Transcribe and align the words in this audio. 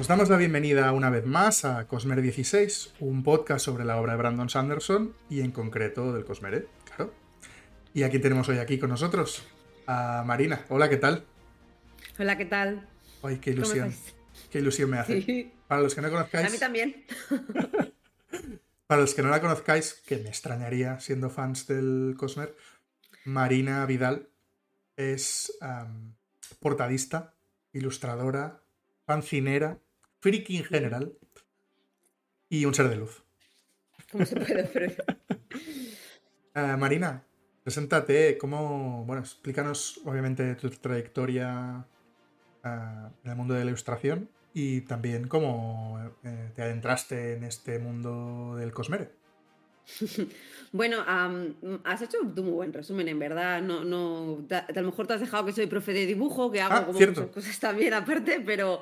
Os 0.00 0.08
damos 0.08 0.30
la 0.30 0.38
bienvenida 0.38 0.90
una 0.92 1.10
vez 1.10 1.26
más 1.26 1.66
a 1.66 1.86
Cosmere 1.86 2.22
16, 2.22 2.94
un 3.00 3.22
podcast 3.22 3.62
sobre 3.62 3.84
la 3.84 4.00
obra 4.00 4.12
de 4.12 4.18
Brandon 4.18 4.48
Sanderson 4.48 5.14
y 5.28 5.42
en 5.42 5.52
concreto 5.52 6.14
del 6.14 6.24
Cosmere, 6.24 6.68
claro. 6.86 7.12
Y 7.92 8.04
aquí 8.04 8.18
tenemos 8.18 8.48
hoy 8.48 8.56
aquí 8.56 8.78
con 8.78 8.88
nosotros 8.88 9.46
a 9.86 10.24
Marina. 10.26 10.64
Hola, 10.70 10.88
¿qué 10.88 10.96
tal? 10.96 11.26
Hola, 12.18 12.38
¿qué 12.38 12.46
tal? 12.46 12.88
Ay, 13.22 13.40
qué 13.40 13.50
ilusión. 13.50 13.94
Qué 14.50 14.60
ilusión 14.60 14.88
me 14.88 15.00
hace. 15.00 15.52
Para 15.68 15.82
los 15.82 15.94
que 15.94 16.00
no 16.00 16.10
conozcáis. 16.10 16.48
A 16.48 16.50
mí 16.50 16.56
también. 16.58 17.04
para 18.86 19.02
los 19.02 19.12
que 19.12 19.20
no 19.20 19.28
la 19.28 19.42
conozcáis, 19.42 20.00
que 20.06 20.16
me 20.16 20.30
extrañaría 20.30 20.98
siendo 21.00 21.28
fans 21.28 21.66
del 21.66 22.14
Cosmer, 22.16 22.56
Marina 23.26 23.84
Vidal 23.84 24.30
es 24.96 25.58
portadista, 26.58 27.34
ilustradora, 27.74 28.62
fancinera, 29.04 29.78
friki 30.20 30.58
en 30.58 30.64
general 30.64 31.12
y 32.48 32.64
un 32.64 32.74
ser 32.74 32.88
de 32.88 32.96
luz. 32.96 33.22
¿Cómo 34.10 34.24
se 34.24 34.36
puede 34.36 34.96
uh, 36.54 36.76
Marina, 36.78 37.22
preséntate, 37.62 38.38
¿cómo, 38.38 39.04
bueno, 39.06 39.22
explícanos 39.22 40.00
obviamente 40.04 40.54
tu 40.56 40.70
trayectoria 40.70 41.84
uh, 42.64 42.68
en 43.24 43.30
el 43.30 43.36
mundo 43.36 43.54
de 43.54 43.64
la 43.64 43.70
ilustración 43.70 44.28
y 44.52 44.80
también 44.82 45.28
cómo 45.28 45.98
eh, 46.24 46.50
te 46.54 46.62
adentraste 46.62 47.34
en 47.34 47.44
este 47.44 47.78
mundo 47.78 48.56
del 48.56 48.72
Cosmere. 48.72 49.10
Bueno, 50.72 50.98
has 51.82 52.00
hecho 52.00 52.18
un 52.20 52.32
muy 52.44 52.52
buen 52.52 52.72
resumen, 52.72 53.08
en 53.08 53.18
verdad. 53.18 53.60
No, 53.60 53.82
no, 53.82 54.46
a 54.48 54.80
lo 54.80 54.86
mejor 54.86 55.08
te 55.08 55.14
has 55.14 55.20
dejado 55.20 55.44
que 55.44 55.52
soy 55.52 55.66
profe 55.66 55.92
de 55.92 56.06
dibujo, 56.06 56.48
que 56.52 56.60
hago 56.60 56.74
ah, 56.74 56.86
como 56.86 57.00
muchas 57.00 57.26
cosas 57.26 57.58
también 57.58 57.92
aparte, 57.92 58.40
pero, 58.46 58.80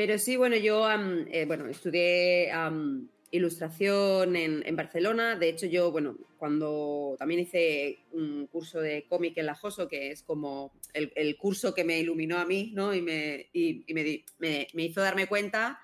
pero 0.00 0.16
sí, 0.16 0.38
bueno, 0.38 0.56
yo 0.56 0.88
eh, 1.30 1.44
bueno, 1.44 1.66
estudié 1.66 2.50
ilustración 3.32 4.34
en, 4.34 4.74
Barcelona. 4.74 5.36
De 5.36 5.50
hecho, 5.50 5.66
yo, 5.66 5.92
bueno, 5.92 6.16
cuando 6.38 7.16
también 7.18 7.40
hice 7.40 7.98
un 8.12 8.46
curso 8.46 8.80
de 8.80 9.04
cómic 9.10 9.36
en 9.36 9.44
la 9.44 9.58
que 9.90 10.12
es 10.12 10.22
como 10.22 10.72
el, 10.94 11.36
curso 11.36 11.74
que 11.74 11.84
me 11.84 11.98
iluminó 11.98 12.38
a 12.38 12.46
mí, 12.46 12.72
¿no? 12.74 12.94
Y 12.94 13.02
me, 13.02 13.50
y, 13.52 13.84
me, 13.92 14.66
me 14.72 14.84
hizo 14.84 15.02
darme 15.02 15.26
cuenta. 15.26 15.78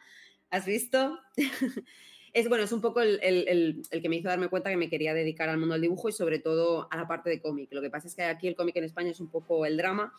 ¿Has 0.48 0.64
visto? 0.64 1.19
es 2.33 2.48
bueno, 2.48 2.64
es 2.64 2.73
un 2.73 2.80
poco 2.80 3.03
el, 3.03 3.20
el, 3.23 3.83
el, 3.91 4.01
que 4.01 4.08
me 4.08 4.17
hizo 4.17 4.30
darme 4.30 4.48
cuenta 4.48 4.70
que 4.70 4.78
me 4.78 4.89
quería 4.89 5.12
dedicar 5.12 5.51
al 5.51 5.58
mundo 5.58 5.75
del 5.75 5.83
dibujo 5.83 6.08
y 6.08 6.12
sobre 6.12 6.39
todo 6.39 6.89
a 6.91 6.97
la 6.97 7.06
parte 7.06 7.28
de 7.28 7.42
cómic. 7.42 7.69
Lo 7.70 7.83
que 7.83 7.91
pasa 7.91 8.08
es 8.08 8.14
que 8.14 8.23
aquí 8.23 8.48
el 8.48 8.56
cómic 8.56 8.77
en 8.77 8.84
España 8.84 9.11
es 9.11 9.20
un 9.20 9.28
poco 9.28 9.67
el 9.67 9.77
drama 9.77 10.14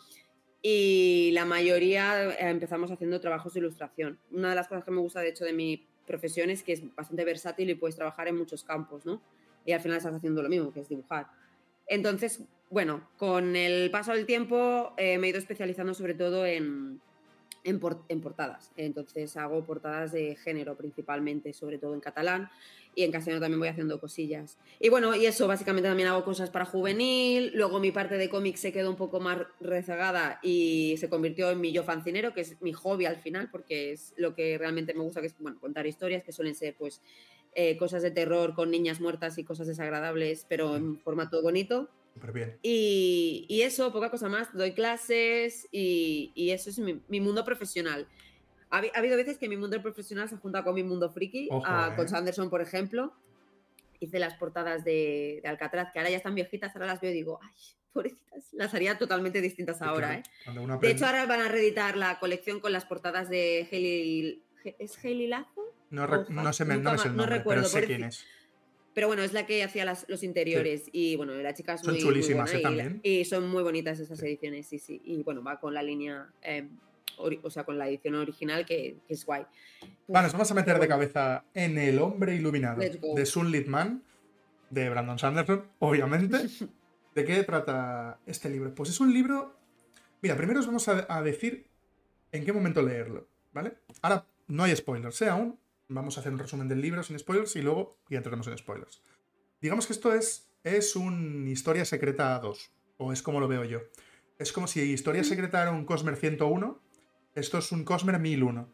y 0.62 1.32
la 1.34 1.46
mayoría 1.46 2.26
eh, 2.26 2.50
empezamos 2.50 2.92
haciendo 2.92 3.20
trabajos 3.20 3.54
de 3.54 3.60
ilustración. 3.60 4.20
Una 4.32 4.50
de 4.50 4.56
las 4.56 4.68
cosas 4.68 4.84
que 4.84 4.92
me 4.92 5.00
gusta 5.00 5.22
de 5.22 5.30
hecho 5.30 5.46
de 5.46 5.54
mi 5.54 5.88
profesión 6.06 6.50
es 6.50 6.64
que 6.64 6.74
es 6.74 6.96
bastante 6.96 7.26
versátil 7.26 7.70
y 7.70 7.76
puedes 7.76 7.96
trabajar 7.96 8.28
en 8.28 8.38
muchos 8.38 8.64
campos, 8.64 9.06
¿no? 9.06 9.22
Y 9.66 9.74
al 9.74 9.82
final 9.82 9.98
estás 9.98 10.14
haciendo 10.14 10.42
lo 10.42 10.50
mismo, 10.50 10.72
que 10.72 10.80
es 10.80 10.90
dibujar. 10.90 11.28
Entonces, 11.88 12.42
bueno, 12.70 13.08
con 13.18 13.56
el 13.56 13.92
paso 13.92 14.14
del 14.14 14.26
tiempo 14.26 14.94
eh, 14.98 15.18
me 15.18 15.28
he 15.28 15.30
ido 15.30 15.40
especializando 15.40 15.94
sobre 15.94 16.14
todo 16.14 16.46
en, 16.46 17.02
en, 17.68 18.22
portadas. 18.22 18.72
Entonces 18.78 19.36
hago 19.38 19.64
portadas 19.66 20.12
de 20.12 20.36
género 20.36 20.76
principalmente, 20.76 21.54
sobre 21.54 21.78
todo 21.78 21.94
en 21.94 22.00
catalán. 22.00 22.50
Y 22.96 23.04
en 23.04 23.12
castellano 23.12 23.42
también 23.42 23.60
voy 23.60 23.70
haciendo 23.70 24.00
cosillas. 24.00 24.58
Y 24.80 24.90
bueno, 24.90 25.16
y 25.16 25.28
eso, 25.28 25.48
básicamente 25.48 25.88
también 25.88 26.10
hago 26.10 26.24
cosas 26.24 26.50
para 26.50 26.66
juvenil. 26.66 27.52
Luego 27.54 27.80
mi 27.80 27.92
parte 27.92 28.18
de 28.18 28.28
cómic 28.28 28.56
se 28.56 28.74
quedó 28.74 28.90
un 28.90 28.96
poco 28.96 29.20
más 29.20 29.40
rezagada 29.60 30.40
y 30.42 30.96
se 30.98 31.08
convirtió 31.08 31.52
en 31.52 31.62
mi 31.62 31.72
yo 31.72 31.84
fancinero, 31.84 32.34
que 32.34 32.42
es 32.42 32.60
mi 32.60 32.74
hobby 32.74 33.06
al 33.06 33.18
final, 33.18 33.50
porque 33.52 33.92
es 33.92 34.16
lo 34.18 34.34
que 34.34 34.58
realmente 34.58 34.96
me 34.96 35.02
gusta, 35.02 35.22
que 35.22 35.28
es 35.28 35.36
bueno, 35.38 35.60
contar 35.60 35.86
historias 35.86 36.24
que 36.24 36.32
suelen 36.32 36.56
ser 36.56 36.76
pues 36.76 37.02
eh, 37.54 37.78
cosas 37.78 38.02
de 38.02 38.10
terror 38.10 38.56
con 38.56 38.72
niñas 38.72 39.00
muertas 39.00 39.38
y 39.38 39.44
cosas 39.44 39.68
desagradables, 39.68 40.48
pero 40.50 40.76
en 40.76 40.98
formato 41.00 41.42
bonito. 41.44 41.90
Y, 42.62 43.62
eso, 43.62 43.92
poca 43.92 44.10
cosa 44.10 44.30
más. 44.30 44.54
Doy 44.54 44.74
clases 44.74 45.68
y, 45.72 46.50
eso 46.52 46.70
es 46.70 46.80
mi, 46.80 47.20
mundo 47.20 47.44
profesional. 47.46 48.08
Ha, 48.70 48.82
habido 48.96 49.16
veces 49.18 49.38
que 49.38 49.48
mi 49.48 49.58
mundo 49.58 49.82
profesional 49.82 50.28
se 50.28 50.38
junta 50.38 50.64
con 50.64 50.76
mi 50.76 50.84
mundo 50.84 51.10
friki, 51.10 51.50
ah, 51.64 51.94
con 51.96 52.06
¿eh? 52.06 52.10
Sanderson, 52.10 52.50
por 52.50 52.62
ejemplo. 52.62 53.14
Hice 54.00 54.20
las 54.20 54.36
portadas 54.36 54.84
de, 54.84 55.42
Alcatraz, 55.46 55.92
que 55.92 56.00
ahora 56.00 56.12
ya 56.12 56.18
están 56.18 56.36
viejitas, 56.36 56.76
ahora 56.76 56.88
las 56.88 57.02
veo 57.02 57.12
y 57.12 57.16
digo, 57.16 57.40
ay, 57.42 57.56
pobrecitas, 57.94 58.54
las 58.54 58.74
haría 58.74 58.98
totalmente 58.98 59.42
distintas 59.42 59.82
ahora. 59.82 60.16
¿eh? 60.16 60.24
De 60.82 60.92
hecho, 60.92 61.06
ahora 61.06 61.26
van 61.26 61.42
a 61.42 61.48
reeditar 61.48 61.98
la 61.98 62.20
colección 62.20 62.60
con 62.60 62.74
las 62.74 62.86
portadas 62.86 63.30
de 63.30 63.68
Haley. 63.72 64.44
¿Es 64.80 64.98
Haley 65.04 65.28
Lazo? 65.28 65.74
No, 65.90 66.06
no, 66.06 66.54
sé, 66.54 66.66
no, 66.66 66.92
me 66.92 66.98
sé 66.98 67.08
el 67.08 67.16
nombre, 67.16 67.42
pero 67.46 67.64
sé 67.64 67.86
quién 67.86 68.04
es. 68.04 68.26
Pero 68.98 69.06
bueno, 69.06 69.22
es 69.22 69.32
la 69.32 69.46
que 69.46 69.64
hacía 69.64 69.86
los 70.08 70.24
interiores. 70.24 70.90
Y 70.92 71.16
bueno, 71.18 71.36
la 71.36 71.54
chica 71.54 71.76
es 71.76 71.82
son 71.82 71.94
muy, 71.94 72.02
chulísimas 72.02 72.52
¿eh? 72.52 72.62
también. 72.62 73.00
Y, 73.04 73.26
son 73.26 73.48
muy 73.48 73.62
bonitas 73.62 74.00
esas 74.00 74.20
ediciones, 74.24 74.66
sí, 74.66 74.80
sí. 74.80 75.00
Y 75.06 75.22
bueno, 75.22 75.44
va 75.44 75.60
con 75.60 75.76
la 75.76 75.84
línea, 75.84 76.32
em, 76.42 76.68
o 77.20 77.50
sea, 77.52 77.64
con 77.64 77.78
la 77.78 77.88
edición 77.88 78.16
original 78.16 78.66
que, 78.66 78.96
es 79.08 79.24
guay. 79.24 79.46
Vale, 80.08 80.24
nos 80.24 80.34
vamos 80.34 80.50
a 80.50 80.56
meter 80.56 80.80
de 80.80 80.88
cabeza 80.88 81.44
en 81.54 81.78
El 81.78 82.00
hombre 82.00 82.34
iluminado 82.34 82.80
de 82.80 83.26
Sunlit 83.28 83.68
Man, 83.68 84.02
de 84.72 84.90
Brandon 84.90 85.20
Sanderson, 85.20 85.68
obviamente. 85.78 86.38
¿De 87.14 87.24
qué 87.24 87.44
trata 87.44 88.18
este 88.26 88.50
libro? 88.50 88.74
Pues 88.74 88.90
es 88.90 89.00
un 89.00 89.14
libro. 89.14 89.60
Mira, 90.24 90.36
primero 90.36 90.60
os 90.60 90.66
vamos 90.66 90.88
a, 90.88 91.06
a 91.08 91.22
decir 91.22 91.68
en 92.32 92.44
qué 92.44 92.52
momento 92.52 92.82
leerlo, 92.82 93.28
¿vale? 93.54 93.74
Ahora 94.02 94.26
no 94.48 94.64
hay 94.64 94.76
spoilers, 94.76 95.22
¿eh? 95.22 95.30
Aún, 95.30 95.60
Vamos 95.90 96.18
a 96.18 96.20
hacer 96.20 96.34
un 96.34 96.40
resumen 96.40 96.68
del 96.68 96.82
libro 96.82 97.02
sin 97.02 97.18
spoilers 97.18 97.56
y 97.56 97.62
luego 97.62 97.98
ya 98.10 98.18
entraremos 98.18 98.48
en 98.48 98.58
spoilers. 98.58 99.02
Digamos 99.62 99.88
que 99.88 99.94
esto 99.94 100.14
es, 100.14 100.50
es 100.64 100.96
un 100.96 101.48
Historia 101.48 101.86
Secreta 101.86 102.38
2, 102.40 102.72
o 102.98 103.14
es 103.14 103.24
como 103.24 103.40
lo 103.40 103.48
veo 103.48 103.64
yo. 103.64 103.82
Es 104.38 104.52
como 104.52 104.68
si 104.68 104.82
Historia 104.82 105.24
Secreta 105.24 105.62
era 105.62 105.72
un 105.72 105.86
Cosmer 105.86 106.16
101, 106.16 106.80
esto 107.36 107.58
es 107.58 107.72
un 107.72 107.86
Cosmer 107.86 108.20
1001, 108.20 108.68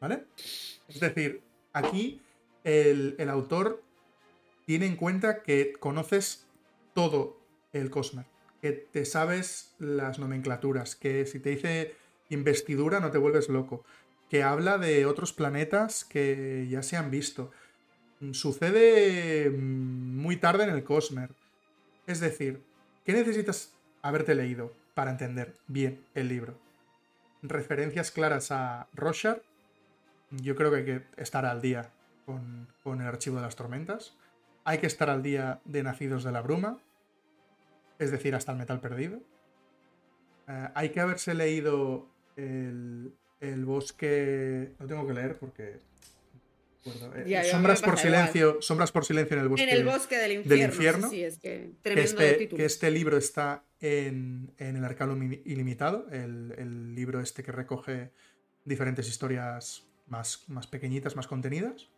¿vale? 0.00 0.26
Es 0.88 1.00
decir, 1.00 1.42
aquí 1.72 2.20
el, 2.64 3.16
el 3.18 3.30
autor 3.30 3.82
tiene 4.66 4.86
en 4.86 4.96
cuenta 4.96 5.42
que 5.42 5.72
conoces 5.72 6.46
todo 6.92 7.40
el 7.72 7.90
Cosmer, 7.90 8.26
que 8.60 8.72
te 8.72 9.06
sabes 9.06 9.74
las 9.78 10.18
nomenclaturas, 10.18 10.96
que 10.96 11.24
si 11.24 11.40
te 11.40 11.50
dice 11.50 11.94
investidura 12.28 13.00
no 13.00 13.10
te 13.10 13.18
vuelves 13.18 13.48
loco, 13.48 13.84
que 14.28 14.42
habla 14.42 14.78
de 14.78 15.06
otros 15.06 15.32
planetas 15.32 16.04
que 16.04 16.66
ya 16.68 16.82
se 16.82 16.96
han 16.96 17.10
visto. 17.10 17.50
Sucede 18.32 19.50
mm, 19.50 20.16
muy 20.20 20.36
tarde 20.36 20.64
en 20.64 20.70
el 20.70 20.84
Cosmer. 20.84 21.30
Es 22.06 22.20
decir, 22.20 22.62
¿qué 23.04 23.12
necesitas 23.12 23.72
haberte 24.02 24.34
leído 24.34 24.72
para 24.94 25.10
entender 25.10 25.54
bien 25.66 26.04
el 26.14 26.28
libro? 26.28 26.58
Referencias 27.42 28.10
claras 28.10 28.50
a 28.50 28.88
Roshar. 28.92 29.42
Yo 30.30 30.56
creo 30.56 30.70
que 30.70 30.76
hay 30.76 30.84
que 30.84 31.02
estar 31.16 31.46
al 31.46 31.62
día 31.62 31.90
con, 32.26 33.00
el 33.00 33.06
archivo 33.06 33.36
de 33.36 33.42
las 33.42 33.56
tormentas. 33.56 34.14
Hay 34.64 34.78
que 34.78 34.86
estar 34.86 35.08
al 35.08 35.22
día 35.22 35.60
de 35.64 35.82
Nacidos 35.82 36.24
de 36.24 36.32
la 36.32 36.42
Bruma. 36.42 36.78
Es 37.98 38.10
decir, 38.10 38.34
hasta 38.34 38.52
el 38.52 38.58
metal 38.58 38.80
perdido. 38.80 39.20
Eh, 40.48 40.68
hay 40.74 40.90
que 40.90 41.00
haberse 41.00 41.34
leído 41.34 42.06
el, 42.36 43.12
el 43.40 43.64
bosque. 43.64 44.72
Lo 44.78 44.86
tengo 44.86 45.06
que 45.06 45.14
leer 45.14 45.38
porque. 45.38 45.80
Eh, 46.84 47.44
sombras 47.50 47.82
por 47.82 47.98
silencio. 47.98 48.62
Sombras 48.62 48.92
por 48.92 49.04
silencio 49.04 49.36
en 49.36 49.42
el 49.42 49.48
bosque. 49.48 49.64
En 49.64 49.76
el 49.76 49.84
bosque 49.84 50.16
del 50.16 50.60
infierno. 50.60 51.10
Sí, 51.10 51.22
es 51.22 51.38
que, 51.38 51.72
tremendo 51.82 52.22
este, 52.22 52.48
que 52.48 52.64
este 52.64 52.90
libro 52.90 53.18
está 53.18 53.64
en, 53.80 54.52
el 54.58 54.84
Arcano 54.84 55.16
Ilimitado. 55.44 56.06
El, 56.10 56.94
libro 56.94 57.20
este 57.20 57.42
que 57.42 57.52
recoge 57.52 58.10
diferentes 58.64 59.08
historias 59.08 59.84
más, 60.06 60.44
más 60.48 60.66
pequeñitas, 60.66 61.16
más 61.16 61.26
contenidas. 61.26 61.90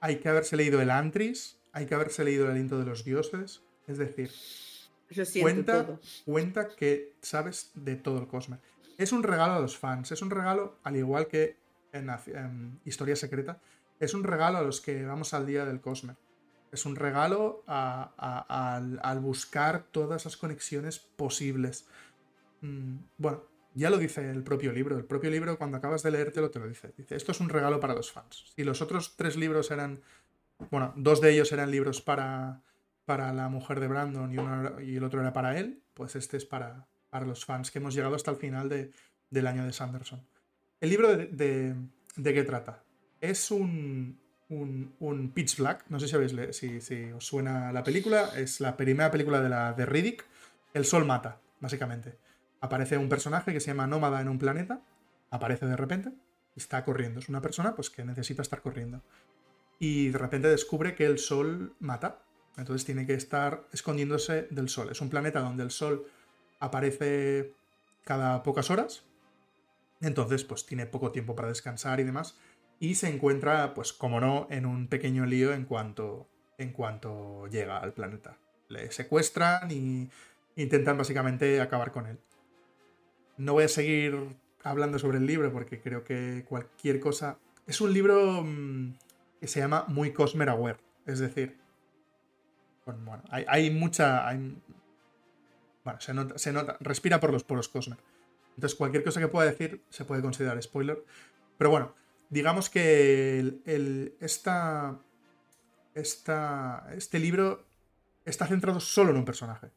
Hay 0.00 0.16
que 0.16 0.28
haberse 0.28 0.56
leído 0.56 0.80
el 0.80 0.90
Antris. 0.90 1.58
Hay 1.72 1.86
que 1.86 1.94
haberse 1.94 2.24
leído 2.24 2.46
el 2.46 2.52
Aliento 2.52 2.78
de 2.78 2.86
los 2.86 3.04
Dioses. 3.04 3.62
Es 3.86 3.98
decir, 3.98 4.30
cuenta, 5.40 5.98
cuenta 6.24 6.68
que 6.68 7.14
sabes 7.22 7.70
de 7.74 7.96
todo 7.96 8.18
el 8.18 8.26
cosmos. 8.26 8.58
Es 8.98 9.12
un 9.12 9.22
regalo 9.22 9.54
a 9.54 9.60
los 9.60 9.78
fans, 9.78 10.10
es 10.10 10.22
un 10.22 10.30
regalo, 10.30 10.76
al 10.82 10.96
igual 10.96 11.28
que 11.28 11.56
en, 11.92 12.80
Historia 12.84 13.14
Secreta, 13.14 13.60
es 14.00 14.12
un 14.12 14.24
regalo 14.24 14.58
a 14.58 14.62
los 14.62 14.80
que 14.80 15.04
vamos 15.04 15.32
al 15.34 15.46
día 15.46 15.64
del 15.64 15.80
Cosmer. 15.80 16.16
Es 16.72 16.84
un 16.84 16.96
regalo 16.96 17.62
al, 17.68 19.20
buscar 19.20 19.84
todas 19.84 20.24
las 20.24 20.36
conexiones 20.36 20.98
posibles. 20.98 21.86
Mm, 22.60 22.96
bueno, 23.16 23.44
ya 23.74 23.88
lo 23.88 23.98
dice 23.98 24.28
el 24.28 24.42
propio 24.42 24.72
libro. 24.72 24.98
El 24.98 25.04
propio 25.04 25.30
libro, 25.30 25.56
cuando 25.56 25.76
acabas 25.76 26.02
de 26.02 26.10
leértelo, 26.10 26.50
te 26.50 26.58
lo 26.58 26.66
dice. 26.66 26.92
Dice, 26.96 27.14
esto 27.14 27.30
es 27.30 27.40
un 27.40 27.48
regalo 27.48 27.78
para 27.78 27.94
los 27.94 28.10
fans. 28.10 28.52
Si 28.56 28.64
los 28.64 28.82
otros 28.82 29.14
tres 29.16 29.36
libros 29.36 29.70
eran, 29.70 30.02
bueno, 30.72 30.92
dos 30.96 31.20
de 31.20 31.30
ellos 31.30 31.52
eran 31.52 31.70
libros 31.70 32.02
para, 32.02 32.62
para 33.04 33.32
la 33.32 33.48
mujer 33.48 33.78
de 33.78 33.86
Brandon 33.86 34.32
y, 34.32 34.90
y 34.90 34.96
el 34.96 35.04
otro 35.04 35.20
era 35.20 35.32
para 35.32 35.56
él, 35.56 35.80
pues 35.94 36.16
este 36.16 36.36
es 36.36 36.44
para, 36.44 36.88
para 37.10 37.26
los 37.26 37.44
fans 37.44 37.70
que 37.70 37.78
hemos 37.78 37.94
llegado 37.94 38.14
hasta 38.14 38.30
el 38.30 38.36
final 38.36 38.92
del 39.30 39.46
año 39.46 39.64
de 39.64 39.72
Sanderson. 39.72 40.26
El 40.80 40.90
libro 40.90 41.16
de, 41.16 41.74
¿de 42.16 42.34
qué 42.34 42.44
trata? 42.44 42.82
Es 43.20 43.50
un, 43.50 44.18
un, 44.48 45.32
Pitch 45.34 45.58
Black, 45.58 45.84
no 45.88 46.00
sé 46.00 46.08
si, 46.08 46.14
habéis 46.14 46.34
si, 46.56 46.80
si, 46.80 47.12
os 47.12 47.26
suena 47.26 47.72
la 47.72 47.82
película, 47.82 48.30
es 48.36 48.60
la 48.60 48.76
primera 48.76 49.10
película 49.10 49.40
de, 49.40 49.48
la, 49.48 49.72
de 49.72 49.86
Riddick, 49.86 50.24
El 50.74 50.84
Sol 50.84 51.04
mata, 51.04 51.40
básicamente. 51.60 52.16
Aparece 52.60 52.96
un 52.96 53.08
personaje 53.08 53.52
que 53.52 53.60
se 53.60 53.68
llama 53.68 53.86
Nómada 53.86 54.20
en 54.20 54.28
un 54.28 54.38
planeta, 54.38 54.80
aparece 55.30 55.66
de 55.66 55.76
repente, 55.76 56.10
y 56.54 56.60
está 56.60 56.84
corriendo, 56.84 57.20
es 57.20 57.28
una 57.28 57.40
persona 57.40 57.74
pues 57.74 57.90
que 57.90 58.04
necesita 58.04 58.42
estar 58.42 58.62
corriendo. 58.62 59.02
Y 59.78 60.08
de 60.08 60.18
repente 60.18 60.48
descubre 60.48 60.94
que 60.94 61.06
el 61.06 61.18
Sol 61.18 61.74
mata, 61.78 62.22
entonces 62.56 62.84
tiene 62.84 63.06
que 63.06 63.14
estar 63.14 63.68
escondiéndose 63.72 64.48
del 64.50 64.68
Sol. 64.68 64.88
Es 64.90 65.00
un 65.00 65.10
planeta 65.10 65.40
donde 65.40 65.62
el 65.62 65.70
Sol 65.70 66.06
aparece 66.60 67.54
cada 68.04 68.42
pocas 68.42 68.70
horas, 68.70 69.04
entonces 70.00 70.44
pues 70.44 70.66
tiene 70.66 70.86
poco 70.86 71.10
tiempo 71.12 71.34
para 71.34 71.48
descansar 71.48 72.00
y 72.00 72.04
demás 72.04 72.38
y 72.80 72.94
se 72.94 73.08
encuentra, 73.08 73.74
pues 73.74 73.92
como 73.92 74.20
no, 74.20 74.46
en 74.50 74.66
un 74.66 74.88
pequeño 74.88 75.26
lío 75.26 75.52
en 75.52 75.64
cuanto, 75.64 76.28
en 76.58 76.72
cuanto 76.72 77.46
llega 77.48 77.78
al 77.78 77.92
planeta. 77.92 78.36
Le 78.68 78.90
secuestran 78.92 79.70
y 79.70 80.08
intentan 80.56 80.96
básicamente 80.96 81.60
acabar 81.60 81.90
con 81.90 82.06
él. 82.06 82.18
No 83.36 83.54
voy 83.54 83.64
a 83.64 83.68
seguir 83.68 84.36
hablando 84.62 84.98
sobre 84.98 85.18
el 85.18 85.26
libro 85.26 85.52
porque 85.52 85.80
creo 85.80 86.04
que 86.04 86.44
cualquier 86.48 87.00
cosa... 87.00 87.38
Es 87.66 87.80
un 87.80 87.92
libro 87.92 88.42
mm, 88.44 88.94
que 89.40 89.48
se 89.48 89.60
llama 89.60 89.84
muy 89.88 90.12
Cosmer 90.12 90.48
Aware, 90.48 90.78
es 91.06 91.18
decir, 91.18 91.56
bueno, 92.86 93.22
hay, 93.30 93.70
mucha... 93.70 94.28
bueno, 95.84 96.00
se 96.00 96.14
nota, 96.14 96.38
se 96.38 96.52
nota, 96.52 96.76
respira 96.80 97.20
por 97.20 97.32
los 97.32 97.44
poros 97.44 97.68
Cosmer. 97.68 97.98
Entonces 98.56 98.76
cualquier 98.76 99.04
cosa 99.04 99.20
que 99.20 99.28
pueda 99.28 99.50
decir 99.50 99.84
se 99.88 100.04
puede 100.04 100.20
considerar 100.20 100.60
spoiler. 100.62 101.04
Pero 101.58 101.70
bueno, 101.70 101.94
digamos 102.28 102.70
que 102.70 103.38
el, 103.38 104.16
esta, 104.20 104.98
este 105.94 107.18
libro 107.18 107.64
está 108.24 108.46
centrado 108.46 108.80
solo 108.80 109.10
en 109.10 109.16
un 109.16 109.24
personaje. 109.24 109.70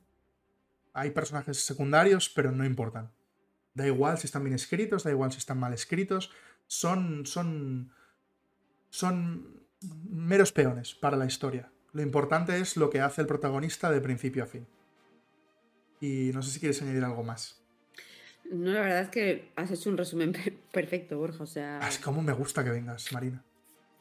Hay 0.94 1.12
personajes 1.12 1.63
secundarios, 1.63 2.30
pero 2.30 2.51
no 2.51 2.65
importan. 2.65 3.12
Da 3.74 3.88
igual 3.88 4.18
si 4.18 4.27
están 4.27 4.44
bien 4.44 4.56
escritos, 4.56 5.03
da 5.03 5.12
igual 5.12 5.31
si 5.31 5.38
están 5.38 5.59
mal 5.59 5.74
escritos. 5.74 6.31
Son. 6.68 7.25
son. 7.25 7.94
son 8.89 9.62
meros 10.09 10.51
peones 10.51 10.94
para 10.94 11.18
la 11.18 11.25
historia. 11.25 11.71
Lo 11.94 12.01
importante 12.01 12.59
es 12.59 12.77
lo 12.77 12.89
que 12.89 13.01
hace 13.01 13.21
el 13.21 13.27
protagonista 13.27 13.89
de 13.89 14.01
principio 14.01 14.44
a 14.44 14.48
fin. 14.48 14.68
Y 16.01 16.31
no 16.33 16.42
sé 16.42 16.51
si 16.51 16.59
quieres 16.59 16.81
añadir 16.81 17.03
algo 17.03 17.24
más. 17.24 17.62
No, 18.51 18.71
la 18.71 18.81
verdad 18.81 19.01
es 19.01 19.09
que 19.09 19.50
has 19.56 19.71
hecho 19.71 19.89
un 19.89 19.98
resumen 19.98 20.36
perfecto, 20.74 21.18
Borja. 21.18 21.44
O 21.44 21.48
sea. 21.48 21.80
Es 21.88 22.00
como 22.00 22.21
me 22.21 22.33
gusta 22.33 22.63
que 22.63 22.71
vengas, 22.71 23.13
Marina. 23.13 23.44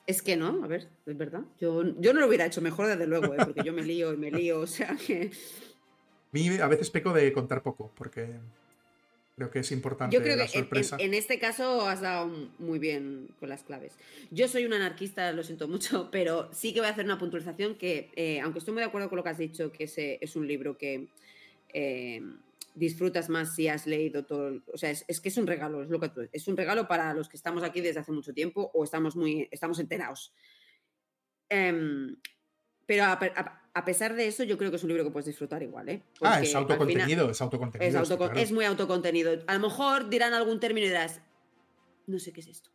Es 0.06 0.23
que 0.23 0.37
no, 0.37 0.64
a 0.64 0.67
ver, 0.67 0.88
es 1.06 1.17
verdad. 1.17 1.43
Yo, 1.61 1.85
yo 2.00 2.12
no 2.12 2.20
lo 2.20 2.26
hubiera 2.26 2.47
hecho 2.47 2.61
mejor, 2.61 2.88
desde 2.88 3.06
luego, 3.06 3.32
¿eh? 3.32 3.38
porque 3.44 3.62
yo 3.62 3.73
me 3.73 3.82
lío 3.82 4.12
y 4.12 4.17
me 4.17 4.32
lío, 4.32 4.61
o 4.61 4.67
sea 4.67 4.97
que. 4.97 5.31
A 5.31 6.32
mí 6.32 6.49
a 6.58 6.67
veces 6.67 6.91
peco 6.91 7.12
de 7.12 7.32
contar 7.32 7.62
poco, 7.62 7.93
porque 7.94 8.26
creo 9.37 9.50
que 9.50 9.61
es 9.61 9.70
importante 9.70 10.14
yo 10.14 10.23
creo 10.23 10.37
la 10.37 10.47
que 10.47 10.58
sorpresa. 10.58 10.97
En, 10.99 11.14
este 11.14 11.38
caso 11.38 11.87
has 11.87 12.00
dado 12.00 12.29
muy 12.58 12.81
bien 12.81 13.29
con 13.38 13.49
las 13.49 13.62
claves. 13.62 13.93
Yo 14.32 14.49
soy 14.49 14.64
un 14.64 14.73
anarquista, 14.73 15.31
lo 15.32 15.44
siento 15.44 15.69
mucho, 15.69 16.08
pero 16.11 16.50
sí 16.52 16.73
que 16.73 16.81
voy 16.81 16.88
a 16.88 16.93
hacer 16.93 17.05
una 17.05 17.19
puntualización 17.19 17.76
que, 17.76 18.11
eh, 18.17 18.41
aunque 18.41 18.58
estoy 18.58 18.75
muy 18.75 18.81
de 18.81 18.88
acuerdo 18.88 19.08
con 19.11 19.17
lo 19.17 19.23
que 19.23 19.31
has 19.31 19.38
dicho, 19.38 19.70
que 19.70 19.85
es 20.20 20.35
un 20.35 20.49
libro 20.49 20.76
que. 20.76 21.06
Eh, 21.73 22.21
disfrutas 22.75 23.29
más 23.29 23.55
si 23.55 23.69
has 23.69 23.87
leído 23.87 24.25
todo. 24.25 24.63
O 24.73 24.79
sea, 24.79 24.91
es, 24.91 25.21
que 25.21 25.29
es 25.29 25.37
un 25.37 25.47
regalo, 25.47 25.83
es 25.83 25.91
lo 25.91 26.01
que 26.01 26.11
es 26.33 26.49
un 26.49 26.57
regalo 26.57 26.87
para 26.87 27.13
los 27.15 27.29
que 27.29 27.37
estamos 27.37 27.63
aquí 27.63 27.81
desde 27.81 28.01
hace 28.01 28.13
mucho 28.13 28.33
tiempo 28.33 28.71
o 28.75 28.85
estamos 28.85 29.17
muy 29.17 29.49
estamos 29.51 29.79
enterados. 29.79 30.33
Em, 31.49 32.17
pero 32.87 33.05
a, 33.05 33.85
pesar 33.85 34.15
de 34.15 34.27
eso, 34.27 34.45
yo 34.45 34.57
creo 34.57 34.71
que 34.71 34.77
es 34.77 34.83
un 34.83 34.89
libro 34.89 35.05
que 35.05 35.11
puedes 35.11 35.27
disfrutar 35.27 35.63
igual, 35.63 35.89
¿eh? 35.89 36.03
ah, 36.23 36.41
es 36.41 36.55
autocontenido, 36.55 37.31
es 37.31 37.41
autocontenido. 37.41 38.03
Es, 38.35 38.53
muy 38.53 38.65
autocontenido. 38.65 39.33
A 39.47 39.55
lo 39.55 39.61
mejor 39.61 40.09
dirán 40.09 40.33
algún 40.33 40.59
término 40.59 40.87
y 40.87 40.91
dirás, 40.91 41.21
no 42.07 42.19
sé 42.19 42.33
qué 42.33 42.41
es 42.41 42.49
esto 42.49 42.71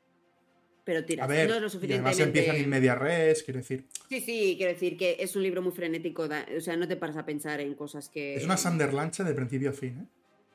pero 0.85 1.03
tiras. 1.03 1.27
no 1.27 1.33
es 1.33 1.61
lo 1.61 1.69
suficientemente... 1.69 2.09
además 2.09 2.19
empiezan 2.19 2.55
en 2.55 2.69
media 2.69 2.95
res, 2.95 3.43
quiero 3.43 3.59
decir. 3.59 3.87
Sí, 4.07 4.21
sí, 4.21 4.53
quiero 4.55 4.71
decir 4.71 4.95
que 4.95 5.17
es 5.19 5.35
un 5.35 5.41
libro 5.43 5.61
muy 5.61 5.71
frenético, 5.73 6.23
o 6.23 6.61
sea, 6.61 6.77
no 6.77 6.87
te 6.87 6.95
paras 6.95 7.17
a 7.17 7.25
pensar 7.25 7.59
en 7.59 7.73
cosas 7.73 8.07
que... 8.07 8.35
Es 8.35 8.45
una 8.45 8.55
Sanderlancha 8.55 9.23
de 9.23 9.33
principio 9.33 9.71
a 9.71 9.73
fin, 9.73 9.99
¿eh? 9.99 10.05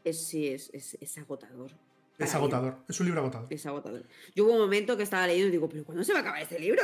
Es, 0.04 0.26
sí, 0.28 0.48
es, 0.48 0.70
es, 0.72 1.18
agotador. 1.18 1.72
Es 2.16 2.34
agotador, 2.34 2.78
es 2.88 2.98
un 3.00 3.06
libro 3.06 3.20
agotador. 3.20 3.52
Es 3.52 3.66
agotador. 3.66 4.06
Yo 4.34 4.44
hubo 4.44 4.52
un 4.52 4.60
momento 4.60 4.96
que 4.96 5.02
estaba 5.02 5.26
leyendo 5.26 5.48
y 5.48 5.50
digo, 5.50 5.68
¿pero 5.68 5.84
cuándo 5.84 6.04
se 6.04 6.12
va 6.12 6.20
a 6.20 6.22
acabar 6.22 6.40
este 6.40 6.58
libro? 6.58 6.82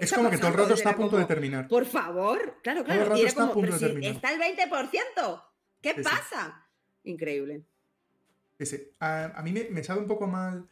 es 0.00 0.12
como 0.12 0.30
que 0.30 0.38
todo 0.38 0.48
el 0.48 0.54
rato 0.54 0.74
está 0.74 0.90
a 0.90 0.96
punto 0.96 1.16
de 1.18 1.24
terminar. 1.26 1.68
Por 1.68 1.84
favor, 1.84 2.58
claro, 2.62 2.84
claro. 2.84 3.04
Todo 3.04 3.14
el 3.14 3.22
rato 3.22 3.26
está 3.26 3.44
a 3.44 3.52
punto 3.52 3.72
de 3.72 3.78
terminar. 3.78 4.14
está 4.14 4.32
el 4.32 4.40
20%. 4.40 5.44
¿Qué 5.80 5.94
pasa? 6.02 6.66
Increíble. 7.04 7.62
Sí, 8.58 8.66
sí. 8.66 8.88
A, 8.98 9.40
mí 9.44 9.52
me, 9.52 9.68
me 9.70 9.84
sabe 9.84 10.00
un 10.00 10.06
poco 10.06 10.26
mal 10.26 10.68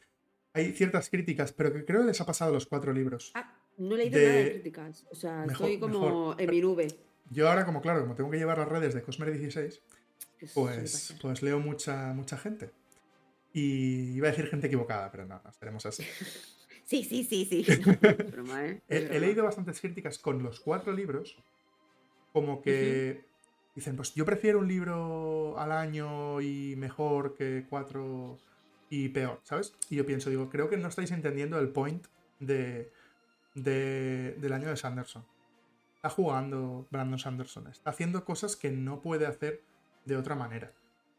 hay 0.53 0.73
ciertas 0.73 1.09
críticas, 1.11 1.53
pero 1.53 1.73
que 1.73 1.85
creo 1.85 2.01
que 2.01 2.09
les 2.09 2.21
ha 2.21 2.27
pasado 2.27 2.53
los 2.53 2.67
cuatro 2.67 2.93
libros. 2.93 3.33
Ah, 3.35 3.57
no 3.79 3.95
he 3.95 3.99
leído 3.99 4.21
nada 4.21 4.35
de 4.35 4.53
críticas. 4.53 5.07
O 5.11 5.15
sea, 5.15 5.45
estoy 5.45 5.79
como 5.79 6.35
en 6.39 6.51
mi 6.51 6.61
nube. 6.61 6.89
Yo 7.31 7.49
ahora, 7.49 7.65
como 7.65 7.81
claro, 7.81 8.01
como 8.01 8.15
tengo 8.15 8.31
que 8.31 8.39
llevar 8.39 8.59
las 8.59 8.69
redes 8.69 8.95
de 8.95 9.03
Cosmer 9.03 9.31
16, 9.31 9.81
pues, 10.55 11.15
pues 11.21 11.43
leo 11.43 11.61
mucha, 11.61 12.13
mucha 12.13 12.37
gente. 12.37 12.71
Y 13.53 14.17
iba 14.17 14.29
a 14.29 14.31
decir 14.31 14.47
gente 14.49 14.67
equivocada, 14.67 15.11
pero 15.11 15.27
no, 15.27 15.41
no 15.43 15.51
estaremos 15.51 15.87
así. 15.87 16.03
sí, 16.85 17.05
sí, 17.05 17.25
sí, 17.25 17.45
sí. 17.45 17.65
¿eh? 18.59 18.81
he, 18.89 19.21
leído 19.21 19.45
bastantes 19.45 19.81
críticas 19.81 20.19
con 20.19 20.43
los 20.43 20.61
cuatro 20.61 20.93
libros, 20.93 21.37
como 22.33 22.63
que 22.63 23.25
dicen, 23.75 23.97
pues 23.97 24.15
yo 24.15 24.25
prefiero 24.25 24.59
un 24.59 24.69
libro 24.69 25.59
al 25.59 25.73
año 25.73 26.41
y 26.41 26.75
mejor 26.77 27.35
que 27.35 27.67
cuatro 27.69 28.39
y 28.91 29.09
peor, 29.09 29.41
¿sabes? 29.45 29.73
Y 29.89 29.97
yo 29.97 30.05
pienso, 30.05 30.29
digo, 30.29 30.51
creo 30.51 30.69
que 30.69 30.77
no 30.77 30.89
estáis 30.89 31.13
entendiendo 31.13 31.59
el 31.59 31.71
point 31.71 32.07
de, 32.41 32.93
del 33.55 34.53
año 34.53 34.69
de 34.69 34.77
Sanderson. 34.77 35.25
Está 35.95 36.11
jugando 36.11 36.89
Brandon 36.91 37.19
Sanderson, 37.19 37.69
está 37.69 37.91
haciendo 37.91 38.25
cosas 38.25 38.57
que 38.57 38.71
no 38.71 39.01
puede 39.01 39.27
hacer 39.27 39.63
de 40.05 40.17
otra 40.17 40.35
manera. 40.35 40.73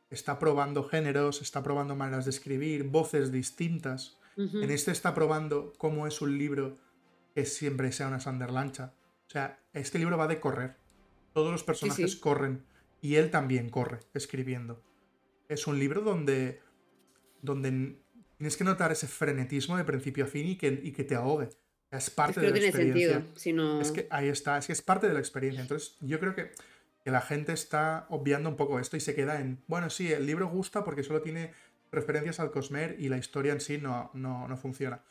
Está 0.09 0.37
probando 0.37 0.83
géneros, 0.83 1.41
está 1.41 1.63
probando 1.63 1.95
maneras 1.95 2.25
de 2.25 2.31
escribir, 2.31 2.83
voces 2.83 3.31
distintas. 3.31 4.17
En 4.35 4.71
este 4.71 4.91
está 4.91 5.13
probando 5.13 5.71
cómo 5.77 6.07
es 6.07 6.21
un 6.21 6.37
libro 6.37 6.77
que 7.33 7.45
siempre 7.45 7.91
sea 7.91 8.07
una 8.07 8.19
Sanderlancha. 8.19 8.93
O 9.27 9.29
sea, 9.29 9.59
este 9.73 9.99
libro 9.99 10.17
va 10.17 10.27
de 10.27 10.39
correr. 10.39 10.75
Todos 11.33 11.51
los 11.51 11.63
personajes 11.63 12.15
corren 12.17 12.65
y 13.01 13.15
él 13.15 13.31
también 13.31 13.69
corre 13.69 13.99
escribiendo. 14.13 14.81
Es 15.47 15.67
un 15.67 15.79
libro 15.79 16.01
donde 16.01 16.59
donde 17.41 17.97
tienes 18.37 18.57
que 18.57 18.63
notar 18.63 18.91
ese 18.91 19.07
frenetismo 19.07 19.77
de 19.77 19.83
principio 19.83 20.23
a 20.23 20.27
fin 20.27 20.47
y 20.47 20.55
que, 20.55 20.91
que 20.91 21.03
te 21.03 21.15
ahogue. 21.15 21.49
Es 21.91 22.09
parte 22.09 22.39
de 22.39 22.47
la 22.47 22.53
tiene 22.53 22.67
experiencia. 22.69 23.23
Sentido, 23.35 23.81
Es 23.81 23.91
que 23.91 24.07
ahí 24.09 24.29
está, 24.29 24.57
es 24.57 24.65
que 24.65 24.73
es 24.73 24.81
parte 24.81 25.07
de 25.07 25.13
la 25.13 25.19
experiencia. 25.19 25.61
Entonces, 25.61 25.97
yo 25.99 26.19
creo 26.19 26.33
que, 26.33 26.51
que, 27.03 27.11
la 27.11 27.21
gente 27.21 27.51
está 27.51 28.07
obviando 28.09 28.49
un 28.49 28.55
poco 28.55 28.79
esto 28.79 28.95
y 28.95 28.99
se 28.99 29.13
queda 29.13 29.41
en, 29.41 29.59
bueno, 29.67 29.89
sí, 29.89 30.11
el 30.11 30.25
libro 30.25 30.47
gusta 30.47 30.83
porque 30.83 31.03
solo 31.03 31.21
tiene 31.21 31.51
referencias 31.91 32.39
al 32.39 32.51
Cosmer 32.51 32.95
y 32.97 33.09
la 33.09 33.17
historia 33.17 33.51
en 33.51 33.59
sí 33.59 33.77
no, 33.77 34.09
no, 34.13 34.57
funciona. 34.57 35.03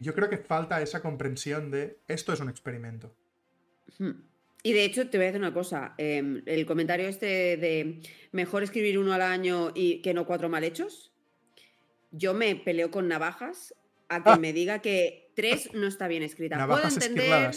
Yo 0.00 0.14
creo 0.14 0.28
que 0.28 0.38
falta 0.38 0.80
esa 0.82 1.02
comprensión 1.02 1.70
de 1.70 1.98
esto 2.08 2.32
es 2.32 2.40
un 2.40 2.48
experimento. 2.48 3.14
Hmm. 3.98 4.22
Y 4.62 4.72
de 4.72 4.84
hecho, 4.84 5.10
te 5.10 5.18
voy 5.18 5.26
a 5.26 5.28
decir 5.28 5.40
una 5.40 5.52
cosa. 5.52 5.94
Em, 5.98 6.42
el 6.46 6.64
comentario 6.64 7.06
este 7.06 7.58
de 7.58 8.00
mejor 8.32 8.62
escribir 8.62 8.98
uno 8.98 9.12
al 9.12 9.20
año 9.20 9.70
y 9.74 10.00
que 10.00 10.14
no 10.14 10.26
cuatro 10.26 10.48
mal 10.48 10.64
hechos 10.64 11.13
yo 12.16 12.32
me 12.32 12.54
peleo 12.56 12.90
con 12.90 13.08
navajas 13.08 13.74
a 14.08 14.22
que 14.22 14.30
ah. 14.30 14.36
me 14.36 14.52
diga 14.52 14.80
que 14.80 15.32
tres 15.34 15.70
no 15.74 15.86
está 15.86 16.08
bien 16.08 16.22
escrita. 16.22 16.56
Navajas 16.56 16.94
Puedo 16.94 17.06
entender. 17.06 17.54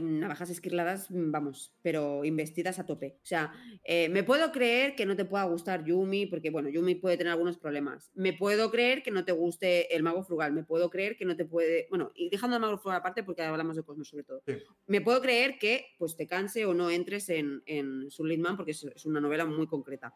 Navajas 0.00 0.50
esquirladas, 0.50 1.06
vamos, 1.08 1.72
pero 1.82 2.24
investidas 2.24 2.80
a 2.80 2.84
tope. 2.84 3.16
O 3.22 3.26
sea, 3.26 3.52
eh, 3.84 4.08
me 4.08 4.24
puedo 4.24 4.50
creer 4.50 4.96
que 4.96 5.06
no 5.06 5.14
te 5.14 5.24
pueda 5.24 5.44
gustar 5.44 5.84
Yumi, 5.84 6.26
porque 6.26 6.50
bueno, 6.50 6.68
Yumi 6.68 6.96
puede 6.96 7.16
tener 7.16 7.30
algunos 7.30 7.58
problemas. 7.58 8.10
Me 8.14 8.32
puedo 8.32 8.72
creer 8.72 9.04
que 9.04 9.12
no 9.12 9.24
te 9.24 9.30
guste 9.30 9.94
el 9.94 10.02
mago 10.02 10.24
frugal. 10.24 10.52
Me 10.52 10.64
puedo 10.64 10.90
creer 10.90 11.16
que 11.16 11.24
no 11.24 11.36
te 11.36 11.44
puede. 11.44 11.86
Bueno, 11.90 12.10
y 12.16 12.28
dejando 12.28 12.56
el 12.56 12.62
mago 12.62 12.78
frugal 12.78 12.98
aparte, 12.98 13.22
porque 13.22 13.42
hablamos 13.42 13.76
de 13.76 13.84
Cosmos 13.84 14.08
sobre 14.08 14.24
todo. 14.24 14.42
Me 14.88 15.00
puedo 15.00 15.22
creer 15.22 15.58
que 15.60 15.94
pues 15.96 16.16
te 16.16 16.26
canse 16.26 16.66
o 16.66 16.74
no 16.74 16.90
entres 16.90 17.28
en, 17.28 17.62
en 17.66 18.08
Litman, 18.18 18.56
porque 18.56 18.72
es 18.72 19.06
una 19.06 19.20
novela 19.20 19.46
muy 19.46 19.68
concreta 19.68 20.12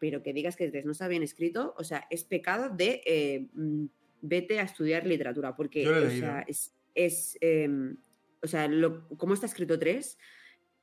pero 0.00 0.22
que 0.24 0.32
digas 0.32 0.56
que 0.56 0.82
no 0.84 0.92
está 0.92 1.06
bien 1.06 1.22
escrito, 1.22 1.74
o 1.78 1.84
sea, 1.84 2.06
es 2.10 2.24
pecado 2.24 2.70
de 2.70 3.02
eh, 3.06 3.46
mm, 3.52 3.84
vete 4.22 4.58
a 4.58 4.62
estudiar 4.62 5.06
literatura, 5.06 5.54
porque 5.54 5.88
o 5.88 6.10
sea, 6.10 6.44
es, 6.94 7.38
em, 7.40 7.96
o 8.42 8.46
sea, 8.48 8.66
lo, 8.66 9.06
como 9.16 9.34
está 9.34 9.46
escrito 9.46 9.78
3, 9.78 10.18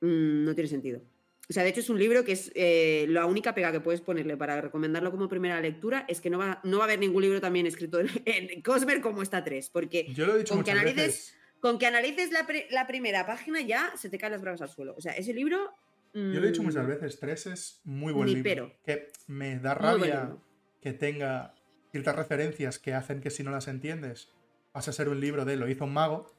mm, 0.02 0.46
no 0.46 0.56
tiene 0.56 0.70
sentido. 0.70 1.02
O 1.50 1.54
sea, 1.54 1.64
de 1.64 1.70
hecho 1.70 1.80
es 1.80 1.90
un 1.90 1.98
libro 1.98 2.24
que 2.26 2.34
es 2.34 2.52
eh, 2.56 3.06
la 3.10 3.26
única 3.26 3.56
pega 3.56 3.72
que 3.72 3.80
puedes 3.80 4.02
ponerle 4.02 4.36
para 4.36 4.60
recomendarlo 4.60 5.12
como 5.12 5.30
primera 5.30 5.60
lectura 5.62 6.06
es 6.10 6.20
que 6.20 6.30
no 6.30 6.38
va, 6.38 6.60
no 6.64 6.78
va 6.78 6.84
a 6.84 6.88
haber 6.88 7.00
ningún 7.00 7.22
libro 7.24 7.40
también 7.40 7.66
escrito 7.66 8.00
en, 8.00 8.62
Cosmer 8.62 9.02
como 9.02 9.22
esta 9.22 9.44
3, 9.44 9.70
porque 9.70 10.08
Yo 10.14 10.26
lo 10.26 10.36
he 10.36 10.40
dicho 10.40 10.54
con, 10.54 10.64
que 10.64 10.72
analices, 10.72 11.06
veces. 11.08 11.36
con 11.62 11.80
que 11.80 11.86
analices 11.86 12.32
la, 12.32 12.46
pri- 12.46 12.66
la 12.70 12.86
primera 12.86 13.26
página 13.26 13.62
ya 13.62 13.94
se 13.96 14.10
te 14.10 14.18
caen 14.18 14.34
las 14.34 14.42
bragas 14.42 14.62
al 14.62 14.70
suelo. 14.70 14.94
O 14.98 15.02
sea, 15.02 15.14
ese 15.14 15.34
libro... 15.34 15.74
Yo 16.14 16.22
lo 16.40 16.44
he 16.46 16.48
dicho 16.52 16.62
mm, 16.64 16.66
muchas 16.66 16.88
veces, 16.88 17.20
3 17.20 17.48
es 17.48 17.82
muy 17.84 18.12
buen 18.14 18.28
Ni 18.28 18.36
libro. 18.36 18.44
pero. 18.50 18.72
Que 18.84 19.12
me 19.28 19.60
da 19.60 19.74
rabia 19.76 20.36
que 20.82 20.94
tenga 20.94 21.54
ciertas 21.92 22.16
referencias 22.16 22.80
que 22.80 22.94
hacen 22.94 23.22
que 23.22 23.30
si 23.30 23.44
no 23.44 23.52
las 23.52 23.68
entiendes 23.68 24.32
vas 24.74 24.88
a 24.88 24.94
ser 24.94 25.10
un 25.10 25.20
libro 25.20 25.46
de 25.46 25.56
lo 25.58 25.68
hizo 25.70 25.86
un 25.86 25.94
mago. 25.94 26.32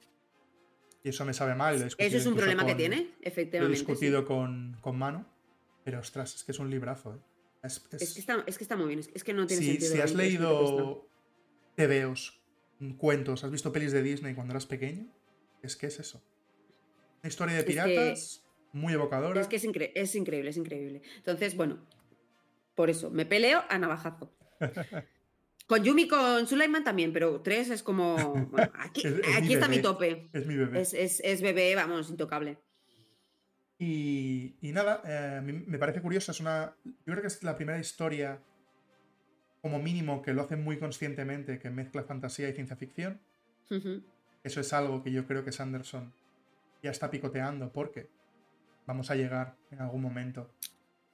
Y 1.05 1.11
eso 1.11 1.25
me 1.25 1.33
sabe 1.33 1.55
mal. 1.55 1.79
lo 1.79 1.87
Eso 1.87 1.97
es 1.99 2.27
un 2.27 2.35
problema 2.35 2.67
que 2.67 2.75
tiene, 2.75 2.97
Lo 2.97 3.03
he 3.23 3.29
efectivamente. 3.29 3.77
sí. 3.77 3.85
discutido 3.85 4.25
con, 4.25 4.77
con 4.81 4.97
Mano. 4.99 5.27
Pero 5.85 6.01
ostras, 6.01 6.35
es 6.35 6.45
que 6.45 6.53
es 6.53 6.59
un 6.59 6.71
librazo. 6.71 7.15
¿eh? 7.15 7.19
Es- 7.63 7.87
es- 7.93 8.03
Es 8.03 8.15
que, 8.15 8.21
está, 8.21 8.45
es 8.47 8.59
que 8.59 8.65
está 8.65 8.77
muy 8.77 8.89
bien, 8.89 9.01
es, 9.01 9.25
que 9.25 9.33
no 9.33 9.47
tiene 9.47 9.63
si, 9.63 9.71
sentido. 9.73 9.93
si 9.93 10.01
has 10.01 10.15
leído 10.15 11.09
tebeos, 11.77 12.41
cuentos, 12.99 13.45
has 13.45 13.51
visto 13.51 13.73
pelis 13.73 13.93
de 13.93 14.03
Disney 14.03 14.35
cuando 14.35 14.53
eras 14.53 14.67
pequeño, 14.67 15.07
es 15.63 15.77
que 15.77 15.87
es 15.87 15.99
eso. 15.99 16.23
Una 17.23 17.29
historia 17.29 17.57
de 17.57 17.65
piratas, 17.65 18.45
muy 18.73 18.93
evocadora. 18.93 19.41
Es 19.41 19.47
que 19.49 19.57
es, 19.57 19.65
incre- 19.65 19.93
es 19.95 20.15
increíble, 20.15 20.51
es 20.51 20.57
increíble. 20.57 21.03
Entonces, 21.17 21.57
bueno, 21.57 21.79
por 22.75 22.91
eso, 22.91 23.11
me 23.11 23.27
peleo 23.27 23.63
a 23.69 23.79
navajazo. 23.79 24.33
Con 25.67 25.85
Yumi, 25.85 26.09
con 26.09 26.47
Sulaiman 26.47 26.83
también, 26.83 27.13
pero 27.13 27.43
tres 27.43 27.69
es 27.69 27.83
como. 27.83 28.17
bueno, 28.51 28.73
aquí 28.79 29.07
Es- 29.07 29.13
es 29.19 29.27
mi 29.29 29.35
aquí 29.35 29.53
está 29.55 29.69
mi 29.69 29.83
tope. 29.83 30.29
Es 30.33 30.47
mi 30.47 30.57
bebé. 30.57 30.81
Es, 30.81 30.95
es, 31.23 31.43
bebé, 31.43 31.75
vamos, 31.75 32.09
intocable. 32.09 32.57
Y, 33.79 34.57
y 34.63 34.73
nada, 34.73 35.03
eh, 35.05 35.41
me 35.43 35.79
parece 35.79 36.01
curioso. 36.01 36.33
Es 36.33 36.41
una. 36.41 36.75
Yo 36.85 36.93
creo 37.05 37.21
que 37.21 37.27
es 37.27 37.43
la 37.43 37.55
primera 37.57 37.79
historia, 37.79 38.41
como 39.61 39.79
mínimo, 39.79 40.23
que 40.23 40.33
lo 40.33 40.41
hace 40.43 40.57
muy 40.57 40.79
conscientemente, 40.79 41.59
que 41.59 41.69
mezcla 41.71 42.03
fantasía 42.03 42.49
y 42.49 42.55
ciencia 42.55 42.77
ficción. 42.77 43.21
Eso 44.43 44.61
es 44.63 44.73
algo 44.73 45.03
que 45.03 45.13
yo 45.13 45.27
creo 45.27 45.45
que 45.45 45.53
Sanderson 45.53 46.15
ya 46.83 46.91
está 46.91 47.11
picoteando, 47.11 47.71
porque 47.73 48.09
vamos 48.89 49.11
a 49.11 49.15
llegar 49.15 49.55
en 49.71 49.81
algún 49.83 50.01
momento. 50.03 50.51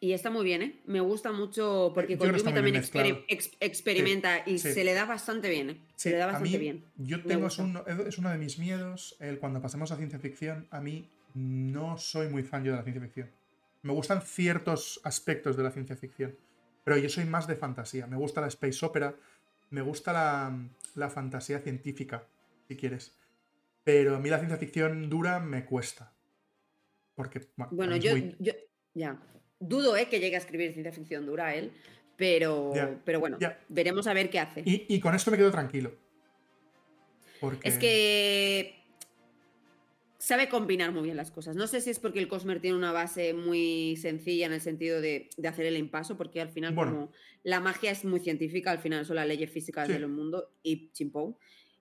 Y 0.01 0.13
está 0.13 0.31
muy 0.31 0.45
bien, 0.45 0.63
¿eh? 0.63 0.81
Me 0.87 1.01
gusta 1.01 1.33
mucho 1.33 1.91
porque 1.95 2.13
Yo 2.15 2.19
con 2.19 2.29
creo 2.29 2.33
que 2.35 2.39
está 2.39 2.51
Yumi 2.51 2.71
muy 2.71 2.81
también 2.81 3.17
exper- 3.17 3.25
ex- 3.29 3.51
experimenta 3.61 4.43
y 4.47 4.59
sí. 4.59 4.73
se 4.73 4.85
le 4.85 4.93
da 4.95 5.05
bastante 5.07 5.49
bien, 5.49 5.71
¿eh? 5.71 5.81
Se 5.97 6.11
le 6.11 6.17
da 6.17 6.27
bastante 6.27 6.51
mí, 6.51 6.59
bien. 6.59 6.85
Yo 6.97 7.23
tengo, 7.25 7.47
es, 7.49 7.59
uno, 7.59 7.85
es 7.87 8.17
uno 8.19 8.31
de 8.31 8.39
mis 8.39 8.59
miedos, 8.59 9.17
el 9.19 9.39
cuando 9.39 9.61
pasemos 9.61 9.91
a 9.93 9.97
ciencia 9.97 10.19
ficción, 10.19 10.67
a 10.71 10.81
mí 10.81 11.09
no 11.35 11.97
soy 11.99 12.29
muy 12.29 12.43
fan 12.45 12.65
yo 12.65 12.73
de 12.73 12.79
la 12.79 12.83
ciencia 12.85 13.03
ficción. 13.03 13.31
Me 13.83 13.93
gustan 13.93 14.23
ciertos 14.23 15.01
aspectos 15.05 15.57
de 15.57 15.63
la 15.65 15.71
ciencia 15.71 15.97
ficción, 15.97 16.37
pero 16.85 16.97
yo 16.97 17.09
soy 17.09 17.25
más 17.25 17.47
de 17.47 17.57
fantasía. 17.57 18.07
Me 18.07 18.17
gusta 18.17 18.41
la 18.41 18.47
space 18.49 18.85
opera, 18.87 19.15
me 19.71 19.81
gusta 19.83 20.13
la, 20.13 20.57
la 20.95 21.09
fantasía 21.11 21.59
científica, 21.61 22.25
si 22.69 22.77
quieres. 22.77 23.17
Pero 23.85 24.17
a 24.17 24.21
mí 24.21 24.29
la 24.31 24.39
ciencia 24.39 24.59
ficción 24.59 25.09
dura 25.11 25.41
me 25.41 25.65
cuesta. 25.65 26.13
Porque, 27.15 27.41
bueno, 27.71 27.97
yo, 27.97 28.13
muy- 28.13 28.35
yo 28.41 28.53
ya 28.95 29.21
dudo 29.61 29.97
¿eh? 29.97 30.09
que 30.09 30.21
llegue 30.21 30.35
a 30.37 30.39
escribir 30.39 30.73
ciencia 30.73 30.93
ficción 30.93 31.27
dura 31.27 31.55
él, 31.55 31.73
pero, 32.17 32.73
pero 33.05 33.21
bueno, 33.21 33.39
veremos 33.69 34.07
a 34.07 34.15
ver 34.15 34.31
qué 34.31 34.39
hace. 34.41 34.63
Y, 34.65 34.87
y 34.89 35.01
con 35.01 35.15
esto 35.15 35.31
me 35.31 35.37
quedo 35.37 35.51
tranquilo. 35.51 35.95
Porque... 37.41 37.69
Es 37.69 37.79
que 37.79 38.75
sabe 40.19 40.49
combinar 40.49 40.91
muy 40.93 41.03
bien 41.03 41.17
las 41.17 41.31
cosas. 41.31 41.55
No 41.55 41.67
sé 41.67 41.81
si 41.81 41.91
es 41.91 41.99
porque 41.99 42.19
el 42.19 42.29
Cosmer 42.29 42.61
tiene 42.61 42.77
una 42.77 42.93
base 42.93 43.35
muy 43.35 43.97
sencilla 44.01 44.47
en 44.47 44.55
el 44.55 44.61
sentido 44.61 45.01
de, 45.01 45.29
de 45.37 45.49
hacer 45.49 45.67
el 45.67 45.77
impaso, 45.77 46.17
porque 46.17 46.41
al 46.41 46.49
final, 46.51 46.75
Bueno. 46.75 46.93
como 46.93 47.13
la 47.43 47.61
magia 47.61 47.91
es 47.91 48.05
muy 48.05 48.21
científica, 48.21 48.71
al 48.71 48.79
final 48.79 49.05
son 49.05 49.17
las 49.17 49.27
leyes 49.29 49.51
físicas 49.51 49.87
Sí. 49.87 49.93
del 49.93 50.09
mundo 50.09 50.53
y 50.63 50.91
chimpou. 50.93 51.37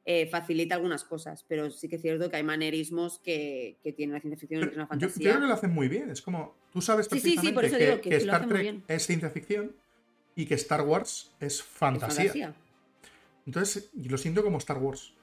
Eh, 0.06 0.28
facilita 0.28 0.76
algunas 0.76 1.04
cosas, 1.04 1.46
pero 1.48 1.70
sí 1.72 1.88
que 1.88 1.96
es 1.96 2.02
cierto 2.02 2.30
que 2.30 2.36
hay 2.36 2.44
manerismos 2.44 3.20
que, 3.20 3.78
que 3.84 3.94
tiene 3.94 4.14
la 4.14 4.20
ciencia 4.20 4.38
ficción 4.40 4.62
y 4.62 4.66
la 4.66 4.72
yo, 4.72 4.78
yo 4.82 4.88
fantasía. 4.88 5.30
creo 5.32 5.42
que 5.42 5.48
lo 5.48 5.54
hacen 5.54 5.72
muy 5.74 5.88
bien. 5.88 6.10
Es 6.10 6.22
como, 6.22 6.56
tú 6.74 6.82
sabes 6.82 7.08
Sí, 7.10 7.20
sí, 7.20 7.38
sí, 7.38 7.52
perfectamente 7.52 8.02
que, 8.10 8.16
Star 8.18 8.48
Trek 8.48 8.82
es 8.88 9.06
ciencia 9.06 9.30
ficción 9.30 9.76
y 10.36 10.46
que 10.46 10.56
Star 10.56 10.82
Wars 10.82 11.32
es 11.40 11.56
Es 11.56 11.64
fantasía. 11.64 12.18
fantasía. 12.18 12.54
Entonces, 13.46 13.90
lo 13.94 14.18
siento 14.18 14.44
como 14.44 14.58
Star 14.58 14.78
Wars. 14.78 15.14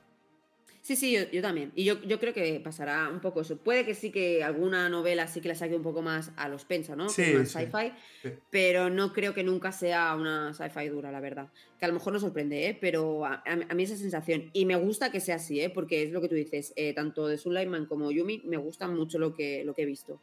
Sí, 0.91 0.97
sí, 0.97 1.13
yo, 1.13 1.21
yo 1.31 1.41
también. 1.41 1.71
Y 1.77 1.85
yo, 1.85 2.03
yo 2.03 2.19
creo 2.19 2.35
que 2.35 2.59
pasará 2.59 3.11
un 3.11 3.21
poco 3.21 3.43
eso. 3.43 3.57
Puede 3.57 3.87
que 3.87 3.95
sí 3.95 4.11
que 4.11 4.43
alguna 4.43 4.89
novela 4.89 5.29
sí 5.29 5.41
que 5.41 5.47
la 5.47 5.55
saque 5.55 5.77
un 5.77 5.85
poco 5.85 6.03
más 6.03 6.33
a 6.35 6.49
los 6.49 6.65
pensa, 6.65 6.97
¿no? 6.97 7.09
Sí, 7.09 7.33
más 7.33 7.49
sí, 7.49 7.59
sci-fi. 7.61 7.93
sí. 8.21 8.31
Pero 8.51 8.91
no 8.91 9.13
creo 9.13 9.33
que 9.33 9.45
nunca 9.45 9.71
sea 9.71 10.17
una 10.17 10.53
sci-fi 10.53 10.89
dura, 10.89 11.13
la 11.13 11.21
verdad. 11.21 11.47
Que 11.79 11.85
a 11.85 11.89
lo 11.89 11.95
mejor 11.95 12.15
nos 12.15 12.23
sorprende, 12.23 12.67
¿eh? 12.67 12.77
Pero 12.81 13.25
a, 13.25 13.41
mí 13.73 13.85
esa 13.85 13.95
sensación. 13.95 14.51
Y 14.53 14.65
me 14.65 14.75
gusta 14.75 15.13
que 15.13 15.21
sea 15.21 15.37
así, 15.37 15.61
¿eh? 15.61 15.71
Porque 15.71 16.03
es 16.03 16.11
lo 16.11 16.21
que 16.21 16.29
tú 16.29 16.35
dices. 16.35 16.73
eh, 16.75 16.93
tanto 16.93 17.29
de 17.29 17.39
Sulaiman 17.39 17.87
como 17.87 18.11
Yumi 18.11 18.43
me 18.47 18.57
gusta 18.57 18.89
mucho 18.89 19.21
lo 19.21 19.33
que, 19.33 19.63
lo 19.65 19.75
que 19.75 19.83
he 19.83 19.87
visto. 19.87 20.21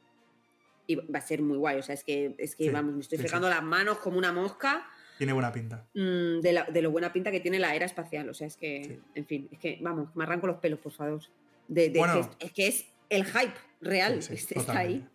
Y 0.86 0.96
va 0.96 1.20
a 1.20 1.22
ser 1.22 1.42
muy 1.42 1.58
guay. 1.58 1.78
O 1.78 1.82
sea, 1.82 1.96
es 1.96 2.04
que, 2.04 2.36
es 2.38 2.58
que 2.58 2.66
Sí, 2.66 2.70
vamos, 2.72 2.94
me 2.94 3.00
estoy 3.00 3.20
fregando 3.20 3.48
las 3.48 3.64
manos 3.64 4.00
como 4.00 4.18
una 4.18 4.34
mosca 4.34 4.86
Tiene 5.18 5.34
buena 5.34 5.52
pinta. 5.52 5.88
mm, 5.94 6.40
de, 6.42 6.52
la- 6.54 6.64
de 6.66 6.82
lo 6.82 6.92
buena 6.92 7.12
pinta 7.14 7.32
que 7.32 7.40
tiene 7.40 7.60
la 7.60 7.74
era 7.76 7.86
espacial. 7.86 8.30
O 8.30 8.34
sea, 8.34 8.48
es 8.48 8.56
que, 8.58 8.84
Sí. 8.84 9.00
en 9.16 9.26
fin, 9.26 9.50
es 9.52 9.60
que, 9.60 9.80
vamos, 9.82 10.16
me 10.16 10.24
arranco 10.24 10.48
los 10.48 10.58
pelos, 10.58 10.80
por 10.80 10.92
favor. 10.92 11.22
De, 11.68 11.90
de 11.90 12.00
Bueno. 12.00 12.20
es, 12.20 12.30
es 12.40 12.52
que 12.54 12.68
es 12.68 12.86
el 13.10 13.26
hype 13.26 13.54
real. 13.82 14.22
Sí, 14.22 14.38
sí, 14.38 14.54
es- 14.56 14.58
está 14.58 14.78
ahí. 14.80 15.08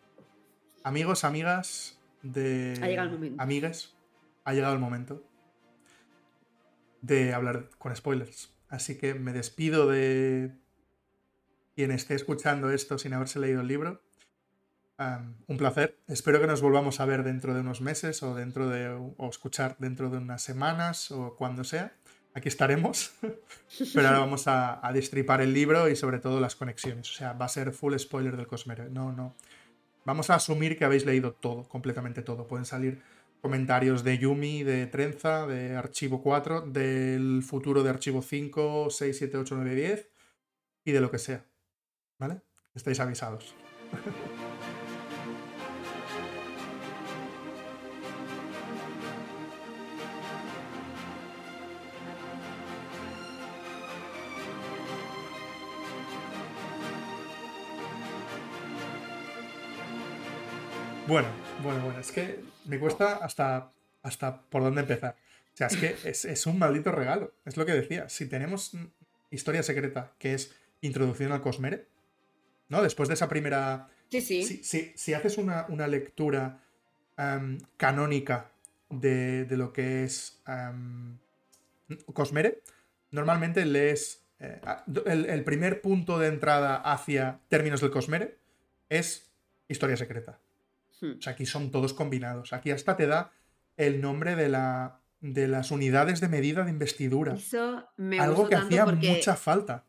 Amigos, 0.84 1.24
amigas 1.24 1.98
de. 2.22 2.74
Ha 2.82 2.88
llegado 2.88 3.08
el 3.08 3.14
momento. 3.14 3.42
Amigues, 3.42 3.94
ha 4.44 4.52
llegado 4.52 4.74
el 4.74 4.80
momento 4.80 5.22
de 7.00 7.32
hablar 7.34 7.68
con 7.78 7.94
spoilers. 7.94 8.52
Así 8.68 8.96
que 8.98 9.14
me 9.14 9.32
despido 9.32 9.88
de 9.88 10.52
quien 11.74 11.90
esté 11.90 12.14
escuchando 12.14 12.70
esto 12.70 12.98
sin 12.98 13.12
haberse 13.14 13.38
leído 13.38 13.60
el 13.60 13.68
libro. 13.68 14.02
Un 15.46 15.56
placer. 15.56 15.98
Espero 16.08 16.40
que 16.40 16.46
nos 16.46 16.60
volvamos 16.60 17.00
a 17.00 17.06
ver 17.06 17.22
dentro 17.22 17.54
de 17.54 17.60
unos 17.60 17.80
meses 17.80 18.22
o 18.22 18.34
dentro 18.34 18.68
de 18.68 18.88
o 18.88 19.28
escuchar 19.28 19.76
dentro 19.78 20.10
de 20.10 20.18
unas 20.18 20.42
semanas 20.42 21.10
o 21.10 21.36
cuando 21.36 21.64
sea. 21.64 21.94
Aquí 22.34 22.48
estaremos. 22.48 23.12
Pero 23.94 24.08
ahora 24.08 24.20
vamos 24.20 24.48
a, 24.48 24.86
a 24.86 24.92
destripar 24.92 25.40
el 25.40 25.52
libro 25.52 25.88
y 25.88 25.96
sobre 25.96 26.18
todo 26.18 26.40
las 26.40 26.56
conexiones. 26.56 27.10
O 27.10 27.12
sea, 27.12 27.34
va 27.34 27.46
a 27.46 27.48
ser 27.48 27.72
full 27.72 27.96
spoiler 27.98 28.36
del 28.36 28.46
Cosmere. 28.46 28.88
No, 28.90 29.12
no. 29.12 29.34
Vamos 30.04 30.30
a 30.30 30.34
asumir 30.34 30.76
que 30.76 30.84
habéis 30.84 31.06
leído 31.06 31.32
todo, 31.32 31.68
completamente 31.68 32.22
todo. 32.22 32.48
Pueden 32.48 32.64
salir 32.64 33.02
comentarios 33.42 34.04
de 34.04 34.18
Yumi, 34.18 34.62
de 34.62 34.86
Trenza, 34.86 35.46
de 35.46 35.76
Archivo 35.76 36.22
4, 36.22 36.62
del 36.62 37.42
futuro 37.42 37.82
de 37.82 37.90
Archivo 37.90 38.22
5, 38.22 38.88
6, 38.88 39.18
7, 39.18 39.36
8, 39.36 39.54
9, 39.56 39.74
10 39.74 40.10
y 40.84 40.92
de 40.92 41.00
lo 41.00 41.10
que 41.10 41.18
sea. 41.18 41.44
¿Vale? 42.18 42.40
Estáis 42.74 43.00
avisados. 43.00 43.54
Bueno, 61.06 61.28
bueno, 61.62 61.84
bueno, 61.84 62.00
es 62.00 62.12
que 62.12 62.40
me 62.66 62.78
cuesta 62.78 63.16
hasta, 63.16 63.72
hasta 64.02 64.42
por 64.42 64.62
dónde 64.62 64.82
empezar. 64.82 65.16
O 65.52 65.56
sea, 65.56 65.66
es 65.66 65.76
que 65.76 65.96
es, 66.08 66.24
es 66.24 66.46
un 66.46 66.58
maldito 66.58 66.92
regalo. 66.92 67.34
Es 67.44 67.56
lo 67.56 67.66
que 67.66 67.72
decía. 67.72 68.08
Si 68.08 68.26
tenemos 68.26 68.72
historia 69.30 69.62
secreta, 69.62 70.12
que 70.18 70.34
es 70.34 70.54
introducción 70.80 71.32
al 71.32 71.42
Cosmere, 71.42 71.86
¿no? 72.68 72.82
Después 72.82 73.08
de 73.08 73.14
esa 73.14 73.28
primera. 73.28 73.88
Sí, 74.10 74.20
sí. 74.20 74.42
Si, 74.44 74.64
si- 74.64 74.92
si 74.94 75.14
haces 75.14 75.38
una, 75.38 75.66
una 75.68 75.86
lectura 75.88 76.60
am, 77.16 77.58
canónica 77.76 78.50
de, 78.88 79.44
de 79.44 79.56
lo 79.56 79.72
que 79.72 80.04
es 80.04 80.40
am, 80.44 81.18
Cosmere, 82.14 82.62
normalmente 83.10 83.64
lees. 83.66 84.22
eh, 84.38 84.60
el, 85.06 85.26
el 85.26 85.44
primer 85.44 85.80
punto 85.82 86.18
de 86.18 86.28
entrada 86.28 86.76
hacia 86.76 87.40
términos 87.48 87.80
del 87.80 87.90
Cosmere 87.90 88.38
es 88.88 89.30
historia 89.68 89.96
secreta. 89.96 90.38
Hmm. 91.02 91.18
O 91.18 91.20
sea, 91.22 91.32
aquí 91.34 91.44
son 91.46 91.70
todos 91.70 91.92
combinados. 91.94 92.52
Aquí 92.52 92.70
hasta 92.70 92.96
te 92.96 93.06
da 93.06 93.32
el 93.76 94.00
nombre 94.00 94.36
de, 94.36 94.48
la, 94.48 95.00
de 95.20 95.48
las 95.48 95.70
unidades 95.72 96.20
de 96.20 96.28
medida 96.28 96.62
de 96.64 96.70
investidura. 96.70 97.34
Eso 97.34 97.84
me 97.96 98.18
Algo 98.20 98.48
que 98.48 98.54
hacía 98.54 98.84
porque, 98.84 99.08
mucha 99.10 99.34
falta. 99.34 99.84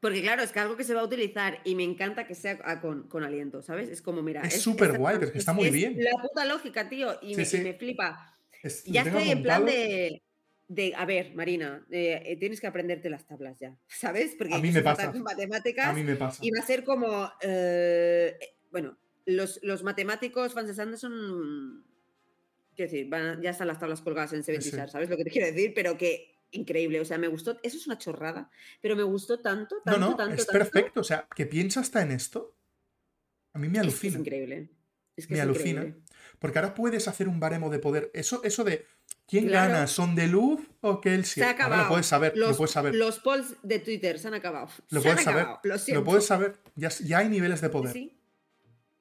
porque, 0.00 0.22
claro, 0.22 0.42
es 0.42 0.52
que 0.52 0.60
algo 0.60 0.76
que 0.76 0.84
se 0.84 0.94
va 0.94 1.02
a 1.02 1.04
utilizar 1.04 1.60
y 1.64 1.74
me 1.74 1.84
encanta 1.84 2.26
que 2.26 2.34
sea 2.34 2.58
a- 2.64 2.80
con, 2.80 3.06
con 3.08 3.22
aliento, 3.22 3.60
¿sabes? 3.62 3.88
Es 3.90 4.00
como, 4.00 4.22
mira. 4.22 4.40
Es 4.42 4.62
súper 4.62 4.96
guay, 4.98 5.16
pero 5.16 5.26
es 5.26 5.32
que 5.32 5.38
está 5.38 5.52
muy 5.52 5.66
es 5.66 5.72
bien. 5.72 5.96
La 6.02 6.12
puta 6.22 6.44
lógica, 6.46 6.88
tío, 6.88 7.18
y, 7.20 7.30
Sí, 7.30 7.36
me, 7.36 7.42
y 7.42 7.46
sí. 7.46 7.58
me 7.60 7.74
flipa. 7.74 8.34
Es- 8.62 8.84
Ya 8.84 9.02
estoy 9.02 9.30
en 9.30 9.42
plan 9.42 9.64
de, 9.66 10.22
de, 10.68 10.94
a 10.96 11.04
ver, 11.04 11.34
Marina, 11.34 11.84
eh, 11.90 12.22
eh, 12.24 12.36
tienes 12.36 12.60
que 12.60 12.66
aprenderte 12.66 13.10
las 13.10 13.26
tablas 13.26 13.58
ya, 13.58 13.76
¿sabes? 13.88 14.34
Porque 14.38 14.54
A 14.54 14.58
mí 14.58 14.72
me 14.72 14.80
pasa. 14.82 15.12
con 15.12 15.22
matemáticas 15.22 15.86
A 15.86 15.92
mí 15.92 16.02
me 16.02 16.16
pasa. 16.16 16.42
y 16.44 16.50
va 16.50 16.60
a 16.62 16.66
ser 16.66 16.82
como, 16.84 17.30
eh, 17.42 18.36
bueno, 18.70 18.96
los, 19.26 19.60
los 19.62 19.82
matemáticos 19.82 20.54
fans 20.54 20.68
de 20.68 20.74
Sanderson. 20.74 21.84
Quiero 22.74 22.90
decir, 22.90 23.10
ya 23.42 23.50
están 23.50 23.68
las 23.68 23.78
tablas 23.78 24.00
colgadas 24.00 24.32
en 24.32 24.42
Seven 24.42 24.62
¿sabes 24.62 25.08
lo 25.08 25.16
que 25.16 25.24
te 25.24 25.30
quiero 25.30 25.46
decir? 25.46 25.72
Pero 25.74 25.96
que 25.96 26.36
increíble. 26.50 27.00
O 27.00 27.04
sea, 27.04 27.18
me 27.18 27.28
gustó. 27.28 27.58
Eso 27.62 27.76
es 27.76 27.86
una 27.86 27.98
chorrada, 27.98 28.50
pero 28.80 28.96
me 28.96 29.02
gustó 29.02 29.40
tanto, 29.40 29.76
tanto, 29.84 30.00
no, 30.00 30.10
no, 30.10 30.16
tanto. 30.16 30.34
Es 30.34 30.46
perfecto. 30.46 31.00
O 31.00 31.04
sea, 31.04 31.28
que 31.34 31.46
piensa 31.46 31.80
hasta 31.80 32.02
en 32.02 32.12
esto. 32.12 32.54
A 33.52 33.58
mí 33.58 33.68
me 33.68 33.78
alucina. 33.78 34.14
Es, 34.14 34.20
increíble. 34.20 34.70
Es 35.16 35.26
que 35.26 35.34
me 35.34 35.40
alucina. 35.40 35.94
Porque 36.38 36.58
ahora 36.58 36.74
puedes 36.74 37.08
hacer 37.08 37.28
un 37.28 37.40
baremo 37.40 37.70
de 37.70 37.78
poder. 37.78 38.10
Eso, 38.12 38.42
eso 38.44 38.62
de 38.64 38.86
quién 39.26 39.48
gana, 39.48 39.86
¿son 39.86 40.14
de 40.14 40.26
luz 40.26 40.60
o 40.82 41.00
que 41.00 41.14
él 41.14 41.24
Se 41.24 41.42
ha 41.42 41.50
acabado. 41.50 41.84
lo 41.84 41.88
puedes 41.88 42.06
saber. 42.06 42.36
Los, 42.36 42.50
lo 42.50 42.56
puedes 42.56 42.72
saber. 42.72 42.94
los 42.94 43.18
polls 43.20 43.56
de 43.62 43.78
Twitter 43.78 44.18
se 44.18 44.28
han 44.28 44.34
acabado. 44.34 44.68
Lo 44.90 45.02
puedes 45.02 45.22
saber. 45.22 45.46
Lo, 45.62 46.04
puedes 46.04 46.26
saber. 46.26 46.56
Ya, 46.74 46.90
ya, 46.90 47.18
hay 47.18 47.28
niveles 47.28 47.62
de 47.62 47.70
poder. 47.70 47.92
¿Sí? 47.94 48.15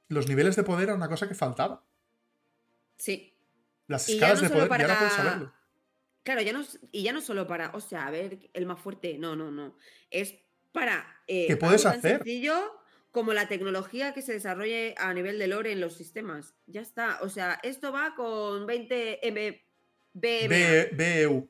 Los 0.08 0.28
niveles 0.28 0.56
de 0.56 0.64
poder 0.64 0.90
era 0.90 0.96
una 0.96 1.10
cosa 1.10 1.28
que 1.28 1.36
faltaba. 1.36 1.84
Sí. 2.98 3.36
Las 3.88 4.08
escalas 4.10 4.42
de 4.42 4.50
poder, 4.50 4.70
ya 4.70 4.88
no 4.88 4.98
puedes 4.98 5.14
saberlo. 5.14 5.54
Claro, 6.24 6.42
ya 6.42 6.54
no, 6.54 6.66
y 6.92 7.04
ya 7.04 7.14
no 7.14 7.22
solo 7.22 7.46
para, 7.46 7.70
o 7.76 7.80
sea, 7.80 8.08
a 8.08 8.12
ver, 8.12 8.50
el 8.54 8.66
más 8.66 8.80
fuerte, 8.80 9.18
no, 9.18 9.36
no, 9.36 9.52
no. 9.52 9.76
Es 10.10 10.36
para. 10.72 11.06
Eh, 11.28 11.46
¿Qué 11.48 11.58
puedes 11.58 11.86
hacer? 11.86 12.18
sencillo 12.18 12.82
como 13.12 13.32
la 13.34 13.48
tecnología 13.48 14.14
que 14.14 14.22
se 14.22 14.34
desarrolle 14.34 14.94
a 14.98 15.14
nivel 15.14 15.40
de 15.40 15.48
lore 15.48 15.72
en 15.72 15.80
los 15.80 15.94
sistemas. 15.94 16.56
Ya 16.68 16.82
está. 16.82 17.20
O 17.22 17.30
sea, 17.30 17.60
esto 17.64 17.94
va 17.94 18.14
con 18.16 18.66
20 18.66 19.22
MB. 19.24 19.66
BEU. 20.92 21.50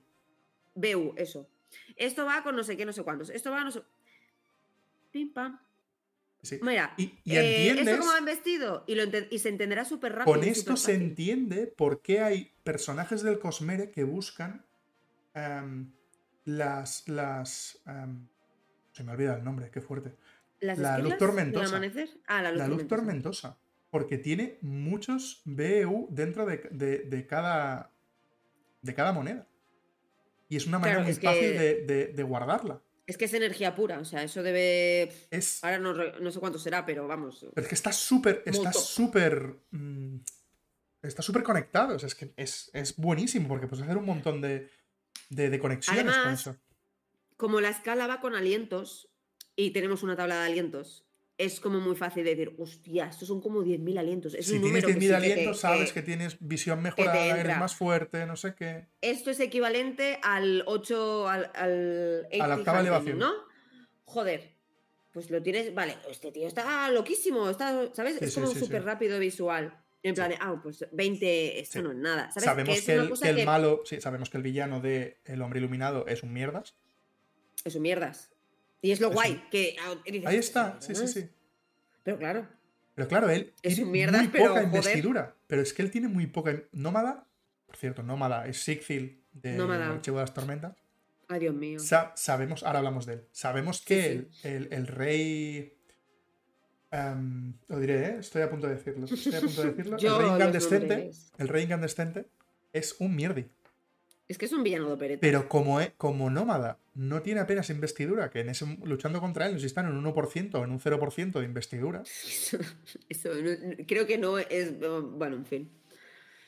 BU, 0.76 1.14
eso. 1.18 1.50
Esto 1.96 2.26
va 2.26 2.44
con 2.44 2.56
no 2.56 2.64
sé 2.64 2.78
qué, 2.78 2.86
no 2.86 2.94
sé 2.94 3.04
cuántos. 3.04 3.30
Esto 3.30 3.50
va 3.50 3.64
no 3.64 3.72
sé. 3.72 3.82
Pim 5.12 5.34
pam. 5.34 5.60
Mira, 6.62 6.94
y, 6.98 7.14
eh, 7.26 7.70
entiendes, 7.70 8.00
cómo 8.00 8.12
vestido 8.26 8.84
y, 8.88 8.98
y 9.32 9.40
se 9.40 9.50
entenderá 9.50 9.86
súper 9.86 10.14
rápido. 10.14 10.36
Con 10.36 10.44
esto 10.44 10.78
se 10.78 10.94
entiende 10.94 11.68
por 11.68 12.02
qué 12.02 12.22
hay 12.22 12.52
personajes 12.64 13.22
del 13.24 13.40
Cosmere 13.40 13.92
que 13.92 14.04
buscan 14.04 14.66
em, 15.34 15.92
las. 16.46 17.08
las 17.08 17.82
em, 17.86 18.28
se 18.92 19.04
me 19.04 19.12
olvida 19.12 19.36
el 19.36 19.44
nombre, 19.44 19.70
qué 19.72 19.82
fuerte. 19.82 20.16
la 20.60 20.98
luz 20.98 21.18
tormentosa. 21.18 21.82
Ah, 22.28 22.42
la 22.42 22.52
luz, 22.52 22.60
la 22.60 22.68
luz 22.68 22.88
tormentosa. 22.88 23.58
Porque 23.90 24.18
tiene 24.18 24.58
muchos 24.62 25.42
BEU 25.46 26.08
dentro 26.12 26.46
de, 26.46 27.26
cada. 27.28 27.92
de 28.82 28.94
cada 28.94 29.14
moneda. 29.14 29.48
Y 30.48 30.58
es 30.58 30.68
una 30.68 30.80
manera 30.80 31.00
muy 31.02 31.14
fácil 31.14 31.58
de 31.58 32.24
guardarla. 32.24 32.82
Es 33.08 33.18
que 33.18 33.26
es 33.26 33.34
energía 33.34 33.76
pura, 33.76 34.00
o 34.00 34.06
sea, 34.06 34.24
eso 34.24 34.42
debe. 34.42 35.12
Ahora 35.62 35.78
no, 35.80 36.32
sé 36.32 36.40
cuánto 36.40 36.58
será, 36.58 36.86
pero 36.86 37.08
vamos. 37.08 37.46
Pero 37.54 37.64
es 37.64 37.68
que 37.68 37.76
está 37.76 37.92
súper. 37.92 38.42
Está 38.46 38.74
súper. 38.74 39.58
Mm, 39.72 40.18
está 41.04 41.22
súper 41.22 41.44
conectado. 41.44 41.96
O 41.96 42.00
sea, 42.00 42.08
es 42.08 42.16
que 42.16 42.34
es, 42.36 42.96
buenísimo 42.98 43.48
porque 43.48 43.68
puedes 43.68 43.84
hacer 43.84 43.98
un 43.98 44.06
montón 44.06 44.42
de, 44.42 44.70
de, 45.30 45.60
conexiones 45.60 46.18
con 46.18 46.34
eso. 46.34 46.58
Como 47.38 47.62
la 47.62 47.70
escala 47.70 48.08
va 48.08 48.22
con 48.22 48.34
alientos 48.34 49.10
y 49.56 49.72
tenemos 49.72 50.02
una 50.02 50.16
tabla 50.16 50.40
de 50.40 50.46
alientos, 50.46 51.05
es 51.38 51.60
como 51.60 51.80
muy 51.80 51.96
fácil 51.96 52.24
de 52.24 52.36
decir, 52.36 52.56
hostia, 52.58 53.08
estos 53.08 53.28
son 53.28 53.42
como 53.42 53.62
10.000 53.62 54.00
alientos. 54.00 54.34
Es 54.36 54.48
si 54.48 54.60
tienes 54.60 54.86
10.000 54.86 55.14
alientos, 55.14 55.60
sabes 55.60 55.92
que, 55.92 56.02
tienes 56.02 56.38
visión 56.40 56.82
mejorada, 56.82 57.40
eres 57.40 57.58
más 57.58 57.76
fuerte, 57.76 58.26
no 58.26 58.36
sé 58.36 58.56
qué. 58.56 58.88
Esto 59.02 59.32
es 59.32 59.40
equivalente 59.40 60.20
al 60.22 60.64
8, 60.66 61.28
al, 61.28 61.52
al 61.54 62.28
a 62.40 62.48
la 62.48 62.56
octava 62.56 62.80
elevación. 62.80 63.20
¿no? 63.20 63.34
Joder, 64.06 64.56
pues 65.12 65.30
lo 65.30 65.42
tienes, 65.42 65.74
vale, 65.74 65.98
este 66.10 66.32
tío 66.32 66.48
está 66.48 66.90
loquísimo, 66.92 67.50
está, 67.50 67.90
¿sabes? 67.94 68.22
es 68.22 68.34
como 68.34 68.48
súper 68.48 68.84
rápido 68.84 69.20
visual. 69.20 69.78
En 70.04 70.14
plan 70.14 70.30
de, 70.30 70.38
ah, 70.40 70.60
pues 70.62 70.86
20, 70.92 71.60
esto 71.60 71.82
no 71.82 71.92
es 71.92 71.98
nada. 71.98 72.30
Sabemos 72.32 72.80
que, 72.82 72.94
el, 72.94 73.12
que 73.20 73.30
el 73.30 73.44
malo, 73.44 73.82
sí, 73.86 74.00
sabemos 74.00 74.30
que 74.30 74.38
el 74.38 74.44
villano 74.44 74.80
de 74.80 75.18
El 75.26 75.42
Hombre 75.42 75.60
Iluminado 75.60 76.06
es 76.06 76.22
un 76.22 76.32
mierdas. 76.32 76.76
Es 77.64 77.76
un 77.76 77.82
mierdas. 77.82 78.35
Y 78.82 78.92
es 78.92 79.00
lo 79.00 79.12
guay. 79.12 79.44
Que, 79.50 79.76
ah, 79.82 79.96
ahí 80.26 80.38
está, 80.38 80.78
sí, 80.80 80.96
sí, 80.96 81.08
sí. 81.08 81.30
Pero 82.04 82.20
claro. 82.20 82.48
Pero 82.96 83.08
claro, 83.08 83.30
él 83.30 83.54
es 83.62 83.76
tiene 83.76 84.12
muy 84.12 84.28
poca 84.30 84.64
investidura. 84.64 85.36
Pero 85.48 85.62
es 85.62 85.74
que 85.74 85.82
él 85.82 85.92
tiene 85.92 86.08
muy 86.08 86.28
poca. 86.28 86.64
Nómada, 86.72 87.28
por 87.66 87.76
cierto, 87.76 88.04
Nómada 88.04 88.48
es 88.48 88.58
Sigfil 88.58 89.22
de 89.34 89.62
Archivo 89.62 90.18
de 90.18 90.24
las 90.24 90.34
Tormentas. 90.34 90.76
Ay, 91.28 91.40
Dios 91.40 91.56
mío. 91.56 91.80
sabemos, 92.16 92.64
ahora 92.64 92.80
hablamos 92.80 93.06
de 93.06 93.14
él. 93.14 93.28
Sabemos 93.32 93.82
que 93.82 94.28
El, 94.44 94.88
rey. 94.88 95.74
Em, 96.92 97.54
lo 97.68 97.80
diré, 97.80 98.06
¿eh? 98.06 98.18
estoy 98.20 98.44
a 98.44 98.50
punto 98.50 98.68
de 98.68 98.76
decirlo. 98.76 99.06
Estoy 99.06 99.36
a 99.36 99.42
punto 99.42 99.62
de 99.64 99.72
decirlo. 99.72 99.98
el 100.00 100.18
rey 100.18 100.30
incandescente. 100.30 101.12
El 101.38 101.48
rey 101.48 101.64
incandescente 101.64 102.28
es 102.72 102.96
un 103.00 103.16
mierdi. 103.16 103.46
Es 104.28 104.38
que 104.38 104.46
es 104.46 104.54
un 104.54 104.64
villano 104.64 104.88
de 104.88 104.94
opereta. 104.94 105.22
Pero 105.22 105.48
como, 105.48 105.80
como 105.98 106.30
nómada 106.30 106.80
no 106.96 107.22
tiene 107.22 107.42
apenas 107.42 107.70
investidura, 107.70 108.30
que 108.30 108.40
en 108.40 108.50
ese, 108.50 108.66
luchando 108.84 109.20
contra 109.20 109.46
él, 109.46 109.54
no 109.54 109.60
si 109.60 109.68
están 109.68 109.86
en 109.88 109.96
un 109.96 110.06
1% 110.06 110.56
o 110.56 110.64
en 110.64 110.72
un 110.72 110.80
0% 110.80 111.40
de 111.40 111.46
investidura. 111.46 112.02
Eso, 113.10 113.30
creo 113.88 114.08
que 114.08 114.18
no 114.18 114.40
es. 114.40 114.80
Bueno, 114.80 115.36
en 115.36 115.46
fin. 115.46 115.72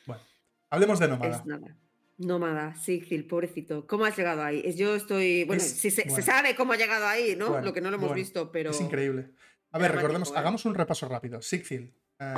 Bueno, 0.06 0.22
hablemos 0.70 1.00
de 1.00 1.08
nómada. 1.08 1.38
Es 1.38 1.46
nada. 1.46 1.76
Nómada, 2.18 2.74
Sigil, 2.76 3.28
pobrecito. 3.28 3.86
¿Cómo 3.86 4.06
has 4.06 4.18
llegado 4.18 4.44
ahí? 4.44 4.74
yo 4.76 4.96
estoy. 4.96 5.44
Bueno, 5.44 5.62
si 5.62 5.92
se, 5.92 6.10
sabe 6.24 6.56
cómo 6.56 6.74
ha 6.74 6.78
llegado 6.78 7.06
ahí, 7.06 7.36
¿no? 7.36 7.62
lo 7.62 7.74
que 7.74 7.82
no 7.82 7.92
lo 7.92 7.98
hemos 7.98 8.16
visto, 8.16 8.52
pero. 8.52 8.72
Es 8.72 8.82
increíble. 8.82 9.30
A 9.72 9.78
ver, 9.78 9.92
recordemos, 9.92 10.32
¿eh? 10.32 10.34
hagamos 10.36 10.66
un 10.66 10.74
repaso 10.74 11.08
rápido. 11.08 11.42
Sigil, 11.44 11.94
eh, 12.20 12.34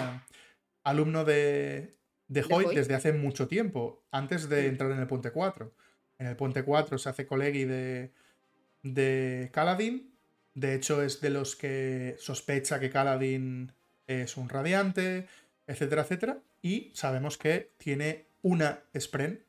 alumno 0.84 1.24
de, 1.24 1.99
de 2.30 2.46
Hoyt 2.48 2.70
desde 2.70 2.96
hace 2.96 3.12
mucho 3.12 3.48
tiempo, 3.48 4.04
antes 4.12 4.48
de 4.48 4.68
entrar 4.68 4.92
en 4.92 5.00
el 5.00 5.08
Puente 5.08 5.32
4. 5.32 5.74
En 6.20 6.28
el 6.28 6.36
Puente 6.36 6.64
4 6.64 6.98
se 6.98 7.10
hace 7.10 7.26
colegui 7.26 7.66
de, 7.66 8.12
de 8.84 9.50
Kaladin. 9.52 10.14
De 10.54 10.76
hecho, 10.76 11.02
es 11.02 11.22
de 11.22 11.32
los 11.32 11.56
que 11.56 12.16
sospecha 12.20 12.80
que 12.80 12.90
Kaladin 12.90 13.72
es 14.08 14.38
un 14.38 14.48
radiante, 14.48 15.28
etcétera, 15.68 16.04
etcétera. 16.04 16.38
Y 16.62 16.92
sabemos 16.94 17.38
que 17.38 17.72
tiene 17.78 18.28
una 18.44 18.80
Spren, 18.98 19.44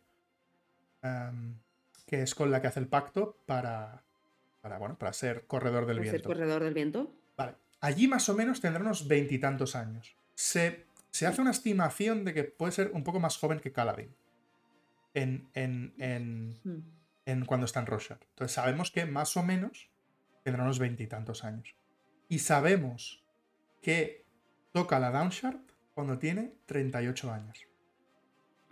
em, 1.03 1.55
que 2.07 2.23
es 2.23 2.35
con 2.35 2.51
la 2.51 2.62
que 2.62 2.69
hace 2.69 2.81
el 2.81 2.87
pacto 2.87 3.37
para, 3.45 4.03
para, 4.62 4.79
bueno, 4.79 4.97
para 4.97 5.12
ser 5.12 5.47
corredor 5.47 5.87
del 5.87 6.01
viento. 6.01 6.19
Ser 6.19 6.27
corredor 6.27 6.64
del 6.64 6.75
viento. 6.75 7.12
Vale. 7.37 7.55
Allí 7.81 8.09
más 8.09 8.29
o 8.29 8.35
menos 8.35 8.61
tendrá 8.61 8.81
unos 8.81 9.07
veintitantos 9.07 9.77
años. 9.77 10.14
Se 10.35 10.87
se 11.11 11.27
hace 11.27 11.40
una 11.40 11.51
estimación 11.51 12.25
de 12.25 12.35
que 12.35 12.44
puede 12.44 12.73
ser 12.73 12.90
un 12.92 13.05
poco 13.05 13.20
más 13.20 13.37
joven 13.37 13.61
que 13.61 13.73
Caladin 13.73 14.14
en, 15.14 15.49
en, 15.55 15.94
en, 15.99 16.61
hmm. 16.64 16.83
en 17.27 17.44
cuando 17.44 17.66
está 17.66 17.81
en 17.81 17.87
Rorschach. 17.87 18.23
Entonces 18.31 18.55
sabemos 18.55 18.90
que 18.90 19.05
más 19.07 19.37
o 19.37 19.42
menos 19.42 19.90
tendrá 20.42 20.62
unos 20.62 20.79
veintitantos 20.79 21.44
años. 21.44 21.75
Y 22.29 22.38
sabemos 22.38 23.25
que 23.83 24.25
toca 24.73 24.99
la 24.99 25.11
Downshard 25.11 25.61
cuando 25.94 26.18
tiene 26.18 26.55
38 26.66 27.33
años. 27.33 27.66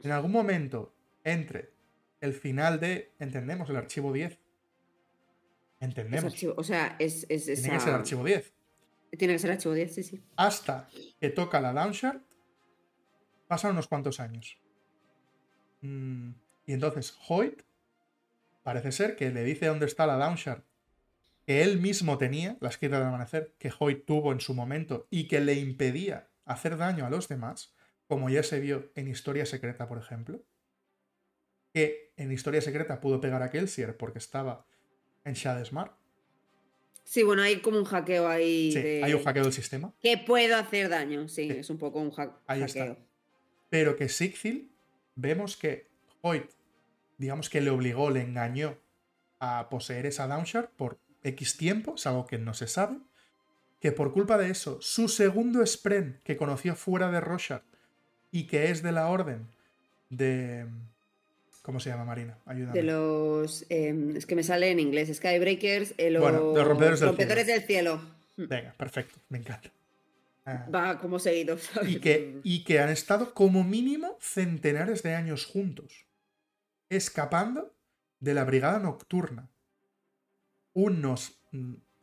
En 0.03 0.13
algún 0.13 0.33
momento 0.33 0.95
entre 1.25 1.73
el 2.21 2.33
final 2.33 2.81
de, 2.81 3.13
entendemos, 3.19 3.69
el 3.71 3.77
archivo 3.77 4.13
10. 4.13 4.39
Entendemos. 5.81 6.35
o 6.57 6.65
sea, 6.65 6.97
es, 6.99 7.27
es, 7.29 7.45
Tiene 7.45 7.77
que 7.77 7.81
ser 7.81 7.91
el 7.91 7.95
archivo 7.97 8.25
10. 8.25 8.53
Tiene 9.17 9.35
que 9.35 9.39
ser 9.39 9.51
archivo 9.53 9.75
10, 9.75 9.95
sí, 9.95 10.03
sí. 10.03 10.23
Hasta 10.37 10.89
que 11.21 11.31
toca 11.31 11.61
la 11.61 11.73
Downshard 11.73 12.21
pasan 13.49 13.73
unos 13.73 13.89
cuantos 13.89 14.21
años. 14.21 14.59
Mm, 15.81 16.31
y 16.67 16.73
entonces 16.73 17.19
Hoyt 17.29 17.63
parece 18.63 18.93
ser 18.93 19.17
que 19.17 19.31
le 19.31 19.43
dice 19.43 19.67
dónde 19.67 19.87
está 19.87 20.07
la 20.07 20.17
Downshard 20.17 20.63
que 21.49 21.63
él 21.63 21.81
mismo 21.81 22.19
tenía, 22.19 22.59
la 22.61 22.69
escrita 22.69 22.99
del 22.99 23.09
amanecer, 23.09 23.55
que 23.59 23.73
Hoyt 23.79 24.05
tuvo 24.05 24.33
en 24.33 24.41
su 24.41 24.53
momento 24.53 25.07
y 25.09 25.29
que 25.29 25.41
le 25.41 25.55
impedía 25.55 26.29
hacer 26.45 26.77
daño 26.77 27.07
a 27.07 27.11
los 27.11 27.27
demás, 27.27 27.75
como 28.07 28.29
ya 28.29 28.43
se 28.43 28.61
vio 28.61 28.93
en 28.97 29.09
Historia 29.09 29.47
Secreta, 29.47 29.89
por 29.89 29.97
ejemplo. 29.97 30.43
Que 31.73 32.13
en 32.19 32.33
Historia 32.33 32.61
Secreta 32.61 33.01
pudo 33.01 33.19
pegar 33.23 33.43
a 33.43 33.49
Kelsier 33.49 33.97
porque 33.97 34.19
estaba 34.19 34.67
en 35.25 35.33
Shadesmar. 35.33 35.97
Sí, 37.03 37.23
bueno, 37.23 37.41
hay 37.41 37.63
como 37.63 37.79
un 37.79 37.87
hackeo 37.87 38.29
ahí. 38.29 38.71
Sí, 38.71 39.01
hay 39.03 39.15
un 39.15 39.25
hackeo 39.25 39.45
del 39.45 39.53
sistema. 39.55 39.95
Que 40.03 40.19
puedo 40.19 40.55
hacer 40.55 40.91
daño, 40.91 41.29
sí, 41.29 41.49
es 41.49 41.71
un 41.71 41.79
poco 41.79 41.99
un 41.99 42.13
ahí 42.47 42.63
Está. 42.63 42.95
Pero 43.69 43.97
que 43.97 44.09
Sigfil, 44.09 44.71
vemos 45.15 45.57
que 45.57 45.87
Hoyt, 46.23 46.51
digamos 47.19 47.51
que 47.51 47.61
le 47.61 47.71
obligó, 47.71 48.11
le 48.11 48.23
engañó 48.23 48.77
a 49.41 49.69
poseer 49.71 50.07
esa 50.07 50.27
Downshard 50.27 50.69
por 50.71 50.99
X 51.23 51.57
tiempo, 51.57 51.95
es 51.97 52.07
algo 52.07 52.27
que 52.27 52.39
no 52.39 52.55
se 52.55 52.67
sabe. 52.67 52.99
Que 53.81 53.93
por 53.93 54.13
culpa 54.13 54.39
de 54.39 54.51
eso, 54.51 54.81
su 54.81 55.09
segundo 55.09 55.65
Spren 55.65 56.21
que 56.25 56.37
conoció 56.37 56.75
fuera 56.75 57.11
de 57.11 57.21
Roshard 57.21 57.63
y 58.33 58.45
que 58.47 58.71
es 58.71 58.83
de 58.83 58.93
la 58.93 59.09
orden 59.09 59.47
de. 60.11 60.67
¿Cómo 61.63 61.81
se 61.81 61.91
llama, 61.91 62.05
Marina? 62.05 62.39
Ayúdame. 62.47 62.73
De 62.73 62.83
los. 62.83 63.67
Em, 63.69 64.17
es 64.17 64.27
que 64.27 64.35
me 64.35 64.43
sale 64.43 64.71
en 64.71 64.81
inglés. 64.81 65.15
Skybreakers. 65.15 65.95
bueno, 65.97 66.53
de 66.53 66.59
los 66.59 66.67
rompedores, 67.01 67.47
del, 67.47 67.63
cielo. 67.63 68.01
Venga, 68.37 68.75
perfecto. 68.77 69.19
Me 69.29 69.39
encanta. 69.39 69.71
Va 70.75 70.99
como 70.99 71.19
seguido. 71.19 71.57
Y 71.87 72.01
que, 72.01 72.41
y 72.43 72.65
que 72.65 72.81
han 72.81 72.91
estado 72.91 73.35
como 73.35 73.65
mínimo 73.65 74.17
centenares 74.21 75.03
de 75.03 75.15
años 75.15 75.47
juntos, 75.47 76.07
escapando 76.89 77.75
de 78.21 78.35
la 78.35 78.45
brigada 78.45 78.79
nocturna. 78.79 79.51
Unos 80.73 81.41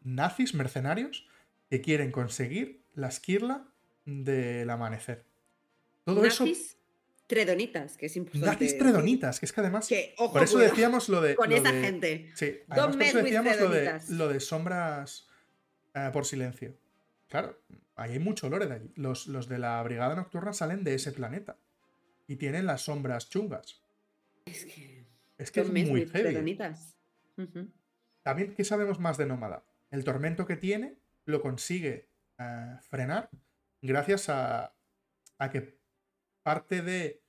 nazis 0.03 0.53
mercenarios 0.53 1.27
que 1.69 1.81
quieren 1.81 2.11
conseguir 2.11 2.83
la 2.93 3.07
esquirla 3.07 3.67
del 4.05 4.69
amanecer. 4.69 5.25
Todo 6.03 6.23
eso. 6.25 6.45
Tredonitas, 7.27 7.97
que 7.97 8.05
es 8.05 8.15
importante. 8.17 8.45
Nazis 8.45 8.77
tredonitas, 8.77 9.39
que 9.39 9.47
es 9.47 9.51
que 9.51 9.61
además. 9.61 9.89
por 10.31 10.43
eso 10.43 10.59
decíamos 10.59 11.09
lo 11.09 11.21
de. 11.21 11.35
Con 11.35 11.51
esa 11.51 11.71
gente. 11.71 12.31
Sí, 12.35 12.59
además 12.69 12.95
por 12.95 13.03
eso 13.03 13.17
decíamos 13.17 14.09
lo 14.09 14.27
de, 14.27 14.39
sombras 14.39 15.27
eh, 15.95 16.09
por 16.13 16.25
silencio. 16.25 16.77
Claro, 17.27 17.59
ahí 17.95 18.13
hay 18.13 18.19
mucho 18.19 18.49
lore 18.49 18.67
de 18.67 18.75
allí. 18.75 18.93
Los, 18.95 19.27
los, 19.27 19.47
de 19.47 19.57
la 19.57 19.81
Brigada 19.83 20.15
Nocturna 20.15 20.53
salen 20.53 20.83
de 20.83 20.95
ese 20.95 21.11
planeta. 21.11 21.57
Y 22.27 22.37
tienen 22.37 22.65
las 22.65 22.81
sombras 22.81 23.29
chungas. 23.29 23.83
Es 24.45 24.65
que. 24.65 25.05
Es 25.37 25.51
que 25.51 25.61
es 25.61 25.69
muy 25.69 26.07
heavy. 26.07 26.57
También, 28.21 28.55
¿qué 28.55 28.63
sabemos 28.63 28.99
más 28.99 29.17
de 29.17 29.25
Nómada? 29.25 29.65
El 29.91 30.03
tormento 30.03 30.45
que 30.45 30.55
tiene 30.55 30.97
lo 31.25 31.41
consigue 31.41 32.09
eh, 32.39 32.77
frenar 32.81 33.29
gracias 33.81 34.29
a, 34.29 34.75
a 35.37 35.49
que 35.49 35.77
parte 36.43 36.81
de 36.81 37.23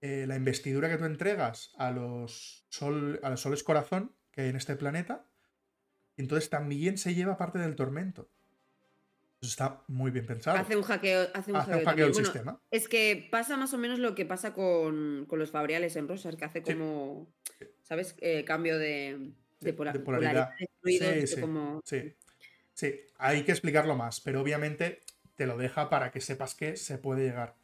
eh, 0.00 0.26
la 0.26 0.36
investidura 0.36 0.88
que 0.88 0.96
tú 0.96 1.04
entregas 1.04 1.72
a 1.76 1.90
los, 1.90 2.64
sol, 2.70 3.20
a 3.22 3.30
los 3.30 3.40
soles 3.40 3.62
corazón 3.62 4.14
que 4.30 4.42
hay 4.42 4.48
en 4.48 4.56
este 4.56 4.76
planeta, 4.76 5.26
entonces 6.16 6.48
también 6.48 6.96
se 6.96 7.14
lleva 7.14 7.36
parte 7.36 7.58
del 7.58 7.76
tormento. 7.76 8.30
Eso 9.40 9.50
está 9.50 9.82
muy 9.88 10.10
bien 10.10 10.26
pensado. 10.26 10.58
Hace 10.58 10.76
un 10.76 10.82
hackeo, 10.82 11.28
hace 11.32 11.52
un 11.52 11.60
hackeo, 11.60 12.06
del 12.06 12.14
sistema. 12.14 12.60
Es 12.70 12.88
que 12.88 13.26
pasa 13.30 13.56
más 13.56 13.72
o 13.72 13.78
menos 13.78 13.98
lo 13.98 14.14
que 14.14 14.26
pasa 14.26 14.52
con, 14.52 15.26
los 15.30 15.50
fabriales 15.50 15.96
en 15.96 16.08
Rosas, 16.08 16.36
que 16.36 16.44
hace 16.44 16.62
como, 16.62 17.32
¿sabes? 17.82 18.14
Eh, 18.20 18.44
cambio 18.44 18.78
de, 18.78 19.32
de, 19.60 19.72
polaridad. 19.72 20.50
sí, 20.84 20.98
sí, 20.98 21.26
sí, 21.84 22.16
sí, 22.74 23.00
hay 23.16 23.42
que 23.44 23.52
explicarlo 23.52 23.96
más, 23.96 24.20
pero 24.20 24.42
obviamente 24.42 25.00
te 25.36 25.46
lo 25.46 25.56
deja 25.56 25.88
para 25.88 26.10
que 26.10 26.20
sepas 26.20 26.54
que 26.54 26.76
se 26.76 26.98
puede 26.98 27.24
llegar 27.24 27.56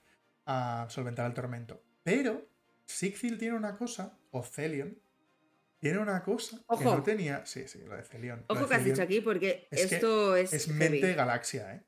a 0.47 0.87
solventar 0.89 1.27
el 1.27 1.35
tormento. 1.35 1.83
Pero 2.03 2.49
Sigfil 2.87 3.37
tiene 3.37 3.55
una 3.55 3.77
cosa, 3.77 4.17
o 4.31 4.43
Celion, 4.43 4.99
tiene 5.79 5.99
una 5.99 6.23
cosa 6.23 6.63
que 6.79 6.85
no 6.85 7.03
tenía. 7.03 7.45
Sí, 7.47 7.69
sí, 7.69 7.81
lo 7.85 7.97
de 7.97 8.03
Celion. 8.03 8.45
Ojo 8.49 8.67
que 8.67 8.75
has 8.75 8.85
dicho 8.85 9.03
aquí, 9.03 9.21
porque 9.21 9.69
esto 9.71 10.37
es. 10.37 10.53
Es 10.53 10.69
mente 10.69 11.15
galaxia, 11.15 11.75
¿eh? 11.75 11.83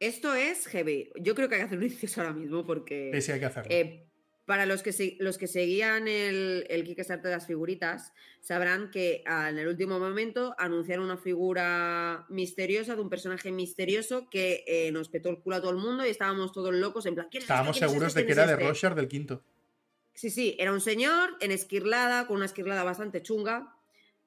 Esto 0.00 0.34
es 0.34 0.66
heavy. 0.66 1.10
Yo 1.20 1.34
creo 1.34 1.48
que 1.48 1.54
hay 1.54 1.60
que 1.62 1.66
hacer 1.66 1.78
un 1.78 1.84
inciso 1.84 2.20
ahora 2.20 2.34
mismo 2.34 2.66
porque. 2.66 3.10
Sí, 3.14 3.22
sí, 3.22 3.32
hay 3.32 3.40
que 3.40 3.46
hacerlo. 3.46 3.70
Eh, 3.72 4.08
para 4.44 4.66
los 4.66 4.82
que, 4.82 5.16
los 5.20 5.38
que 5.38 5.46
seguían 5.46 6.06
el, 6.06 6.66
el 6.68 6.84
Kickstarter 6.84 7.30
de 7.30 7.30
las 7.30 7.46
figuritas, 7.46 8.12
sabrán 8.40 8.90
que 8.90 9.24
en 9.26 9.58
el 9.58 9.66
último 9.66 9.98
momento 9.98 10.54
anunciaron 10.58 11.06
una 11.06 11.16
figura 11.16 12.26
misteriosa 12.28 12.94
de 12.94 13.00
un 13.00 13.08
personaje 13.08 13.50
misterioso 13.50 14.28
que 14.28 14.64
eh, 14.66 14.92
nos 14.92 15.08
petó 15.08 15.30
el 15.30 15.38
culo 15.38 15.56
a 15.56 15.60
todo 15.60 15.70
el 15.70 15.78
mundo 15.78 16.04
y 16.04 16.10
estábamos 16.10 16.52
todos 16.52 16.74
locos 16.74 17.06
en 17.06 17.14
plan. 17.14 17.28
Estábamos 17.32 17.78
seguros 17.78 18.12
de 18.12 18.26
que 18.26 18.32
era 18.32 18.46
de 18.46 18.56
Roger 18.56 18.94
del 18.94 19.08
quinto. 19.08 19.42
Sí, 20.14 20.30
sí, 20.30 20.56
era 20.58 20.72
un 20.72 20.80
señor 20.80 21.36
en 21.40 21.50
esquirlada, 21.50 22.26
con 22.26 22.36
una 22.36 22.46
esquirlada 22.46 22.84
bastante 22.84 23.22
chunga, 23.22 23.76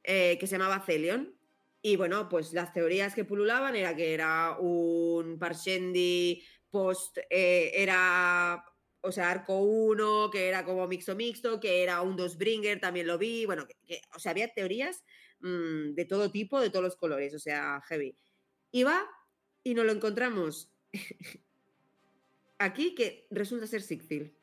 eh, 0.04 0.38
que 0.40 0.48
se 0.48 0.58
llamaba 0.58 0.84
Celion. 0.86 1.34
Y 1.82 1.96
bueno, 1.96 2.28
pues 2.30 2.54
las 2.54 2.74
teorías 2.74 3.16
que 3.16 3.24
pululaban 3.24 3.76
era 3.76 3.96
que 3.96 4.14
era 4.14 4.58
un 4.60 5.40
Parshendi 5.40 6.44
post, 6.70 7.18
eh, 7.30 7.72
era 7.74 8.64
o 9.02 9.12
sea, 9.12 9.32
Arco 9.32 9.60
1, 9.60 10.30
que 10.30 10.50
era 10.50 10.66
como 10.66 10.88
mixto 10.88 11.16
mixto, 11.16 11.60
que 11.60 11.84
era 11.84 12.02
un 12.02 12.16
Dosbringer, 12.18 12.80
también 12.80 13.08
lo 13.08 13.18
vi, 13.18 13.46
bueno, 13.46 13.66
que, 13.86 14.02
o 14.16 14.20
sea, 14.20 14.32
había 14.32 14.54
teorías 14.54 15.04
mm, 15.40 15.94
de 15.94 16.06
todo 16.06 16.32
tipo, 16.32 16.60
de 16.60 16.70
todos 16.70 16.84
los 16.84 16.96
colores, 16.98 17.34
o 17.34 17.40
sea, 17.40 17.82
heavy. 17.88 18.16
Va 18.86 19.08
y 19.64 19.74
nos 19.74 19.86
lo 19.86 19.92
encontramos 19.92 20.72
aquí 22.60 22.96
que 22.96 23.28
resulta 23.32 23.66
ser 23.68 23.82
Sigfil, 23.82 24.37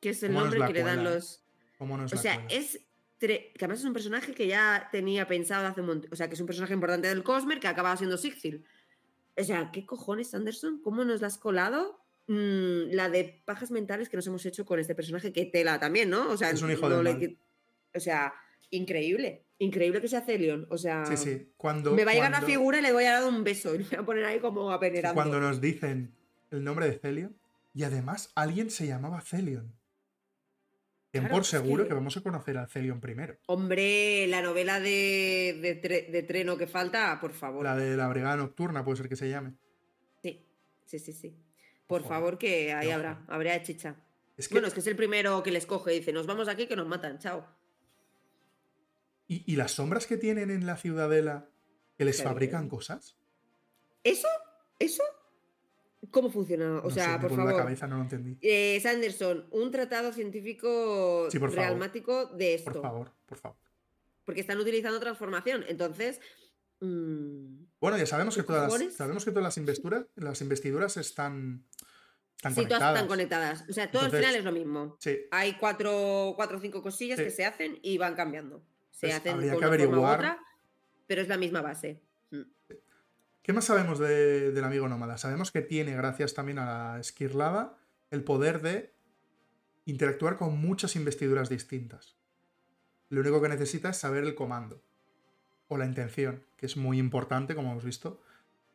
que 0.00 0.10
es 0.10 0.22
el 0.22 0.32
nombre 0.32 0.60
que 0.66 0.72
le 0.72 0.82
dan 0.82 1.04
los... 1.04 1.42
o 1.78 2.08
sea, 2.16 2.46
es... 2.48 2.80
Que 3.18 3.54
además 3.58 3.78
es 3.78 3.84
un 3.86 3.94
personaje 3.94 4.34
que 4.34 4.46
ya 4.46 4.88
tenía 4.92 5.26
pensado 5.26 5.66
hace 5.66 5.80
un 5.80 5.86
montón. 5.86 6.12
O 6.12 6.16
sea, 6.16 6.28
que 6.28 6.34
es 6.34 6.40
un 6.40 6.46
personaje 6.46 6.74
importante 6.74 7.08
del 7.08 7.22
Cosmer 7.22 7.58
que 7.58 7.66
ha 7.66 7.70
acabado 7.70 7.96
siendo 7.96 8.18
Sigfil. 8.18 8.66
O 9.38 9.42
sea, 9.42 9.70
¿qué 9.72 9.86
cojones, 9.86 10.34
Anderson? 10.34 10.80
¿Cómo 10.82 11.02
nos 11.02 11.22
la 11.22 11.28
has 11.28 11.38
colado? 11.38 11.98
Mm, 12.26 12.90
la 12.90 13.08
de 13.08 13.42
pajas 13.44 13.70
mentales 13.70 14.08
que 14.08 14.16
nos 14.16 14.26
hemos 14.26 14.44
hecho 14.46 14.66
con 14.66 14.80
este 14.80 14.94
personaje, 14.94 15.32
que 15.32 15.46
tela 15.46 15.78
también, 15.78 16.10
¿no? 16.10 16.28
O 16.28 16.36
sea, 16.36 16.50
es 16.50 16.60
un 16.60 16.70
hijo 16.72 16.88
de 16.88 17.38
O 17.94 18.00
sea, 18.00 18.34
increíble. 18.70 19.44
Increíble 19.58 20.00
que 20.00 20.08
sea 20.08 20.22
Celion. 20.22 20.66
O 20.70 20.76
sea, 20.76 21.06
sí, 21.06 21.16
sí. 21.16 21.52
Cuando, 21.56 21.92
me 21.92 22.04
va 22.04 22.10
a 22.10 22.14
llegar 22.14 22.30
la 22.30 22.42
figura 22.42 22.78
y 22.78 22.82
le 22.82 22.92
voy 22.92 23.04
a 23.04 23.20
dar 23.20 23.24
un 23.28 23.44
beso 23.44 23.74
y 23.74 23.78
le 23.78 23.84
voy 23.84 23.98
a 23.98 24.04
poner 24.04 24.24
ahí 24.24 24.40
como 24.40 24.70
a 24.70 24.78
venerando. 24.78 25.14
Cuando 25.14 25.40
nos 25.40 25.60
dicen 25.60 26.14
el 26.50 26.64
nombre 26.64 26.86
de 26.90 26.98
Celion 26.98 27.36
y 27.74 27.84
además 27.84 28.32
alguien 28.34 28.70
se 28.70 28.86
llamaba 28.86 29.20
Celion. 29.20 29.72
Ten 31.10 31.28
por 31.28 31.44
seguro 31.44 31.86
que... 31.86 31.94
vamos 31.94 32.16
a 32.16 32.20
conocer 32.20 32.58
a 32.58 32.66
Celion 32.66 33.00
primero. 33.00 33.38
Hombre, 33.46 34.26
la 34.26 34.42
novela 34.42 34.80
de, 34.80 35.58
de, 35.62 36.08
de, 36.10 36.22
Treno 36.22 36.58
que 36.58 36.66
falta, 36.66 37.18
por 37.20 37.32
favor. 37.32 37.64
La 37.64 37.76
de 37.76 37.96
la 37.96 38.08
Brigada 38.08 38.36
Nocturna, 38.36 38.84
puede 38.84 38.98
ser 38.98 39.08
que 39.08 39.16
se 39.16 39.28
llame. 39.30 39.54
Sí, 40.22 40.46
sí, 40.84 40.98
sí, 40.98 41.12
sí. 41.12 41.36
Por 41.86 42.04
favor, 42.04 42.36
que 42.36 42.72
ahí 42.72 42.90
habrá, 42.90 43.24
habrá 43.28 43.62
chicha. 43.62 43.96
Bueno, 44.50 44.66
es 44.68 44.74
que 44.74 44.80
es 44.80 44.86
el 44.86 44.96
primero 44.96 45.42
que 45.42 45.50
les 45.50 45.64
coge 45.64 45.94
y 45.94 45.98
dice, 46.00 46.12
nos 46.12 46.26
vamos 46.26 46.48
aquí 46.48 46.66
que 46.66 46.76
nos 46.76 46.86
matan, 46.86 47.18
chao. 47.18 47.46
¿Y, 49.28 49.56
las 49.56 49.72
sombras 49.72 50.06
que 50.06 50.16
tienen 50.16 50.50
en 50.50 50.66
la 50.66 50.76
ciudadela 50.76 51.48
que 51.98 52.04
les 52.04 52.22
fabrican 52.22 52.68
cosas? 52.68 53.18
¿Eso? 54.04 54.28
¿Eso? 54.78 55.02
¿Cómo 56.10 56.30
funciona? 56.30 56.80
O 56.82 56.90
sea, 56.90 57.20
por 57.20 57.34
favor. 57.34 57.52
La 57.52 57.58
cabeza 57.58 57.86
no 57.86 57.96
lo 57.96 58.02
entendí. 58.02 58.38
Eh, 58.40 58.78
Sanderson, 58.80 59.46
un 59.50 59.70
tratado 59.70 60.12
científico 60.12 61.28
realmático 61.30 62.26
de 62.26 62.54
esto. 62.54 62.72
Por 62.72 62.82
favor, 62.82 63.12
por 63.26 63.38
favor. 63.38 63.58
Porque 64.24 64.40
están 64.40 64.58
utilizando 64.58 64.98
transformación. 65.00 65.64
Entonces. 65.68 66.20
Mm, 66.80 67.64
bueno, 67.80 67.96
ya 67.96 68.06
sabemos 68.06 68.36
que, 68.36 68.42
todas 68.42 68.80
las, 68.80 68.94
sabemos 68.94 69.24
que 69.24 69.30
todas 69.30 69.44
las 69.44 69.56
investiduras, 69.56 70.06
las 70.14 70.40
investiduras 70.42 70.96
están 70.98 71.64
sí, 72.54 72.66
todas 72.66 72.82
están 72.82 73.06
conectadas. 73.06 73.64
O 73.68 73.72
sea, 73.72 73.90
todo 73.90 74.04
al 74.04 74.10
final 74.10 74.34
es 74.34 74.44
lo 74.44 74.52
mismo. 74.52 74.98
Hay 75.30 75.54
cuatro, 75.54 76.30
o 76.30 76.60
cinco 76.60 76.82
cosillas 76.82 77.18
que 77.18 77.30
se 77.30 77.44
hacen 77.44 77.78
y 77.82 77.98
van 77.98 78.14
cambiando. 78.14 78.62
Se 78.90 79.12
hacen 79.12 79.34
con 79.34 79.44
una 79.44 79.68
forma 79.68 79.98
u 79.98 80.04
otra, 80.04 80.38
pero 81.06 81.22
es 81.22 81.28
la 81.28 81.36
misma 81.36 81.60
base. 81.60 82.00
¿Qué 83.46 83.52
más 83.52 83.66
sabemos 83.66 84.00
del 84.00 84.64
amigo 84.64 84.88
nómada? 84.88 85.18
Sabemos 85.18 85.52
que 85.52 85.62
tiene, 85.62 85.94
gracias 85.94 86.34
también 86.34 86.58
a 86.58 86.64
la 86.64 86.98
esquirlada, 86.98 87.78
el 88.10 88.24
poder 88.24 88.60
de 88.60 88.92
interactuar 89.84 90.36
con 90.36 90.58
muchas 90.58 90.96
investiduras 90.96 91.48
distintas. 91.48 92.16
Lo 93.08 93.20
único 93.20 93.40
que 93.40 93.48
necesita 93.48 93.90
es 93.90 93.98
saber 93.98 94.24
el 94.24 94.34
comando 94.34 94.82
o 95.68 95.78
la 95.78 95.86
intención, 95.86 96.44
que 96.56 96.66
es 96.66 96.76
muy 96.76 96.98
importante, 96.98 97.54
como 97.54 97.70
hemos 97.70 97.84
visto 97.84 98.20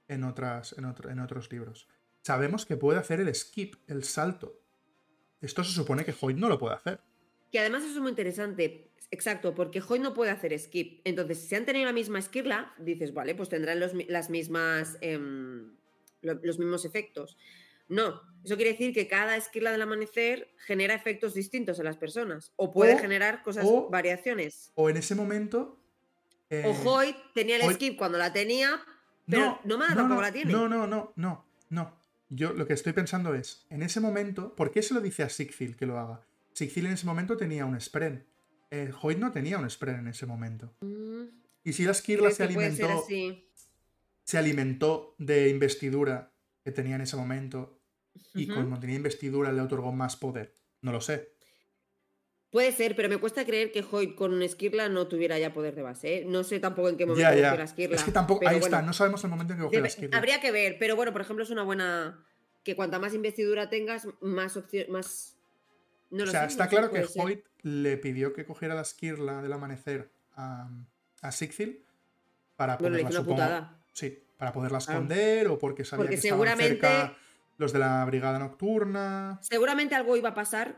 en, 0.08 0.24
otros 0.24 1.52
libros 1.52 1.90
sabemos 2.22 2.66
que 2.66 2.78
puede 2.78 2.98
hacer 2.98 3.20
el 3.20 3.36
skip, 3.36 3.76
el 3.88 4.06
salto. 4.06 4.58
Esto 5.42 5.66
se 5.66 5.74
supone 5.74 6.06
que 6.06 6.16
Hoyt 6.18 6.38
no 6.38 6.48
lo 6.48 6.58
puede 6.58 6.76
hacer. 6.76 7.02
Que 7.52 7.60
además 7.60 7.84
es 7.84 7.98
muy 7.98 8.12
interesante. 8.12 8.90
Exacto, 9.12 9.54
porque 9.54 9.82
Hoyt 9.86 10.02
no 10.02 10.14
puede 10.14 10.32
hacer 10.32 10.58
skip. 10.58 11.02
Entonces, 11.04 11.40
si 11.40 11.54
han 11.56 11.66
tenido 11.66 11.86
la 11.86 11.94
misma 11.94 12.20
esquirla, 12.20 12.74
dices, 12.80 13.14
vale, 13.14 13.36
pues 13.36 13.50
tendrán 13.50 13.80
los, 13.80 13.92
las 14.08 14.30
mismas, 14.30 14.98
em, 15.02 15.76
los 16.22 16.60
mismos 16.60 16.86
efectos. 16.86 17.38
No, 17.90 18.22
eso 18.46 18.56
quiere 18.56 18.72
decir 18.72 18.94
que 18.94 19.08
cada 19.08 19.36
esquirla 19.36 19.74
del 19.74 19.82
amanecer 19.82 20.50
genera 20.66 20.94
efectos 20.94 21.34
distintos 21.34 21.78
en 21.80 21.86
las 21.86 21.98
personas. 21.98 22.54
O 22.56 22.72
puede 22.72 22.98
generar 22.98 23.44
cosas, 23.44 23.68
variaciones. 23.90 24.72
O 24.76 24.90
en 24.90 24.96
ese 24.96 25.14
momento. 25.14 25.78
o 26.50 26.56
eh, 26.56 26.76
Hoyt 26.86 27.18
tenía 27.34 27.58
el 27.58 27.74
skip 27.74 27.98
cuando 27.98 28.18
la 28.18 28.32
tenía, 28.32 28.82
pero 29.28 29.60
no, 29.66 29.78
no, 29.78 29.94
tampoco 29.94 30.22
la 30.22 30.32
tiene. 30.32 30.54
No, 30.54 30.70
no, 30.70 30.88
no, 30.88 31.12
no, 31.18 31.46
no 31.70 32.02
yo 32.32 32.54
lo 32.54 32.66
que 32.66 32.74
estoy 32.74 32.94
pensando 32.94 33.36
es, 33.36 33.66
en 33.70 33.84
ese 33.84 34.00
momento, 34.00 34.56
¿por 34.56 34.72
qué 34.72 34.82
se 34.82 34.94
lo 34.94 35.02
dice 35.02 35.22
a 35.22 35.30
Sigfil 35.30 35.76
que 35.76 35.86
lo 35.86 36.00
haga? 36.00 36.22
Sigfil 36.54 36.86
en 36.86 36.94
ese 36.94 37.06
momento 37.06 37.36
tenía 37.36 37.66
un 37.66 37.80
spren. 37.80 38.26
Eh, 38.72 38.92
Hoyt 39.02 39.20
no 39.20 39.32
tenía 39.32 39.58
un 39.58 39.70
spren 39.70 40.00
en 40.00 40.08
ese 40.08 40.26
momento. 40.26 40.74
Mm. 40.82 41.24
y 41.64 41.74
si 41.74 41.84
la 41.84 41.94
Skirla 41.94 42.32
se 42.32 42.44
alimentó. 42.44 43.06
Se 44.24 44.38
alimentó 44.38 45.16
de 45.18 45.50
investidura 45.50 46.32
que 46.64 46.72
tenía 46.72 46.96
en 46.96 47.02
ese 47.02 47.18
momento. 47.18 47.78
Y 48.34 48.48
como 48.48 48.80
tenía 48.80 48.96
investidura 48.96 49.52
le 49.52 49.62
otorgó 49.62 49.92
más 49.92 50.16
poder. 50.16 50.54
No 50.82 50.92
lo 50.92 51.02
sé. 51.02 51.32
Puede 52.52 52.74
ser, 52.74 52.98
pero 52.98 53.08
me 53.08 53.18
cuesta 53.18 53.46
creer 53.46 53.72
que 53.72 53.84
Hoyt 53.90 54.14
con 54.14 54.34
un 54.34 54.48
Skirla 54.48 54.90
no 54.90 55.08
tuviera 55.08 55.40
ya 55.40 55.54
poder 55.54 55.74
de 55.74 55.84
base. 55.84 56.18
¿eh? 56.18 56.26
No 56.26 56.44
sé 56.44 56.60
tampoco 56.60 56.90
en 56.90 56.98
qué 56.98 57.06
momento 57.06 57.30
cogió 57.30 57.58
la 57.58 57.68
Skirla. 57.68 57.96
Es 57.96 58.04
que 58.04 58.12
tampoco, 58.12 58.46
ahí 58.46 58.58
está, 58.58 58.82
no 58.82 58.92
sabemos 58.92 59.24
el 59.24 59.30
momento 59.30 59.54
en 59.54 59.60
que 59.60 59.66
cogió 59.66 59.80
la 59.80 59.90
Skirla. 59.90 60.18
Habría 60.18 60.42
que 60.42 60.52
ver, 60.52 60.76
pero 60.78 60.98
bueno, 60.98 61.14
por 61.14 61.22
ejemplo, 61.22 61.46
es 61.46 61.50
una 61.50 61.64
buena, 61.64 62.26
que 62.64 62.76
cuanta 62.76 63.00
más 63.00 63.14
investidura 63.14 63.70
tengas, 63.70 64.06
más 64.20 64.58
opción, 64.58 64.88
más. 64.90 65.38
No 66.12 66.26
o 66.26 66.28
sea, 66.28 66.46
está 66.46 66.68
claro 66.68 66.92
que 66.92 67.06
Hoyt 67.16 67.46
le 67.64 67.98
pidió 67.98 68.34
que 68.34 68.46
cogiera 68.46 68.76
la 68.76 68.82
esquirla 68.82 69.42
del 69.42 69.54
amanecer 69.54 70.12
a, 70.36 70.70
a 71.22 71.32
Sigfil 71.32 71.86
para 72.56 72.78
poderla, 72.78 73.80
sí, 73.94 74.24
para 74.38 74.52
poderla 74.52 74.80
esconder 74.80 75.48
o 75.48 75.58
porque 75.58 75.86
sabía 75.86 76.10
que 76.10 76.18
seguramente, 76.18 76.68
cerca 76.68 77.18
los 77.58 77.74
de 77.74 77.80
la 77.80 78.04
brigada 78.06 78.40
nocturna. 78.40 79.40
Seguramente 79.42 79.96
algo 79.96 80.18
iba 80.18 80.30
a 80.30 80.34
pasar 80.34 80.76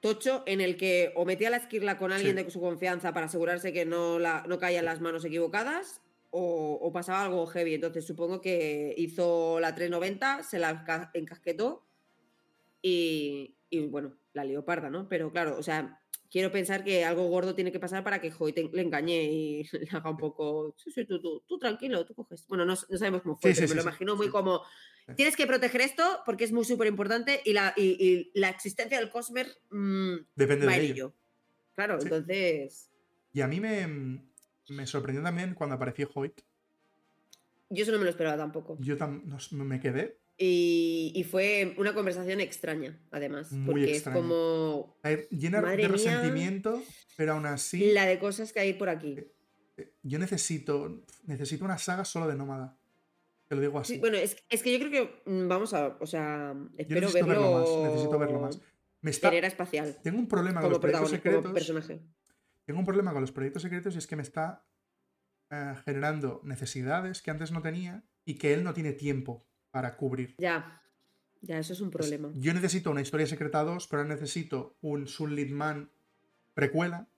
tocho 0.00 0.42
en 0.46 0.60
el 0.60 0.76
que 0.76 1.12
o 1.14 1.24
metía 1.24 1.48
la 1.48 1.58
esquirla 1.58 1.96
con 1.96 2.12
alguien 2.12 2.34
de 2.34 2.50
su 2.50 2.60
confianza 2.60 3.12
para 3.12 3.26
asegurarse 3.26 3.72
que 3.72 3.84
no, 3.84 4.18
la, 4.18 4.44
no 4.48 4.58
caía 4.58 4.80
en 4.80 4.84
las 4.84 5.00
manos 5.00 5.24
equivocadas 5.24 6.00
o, 6.30 6.90
pasaba 6.92 7.22
algo 7.22 7.46
heavy. 7.46 7.74
Entonces 7.74 8.04
supongo 8.04 8.40
que 8.40 8.94
hizo 8.96 9.60
la 9.60 9.74
390, 9.74 10.42
se 10.42 10.58
la 10.58 10.84
encasquetó 11.14 11.86
y, 12.80 13.54
y 13.70 13.86
bueno, 13.86 14.16
la 14.32 14.44
leoparda, 14.44 14.90
¿no? 14.90 15.08
Pero 15.08 15.30
claro, 15.30 15.56
o 15.58 15.62
sea, 15.62 16.00
quiero 16.30 16.50
pensar 16.50 16.82
que 16.82 17.04
algo 17.04 17.28
gordo 17.28 17.54
tiene 17.54 17.70
que 17.70 17.78
pasar 17.78 18.02
para 18.02 18.20
que 18.20 18.32
Hoy 18.38 18.54
le 18.72 18.82
engañe 18.82 19.22
y 19.24 19.64
le 19.72 19.88
haga 19.90 20.10
un 20.10 20.16
poco. 20.16 20.74
Sí, 20.78 20.90
sí, 20.90 21.04
tú, 21.04 21.20
tú, 21.20 21.44
tú 21.46 21.58
tranquilo, 21.58 22.04
tú 22.06 22.14
coges. 22.14 22.46
Bueno, 22.48 22.64
no, 22.64 22.74
sabemos 22.76 23.22
cómo 23.22 23.36
fue, 23.36 23.52
pero 23.54 23.68
me 23.68 23.74
lo 23.74 23.82
imagino 23.82 24.16
muy 24.16 24.28
como. 24.28 24.62
Tienes 25.16 25.36
que 25.36 25.46
proteger 25.46 25.80
esto 25.80 26.20
porque 26.24 26.44
es 26.44 26.52
muy 26.52 26.64
súper 26.64 26.86
importante 26.86 27.40
y 27.44 27.52
la, 27.52 27.74
y, 27.76 28.30
la 28.34 28.48
existencia 28.48 28.98
del 28.98 29.10
Cosmer 29.10 29.48
mm, 29.70 30.14
depende 30.34 30.66
de 30.66 30.80
ello. 30.80 31.14
Claro, 31.74 31.98
entonces. 32.00 32.90
Y 33.32 33.40
a 33.40 33.48
mí 33.48 33.60
me, 33.60 34.22
me 34.68 34.86
sorprendió 34.86 35.22
también 35.22 35.54
cuando 35.54 35.74
apareció 35.76 36.08
Hoyt. 36.14 36.40
Yo 37.74 37.84
eso 37.84 37.92
no 37.92 37.98
me 37.98 38.04
lo 38.04 38.10
esperaba 38.10 38.36
tampoco. 38.36 38.76
Yo 38.80 38.96
no, 38.96 39.64
me 39.64 39.80
quedé. 39.80 40.20
Y, 40.44 41.24
fue 41.30 41.72
una 41.78 41.94
conversación 41.94 42.40
extraña, 42.40 42.98
además. 43.12 43.50
porque 43.64 43.92
es 43.92 44.02
como. 44.02 44.98
Llena 45.30 45.62
de 45.62 45.86
resentimiento, 45.86 46.82
pero 47.16 47.34
aún 47.34 47.46
así. 47.46 47.92
La 47.92 48.06
de 48.06 48.18
cosas 48.18 48.52
que 48.52 48.58
hay 48.58 48.72
por 48.72 48.88
aquí. 48.88 49.18
Eh, 49.18 49.32
eh, 49.76 49.92
yo 50.02 50.18
necesito. 50.18 51.04
Necesito 51.26 51.64
una 51.64 51.78
saga 51.78 52.04
solo 52.04 52.26
de 52.26 52.34
nómada. 52.34 52.76
Te 53.46 53.54
lo 53.54 53.60
digo 53.60 53.78
así. 53.78 53.98
bueno, 53.98 54.16
es, 54.16 54.34
que 54.34 54.72
yo 54.72 54.78
creo 54.80 54.90
que. 54.90 55.30
Mm, 55.30 55.46
vamos 55.46 55.74
a. 55.74 55.96
O 56.00 56.06
sea. 56.06 56.56
Espero 56.76 57.12
verlo. 57.12 57.60
más. 57.60 57.92
Necesito 57.92 58.18
verlo 58.18 58.40
más. 58.40 58.60
Me 59.00 59.10
está... 59.12 59.32
espacial. 59.32 59.96
Tengo 60.02 60.18
un 60.18 60.26
problema 60.26 60.60
con 60.60 60.70
los 60.70 60.80
proyectos 60.80 61.10
secretos. 61.10 61.52
personaje. 61.52 62.00
Tengo 62.64 62.80
un 62.80 62.86
problema 62.86 63.12
con 63.12 63.20
los 63.20 63.30
proyectos 63.30 63.62
secretos 63.62 63.94
y 63.94 63.98
es 63.98 64.08
que 64.08 64.16
me 64.16 64.22
está 64.22 64.66
eh, 65.50 65.74
generando 65.84 66.40
necesidades 66.42 67.22
que 67.22 67.30
antes 67.30 67.52
no 67.52 67.62
tenía 67.62 68.04
y 68.24 68.38
que 68.38 68.54
él 68.54 68.64
no 68.64 68.74
tiene 68.74 68.92
tiempo 68.92 69.46
para 69.72 69.96
cubrir. 69.96 70.36
Ya, 70.38 70.80
ya, 71.40 71.58
eso 71.58 71.72
es 71.72 71.80
un 71.80 71.90
problema. 71.90 72.30
Yo 72.34 72.54
necesito 72.54 72.92
una 72.92 73.00
historia 73.00 73.26
secreta 73.26 73.64
2, 73.64 73.88
pero 73.88 74.04
necesito 74.04 74.76
un 74.80 75.08
Sunlit 75.08 75.50
Man 75.50 75.90
precuela. 76.54 77.08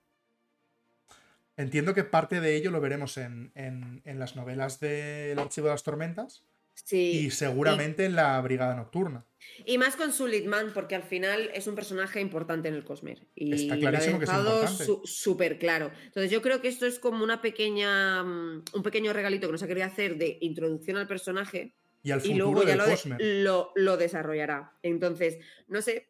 Entiendo 1.57 1.93
que 1.93 2.03
parte 2.03 2.41
de 2.41 2.55
ello 2.55 2.71
lo 2.71 2.81
veremos 2.81 3.17
en, 3.17 4.01
las 4.03 4.35
novelas 4.35 4.79
del 4.79 5.37
Archivo 5.37 5.67
de 5.67 5.73
las 5.73 5.83
Tormentas. 5.83 6.43
Sí. 6.73 7.25
Y 7.25 7.31
seguramente 7.31 8.03
en 8.03 8.15
la 8.15 8.41
Brigada 8.41 8.75
Nocturna. 8.75 9.25
Y 9.65 9.77
más 9.77 9.95
con 9.95 10.11
Sulitman, 10.11 10.71
porque 10.73 10.95
al 10.95 11.03
final 11.03 11.49
es 11.53 11.67
un 11.67 11.75
personaje 11.75 12.19
importante 12.19 12.67
en 12.67 12.73
el 12.73 12.83
Cosmer. 12.83 13.25
Y 13.35 13.53
Está 13.53 13.77
clarísimo 13.77 14.19
que 14.19 14.25
es 14.25 14.91
súper 15.05 15.57
claro. 15.57 15.91
Entonces 16.05 16.31
yo 16.31 16.41
creo 16.41 16.61
que 16.61 16.67
esto 16.67 16.85
es 16.85 16.99
como 16.99 17.23
una 17.23 17.41
pequeña, 17.41 18.23
mm, 18.23 18.63
un 18.73 18.83
pequeño 18.83 19.13
regalito 19.13 19.47
que 19.47 19.53
nos 19.53 19.63
ha 19.63 19.67
querido 19.67 19.85
hacer 19.85 20.17
de 20.17 20.37
introducción 20.41 20.97
al 20.97 21.07
personaje 21.07 21.73
y, 22.05 22.33
luego 22.35 22.63
ya 22.63 22.77
lo, 23.17 23.71
lo, 23.75 23.97
desarrollará. 23.97 24.77
Entonces, 24.83 25.39
no 25.67 25.81
sé 25.81 26.07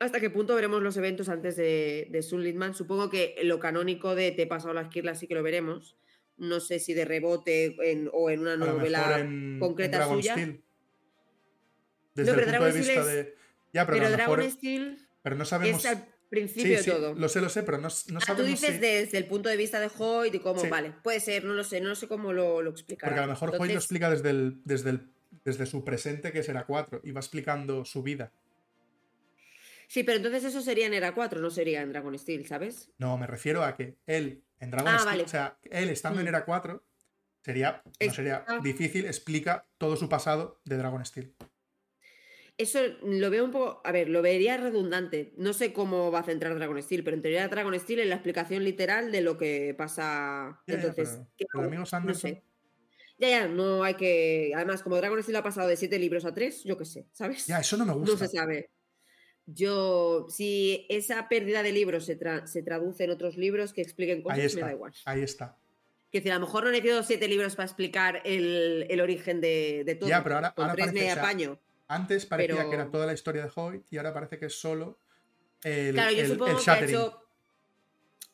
hasta 0.00 0.20
qué 0.20 0.28
punto 0.28 0.54
veremos 0.54 0.82
los 0.82 0.96
eventos 0.96 1.28
antes 1.28 1.56
de, 1.56 2.08
de 2.10 2.38
Litman. 2.38 2.74
Supongo 2.74 3.10
que 3.10 3.36
lo 3.44 3.60
canónico 3.60 4.14
de 4.14 4.32
Te 4.32 4.42
he 4.42 4.46
pasado 4.46 4.74
la 4.74 4.82
esquirla 4.82 5.14
sí 5.14 5.26
que 5.26 5.34
lo 5.34 5.42
veremos. 5.42 5.96
No 6.36 6.60
sé 6.60 6.80
si 6.80 6.94
de 6.94 7.04
rebote 7.04 7.76
o 8.12 8.30
en 8.30 8.40
una 8.40 8.56
novela 8.56 9.26
concreta 9.60 10.08
suya. 10.08 10.36
no, 10.36 10.56
pero 12.14 12.46
Dragon 12.46 12.72
Steel 12.72 12.88
es... 12.90 13.28
Ya, 13.72 13.86
pero, 13.86 14.10
Dragon 14.10 14.50
Steel 14.50 14.98
pero 15.24 15.36
no 15.36 15.46
sabemos 15.46 15.82
principio 16.34 16.76
de 16.76 16.84
todo. 16.84 17.14
Lo 17.14 17.28
sé, 17.28 17.40
lo 17.40 17.48
sé, 17.48 17.62
pero 17.62 17.78
no, 17.78 17.88
no 18.08 18.20
ah, 18.26 18.34
Tú 18.36 18.42
dices 18.42 18.80
desde 18.80 19.16
el 19.16 19.26
punto 19.26 19.48
de 19.48 19.56
vista 19.56 19.78
de 19.78 19.88
Hoyt 19.96 20.34
y 20.34 20.38
cómo, 20.40 20.62
vale, 20.68 20.92
puede 21.02 21.20
ser, 21.20 21.44
no 21.44 21.54
lo 21.54 21.64
sé, 21.64 21.80
no 21.80 21.94
sé 21.94 22.08
cómo 22.08 22.32
lo, 22.32 22.62
lo 22.62 22.70
explicará. 22.70 23.10
Porque 23.10 23.20
a 23.20 23.26
lo 23.26 23.32
mejor 23.32 23.54
Hoyt 23.58 23.72
lo 23.72 23.78
explica 23.78 24.10
desde, 24.10 24.30
el, 24.30 24.60
desde, 24.64 24.90
el, 24.90 25.08
desde 25.44 25.66
su 25.66 25.84
presente, 25.84 26.32
que 26.32 26.42
será 26.42 26.66
4, 26.66 27.00
y 27.04 27.12
va 27.12 27.20
explicando 27.20 27.84
su 27.84 28.02
vida. 28.02 28.32
Sí, 29.86 30.02
pero 30.02 30.16
entonces 30.16 30.44
eso 30.44 30.60
sería 30.60 30.86
en 30.86 30.94
Era 30.94 31.14
4, 31.14 31.40
no 31.40 31.50
sería 31.50 31.82
en 31.82 31.90
Dragon 31.90 32.18
Steel, 32.18 32.46
¿sabes? 32.46 32.90
No, 32.98 33.16
me 33.16 33.26
refiero 33.26 33.62
a 33.62 33.76
que 33.76 33.96
él, 34.06 34.42
en 34.58 34.70
Dragon 34.70 34.92
ah, 34.92 34.98
Steel, 34.98 35.20
o 35.20 35.28
sea, 35.28 35.58
él 35.70 35.88
estando 35.90 36.20
en 36.20 36.26
mm. 36.26 36.28
Era 36.28 36.44
4, 36.44 36.82
sería, 37.42 37.82
no 38.00 38.12
sería 38.12 38.44
difícil, 38.62 39.06
explica 39.06 39.66
todo 39.78 39.96
su 39.96 40.08
pasado 40.08 40.60
de 40.64 40.76
Dragon 40.78 41.04
Steel. 41.04 41.34
Eso 42.56 42.78
lo 43.02 43.30
veo 43.30 43.44
un 43.44 43.50
poco. 43.50 43.80
A 43.84 43.90
ver, 43.90 44.08
lo 44.08 44.22
vería 44.22 44.56
redundante. 44.56 45.32
No 45.36 45.52
sé 45.52 45.72
cómo 45.72 46.12
va 46.12 46.20
a 46.20 46.24
centrar 46.24 46.54
Dragon 46.54 46.80
Steel, 46.80 47.02
pero 47.02 47.16
en 47.16 47.22
teoría 47.22 47.48
Dragon 47.48 47.78
Steel 47.78 48.00
es 48.00 48.06
la 48.06 48.14
explicación 48.14 48.62
literal 48.62 49.10
de 49.10 49.22
lo 49.22 49.36
que 49.36 49.74
pasa. 49.76 50.60
Entonces, 50.66 51.18
Ya, 53.18 53.28
ya, 53.28 53.48
no 53.48 53.82
hay 53.82 53.94
que. 53.94 54.52
Además, 54.54 54.82
como 54.82 54.96
Dragon 54.96 55.20
Steel 55.22 55.36
ha 55.36 55.42
pasado 55.42 55.68
de 55.68 55.76
siete 55.76 55.98
libros 55.98 56.24
a 56.24 56.32
tres, 56.32 56.62
yo 56.62 56.78
qué 56.78 56.84
sé, 56.84 57.06
¿sabes? 57.12 57.46
Ya, 57.46 57.58
eso 57.58 57.76
no 57.76 57.86
me 57.86 57.92
gusta. 57.92 58.12
No 58.12 58.18
se 58.18 58.28
sabe. 58.28 58.70
Yo, 59.46 60.26
si 60.30 60.86
esa 60.88 61.28
pérdida 61.28 61.62
de 61.62 61.72
libros 61.72 62.06
se, 62.06 62.18
se 62.46 62.62
traduce 62.62 63.04
en 63.04 63.10
otros 63.10 63.36
libros 63.36 63.72
que 63.72 63.82
expliquen 63.82 64.22
cosas, 64.22 64.54
me 64.54 64.60
da 64.60 64.72
igual. 64.72 64.92
Ahí 65.04 65.22
está. 65.22 65.58
Que 66.10 66.18
decir, 66.18 66.32
a 66.32 66.36
lo 66.36 66.46
mejor 66.46 66.64
no 66.64 66.70
necesito 66.70 67.02
siete 67.02 67.26
libros 67.26 67.56
para 67.56 67.66
explicar 67.66 68.22
el, 68.24 68.86
el 68.88 69.00
origen 69.00 69.40
de, 69.40 69.82
de, 69.84 69.96
todo. 69.96 70.08
Ya, 70.08 70.22
pero 70.22 70.36
ahora, 70.36 70.54
ahora 70.56 70.74
tres 70.74 70.92
me 70.92 71.10
apaño. 71.10 71.58
Antes 71.88 72.26
parecía 72.26 72.68
que 72.68 72.74
era 72.74 72.90
toda 72.90 73.06
la 73.06 73.12
historia 73.12 73.44
de 73.44 73.50
Hoyt 73.54 73.86
y 73.90 73.98
ahora 73.98 74.14
parece 74.14 74.38
que 74.38 74.46
es 74.46 74.54
solo 74.58 74.98
el, 75.62 75.92
claro, 75.92 76.12
yo 76.12 76.26
supongo 76.26 76.58
que 76.62 76.70
ha 76.70 76.84
hecho... 76.84 77.20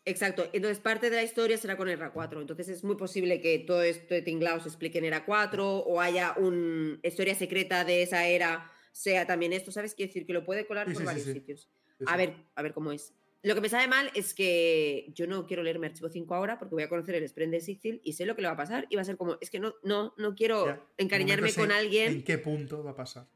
Exacto, 0.04 0.48
entonces 0.52 0.78
parte 0.78 1.10
de 1.10 1.16
la 1.16 1.22
historia 1.22 1.58
será 1.58 1.76
con 1.76 1.88
ERA 1.88 2.10
4, 2.10 2.40
entonces 2.40 2.68
es 2.68 2.82
muy 2.82 2.96
posible 2.96 3.40
que 3.40 3.58
todo 3.58 3.82
esto 3.82 4.14
de 4.14 4.22
Tinglao 4.22 4.58
se 4.60 4.68
explique 4.68 4.98
en 4.98 5.04
ERA 5.04 5.24
4 5.26 5.78
o 5.78 6.00
haya 6.00 6.34
una 6.38 6.98
historia 7.02 7.34
secreta 7.34 7.84
de 7.84 8.02
esa 8.02 8.26
era, 8.26 8.70
sea 8.92 9.26
también 9.26 9.52
esto, 9.52 9.70
¿sabes? 9.70 9.94
Quiere 9.94 10.08
decir 10.08 10.26
que 10.26 10.32
lo 10.32 10.44
puede 10.44 10.66
colar 10.66 10.90
por 10.90 11.04
varios 11.04 11.26
sitios. 11.26 11.68
A 12.06 12.16
ver, 12.16 12.34
a 12.54 12.62
ver 12.62 12.72
cómo 12.72 12.92
es. 12.92 13.12
Lo 13.42 13.54
que 13.54 13.60
me 13.60 13.68
sabe 13.68 13.88
mal 13.88 14.10
es 14.14 14.34
que 14.34 15.12
yo 15.14 15.26
no 15.26 15.46
quiero 15.46 15.62
leerme 15.62 15.86
Archivo 15.86 16.08
5 16.08 16.34
ahora 16.34 16.58
porque 16.58 16.74
voy 16.74 16.82
a 16.82 16.88
conocer 16.88 17.14
el 17.14 17.28
Sprend 17.28 17.52
de 17.52 17.60
Sixil 17.60 18.00
y 18.02 18.14
sé 18.14 18.26
lo 18.26 18.34
que 18.34 18.42
le 18.42 18.48
va 18.48 18.54
a 18.54 18.56
pasar 18.56 18.86
y 18.90 18.96
va 18.96 19.02
a 19.02 19.04
ser 19.04 19.16
como, 19.16 19.36
es 19.40 19.50
que 19.50 19.60
no, 19.60 19.74
no, 19.82 20.14
no 20.16 20.34
quiero 20.34 20.88
encariñarme 20.96 21.52
con 21.52 21.72
alguien. 21.72 22.12
¿En 22.12 22.24
qué 22.24 22.38
punto 22.38 22.82
va 22.82 22.92
a 22.92 22.96
pasar? 22.96 23.26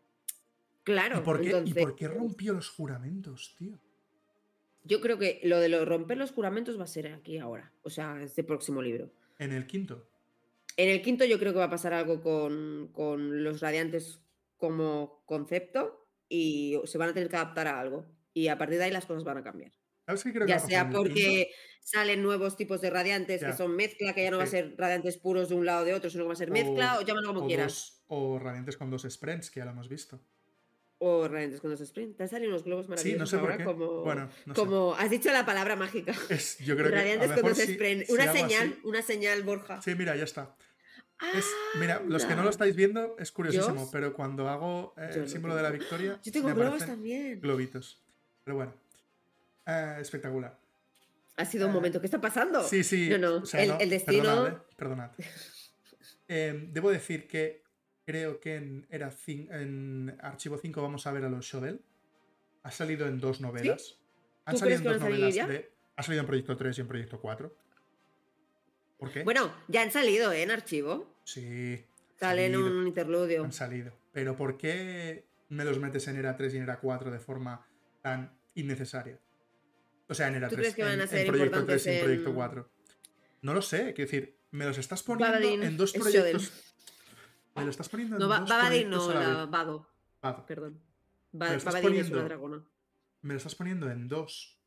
Claro. 0.85 1.19
¿Y 1.65 1.73
por, 1.73 1.97
qué, 1.97 2.07
rompió 2.09 2.53
los 2.53 2.69
juramentos, 2.69 3.57
tío? 3.59 3.81
Yo 4.85 5.01
creo 5.01 5.19
que 5.19 5.41
lo 5.43 5.59
de 5.59 5.71
lo 5.71 5.85
romper 5.87 6.19
los 6.19 6.31
juramentos 6.31 6.79
va 6.79 6.85
a 6.85 6.89
ser 6.89 7.09
aquí 7.09 7.39
ahora. 7.39 7.73
O 7.83 7.91
sea, 7.91 8.23
este 8.23 8.45
próximo 8.45 8.83
libro. 8.83 9.11
¿En 9.39 9.53
el 9.53 9.67
quinto? 9.67 10.07
En 10.77 10.91
el 10.91 11.01
quinto 11.01 11.25
yo 11.25 11.39
creo 11.39 11.53
que 11.53 11.59
va 11.59 11.65
a 11.65 11.71
pasar 11.71 11.95
algo 11.95 12.21
con, 12.21 13.43
los 13.43 13.61
radiantes 13.61 14.21
como 14.59 15.23
concepto 15.25 16.07
y 16.29 16.79
se 16.85 16.99
van 16.99 17.11
a 17.11 17.15
tener 17.15 17.31
que 17.31 17.37
adaptar 17.37 17.67
a 17.67 17.81
algo. 17.81 18.07
Y 18.35 18.49
a 18.49 18.59
partir 18.59 18.77
de 18.77 18.85
ahí 18.85 18.91
las 18.91 19.07
cosas 19.07 19.25
van 19.25 19.39
a 19.39 19.43
cambiar. 19.43 19.73
ya 20.47 20.59
sea 20.59 20.91
porque 20.91 21.51
salen 21.81 22.23
nuevos 22.23 22.59
tipos 22.59 22.83
de 22.83 22.91
radiantes 22.91 23.43
que 23.43 23.53
son 23.55 23.75
mezcla, 23.75 24.13
que 24.13 24.23
ya 24.23 24.31
no 24.31 24.37
va 24.37 24.45
a 24.45 24.49
ser 24.49 24.75
radiantes 24.77 25.17
puros 25.17 25.49
de 25.49 25.55
un 25.55 25.65
lado 25.65 25.81
o 25.81 25.85
de 25.87 25.95
otro, 25.95 26.11
sino 26.11 26.25
que 26.25 26.29
va 26.29 26.35
a 26.35 26.37
ser 26.37 26.51
mezcla 26.51 26.99
o, 26.99 27.03
llámalo 27.03 27.29
como 27.29 27.47
quieras. 27.47 28.05
o 28.09 28.39
radiantes 28.39 28.77
con 28.77 28.91
dos 28.91 29.07
sprints, 29.09 29.51
que 29.51 29.61
ya 29.61 29.65
lo 29.65 29.71
hemos 29.71 29.89
visto. 29.89 30.21
O 31.07 31.29
Radiantes 31.29 31.61
con 31.61 31.71
los 31.71 31.83
sprint. 31.83 32.17
Te 32.17 32.23
han 32.23 32.31
salido 32.31 32.49
unos 32.49 32.65
globos 32.65 32.89
maravillosos. 32.89 33.29
Sí, 33.29 33.37
no 33.37 33.39
sé 33.43 33.47
por 33.47 33.55
qué. 33.59 33.63
Como, 33.63 34.01
bueno, 34.05 34.31
no 34.47 34.55
como 34.55 34.95
has 34.95 35.11
dicho 35.11 35.31
la 35.31 35.45
palabra 35.45 35.77
mágica. 35.77 36.15
Es, 36.31 36.57
yo 36.61 36.79
creo 36.79 36.91
Radiantes 36.91 37.31
con 37.33 37.43
dos 37.43 37.59
sprint. 37.59 38.09
una 38.09 38.33
señal, 38.33 38.79
una 38.85 39.03
señal, 39.03 39.43
Borja. 39.43 39.83
Sí, 39.83 39.95
mira, 39.95 40.17
ya 40.17 40.25
está. 40.25 40.57
mira, 41.79 42.03
los 42.07 42.25
que 42.25 42.35
no 42.35 42.43
lo 42.43 42.49
estáis 42.49 42.75
viendo 42.75 43.17
es 43.19 43.33
curiosísimo, 43.33 43.91
pero 43.93 44.15
cuando 44.15 44.49
hago 44.49 44.95
eh, 44.97 45.11
el 45.15 45.29
símbolo 45.29 45.55
de 45.55 45.63
la 45.63 45.71
victoria. 45.71 46.19
Yo 46.23 46.33
tengo 46.33 46.55
globos 46.55 46.87
también. 46.87 47.39
Globitos. 47.39 48.03
Pero 48.43 48.57
bueno. 48.57 48.73
Eh, 49.67 49.99
espectacular. 50.01 50.59
Ha 51.37 51.45
sido 51.45 51.67
un 51.67 51.73
eh, 51.73 51.75
momento. 51.75 52.01
¿Qué 52.01 52.07
está 52.07 52.21
pasando? 52.23 52.67
Sí, 52.67 52.83
sí. 52.83 53.11
No, 53.11 53.19
no. 53.19 53.43
el, 53.53 53.91
destino. 53.91 54.59
Perdonad. 54.75 55.11
perdonad. 55.11 55.11
debo 56.73 56.91
decir 56.91 57.29
que 57.29 57.64
Creo 58.05 58.39
que 58.41 58.57
en, 58.57 58.87
era 58.91 59.11
en 59.27 60.17
Archivo 60.21 60.59
5 60.59 60.83
vamos 60.83 61.07
a 61.07 61.13
ver 61.13 61.25
a 61.25 61.29
los 61.29 61.47
Shodel. 61.47 61.81
Ha 62.63 62.71
salido 62.71 63.07
en 63.07 63.19
dos 63.21 63.41
novelas. 63.41 63.99
Han 64.45 64.59
salido 64.59 64.79
en 64.79 64.85
dos 64.85 65.01
novelas 65.01 65.49
Ha 65.97 66.03
salido 66.03 66.21
en 66.21 66.27
Proyecto 66.27 66.57
3 66.57 66.79
y 66.79 66.81
en 66.83 66.89
Proyecto 66.89 67.21
4. 67.21 67.57
¿Por 68.99 69.11
qué? 69.11 69.25
Bueno, 69.25 69.55
ya 69.69 69.83
han 69.83 69.91
salido 69.91 70.33
¿eh? 70.33 70.43
en 70.43 70.51
archivo. 70.51 71.15
Sí. 71.25 71.85
Sale 72.19 72.47
en 72.47 72.57
un 72.57 72.87
interludio. 72.87 73.45
Han 73.45 73.53
salido. 73.53 73.93
Pero 74.13 74.37
¿por 74.37 74.57
qué 74.57 75.25
me 75.49 75.65
los 75.65 75.79
metes 75.79 76.07
en 76.09 76.17
era 76.17 76.37
3 76.37 76.55
y 76.55 76.57
en 76.59 76.63
era 76.65 76.81
4 76.81 77.11
de 77.11 77.19
forma 77.19 77.67
tan 78.03 78.39
innecesaria? 78.55 79.19
O 80.09 80.15
sea, 80.15 80.29
en 80.29 80.37
era 80.37 80.49
3. 80.49 80.59
crees 80.59 80.75
que 80.75 80.83
van 80.85 81.01
a 81.01 81.07
ser 81.07 81.27
Proyecto 81.27 81.65
3 81.65 81.87
y 81.87 81.91
en 81.91 82.05
Proyecto 82.05 82.35
4. 82.35 82.71
No 83.43 83.55
lo 83.55 83.63
sé, 83.63 83.93
quiero 83.95 84.11
decir, 84.11 84.37
me 84.53 84.65
los 84.65 84.79
estás 84.79 85.03
poniendo 85.03 85.65
en 85.65 85.77
dos 85.77 85.93
proyectos. 85.93 86.74
Me 87.55 87.65
lo 87.65 87.71
estás 87.71 87.89
poniendo 87.89 88.17
en 88.17 88.21
no, 88.21 88.29
dos 88.29 88.49
Babadin 88.49 88.91
no, 88.91 89.13
la 89.13 89.47
Vado. 89.47 89.89
Vado. 90.21 90.47
Perdón. 90.47 90.81
Babadin 91.33 91.95
es 91.95 92.11
una 92.11 92.25
dragona. 92.25 92.65
Me 93.23 93.35
lo 93.35 93.39
estás 93.39 93.55
poniendo 93.55 93.91
en 93.91 94.09
dos 94.09 94.61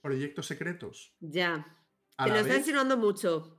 proyectos 0.00 0.46
secretos. 0.46 1.14
Ya. 1.20 1.78
Te 2.22 2.28
lo 2.28 2.36
está 2.36 2.56
insinuando 2.56 2.96
mucho. 2.96 3.58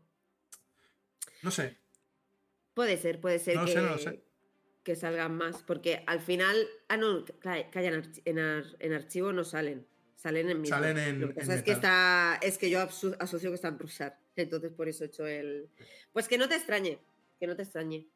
No 1.41 1.51
sé. 1.51 1.77
Puede 2.73 2.97
ser, 2.97 3.19
puede 3.19 3.39
ser 3.39 3.57
no 3.57 3.65
que, 3.65 3.71
sé, 3.71 3.81
no 3.81 3.89
lo 3.89 3.97
sé. 3.97 4.23
que 4.83 4.95
salgan 4.95 5.35
más. 5.35 5.63
Porque 5.63 6.03
al 6.05 6.21
final. 6.21 6.55
Ah, 6.87 6.97
no, 6.97 7.25
que 7.25 7.67
en, 7.73 8.39
en, 8.79 8.93
archivo 8.93 9.33
no 9.33 9.43
salen. 9.43 9.87
Salen 10.15 10.49
en 10.49 10.61
mismo. 10.61 10.75
Salen 10.75 10.97
en. 10.97 11.21
Lo 11.21 11.27
que 11.29 11.33
pasa 11.33 11.55
es 11.55 11.63
que 11.63 11.71
está. 11.71 12.39
Es 12.41 12.57
que 12.57 12.69
yo 12.69 12.79
asocio 12.81 13.49
que 13.49 13.55
están 13.55 13.77
Rushar. 13.79 14.19
Entonces 14.35 14.71
por 14.71 14.87
eso 14.87 15.03
he 15.03 15.07
hecho 15.07 15.27
el. 15.27 15.69
Pues 16.11 16.27
que 16.27 16.37
no 16.37 16.47
te 16.47 16.55
extrañe. 16.55 16.99
Que 17.39 17.47
no 17.47 17.55
te 17.55 17.63
extrañe. 17.63 18.07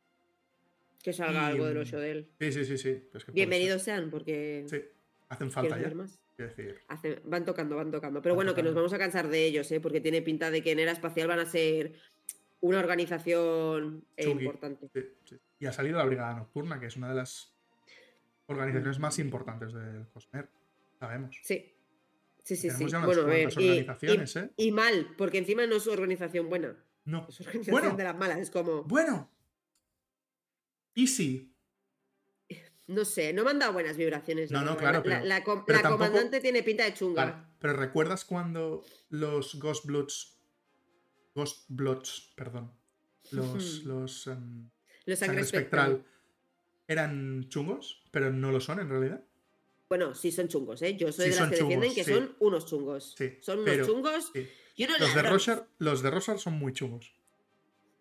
Que 1.03 1.13
salga 1.13 1.47
algo 1.47 1.65
del 1.65 1.77
8 1.77 1.99
de 1.99 2.11
él. 2.11 2.29
Sí, 2.39 2.51
sí, 2.51 2.65
sí, 2.65 2.77
sí. 2.77 3.09
Bienvenidos 3.33 3.81
sean, 3.81 4.09
porque. 4.09 4.65
Sí, 4.67 4.81
hacen 5.29 5.51
falta 5.51 5.79
ya. 5.79 5.93
Más? 5.93 6.19
Decir. 6.37 6.81
van 7.23 7.45
tocando, 7.45 7.75
van 7.75 7.89
tocando. 7.89 8.21
Pero 8.21 8.35
bueno, 8.35 8.53
que 8.53 8.61
nos 8.61 8.75
vamos 8.75 8.93
a 8.93 8.99
cansar 8.99 9.27
de 9.27 9.45
ellos, 9.45 9.71
¿eh? 9.71 9.79
porque 9.79 10.01
tiene 10.01 10.21
pinta 10.21 10.51
de 10.51 10.61
que 10.61 10.71
en 10.71 10.79
era 10.79 10.91
espacial 10.91 11.27
van 11.27 11.39
a 11.39 11.45
ser 11.45 11.93
una 12.61 12.79
organización 12.79 14.05
eh, 14.15 14.29
importante. 14.29 14.89
Y 15.59 15.65
ha 15.65 15.71
salido 15.71 15.97
la 15.97 16.05
Brigada 16.05 16.35
Nocturna, 16.35 16.79
que 16.79 16.85
es 16.87 16.95
una 16.95 17.09
de 17.09 17.15
las 17.15 17.55
organizaciones 18.45 18.99
más 18.99 19.17
importantes 19.17 19.73
del 19.73 20.07
Cosmer. 20.09 20.47
Sabemos. 20.99 21.39
Sí. 21.41 21.73
Sí, 22.43 22.55
sí, 22.55 22.69
sí. 22.69 22.85
bueno, 22.85 23.23
a 23.23 23.25
ver, 23.25 23.47
organizaciones, 23.47 24.35
y, 24.35 24.39
¿eh? 24.39 24.49
y, 24.55 24.71
mal, 24.71 25.15
porque 25.17 25.37
encima 25.37 25.65
no 25.65 25.75
es 25.75 25.87
organización 25.87 26.47
buena. 26.47 26.77
No. 27.03 27.25
Es 27.27 27.41
organización 27.41 27.97
de 27.97 28.03
las 28.03 28.17
malas, 28.17 28.37
es 28.37 28.51
como. 28.51 28.83
Bueno. 28.83 29.29
Easy. 30.97 31.53
No 32.87 33.05
sé, 33.05 33.31
no 33.31 33.43
me 33.43 33.51
han 33.51 33.59
dado 33.59 33.73
buenas 33.73 33.97
vibraciones. 33.97 34.49
No, 34.49 34.63
no, 34.63 34.75
claro. 34.75 35.03
La, 35.05 35.23
la, 35.23 35.43
comandante 35.43 36.41
tiene 36.41 36.63
pinta 36.63 36.85
de 36.85 36.93
chunga. 36.93 37.47
pero 37.59 37.73
¿recuerdas 37.73 38.25
cuando 38.25 38.83
los 39.09 39.59
Ghost 39.59 39.85
Bloods. 39.85 40.39
Ghost 41.35 41.65
Bloods, 41.67 42.33
perdón. 42.35 42.71
Los. 43.31 43.83
los, 43.83 44.27
um, 44.27 44.69
los 45.05 45.19
sangre, 45.19 45.41
espectral. 45.41 46.03
Eran 46.87 47.47
chungos, 47.49 48.03
pero 48.11 48.31
no 48.31 48.51
lo 48.51 48.59
son 48.59 48.79
en 48.79 48.89
realidad. 48.89 49.23
Bueno, 49.89 50.15
sí 50.15 50.31
son 50.31 50.47
chungos, 50.47 50.81
¿eh? 50.81 50.97
Yo 50.97 51.11
soy 51.11 51.29
de 51.29 51.35
las 51.35 51.49
que 51.49 51.57
defienden 51.57 51.93
que 51.93 52.03
son 52.03 52.35
unos 52.39 52.65
chungos. 52.65 53.13
Sí, 53.17 53.37
son 53.41 53.59
unos 53.59 53.85
chungos. 53.85 54.31
los, 54.77 55.15
de 55.15 55.21
Rosar, 55.21 55.67
los 55.77 56.01
de 56.01 56.09
Rosar 56.09 56.39
son 56.39 56.53
muy 56.53 56.73
chungos. 56.73 57.13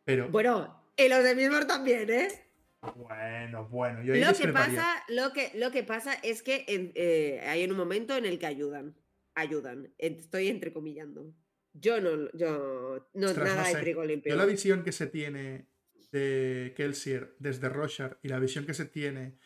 Pero. 0.05 0.31
Bueno, 0.31 0.91
y 0.97 1.09
los 1.09 1.23
de 1.23 1.35
Mismor 1.35 1.67
también, 1.67 2.09
¿eh? 2.09 2.46
Bueno, 2.95 3.69
bueno. 3.69 4.03
lo, 4.03 4.35
que 4.35 4.49
pasa, 4.49 5.03
lo, 5.09 5.33
que, 5.33 5.51
lo 5.55 5.71
que 5.71 5.83
pasa 5.83 6.15
es 6.23 6.43
que 6.43 6.65
eh, 6.69 7.41
hay 7.47 7.65
un 7.65 7.77
momento 7.77 8.17
en 8.17 8.27
el 8.27 8.39
que 8.39 8.47
ayudan. 8.47 8.97
Ayudan. 9.35 9.93
Estoy 9.99 10.49
entrecomillando. 10.49 11.35
Yo 11.73 12.01
no, 12.01 12.31
yo 12.33 13.09
no, 13.15 13.35
nada 13.35 13.69
de 13.69 13.75
trigo 13.81 14.05
limpio. 14.05 14.33
Yo 14.33 14.39
la 14.39 14.47
visión 14.47 14.83
que 14.83 14.93
se 14.93 15.07
tiene 15.07 15.69
de 16.13 16.73
Kelsier 16.77 17.35
desde 17.39 17.69
Roshar 17.69 18.19
y 18.23 18.29
la 18.29 18.39
visión 18.39 18.65
que 18.65 18.75
se 18.75 18.87
tiene 18.87 19.39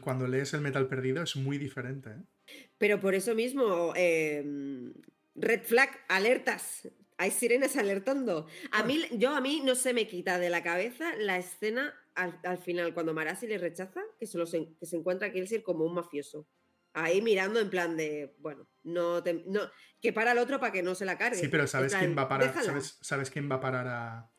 cuando 0.00 0.26
lees 0.26 0.54
el 0.54 0.60
metal 0.60 0.88
perdido 0.88 1.22
es 1.22 1.36
muy 1.36 1.58
diferente. 1.58 2.10
¿eh? 2.10 2.64
Pero 2.78 3.00
por 3.00 3.14
eso 3.14 3.34
mismo, 3.34 3.92
em, 3.96 4.94
red 5.34 5.62
flag, 5.62 5.90
alertas. 6.08 6.88
Hay 7.18 7.30
sirenas 7.30 7.76
alertando. 7.76 8.46
A 8.70 8.82
mí, 8.84 9.02
yo 9.12 9.34
a 9.34 9.40
mí 9.40 9.60
no 9.62 9.74
se 9.74 9.92
me 9.92 10.06
quita 10.06 10.38
de 10.38 10.48
la 10.48 10.62
cabeza 10.62 11.14
la 11.16 11.36
escena 11.36 11.94
al, 12.14 12.58
final, 12.58 12.92
cuando 12.94 13.14
Marasi 13.14 13.46
le 13.46 13.58
rechaza, 13.58 14.00
que 14.18 14.26
se, 14.26 14.38
que 14.78 14.86
se 14.86 14.96
encuentra 14.96 15.32
Kelsier 15.32 15.62
como 15.62 15.84
un 15.84 15.94
mafioso. 15.94 16.46
Ahí 16.92 17.22
mirando 17.22 17.60
en 17.60 17.70
plan 17.70 17.96
de, 17.96 18.34
bueno, 18.38 18.66
no, 18.82 19.22
no 19.46 19.60
que 20.00 20.12
para 20.12 20.32
el 20.32 20.38
otro 20.38 20.58
para 20.58 20.72
que 20.72 20.82
no 20.82 20.94
se 20.94 21.04
la 21.04 21.16
cargue. 21.16 21.38
Sí, 21.38 21.48
pero 21.48 21.66
¿sabes 21.66 21.94
quién 21.94 22.16
va 22.16 22.22
a 22.22 22.28
parar? 22.28 22.54
¿sabes, 23.00 23.30
quién 23.30 23.50
va 23.50 23.56
a 23.56 23.60
parar 23.60 23.86
a. 23.86 24.30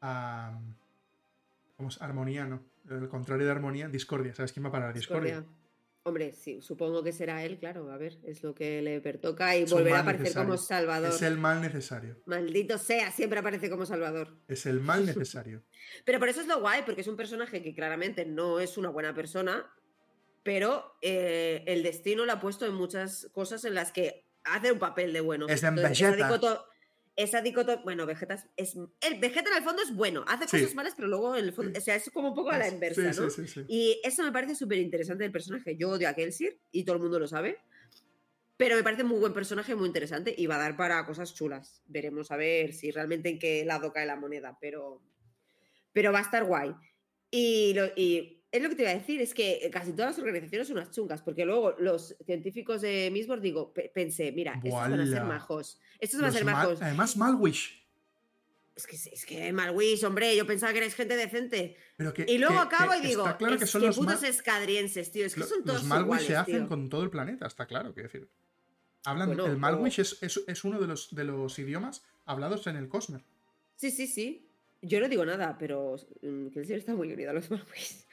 a 0.00 0.60
¿Cómo 1.76 1.88
es? 1.88 2.00
Armonía, 2.00 2.46
¿no? 2.46 2.62
El 2.88 3.08
contrario 3.08 3.46
de 3.46 3.52
armonía, 3.52 3.88
discordia. 3.88 4.34
¿Sabes 4.34 4.52
quién 4.52 4.64
va 4.64 4.68
a 4.68 4.72
parar? 4.72 4.94
Discordia. 4.94 5.44
Hombre, 6.06 6.34
sí, 6.36 6.62
supongo 6.62 7.02
que 7.02 7.10
será 7.10 7.42
él, 7.42 7.58
claro. 7.58 7.90
A 7.90 7.96
ver, 7.96 8.16
es 8.22 8.44
lo 8.44 8.54
que 8.54 8.80
le 8.80 9.00
pertoca 9.00 9.56
y 9.56 9.64
volverá 9.64 9.98
a 9.98 10.00
aparecer 10.02 10.34
como 10.34 10.56
Salvador. 10.56 11.12
Es 11.12 11.20
el 11.22 11.36
mal 11.36 11.60
necesario. 11.60 12.22
Maldito 12.26 12.78
sea, 12.78 13.10
siempre 13.10 13.40
aparece 13.40 13.68
como 13.68 13.84
Salvador. 13.86 14.38
Es 14.46 14.66
el 14.66 14.78
mal 14.78 15.04
necesario. 15.04 15.64
pero 16.04 16.20
por 16.20 16.28
eso 16.28 16.40
es 16.40 16.46
lo 16.46 16.60
guay, 16.60 16.82
porque 16.86 17.00
es 17.00 17.08
un 17.08 17.16
personaje 17.16 17.60
que 17.60 17.74
claramente 17.74 18.24
no 18.24 18.60
es 18.60 18.78
una 18.78 18.88
buena 18.88 19.14
persona, 19.14 19.68
pero 20.44 20.96
eh, 21.02 21.64
el 21.66 21.82
destino 21.82 22.24
lo 22.24 22.34
ha 22.34 22.40
puesto 22.40 22.66
en 22.66 22.74
muchas 22.74 23.28
cosas 23.32 23.64
en 23.64 23.74
las 23.74 23.90
que 23.90 24.28
hace 24.44 24.70
un 24.70 24.78
papel 24.78 25.12
de 25.12 25.22
bueno. 25.22 25.48
Es 25.48 25.62
de 25.62 25.68
esa 25.90 26.40
dicotomía. 27.42 27.82
Bueno, 27.82 28.06
Vegeta 28.06 28.42
es. 28.56 28.76
El 29.00 29.20
Vegeta 29.20 29.50
en 29.50 29.56
el 29.56 29.62
fondo 29.62 29.82
es 29.82 29.94
bueno, 29.94 30.24
hace 30.28 30.44
cosas 30.44 30.74
malas, 30.74 30.94
pero 30.94 31.08
luego 31.08 31.36
en 31.36 31.44
el 31.44 31.52
fondo. 31.52 31.78
O 31.78 31.82
sea, 31.82 31.94
es 31.94 32.10
como 32.10 32.28
un 32.28 32.34
poco 32.34 32.50
a 32.50 32.58
la 32.58 32.68
inversa, 32.68 33.12
¿no? 33.12 33.28
y 33.68 34.00
eso 34.04 34.22
me 34.22 34.32
parece 34.32 34.54
súper 34.54 34.78
interesante 34.78 35.24
del 35.24 35.32
personaje. 35.32 35.76
Yo 35.76 35.90
odio 35.90 36.08
a 36.08 36.14
Kelsier 36.14 36.58
y 36.72 36.84
todo 36.84 36.96
el 36.96 37.02
mundo 37.02 37.18
lo 37.18 37.26
sabe. 37.26 37.58
Pero 38.58 38.76
me 38.76 38.82
parece 38.82 39.04
muy 39.04 39.18
buen 39.18 39.34
personaje, 39.34 39.74
muy 39.74 39.86
interesante 39.86 40.34
y 40.36 40.46
va 40.46 40.56
a 40.56 40.60
dar 40.60 40.76
para 40.76 41.04
cosas 41.04 41.34
chulas. 41.34 41.82
Veremos 41.86 42.30
a 42.30 42.36
ver 42.36 42.72
si 42.72 42.90
realmente 42.90 43.28
en 43.28 43.38
qué 43.38 43.64
lado 43.66 43.92
cae 43.92 44.06
la 44.06 44.16
moneda, 44.16 44.56
pero. 44.60 45.02
Pero 45.92 46.12
va 46.12 46.20
a 46.20 46.22
estar 46.22 46.44
guay. 46.44 46.74
Y, 47.30 47.74
lo, 47.74 47.86
y 47.96 48.35
es 48.52 48.62
lo 48.62 48.68
que 48.68 48.76
te 48.76 48.82
iba 48.82 48.90
a 48.90 48.94
decir, 48.94 49.20
es 49.20 49.34
que 49.34 49.68
casi 49.72 49.92
todas 49.92 50.12
las 50.12 50.18
organizaciones 50.18 50.68
son 50.68 50.78
unas 50.78 50.90
chungas, 50.90 51.22
porque 51.22 51.44
luego 51.44 51.74
los 51.78 52.16
científicos 52.24 52.80
de 52.80 53.10
Misbor, 53.12 53.40
digo, 53.40 53.72
pensé, 53.94 54.32
mira, 54.32 54.54
estos 54.62 54.72
van 54.72 55.00
a 55.00 55.06
ser 55.06 55.24
majos. 55.24 55.80
Estos 55.98 56.20
van 56.20 56.30
a 56.30 56.32
ser 56.32 56.44
majos. 56.44 56.82
además, 56.82 57.16
Malwish. 57.16 57.84
Es 58.76 58.86
que, 58.86 58.96
es 58.96 59.24
que 59.24 59.52
Malwish, 59.52 60.04
hombre, 60.04 60.36
yo 60.36 60.46
pensaba 60.46 60.72
que 60.72 60.78
erais 60.78 60.94
gente 60.94 61.16
decente. 61.16 61.76
Pero 61.96 62.12
que, 62.12 62.26
y 62.28 62.38
luego 62.38 62.58
acabo 62.58 62.94
y 62.94 63.00
digo, 63.00 63.24
claro 63.38 63.54
es 63.54 63.60
que, 63.60 63.66
son 63.66 63.82
los 63.82 63.96
putos 63.96 64.22
escadrienses, 64.22 65.10
tío, 65.10 65.24
es 65.24 65.34
que 65.34 65.42
son 65.42 65.64
todos 65.64 65.80
Los 65.80 65.88
Malwish 65.88 66.26
se 66.26 66.36
hacen 66.36 66.66
con 66.66 66.88
todo 66.88 67.02
el 67.02 67.10
planeta, 67.10 67.46
está 67.46 67.66
claro, 67.66 67.94
quiero 67.94 68.08
decir. 68.08 68.28
Hablan, 69.04 69.38
el 69.38 69.56
Malwish 69.56 70.00
es, 70.00 70.18
es, 70.20 70.64
uno 70.64 70.80
de 70.80 70.86
los, 70.86 71.14
de 71.14 71.24
los 71.24 71.58
idiomas 71.58 72.02
hablados 72.24 72.66
en 72.66 72.76
el 72.76 72.88
Cosmer. 72.88 73.22
Sí, 73.76 73.90
sí, 73.90 74.06
sí. 74.06 74.48
Yo 74.82 75.00
no 75.00 75.08
digo 75.08 75.24
nada, 75.24 75.56
pero 75.58 75.96
mm, 76.22 76.48
que 76.48 76.60
está 76.60 76.94
muy 76.94 77.12
unido 77.12 77.30
a 77.30 77.34
los 77.34 77.50
Malwish. 77.50 78.05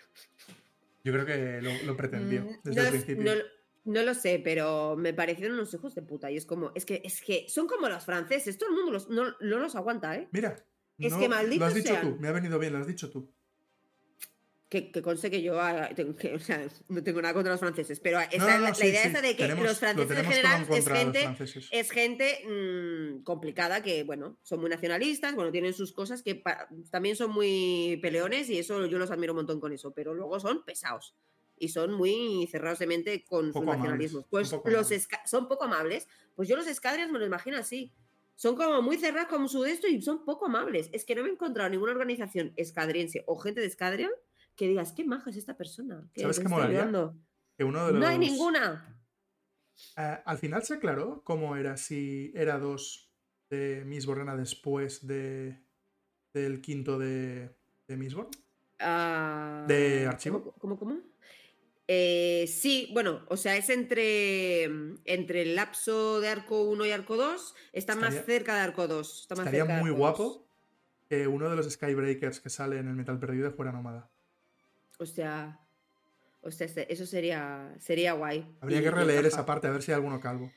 Yo 1.04 1.12
creo 1.14 1.26
que 1.26 1.62
lo, 1.86 1.98
pretendió 1.98 2.44
mm, 2.44 2.60
desde 2.64 2.82
el 2.82 2.90
principio. 2.90 3.34
No, 3.86 4.02
lo 4.02 4.14
sé, 4.14 4.40
pero 4.42 4.96
me 4.96 5.14
parecieron 5.14 5.56
unos 5.56 5.74
hijos 5.74 5.94
de 5.94 6.02
puta. 6.02 6.32
Y 6.32 6.38
es 6.38 6.46
como, 6.46 6.72
es 6.74 6.86
que, 6.86 7.02
es 7.04 7.22
que 7.22 7.48
son 7.50 7.68
como 7.68 7.90
los 7.90 8.06
franceses. 8.06 8.58
Todo 8.58 8.70
el 8.70 8.76
mundo 8.76 8.92
los, 8.94 9.10
no, 9.10 9.36
los 9.42 9.76
aguanta, 9.76 10.16
¿eh? 10.16 10.30
Mira. 10.32 10.56
Es 10.98 11.14
que 11.16 11.28
malditos 11.28 11.60
Lo 11.60 11.66
has 11.66 11.74
dicho 11.74 11.96
tú, 12.02 12.18
me 12.20 12.28
ha 12.28 12.32
venido 12.32 12.60
bien, 12.60 12.72
lo 12.72 12.80
has 12.80 12.88
dicho 12.88 13.10
tú 13.10 13.34
que, 14.74 14.92
que 14.92 15.04
conste 15.04 15.30
que 15.30 15.44
yo 15.44 15.54
o 15.54 16.40
sea, 16.40 16.68
no 16.88 17.04
tengo 17.04 17.22
nada 17.22 17.36
contra 17.36 17.52
los 17.52 17.60
franceses, 17.60 18.00
pero 18.00 18.18
la, 18.18 18.28
idea 18.34 19.04
esa 19.04 19.22
de 19.22 19.36
que 19.36 19.48
los 19.48 19.78
franceses 19.78 20.18
en 20.18 20.26
general 20.26 20.66
es 20.68 20.88
gente, 20.88 21.38
es 21.70 21.92
gente 21.92 22.40
mm, 22.48 23.24
complicada 23.24 23.84
que, 23.84 24.04
bueno, 24.04 24.40
son 24.42 24.62
muy 24.62 24.72
nacionalistas, 24.72 25.36
bueno, 25.36 25.52
tienen 25.52 25.76
sus 25.76 25.94
cosas 25.94 26.24
que 26.24 26.42
también 26.90 27.16
son 27.16 27.30
muy 27.30 28.00
peleones 28.02 28.50
y 28.50 28.58
eso 28.58 28.88
yo 28.88 28.98
los 28.98 29.12
admiro 29.12 29.34
un 29.34 29.38
montón 29.38 29.60
con 29.60 29.72
eso, 29.74 29.94
pero 29.94 30.16
luego 30.16 30.40
son 30.40 30.66
pesados 30.66 31.14
y 31.56 31.70
son 31.70 31.94
muy 31.94 32.48
cerrados 32.50 32.80
de 32.80 32.88
mente 32.88 33.24
con 33.26 33.54
sus 33.54 33.62
nacionalismos. 33.62 34.26
Pues 34.28 34.52
los 34.66 34.88
son 35.26 35.48
poco 35.48 35.66
amables, 35.66 36.08
pues 36.36 36.50
yo 36.50 36.56
los 36.56 36.66
escadrias 36.66 37.12
me 37.12 37.20
lo 37.20 37.28
imagino 37.28 37.58
así. 37.58 37.94
Son 38.36 38.56
como 38.56 38.82
muy 38.82 38.98
cerrados 38.98 39.30
como 39.30 39.48
su 39.48 39.62
de 39.62 39.72
esto 39.72 39.86
y 39.86 40.02
son 40.02 40.26
poco 40.26 40.48
amables. 40.48 40.90
Es 40.94 41.06
que 41.06 41.14
no 41.14 41.22
me 41.22 41.30
he 41.30 41.32
encontrado 41.34 41.70
ninguna 41.70 41.92
organización 41.92 42.54
escadriense 42.56 43.24
o 43.28 43.38
gente 43.38 43.62
de 43.62 43.68
Escadrian 43.68 44.10
que 44.56 44.68
digas, 44.68 44.92
qué 44.94 45.04
maja 45.04 45.30
es 45.30 45.38
esta 45.38 45.58
persona. 45.58 46.10
Que 46.14 46.22
¿Sabes 46.22 46.40
qué 46.40 46.48
molaría? 46.48 46.90
Que 47.58 47.64
uno 47.64 47.88
de 47.88 48.00
No 48.00 48.08
hay 48.08 48.18
ninguna. 48.18 49.00
Eh, 49.98 50.20
al 50.26 50.38
final 50.38 50.64
se 50.64 50.76
aclaró 50.76 51.24
cómo 51.24 51.56
era, 51.56 51.78
si 51.78 52.32
era 52.36 52.60
dos 52.60 53.12
de 53.50 53.84
Miss 53.86 54.06
Borrena 54.06 54.36
después 54.36 55.06
de, 55.06 55.64
del 56.34 56.62
quinto 56.62 56.98
de, 56.98 57.56
de 57.88 57.98
Miss 57.98 58.16
ah, 58.80 59.66
¿De 59.68 60.08
archivo? 60.08 60.54
¿Cómo, 60.60 60.78
cómo? 60.78 61.00
Eh, 61.88 62.46
sí, 62.48 62.90
bueno, 62.94 63.26
o 63.28 63.38
sea, 63.38 63.58
es 63.58 63.70
entre, 63.70 64.64
entre 65.06 65.42
el 65.42 65.56
lapso 65.56 66.22
de 66.22 66.30
arco 66.30 66.64
1 66.64 66.86
y 66.86 66.92
arco 66.92 67.18
2, 67.18 67.56
está 67.74 67.96
más 67.96 68.26
cerca 68.26 68.56
de 68.56 68.62
arco 68.62 68.88
2. 68.88 69.22
Está 69.22 69.36
más 69.36 69.46
estaría 69.46 69.66
muy 69.66 69.92
guapo 69.92 70.48
que 71.10 71.28
uno 71.28 71.50
de 71.50 71.56
los 71.56 71.70
Skybreakers 71.70 72.40
que 72.40 72.50
sale 72.50 72.78
en 72.78 72.88
el 72.88 72.96
Metal 72.96 73.20
Perdido 73.20 73.52
fuera 73.52 73.72
nómada. 73.72 74.10
O 75.04 75.06
sea. 75.06 75.60
Hostia, 76.42 76.66
este, 76.66 76.92
eso 76.92 77.06
sería, 77.06 77.74
sería 77.80 78.14
guay. 78.14 78.46
Habría 78.60 78.82
que 78.82 78.92
releer 78.92 79.26
esa 79.26 79.46
parte 79.46 79.68
a 79.68 79.72
ver 79.72 79.82
si 79.82 79.92
hay 79.92 79.96
alguno 79.96 80.20
calvo. 80.20 80.52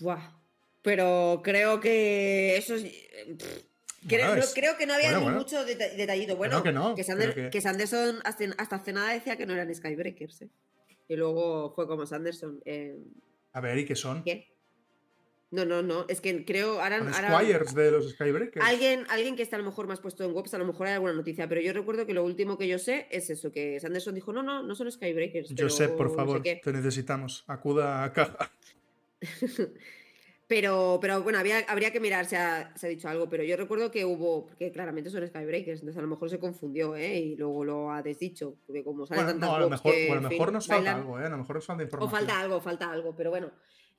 Buah. 0.00 0.32
Pero 0.82 1.40
creo 1.44 1.80
que 1.80 2.56
eso 2.56 2.74
es... 2.74 2.84
creo, 4.06 4.76
que 4.76 4.86
no 4.86 4.94
había 4.94 5.18
ni 5.18 5.26
mucho 5.26 5.64
detallito. 5.64 6.36
Bueno, 6.36 6.62
que, 6.62 6.72
no, 6.72 6.94
que, 6.94 7.04
Sanderson 7.04 8.20
hasta, 8.24 8.76
hace 8.76 8.92
nada 8.92 9.12
decía 9.12 9.36
que 9.36 9.46
no 9.46 9.52
eran 9.52 9.72
Skybreakers. 9.72 10.42
¿eh? 10.42 10.48
Y 11.08 11.16
luego 11.16 11.72
fue 11.74 11.86
como 11.86 12.06
Sanderson. 12.06 12.60
Eh, 12.64 12.98
a 13.52 13.60
ver, 13.60 13.78
¿y 13.78 13.84
qué 13.84 13.96
son? 13.96 14.22
¿Qué? 14.22 14.48
No, 15.50 15.64
no, 15.64 15.82
no. 15.82 16.06
Es 16.08 16.20
que 16.20 16.44
creo. 16.44 16.80
Ahora, 16.80 17.00
Squires 17.12 17.74
de 17.74 17.90
los 17.90 18.10
Skybreakers. 18.10 18.66
Alguien, 18.66 19.06
alguien 19.08 19.36
que 19.36 19.42
está 19.42 19.56
a 19.56 19.58
lo 19.60 19.64
mejor 19.64 19.86
más 19.86 20.00
puesto 20.00 20.24
en 20.24 20.32
Wops, 20.32 20.54
a 20.54 20.58
lo 20.58 20.64
mejor 20.64 20.88
hay 20.88 20.94
alguna 20.94 21.12
noticia. 21.12 21.48
Pero 21.48 21.60
yo 21.60 21.72
recuerdo 21.72 22.04
que 22.04 22.14
lo 22.14 22.24
último 22.24 22.58
que 22.58 22.66
yo 22.66 22.78
sé 22.78 23.06
es 23.10 23.30
eso: 23.30 23.52
que 23.52 23.78
Sanderson 23.78 24.14
dijo, 24.14 24.32
no, 24.32 24.42
no, 24.42 24.62
no 24.62 24.74
son 24.74 24.90
Skybreakers. 24.90 25.50
Yo 25.50 25.68
sé, 25.68 25.88
por 25.88 26.14
favor, 26.14 26.42
te 26.42 26.72
necesitamos. 26.72 27.44
Acuda 27.46 28.04
a 28.04 28.12
caja. 28.12 28.50
Pero, 30.48 30.98
pero 31.00 31.22
bueno, 31.24 31.40
había, 31.40 31.58
habría 31.66 31.90
que 31.90 31.98
mirar 31.98 32.24
si 32.26 32.36
ha, 32.36 32.72
se 32.76 32.86
ha 32.86 32.90
dicho 32.90 33.08
algo, 33.08 33.28
pero 33.28 33.42
yo 33.42 33.56
recuerdo 33.56 33.90
que 33.90 34.04
hubo, 34.04 34.46
porque 34.46 34.70
claramente 34.70 35.10
son 35.10 35.26
Skybreakers, 35.26 35.80
entonces 35.80 35.98
a 35.98 36.02
lo 36.02 36.06
mejor 36.06 36.30
se 36.30 36.38
confundió, 36.38 36.94
¿eh? 36.94 37.18
Y 37.18 37.36
luego 37.36 37.64
lo 37.64 37.90
ha 37.90 38.00
desdicho, 38.00 38.54
porque 38.64 38.84
como 38.84 39.06
bueno, 39.06 39.34
no, 39.34 39.56
a 39.56 39.60
lo 39.60 39.70
mejor, 39.70 39.92
a 39.92 40.14
lo 40.14 40.28
mejor 40.28 40.52
nos 40.52 40.68
falta 40.68 40.94
algo, 40.94 41.18
¿eh? 41.18 41.26
A 41.26 41.30
lo 41.30 41.38
mejor 41.38 41.56
nos 41.56 41.66
falta 41.66 41.82
información. 41.82 42.14
O 42.14 42.16
falta 42.16 42.40
algo, 42.40 42.60
falta 42.60 42.92
algo, 42.92 43.16
pero 43.16 43.30
bueno, 43.30 43.50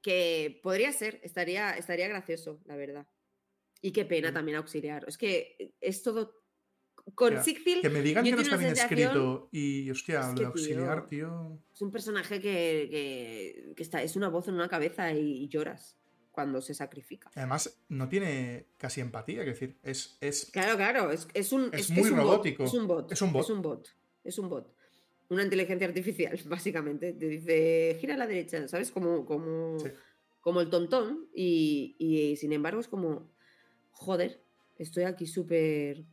que 0.02 0.60
podría 0.64 0.92
ser, 0.92 1.20
estaría, 1.24 1.72
estaría 1.72 2.08
gracioso, 2.08 2.60
la 2.66 2.76
verdad. 2.76 3.08
Y 3.82 3.92
qué 3.92 4.06
pena 4.06 4.34
también 4.34 4.58
auxiliar. 4.58 5.06
Es 5.08 5.18
que 5.18 5.76
es 5.82 6.02
todo 6.02 6.34
con 7.16 7.44
Sigfield. 7.44 7.82
Que 7.82 7.90
me 7.90 8.02
digan 8.02 8.24
que 8.24 8.32
no 8.32 8.42
está 8.42 8.58
bien 8.58 8.74
escrito 8.74 9.50
y, 9.52 9.90
hostia, 9.90 10.32
es 10.34 10.42
auxiliar, 10.42 11.08
tío, 11.08 11.62
Es 11.74 11.82
un 11.82 11.92
personaje 11.92 12.42
que, 12.42 12.88
que, 12.90 13.74
que, 13.76 13.84
está, 13.84 14.02
es 14.02 14.16
una 14.16 14.30
voz 14.30 14.48
en 14.48 14.56
una 14.56 14.68
cabeza 14.68 15.14
y 15.14 15.48
lloras 15.48 15.98
cuando 16.38 16.62
se 16.62 16.76
sacrifica. 16.76 17.32
Además, 17.34 17.82
no 17.90 18.08
tiene 18.10 18.68
casi 18.78 19.02
empatía, 19.02 19.42
es 19.42 19.48
decir, 19.48 19.80
es... 19.82 20.20
es 20.22 20.46
claro, 20.52 20.78
claro, 20.78 21.12
es, 21.12 21.52
un... 21.52 21.72
Es, 21.74 21.90
muy 21.90 22.12
robótico. 22.12 22.64
es 22.64 22.76
un 22.76 22.86
bot. 22.86 23.12
Es 23.12 23.24
un 23.24 23.34
bot. 23.34 23.44
Es 23.44 23.50
un 23.50 23.62
bot. 23.64 23.90
Es 24.24 24.38
un 24.38 24.48
bot. 24.48 24.77
Una 25.30 25.44
inteligencia 25.44 25.88
artificial, 25.88 26.40
básicamente. 26.46 27.14
Te 27.14 27.28
dice, 27.28 27.98
gira 28.00 28.16
a 28.16 28.18
la 28.18 28.28
derecha, 28.28 28.68
¿sabes? 28.68 28.92
Como, 28.92 29.26
como, 29.26 29.78
como 30.42 30.62
el 30.62 30.70
tontón. 30.70 31.28
Y, 31.34 32.36
sin 32.40 32.54
embargo 32.54 32.80
es 32.80 32.88
como, 32.88 33.30
joder, 33.92 34.42
estoy 34.78 35.04
aquí 35.04 35.26
súper... 35.26 36.04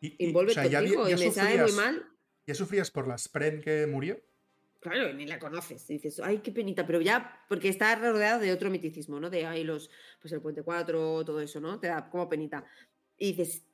Envuelve 0.00 0.52
o 0.98 1.08
y 1.08 1.14
me 1.14 1.30
sale 1.30 1.62
muy 1.62 1.72
mal. 1.72 2.06
¿Ya 2.46 2.54
sufrías 2.54 2.90
por 2.90 3.08
la 3.08 3.18
Spren 3.18 3.60
que 3.60 3.86
murió? 3.86 4.20
Claro, 4.80 5.12
ni 5.12 5.26
la 5.26 5.38
conoces. 5.38 5.84
dices, 5.88 6.20
ay, 6.20 6.38
qué 6.38 6.52
penita, 6.52 6.86
pero 6.86 7.00
ya, 7.00 7.44
porque 7.48 7.68
está 7.68 7.96
rodeado 7.96 8.40
de 8.40 8.52
otro 8.52 8.70
miticismo, 8.70 9.18
¿no? 9.18 9.30
De, 9.30 9.44
ay, 9.44 9.64
los, 9.64 9.90
pues 10.20 10.32
el 10.32 10.40
Puente 10.40 10.62
4, 10.62 11.24
todo 11.24 11.40
eso, 11.40 11.60
¿no? 11.60 11.80
Te 11.80 11.88
da 11.88 12.08
como 12.08 12.28
penita. 12.28 12.64
Y 13.18 13.32
dices, 13.32 13.64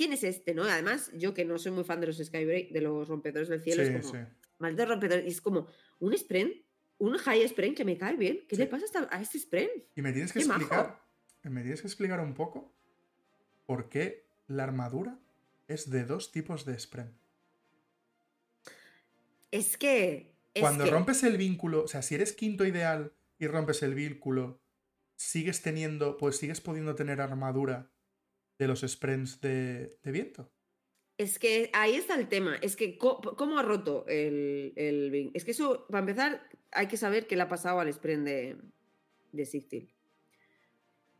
¿quién 0.00 0.14
es 0.14 0.24
este, 0.24 0.54
no? 0.54 0.62
Además, 0.62 1.10
yo 1.12 1.34
que 1.34 1.44
no 1.44 1.58
soy 1.58 1.72
muy 1.72 1.84
fan 1.84 2.00
de 2.00 2.06
los 2.06 2.16
Skybreak, 2.16 2.70
de 2.70 2.80
los 2.80 3.06
rompedores 3.06 3.50
del 3.50 3.60
cielo, 3.60 3.82
es 3.82 4.06
como, 4.06 4.26
maldito 4.58 4.86
rompedor, 4.86 5.22
y 5.26 5.28
es 5.28 5.42
como, 5.42 5.66
un 5.98 6.16
Spren, 6.16 6.64
un 6.96 7.18
High 7.18 7.46
Spren 7.46 7.74
que 7.74 7.84
me 7.84 7.98
cae 7.98 8.16
bien. 8.16 8.40
¿Qué 8.48 8.56
le 8.56 8.66
pasa 8.66 8.86
a 9.10 9.20
este 9.20 9.38
Spren? 9.38 9.68
Y 9.94 10.00
me 10.00 10.14
tienes 10.14 10.32
que 10.32 10.38
explicar, 10.38 11.02
me 11.42 11.60
tienes 11.60 11.82
que 11.82 11.86
explicar 11.86 12.18
un 12.20 12.32
poco 12.32 12.72
por 13.66 13.90
qué 13.90 14.24
la 14.46 14.64
armadura 14.64 15.18
es 15.68 15.90
de 15.90 16.06
dos 16.06 16.32
tipos 16.32 16.64
de 16.64 16.78
Spren. 16.78 17.12
Es 19.50 19.76
que 19.76 20.32
cuando 20.58 20.86
rompes 20.86 21.24
el 21.24 21.36
vínculo, 21.36 21.84
o 21.84 21.88
sea, 21.88 22.00
si 22.00 22.14
eres 22.14 22.32
quinto 22.32 22.64
ideal 22.64 23.12
y 23.38 23.48
rompes 23.48 23.82
el 23.82 23.94
vínculo, 23.94 24.62
sigues 25.16 25.60
teniendo, 25.60 26.16
pues 26.16 26.38
sigues 26.38 26.62
pudiendo 26.62 26.94
tener 26.94 27.20
armadura 27.20 27.90
de 28.60 28.68
los 28.68 28.82
sprints 28.82 29.40
de, 29.40 29.98
viento. 30.04 30.52
Es 31.16 31.38
que 31.38 31.70
ahí 31.72 31.94
está 31.94 32.14
el 32.14 32.28
tema. 32.28 32.56
Es 32.56 32.76
que, 32.76 32.98
¿cómo, 32.98 33.58
ha 33.58 33.62
roto 33.62 34.04
el, 34.06 34.74
el, 34.76 35.30
Es 35.32 35.46
que 35.46 35.52
eso, 35.52 35.86
para 35.88 36.00
empezar, 36.00 36.46
hay 36.70 36.86
que 36.86 36.98
saber 36.98 37.26
qué 37.26 37.36
le 37.36 37.42
ha 37.42 37.48
pasado 37.48 37.80
al 37.80 37.88
sprint 37.88 38.26
de, 38.26 38.56
de 39.32 39.88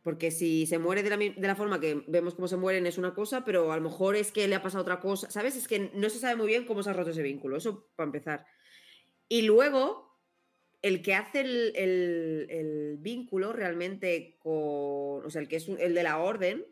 Porque 0.03 0.29
si 0.29 0.67
se 0.67 0.77
muere 0.77 1.01
de 1.01 1.09
la, 1.09 1.17
de 1.17 1.47
la, 1.47 1.55
forma 1.55 1.79
que 1.79 2.03
vemos 2.07 2.35
cómo 2.35 2.47
se 2.47 2.57
mueren 2.57 2.85
es 2.85 2.99
una 2.99 3.15
cosa, 3.15 3.43
pero 3.43 3.71
a 3.71 3.75
lo 3.75 3.81
mejor 3.81 4.15
es 4.15 4.31
que 4.31 4.47
le 4.47 4.53
ha 4.53 4.61
pasado 4.61 4.83
otra 4.83 4.99
cosa. 4.99 5.31
¿Sabes? 5.31 5.55
Es 5.55 5.67
que 5.67 5.89
no 5.95 6.11
se 6.11 6.19
sabe 6.19 6.35
muy 6.35 6.47
bien 6.47 6.65
cómo 6.65 6.83
se 6.83 6.91
ha 6.91 6.93
roto 6.93 7.09
ese 7.09 7.23
vínculo. 7.23 7.57
Eso 7.57 7.89
para 7.95 8.05
empezar. 8.05 8.45
Y 9.27 9.41
luego, 9.41 10.15
el 10.83 11.01
que 11.01 11.15
hace 11.15 11.41
el, 11.41 12.97
vínculo 12.99 13.51
realmente 13.51 14.37
con. 14.37 15.25
O 15.25 15.29
sea, 15.31 15.41
el 15.41 15.47
que 15.47 15.55
es 15.55 15.67
el 15.67 15.95
de 15.95 16.03
la 16.03 16.19
orden. 16.19 16.67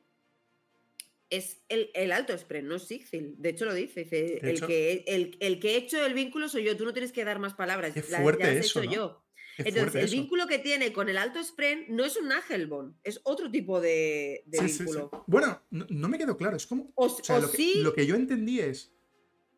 Es 1.29 1.61
el, 1.69 2.11
alto 2.11 2.35
Spren, 2.37 2.67
no 2.67 2.79
Sigfil. 2.79 3.35
De 3.37 3.49
hecho, 3.49 3.65
lo 3.65 3.73
dice. 3.73 4.01
el, 4.41 4.65
que, 4.65 5.03
el, 5.39 5.59
que 5.59 5.71
he 5.71 5.77
hecho 5.77 6.03
el 6.03 6.13
vínculo 6.13 6.49
soy 6.49 6.63
yo. 6.63 6.75
Tú 6.75 6.85
no 6.85 6.93
tienes 6.93 7.11
que 7.11 7.23
dar 7.23 7.39
más 7.39 7.53
palabras. 7.53 7.93
Qué 7.93 8.01
fuerte 8.01 8.43
ya 8.43 8.51
eso, 8.53 8.83
yo. 8.83 9.23
Entonces, 9.57 10.03
el 10.03 10.09
vínculo 10.09 10.47
que 10.47 10.57
tiene 10.57 10.93
con 10.93 11.09
el 11.09 11.17
alto 11.17 11.43
Spren 11.43 11.85
no 11.89 12.05
es 12.05 12.15
un 12.15 12.29
Nagelbon, 12.29 12.97
es 13.03 13.19
otro 13.23 13.51
tipo 13.51 13.81
de, 13.81 14.43
vínculo. 14.47 15.25
Bueno, 15.27 15.61
no, 15.69 16.07
me 16.07 16.17
quedó 16.17 16.37
claro. 16.37 16.55
Es 16.55 16.65
como. 16.65 16.91
O, 16.95 17.07
lo, 17.07 17.51
que, 17.51 17.73
lo, 17.75 17.93
que, 17.93 18.05
yo 18.05 18.15
entendí 18.15 18.59
es. 18.59 18.93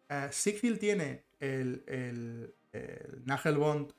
Uh, 0.10 0.78
tiene 0.78 1.26
el, 1.40 1.84
el 1.88 2.54
Nagelbond 3.26 3.94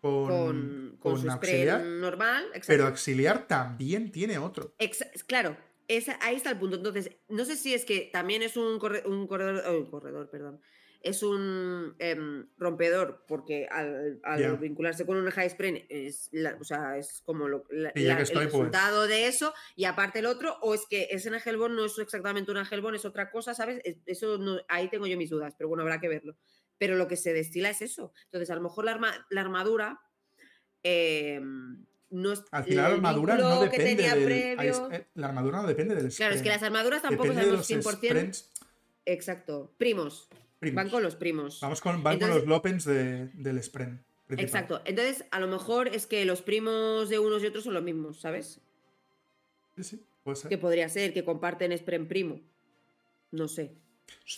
con, 0.00 0.96
con, 1.00 1.20
su 1.20 1.30
auxiliar, 1.30 1.82
normal. 1.84 2.46
Pero 2.66 2.86
auxiliar 2.86 3.46
también 3.46 4.12
tiene 4.12 4.38
otro. 4.38 4.74
claro, 5.26 5.56
ahí 6.20 6.36
está 6.36 6.50
el 6.50 6.58
punto. 6.58 6.76
Entonces, 6.76 7.10
no 7.28 7.44
sé 7.44 7.56
si 7.56 7.74
es 7.74 7.84
que 7.84 8.10
también 8.12 8.42
es 8.42 8.56
un, 8.56 8.80
un 9.06 9.26
corredor, 9.26 9.62
oh, 9.66 9.78
un 9.78 9.90
corredor, 9.90 10.30
perdón. 10.30 10.60
Es 11.00 11.22
un 11.22 11.94
em, 12.00 12.48
rompedor 12.56 13.24
porque 13.28 13.68
al, 13.70 14.20
vincularse 14.58 15.06
con 15.06 15.16
un 15.16 15.30
high 15.30 15.46
spring 15.46 15.86
es, 15.88 16.28
o 16.60 16.64
sea, 16.64 16.98
es 16.98 17.22
como 17.24 17.46
lo, 17.46 17.64
el 17.70 17.92
pues. 17.92 18.34
resultado 18.34 19.06
de 19.06 19.28
eso 19.28 19.54
y 19.76 19.84
aparte 19.84 20.18
el 20.18 20.26
otro, 20.26 20.58
o 20.60 20.74
es 20.74 20.86
que 20.90 21.06
ese 21.12 21.30
Nagelbond 21.30 21.76
no 21.76 21.84
es 21.84 21.96
exactamente 22.00 22.50
un 22.50 22.56
Nagelbond, 22.56 22.96
es 22.96 23.04
otra 23.04 23.30
cosa, 23.30 23.54
¿sabes? 23.54 23.80
Eso 24.06 24.40
ahí 24.66 24.88
tengo 24.88 25.06
yo 25.06 25.16
mis 25.16 25.30
dudas, 25.30 25.54
pero 25.56 25.68
bueno, 25.68 25.82
habrá 25.82 26.00
que 26.00 26.08
verlo 26.08 26.36
pero 26.78 26.96
lo 26.96 27.08
que 27.08 27.16
se 27.16 27.32
destila 27.32 27.70
es 27.70 27.82
eso. 27.82 28.12
Entonces, 28.26 28.50
a 28.50 28.54
lo 28.54 28.62
mejor 28.62 28.84
la, 28.84 29.26
la 29.30 29.40
armadura 29.40 30.00
em, 30.82 31.84
no 32.10 32.32
es. 32.32 32.44
Al 32.50 32.64
final, 32.64 32.90
la 32.90 32.96
armadura 32.96 33.36
no 33.36 33.60
depende 33.60 34.02
del. 34.02 34.32
Eh, 34.32 35.06
la 35.14 35.28
armadura 35.28 35.62
no 35.62 35.68
depende 35.68 35.94
del. 35.94 36.12
Claro, 36.12 36.34
es 36.34 36.42
que 36.42 36.48
las 36.48 36.62
armaduras 36.62 37.02
tampoco 37.02 37.32
sabemos 37.32 37.68
100%. 37.68 38.44
Exacto. 39.04 39.72
Primos. 39.78 40.28
Van 40.60 40.90
con 40.90 41.02
los 41.02 41.14
primos. 41.16 41.60
Vamos 41.60 41.80
con, 41.80 42.02
van 42.02 42.18
con 42.18 42.30
los 42.30 42.46
Lopens 42.46 42.84
del 42.84 43.62
Spren. 43.62 44.04
Exacto. 44.30 44.82
Entonces, 44.84 45.24
a 45.30 45.40
lo 45.40 45.46
mejor 45.46 45.88
es 45.88 46.06
que 46.06 46.24
los 46.24 46.42
primos 46.42 47.08
de 47.08 47.18
unos 47.18 47.42
y 47.42 47.46
otros 47.46 47.64
son 47.64 47.74
los 47.74 47.82
mismos, 47.82 48.20
¿sabes? 48.20 48.60
Sí, 49.76 49.84
sí, 49.84 50.02
puede 50.22 50.36
ser. 50.36 50.48
Que 50.48 50.58
podría 50.58 50.88
ser 50.88 51.14
que 51.14 51.24
comparten 51.24 51.76
Spren 51.76 52.08
primo. 52.08 52.40
No 53.30 53.48
sé 53.48 53.76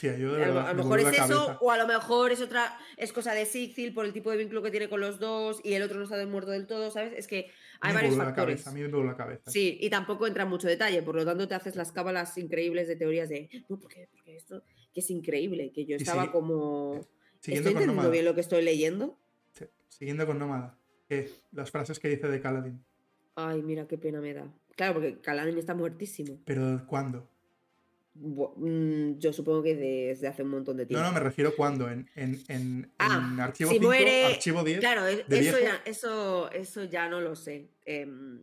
a, 0.03 0.73
lo 0.73 0.75
mejor 0.75 1.01
es 1.01 1.19
eso, 1.19 1.59
o 1.61 1.71
a 1.71 1.77
lo 1.77 1.87
mejor 1.87 2.33
es 2.33 2.41
otra, 2.41 2.79
es 2.97 3.13
cosa 3.13 3.35
de 3.35 3.45
Sigil 3.45 3.93
por 3.93 4.05
el 4.05 4.13
tipo 4.13 4.31
de 4.31 4.37
vínculo 4.37 4.63
que 4.63 4.71
tiene 4.71 4.89
con 4.89 5.01
los 5.01 5.19
dos 5.19 5.61
y 5.65 5.75
el 5.75 5.83
otro 5.83 5.99
no 5.99 6.05
está 6.05 6.25
muerto 6.27 6.51
del 6.53 6.67
todo, 6.67 6.91
¿sabes? 6.91 7.13
Es 7.17 7.27
que 7.27 7.51
hay 7.81 7.95
varios 7.95 8.17
factores. 8.17 8.67
a 8.67 8.73
mí 8.73 8.81
me 8.81 8.89
duele 8.89 9.09
la 9.09 9.17
cabeza. 9.17 9.51
Sí, 9.51 9.79
y 9.81 9.91
tampoco 9.91 10.27
entra 10.27 10.45
mucho 10.45 10.69
detalle, 10.69 11.03
por 11.03 11.17
lo 11.17 11.25
tanto 11.25 11.49
te 11.49 11.55
haces 11.55 11.77
las 11.77 11.93
cábalas 11.93 12.37
increíbles 12.39 12.89
de 12.89 12.97
teorías 12.97 13.29
de, 13.29 13.49
no, 13.69 13.79
porque, 13.79 14.09
porque 14.13 14.37
esto, 14.37 14.63
que 14.93 15.01
es 15.01 15.11
increíble, 15.11 15.73
que 15.73 15.85
yo 15.87 15.97
estaba 15.97 16.31
como... 16.31 17.07
Siguiendo 17.41 17.71
¿Estoy 17.71 17.83
entendiendo 17.85 18.11
bien 18.11 18.25
lo 18.27 18.35
que 18.35 18.43
estoy 18.43 18.63
leyendo? 18.63 19.19
Siguiendo 19.89 20.27
con 20.27 20.39
Nómada, 20.39 20.79
las 21.53 21.71
frases 21.71 21.99
que 21.99 22.09
dice 22.09 22.29
de 22.29 22.41
Kaladin. 22.41 22.85
Ay, 23.35 23.63
mira 23.63 23.87
qué 23.87 23.97
pena 23.97 24.21
me 24.21 24.35
da. 24.35 24.53
Claro, 24.77 24.95
porque 24.95 25.21
Kaladin 25.21 25.57
está 25.59 25.75
muertísimo. 25.75 26.39
¿Pero 26.45 26.87
cuándo? 26.87 27.30
Mm, 28.15 29.19
yo 29.19 29.33
supongo 29.33 29.63
que 29.63 29.77
desde 29.77 30.27
hace 30.29 30.43
un 30.43 30.51
montón 30.51 30.77
de 30.77 30.87
tiempo. 30.87 31.03
No, 31.03 31.09
no, 31.09 31.15
me 31.15 31.21
refiero 31.21 31.55
cuando, 31.57 31.89
en, 31.89 32.09
en, 32.17 32.43
en, 32.49 32.93
ah, 32.99 33.37
archivo, 33.41 33.71
5, 33.71 33.91
archivo 34.27 34.65
10. 34.65 34.81
Claro, 34.81 35.07
eso, 35.07 35.59
ya, 35.61 35.81
eso, 35.85 36.51
eso 36.51 36.85
ya 36.85 37.09
no 37.09 37.21
lo 37.21 37.37
sé. 37.37 37.71
Em, 37.85 38.41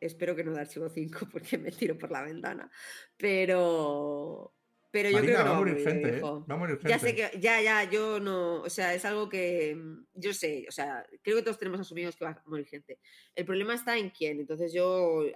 espero 0.00 0.34
que 0.34 0.44
no 0.44 0.52
de 0.52 0.60
archivo 0.60 0.88
5 0.88 1.28
porque 1.32 1.56
me 1.56 1.70
tiro 1.70 1.96
por 1.96 2.10
la 2.10 2.22
ventana. 2.22 2.70
Pero. 3.16 4.52
Pero 4.90 5.10
yo 5.10 5.18
creo 5.18 5.36
que 5.36 5.42
va 5.42 5.50
a 5.50 5.58
morir 5.58 5.84
gente, 5.84 6.16
¿eh? 6.16 6.20
Va 6.22 6.54
a 6.54 6.56
morir 6.56 6.76
gente. 6.76 6.88
Ya 6.88 6.98
sé 6.98 7.14
que, 7.14 7.38
ya, 7.38 7.60
ya, 7.60 7.84
yo 7.84 8.18
no, 8.18 8.62
o 8.62 8.70
sea, 8.70 8.94
es 8.94 9.04
algo 9.04 9.28
que 9.28 9.76
yo 10.14 10.32
sé, 10.32 10.64
o 10.68 10.72
sea, 10.72 11.04
creo 11.22 11.36
que 11.36 11.42
todos 11.42 11.58
tenemos 11.58 11.80
asumidos 11.80 12.16
que 12.16 12.24
va 12.24 12.30
a 12.30 12.42
morir 12.46 12.66
gente. 12.66 12.98
El 13.34 13.44
problema 13.44 13.74
está 13.74 13.98
en 13.98 14.08
quién, 14.08 14.40
entonces 14.40 14.72
yo 14.72 15.26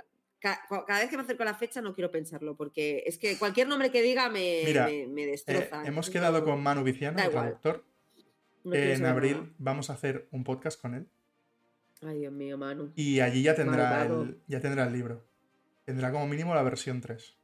cada, 0.41 1.01
vez 1.01 1.11
que 1.11 1.17
me 1.17 1.23
acerco 1.23 1.43
a 1.43 1.47
la 1.47 1.55
fecha 1.55 1.83
no 1.83 1.95
quiero 1.95 2.11
pensarlo, 2.11 2.57
porque 2.57 3.05
es 3.07 3.19
que 3.19 3.39
cualquier 3.39 3.69
nombre 3.69 3.91
que 3.91 4.03
diga 4.03 4.29
me, 4.31 4.65
me, 5.09 5.27
destroza. 5.27 5.85
Eh, 5.85 5.89
hemos 5.89 6.09
quedado 6.09 6.43
con 6.45 6.63
Manu 6.63 6.83
Viciano, 6.83 7.23
el 7.23 7.31
traductor. 7.31 7.85
en 8.65 9.05
abril 9.05 9.53
vamos 9.59 9.91
a 9.91 9.93
hacer 9.93 10.27
un 10.31 10.45
podcast 10.45 10.81
con 10.81 10.95
él. 10.95 11.07
Ay, 12.03 12.21
Dios 12.21 12.33
mío, 12.33 12.57
Manu. 12.57 12.93
Y 12.97 13.21
allí 13.21 13.43
ya 13.43 13.55
tendrá, 13.55 14.07
el, 14.07 14.39
ya 14.47 14.61
tendrá 14.61 14.87
el 14.87 14.93
libro. 14.93 15.23
Tendrá 15.85 16.11
como 16.11 16.27
mínimo 16.27 16.55
la 16.55 16.63
versión 16.63 17.01
3. 17.01 17.37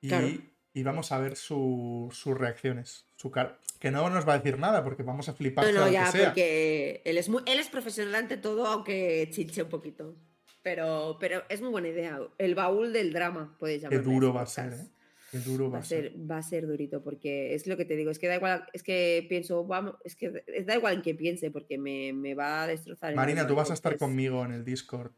Y, 0.00 0.82
vamos 0.82 1.12
a 1.12 1.18
ver 1.20 1.36
sus 1.36 2.24
reacciones. 2.26 3.06
Su 3.14 3.30
cara. 3.30 3.60
Que 3.78 3.92
no 3.92 4.10
nos 4.10 4.26
va 4.28 4.34
a 4.34 4.38
decir 4.38 4.58
nada 4.58 4.82
porque 4.82 5.04
vamos 5.04 5.28
a 5.28 5.34
flipar. 5.34 5.72
No, 5.72 5.80
no, 5.80 5.88
ya, 5.88 6.10
porque 6.12 7.00
él 7.04 7.16
es, 7.16 7.28
muy, 7.28 7.42
él 7.46 7.60
es 7.60 7.68
profesional 7.68 8.16
ante 8.16 8.36
todo, 8.36 8.66
aunque 8.66 9.28
chinche 9.30 9.62
un 9.62 9.68
poquito. 9.68 10.16
Pero, 10.64 11.18
pero 11.20 11.42
es 11.50 11.60
muy 11.60 11.70
buena 11.70 11.88
idea. 11.88 12.18
El 12.38 12.54
baúl 12.54 12.94
del 12.94 13.12
drama, 13.12 13.54
puedes 13.60 13.82
llamarlo. 13.82 14.02
Qué 14.02 14.10
duro 14.10 14.32
va 14.32 14.42
a 14.42 14.46
ser, 14.46 14.72
¿eh? 14.72 14.86
Qué 15.30 15.38
duro 15.40 15.70
va, 15.70 15.80
a 15.80 15.84
ser. 15.84 16.14
Va 16.18 16.38
a 16.38 16.42
ser 16.42 16.66
durito, 16.66 17.02
porque 17.02 17.54
es 17.54 17.66
lo 17.66 17.76
que 17.76 17.84
te 17.84 17.96
digo. 17.96 18.10
Es 18.10 18.18
que 18.18 18.28
da 18.28 18.36
igual, 18.36 18.64
es 18.72 18.82
que 18.82 19.26
pienso, 19.28 19.66
vamos, 19.66 19.96
es 20.04 20.16
que 20.16 20.42
da 20.64 20.74
igual 20.74 20.94
en 20.94 21.02
qué 21.02 21.14
piense, 21.14 21.50
porque 21.50 21.76
me, 21.76 22.34
va 22.34 22.62
a 22.62 22.66
destrozar. 22.66 23.14
Marina, 23.14 23.46
tú 23.46 23.54
vas 23.54 23.70
a 23.70 23.74
estar 23.74 23.98
conmigo 23.98 24.42
en 24.44 24.52
el 24.52 24.64
Discord. 24.64 25.12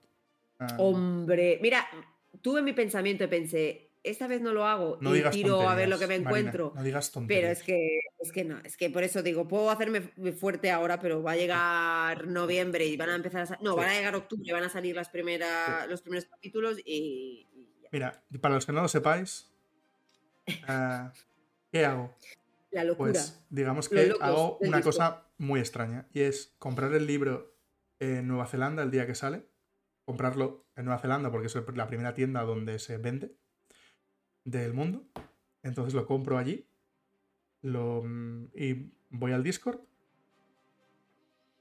Ah. 0.59 0.75
Hombre, 0.79 1.61
mira, 1.63 1.87
tuve 2.43 2.61
mi 2.61 2.73
pensamiento 2.73 3.23
y 3.23 3.29
pensé, 3.29 3.86
esta 4.07 4.27
vez 4.27 4.41
no 4.41 4.53
lo 4.53 4.67
hago 4.67 4.99
no 5.01 5.15
y 5.15 5.23
tiro 5.31 5.69
a 5.69 5.75
ver 5.75 5.89
lo 5.89 5.99
que 5.99 6.07
me 6.07 6.15
encuentro. 6.15 6.73
no 6.75 6.83
digas 6.83 7.13
Pero 7.27 7.49
es 7.49 7.63
que, 7.63 8.01
es 8.19 8.33
que 8.33 8.45
no, 8.45 8.59
es 8.65 8.77
que 8.77 8.91
por 8.91 9.03
eso 9.03 9.23
digo, 9.23 9.49
puedo 9.49 9.71
hacerme 9.71 10.01
fuerte 10.33 10.71
ahora, 10.71 11.01
pero 11.01 11.23
va 11.23 11.33
a 11.33 11.37
llegar 11.37 12.27
noviembre 12.27 12.87
y 12.87 12.97
van 12.97 13.11
a 13.11 13.17
empezar 13.17 13.53
a 13.53 13.59
No, 13.61 13.77
van 13.77 13.91
a 13.91 13.95
llegar 13.95 14.15
octubre, 14.15 14.53
van 14.53 14.65
a 14.65 14.69
salir 14.69 14.95
las 14.95 15.09
primeras, 15.09 15.89
los 15.89 16.03
primeros 16.03 16.27
capítulos 16.27 16.79
y, 16.85 17.47
Mira, 17.93 18.23
para 18.41 18.55
los 18.55 18.67
que 18.67 18.73
no 18.73 18.83
lo 18.83 18.89
sepáis, 18.89 19.51
ah, 20.69 21.13
¿qué 21.73 21.85
hago? 21.85 22.15
La 22.71 22.85
locura. 22.85 23.13
Pues 23.13 23.43
digamos 23.49 23.89
que 23.89 24.13
hago 24.21 24.59
una 24.61 24.81
cosa 24.83 25.25
muy 25.39 25.61
extraña 25.61 26.07
y 26.13 26.23
es 26.23 26.55
comprar 26.59 26.93
el 26.95 27.07
libro 27.07 27.55
en 27.99 28.29
Nueva 28.29 28.47
Zelanda 28.47 28.83
el 28.83 28.91
día 28.91 29.07
que 29.07 29.15
sale, 29.15 29.47
comprarlo 30.05 30.67
en 30.77 30.85
Nueva 30.85 31.01
Zelanda 31.01 31.31
porque 31.31 31.47
es 31.47 31.57
la 31.75 31.87
primera 31.87 32.15
tienda 32.15 32.43
donde 32.43 32.79
se 32.79 32.99
vende 32.99 33.35
del 34.47 34.73
mundo. 34.73 35.05
Entonces 35.63 35.93
lo 35.93 36.07
compro 36.07 36.39
allí 36.39 36.67
lo, 37.67 38.03
mm, 38.03 38.49
y 38.55 38.93
voy 39.11 39.33
al 39.33 39.43
Discord 39.43 39.81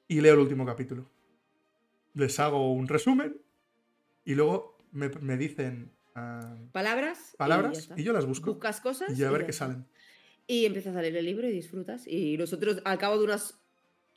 y 0.07 0.21
leo 0.21 0.35
el 0.35 0.39
último 0.39 0.65
capítulo. 0.65 1.09
Les 2.13 2.39
hago 2.39 2.71
un 2.71 2.87
resumen 2.87 3.41
y 4.23 4.35
luego 4.35 4.77
me, 4.91 5.37
dicen 5.37 5.91
ah, 6.15 6.55
palabras, 6.71 7.35
palabras 7.37 7.89
y, 7.97 8.03
yo 8.03 8.13
las 8.13 8.25
busco. 8.25 8.53
Buscas 8.53 8.79
cosas 8.79 9.17
y 9.17 9.23
a 9.23 9.31
ver 9.31 9.45
qué 9.45 9.53
salen. 9.53 9.85
Y 10.47 10.65
empiezas 10.65 10.95
a 10.95 11.01
leer 11.01 11.17
el 11.17 11.25
libro 11.25 11.47
y 11.47 11.51
disfrutas. 11.51 12.07
Y 12.07 12.37
nosotros, 12.37 12.81
al 12.85 12.99
cabo 12.99 13.17
de 13.17 13.25
unas 13.25 13.59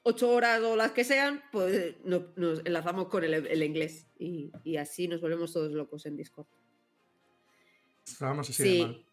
ocho 0.02 0.30
horas 0.30 0.62
o 0.62 0.76
las 0.76 0.92
que 0.92 1.04
sean, 1.04 1.42
pues 1.50 1.96
nos, 2.04 2.26
enlazamos 2.64 3.08
con 3.08 3.24
el, 3.24 3.62
inglés. 3.62 4.06
Y, 4.18 4.52
y 4.62 4.76
así 4.76 5.08
nos 5.08 5.22
volvemos 5.22 5.52
todos 5.54 5.72
locos 5.72 6.04
en 6.04 6.16
Discord 6.16 6.46
sí. 8.44 9.04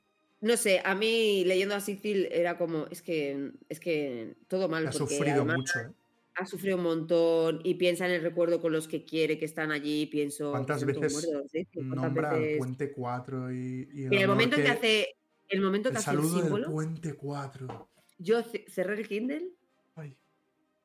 No 0.41 0.57
sé, 0.57 0.81
a 0.83 0.93
mí 0.93 1.43
leyendo 1.45 1.75
a 1.75 1.79
Sicil 1.79 2.27
era 2.31 2.57
como, 2.57 2.85
es 2.91 3.01
que, 3.01 3.51
es 3.69 3.79
que 3.79 4.35
todo 4.47 4.69
mal. 4.69 4.87
Ha 4.87 4.91
sufrido 4.91 5.45
mucho, 5.45 5.79
¿eh? 5.79 5.91
Ha 6.37 6.45
sufrido 6.45 6.75
un 6.75 6.83
montón 6.83 7.61
y 7.63 7.75
piensa 7.75 8.05
en 8.05 8.11
el 8.11 8.21
recuerdo 8.21 8.59
con 8.61 8.73
los 8.73 8.89
que 8.89 9.05
quiere 9.05 9.39
que 9.39 9.45
están 9.45 9.71
allí. 9.71 10.05
Pienso. 10.07 10.51
¿Cuántas 10.51 10.83
veces 10.83 11.27
nombra 11.75 12.37
el 12.37 12.57
Puente 12.57 12.91
4 12.91 13.53
y, 13.53 13.89
y 13.93 14.15
el, 14.15 14.27
momento 14.27 14.57
que, 14.57 14.67
hace. 14.67 15.15
El 15.47 15.61
momento 15.61 15.91
que 15.91 15.97
hace 15.97 16.11
el 16.11 16.23
símbolo. 16.23 16.69
Puente 16.69 17.13
4. 17.13 17.89
Yo 18.17 18.43
cerré 18.67 18.99
el 18.99 19.07
Kindle 19.07 19.51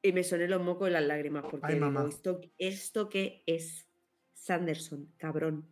y 0.02 0.12
me 0.12 0.24
soné 0.24 0.48
los 0.48 0.62
mocos 0.62 0.88
y 0.88 0.92
las 0.92 1.04
lágrimas 1.04 1.44
porque 1.50 1.78
esto, 2.08 2.40
esto 2.58 3.08
que 3.08 3.42
es 3.46 3.86
Sanderson, 4.34 5.12
cabrón. 5.16 5.66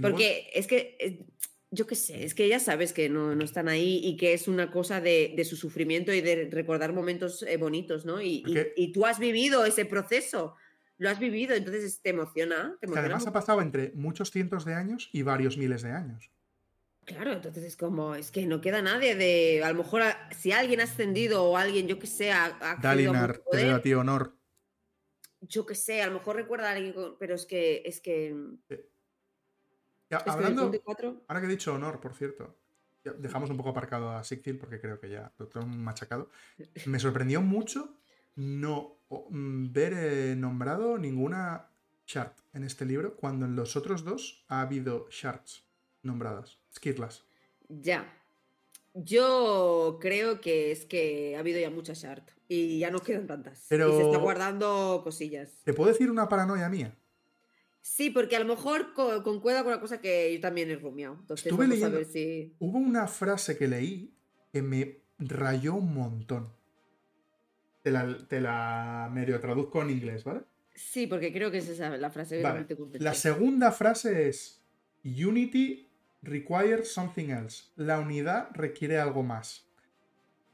Porque 0.00 0.50
es 0.54 0.66
que, 0.66 0.96
eh, 1.00 1.26
yo 1.70 1.86
qué 1.86 1.94
sé, 1.94 2.24
es 2.24 2.34
que 2.34 2.48
ya 2.48 2.58
sabes 2.58 2.92
que 2.92 3.08
no, 3.08 3.32
están 3.42 3.68
ahí 3.68 4.00
y 4.02 4.16
que 4.16 4.32
es 4.32 4.48
una 4.48 4.70
cosa 4.70 5.00
de, 5.00 5.40
su 5.48 5.56
sufrimiento 5.56 6.12
y 6.12 6.20
de 6.20 6.48
recordar 6.50 6.92
momentos 6.92 7.42
eh, 7.42 7.56
bonitos, 7.56 8.04
¿no? 8.04 8.20
Y, 8.20 8.42
tú 8.92 9.06
has 9.06 9.18
vivido 9.18 9.64
ese 9.64 9.84
proceso, 9.84 10.56
lo 10.98 11.08
has 11.08 11.18
vivido, 11.18 11.54
entonces 11.54 12.00
te 12.02 12.10
emociona. 12.10 12.76
además 12.94 13.26
ha 13.26 13.32
pasado 13.32 13.62
entre 13.62 13.92
muchos 13.94 14.30
cientos 14.30 14.64
de 14.64 14.74
años 14.74 15.08
y 15.12 15.22
varios 15.22 15.56
miles 15.56 15.82
de 15.82 15.92
años. 15.92 16.30
Claro, 17.04 17.32
entonces 17.32 17.64
es 17.64 17.76
como, 17.76 18.14
es 18.14 18.30
que 18.30 18.46
no 18.46 18.60
queda 18.60 18.82
nadie 18.82 19.14
de, 19.16 19.62
a 19.64 19.72
lo 19.72 19.78
mejor 19.78 20.02
si 20.36 20.52
alguien 20.52 20.80
ha 20.80 20.84
ascendido 20.84 21.44
o 21.44 21.56
alguien, 21.56 21.88
yo 21.88 21.98
que 21.98 22.06
sé, 22.06 22.30
ha... 22.30 22.78
Dalinar, 22.80 23.42
te 23.50 23.70
a 23.70 23.80
ti 23.80 23.94
honor. 23.94 24.36
Yo 25.40 25.64
que 25.64 25.74
sé, 25.74 26.02
a 26.02 26.06
lo 26.06 26.14
mejor 26.14 26.36
recuerda 26.36 26.68
a 26.68 26.72
alguien, 26.72 26.94
pero 27.18 27.34
es 27.34 27.46
que, 27.46 27.82
es 27.86 28.00
que 28.00 28.36
hablando, 30.10 30.72
ahora 31.28 31.40
que 31.40 31.46
he 31.46 31.50
dicho 31.50 31.74
honor, 31.74 32.00
por 32.00 32.14
cierto, 32.14 32.56
dejamos 33.18 33.50
un 33.50 33.56
poco 33.56 33.70
aparcado 33.70 34.10
a 34.10 34.24
Sigtil 34.24 34.58
porque 34.58 34.80
creo 34.80 35.00
que 35.00 35.08
ya 35.08 35.32
lo 35.38 35.48
tengo 35.48 35.66
machacado. 35.66 36.30
Me 36.86 36.98
sorprendió 36.98 37.40
mucho 37.40 37.96
no 38.36 38.98
mm, 39.08 39.72
ver 39.72 39.92
eh, 39.94 40.36
nombrado 40.36 40.98
ninguna 40.98 41.70
chart 42.06 42.38
en 42.52 42.64
este 42.64 42.84
libro 42.84 43.16
cuando 43.16 43.46
en 43.46 43.56
los 43.56 43.76
otros 43.76 44.04
dos 44.04 44.44
ha 44.48 44.60
habido 44.60 45.08
charts 45.10 45.64
nombradas, 46.02 46.58
skirlas. 46.74 47.24
Ya. 47.68 48.16
Yo 48.94 49.98
creo 50.00 50.40
que 50.40 50.72
es 50.72 50.84
que 50.84 51.36
ha 51.36 51.40
habido 51.40 51.60
ya 51.60 51.70
muchas 51.70 52.00
charts 52.00 52.34
y 52.48 52.80
ya 52.80 52.90
no 52.90 52.98
quedan 52.98 53.26
tantas. 53.28 53.66
Pero... 53.68 53.94
Y 53.94 53.96
se 53.96 54.02
está 54.06 54.18
guardando 54.18 55.00
cosillas. 55.04 55.60
¿Te 55.64 55.72
puedo 55.72 55.92
decir 55.92 56.10
una 56.10 56.28
paranoia 56.28 56.68
mía? 56.68 56.96
Sí, 57.82 58.10
porque 58.10 58.36
a 58.36 58.40
lo 58.40 58.46
mejor 58.46 58.92
concuerda 58.94 59.62
con 59.62 59.72
la 59.72 59.80
cosa 59.80 60.00
que 60.00 60.34
yo 60.34 60.40
también 60.40 60.70
he 60.70 60.76
rumiado. 60.76 61.16
Entonces, 61.20 61.46
Estuve 61.46 61.66
leyendo. 61.66 61.96
A 61.96 62.00
ver 62.00 62.06
si... 62.06 62.54
Hubo 62.58 62.78
una 62.78 63.06
frase 63.06 63.56
que 63.56 63.68
leí 63.68 64.14
que 64.52 64.62
me 64.62 65.00
rayó 65.18 65.74
un 65.74 65.94
montón. 65.94 66.52
Te 67.82 67.90
la, 68.40 69.10
medio 69.12 69.40
traduzco 69.40 69.80
en 69.82 69.90
inglés, 69.90 70.24
¿vale? 70.24 70.42
Sí, 70.74 71.06
porque 71.06 71.32
creo 71.32 71.50
que 71.50 71.58
es 71.58 71.68
esa 71.68 71.96
la 71.96 72.10
frase. 72.10 72.42
Vale. 72.42 72.66
La 72.98 73.14
segunda 73.14 73.72
frase 73.72 74.28
es: 74.28 74.62
Unity 75.02 75.88
requires 76.22 76.92
something 76.92 77.30
else. 77.30 77.64
La 77.76 77.98
unidad 77.98 78.50
requiere 78.52 78.98
algo 78.98 79.22
más. 79.22 79.66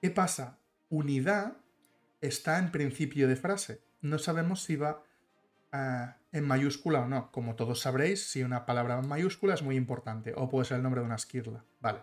¿Qué 0.01 0.11
pasa? 0.11 0.59
Unidad 0.89 1.57
está 2.21 2.59
en 2.59 2.71
principio 2.71 3.27
de 3.27 3.37
frase. 3.37 3.83
No 4.01 4.19
sabemos 4.19 4.63
si 4.63 4.77
va 4.77 5.03
en 6.37 6.45
mayúscula 6.45 7.01
o 7.01 7.09
no. 7.09 7.33
Como 7.33 7.57
todos 7.57 7.81
sabréis, 7.81 8.29
si 8.29 8.43
una 8.43 8.67
palabra 8.67 8.99
en 8.99 9.09
mayúscula 9.09 9.55
es 9.55 9.63
muy 9.63 9.77
importante, 9.77 10.35
o 10.37 10.49
puede 10.49 10.67
ser 10.67 10.77
el 10.77 10.83
nombre 10.83 11.01
de 11.01 11.07
una 11.07 11.17
esquirla. 11.17 11.65
Vale. 11.81 12.03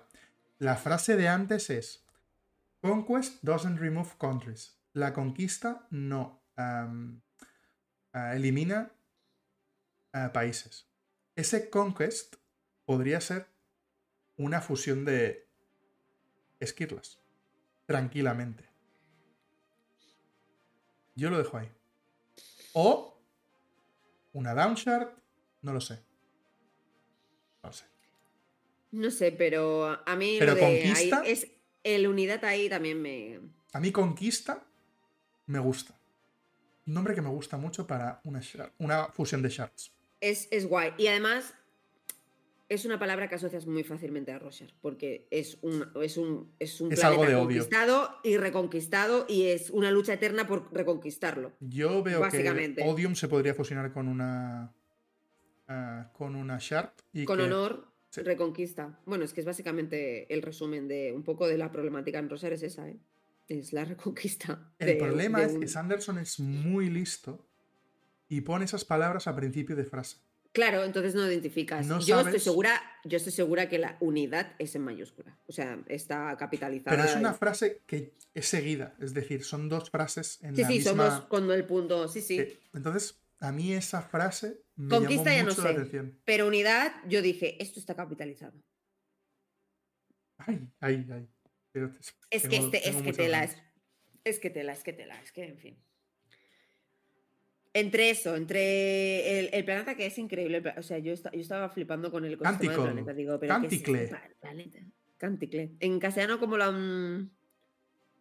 La 0.60 0.76
frase 0.76 1.16
de 1.16 1.28
antes 1.28 1.70
es: 1.70 2.06
Conquest 2.82 3.44
doesn't 3.44 3.80
remove 3.80 4.10
countries. 4.18 4.78
La 4.94 5.14
conquista 5.14 5.88
no 5.92 6.42
eh, 6.58 7.22
elimina 8.34 8.92
eh, 10.14 10.30
países. 10.34 10.88
Ese 11.36 11.70
conquest 11.70 12.36
podría 12.86 13.22
ser 13.22 13.48
una 14.38 14.62
fusión 14.62 15.06
de 15.06 15.48
esquirlas. 16.60 17.20
Tranquilamente. 17.86 18.70
Yo 21.16 21.30
lo 21.30 21.38
dejo 21.38 21.58
ahí. 21.58 21.72
O 22.74 23.13
una 24.34 24.54
downshard, 24.54 25.10
no 25.62 25.74
lo 25.74 25.82
sé. 25.82 26.00
No 27.64 27.70
lo 27.70 27.74
sé. 27.74 27.86
No 28.92 29.10
sé, 29.10 29.32
pero 29.32 30.00
a 30.06 30.16
mí 30.16 30.36
pero 30.38 30.58
conquista, 30.58 31.24
es 31.26 31.48
el 31.84 32.08
unidad 32.08 32.44
ahí 32.46 32.70
también 32.70 33.02
me. 33.02 33.40
A 33.72 33.80
mí 33.80 33.92
conquista 33.92 34.64
me 35.48 35.60
gusta. 35.60 35.98
Un 36.86 36.94
nombre 36.94 37.16
que 37.16 37.22
me 37.22 37.30
gusta 37.30 37.58
mucho 37.58 37.88
para 37.88 38.22
una, 38.24 38.42
una 38.78 39.08
fusión 39.08 39.42
de 39.42 39.50
shards. 39.50 39.92
Es, 40.20 40.48
es 40.52 40.68
guay. 40.68 40.94
Y 40.98 41.08
además, 41.08 41.54
es 42.70 42.86
una 42.86 42.98
palabra 42.98 43.28
que 43.28 43.36
asocias 43.36 43.68
muy 43.68 43.84
fácilmente 43.84 44.32
a 44.32 44.40
Roger, 44.40 44.74
porque 44.82 45.28
es 45.32 45.58
un, 45.62 45.86
es 46.02 46.18
un, 46.18 46.54
es 46.60 46.82
un 46.82 46.90
planeta 46.90 47.38
conquistado 47.38 48.20
y 48.24 48.38
reconquistado 48.38 49.26
y 49.28 49.48
es 49.48 49.70
una 49.70 49.92
lucha 49.92 50.14
eterna 50.14 50.48
por 50.48 50.74
reconquistarlo. 50.74 51.54
Yo 51.60 52.02
veo 52.04 52.28
que 52.30 52.76
Odium 52.84 53.16
se 53.16 53.28
podría 53.28 53.54
fusionar 53.54 53.92
con 53.92 54.08
una 54.08 54.74
ah, 55.68 56.10
con 56.14 56.36
una 56.36 56.58
Shard 56.60 56.92
y 57.12 57.26
con 57.26 57.40
honor 57.42 57.94
reconquista. 58.16 59.00
Bueno, 59.06 59.26
es 59.26 59.34
que 59.34 59.42
es 59.42 59.46
básicamente 59.46 60.32
el 60.34 60.42
resumen 60.42 60.88
de 60.88 61.14
un 61.14 61.24
poco 61.24 61.48
de 61.48 61.58
la 61.58 61.72
problemática 61.72 62.20
en 62.20 62.30
Roger 62.30 62.54
es 62.54 62.64
esa, 62.64 62.88
¿eh? 62.88 62.98
Es 63.48 63.74
la 63.74 63.86
reconquista. 63.86 64.72
El 64.80 64.98
problema 64.98 65.44
es 65.44 65.58
que 65.58 65.68
Sanderson 65.68 66.18
es 66.18 66.40
muy 66.40 66.90
listo 66.90 67.46
y 68.30 68.42
pone 68.42 68.66
esas 68.66 68.86
palabras 68.86 69.28
a 69.28 69.36
principio 69.36 69.76
de 69.76 69.84
frase. 69.84 70.18
Claro, 70.54 70.84
entonces 70.84 71.16
no 71.16 71.28
identificas. 71.28 71.88
yo 72.06 72.20
estoy 72.20 72.40
segura, 72.40 72.80
yo 73.04 73.18
estoy 73.18 73.34
segura 73.34 73.68
que 73.68 73.80
la 73.80 73.98
unidad 74.00 74.54
es 74.60 74.76
en 74.76 74.84
mayúscula. 74.84 75.40
O 75.48 75.52
sea, 75.52 75.84
está 75.88 76.38
capitalizada. 76.38 76.96
Pero 76.96 77.10
es 77.10 77.16
una 77.16 77.34
frase 77.34 77.82
que 77.88 78.14
es 78.36 78.48
seguida, 78.48 78.96
es 79.00 79.16
decir, 79.16 79.44
son 79.44 79.68
dos 79.68 79.90
frases 79.90 80.40
en 80.44 80.56
sí, 80.56 80.62
la 80.62 80.68
sí, 80.68 80.74
misma. 80.76 80.92
Sí, 80.92 80.98
somos 80.98 81.26
con 81.26 81.52
el 81.52 81.66
punto. 81.66 82.08
Sí, 82.08 82.22
sí. 82.22 82.60
Entonces, 82.72 83.20
a 83.40 83.52
mí 83.52 83.74
esa 83.74 84.04
frase 84.04 84.64
me 84.76 84.90
Conquista 84.90 85.32
llamó 85.32 85.38
ya 85.38 85.44
mucho 85.44 85.62
no 85.62 85.68
sé, 85.68 85.74
la 85.74 85.80
atención. 85.80 86.22
Pero 86.24 86.48
unidad, 86.48 86.94
yo 87.08 87.24
dije, 87.24 87.62
esto 87.62 87.80
está 87.80 87.96
capitalizado. 87.96 88.54
Ay, 90.38 90.70
ay, 90.82 91.08
ay. 91.12 91.28
es, 92.30 92.48
que 92.48 92.58
este, 92.58 92.90
es 92.90 93.02
que 93.02 93.14
tela, 93.14 93.44
es, 93.44 93.58
es 94.24 94.40
que 94.40 94.52
tela, 94.52 94.74
es 94.74 94.84
que 94.84 94.94
tela, 94.94 95.20
es 95.20 95.32
que, 95.32 95.46
en 95.46 95.58
fin. 95.58 95.84
Entre 97.76 98.12
eso, 98.12 98.36
entre 98.36 99.50
el, 99.58 99.66
planeta 99.66 99.96
que 99.96 100.06
es 100.06 100.18
increíble, 100.20 100.62
o 100.78 100.84
sea, 100.84 101.00
yo, 101.00 101.14
yo 101.16 101.30
estaba 101.34 101.70
flipando 101.70 102.12
con 102.12 102.24
el 102.24 102.34
ecosistema 102.34 102.74
del 102.74 102.82
planeta, 102.84 103.14
digo, 103.14 103.40
pero 103.40 103.54
Canticle. 103.54 104.10
¿qué 104.10 104.86
Canticle. 105.18 105.72
En 105.80 106.00
castellano, 106.00 106.40
como 106.40 106.58
la... 106.58 106.70
Uh, 106.70 107.28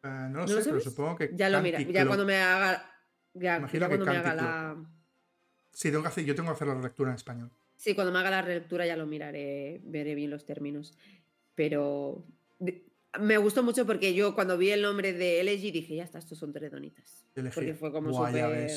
no 0.04 0.40
lo 0.40 0.48
sé, 0.48 0.62
pero 0.64 0.80
supongo 0.80 1.16
que. 1.16 1.30
Ya 1.34 1.48
lo 1.48 1.60
mira, 1.60 1.80
ya 1.80 2.06
cuando 2.06 2.24
me 2.24 2.36
haga. 2.36 2.90
Ya, 3.34 3.60
cuando 3.60 4.06
me 4.06 4.16
haga 4.16 4.34
la. 4.34 4.76
Sí, 5.70 5.90
tengo 5.90 6.02
que 6.02 6.08
hacer, 6.08 6.24
yo 6.24 6.34
tengo 6.34 6.48
que 6.48 6.54
hacer 6.54 6.68
la 6.68 6.74
relectura 6.74 7.10
en 7.10 7.16
español. 7.16 7.50
Sí, 7.76 7.94
cuando 7.94 8.12
me 8.12 8.18
haga 8.18 8.30
la 8.30 8.42
relectura 8.42 8.86
ya 8.86 8.96
lo 8.96 9.06
miraré, 9.06 9.80
veré 9.84 10.14
bien 10.14 10.30
los 10.30 10.44
términos. 10.44 10.96
Pero 11.54 12.24
me 13.20 13.36
gustó 13.38 13.62
mucho 13.62 13.86
porque 13.86 14.14
yo 14.14 14.34
cuando 14.34 14.56
vi 14.56 14.70
el 14.70 14.82
nombre 14.82 15.12
de 15.12 15.42
LG 15.42 15.72
dije, 15.72 15.96
ya 15.96 16.04
está, 16.04 16.18
estos 16.18 16.38
son 16.38 16.52
tredonitas. 16.52 17.24
Porque 17.54 17.74
fue 17.74 17.92
como 17.92 18.12
súper... 18.12 18.70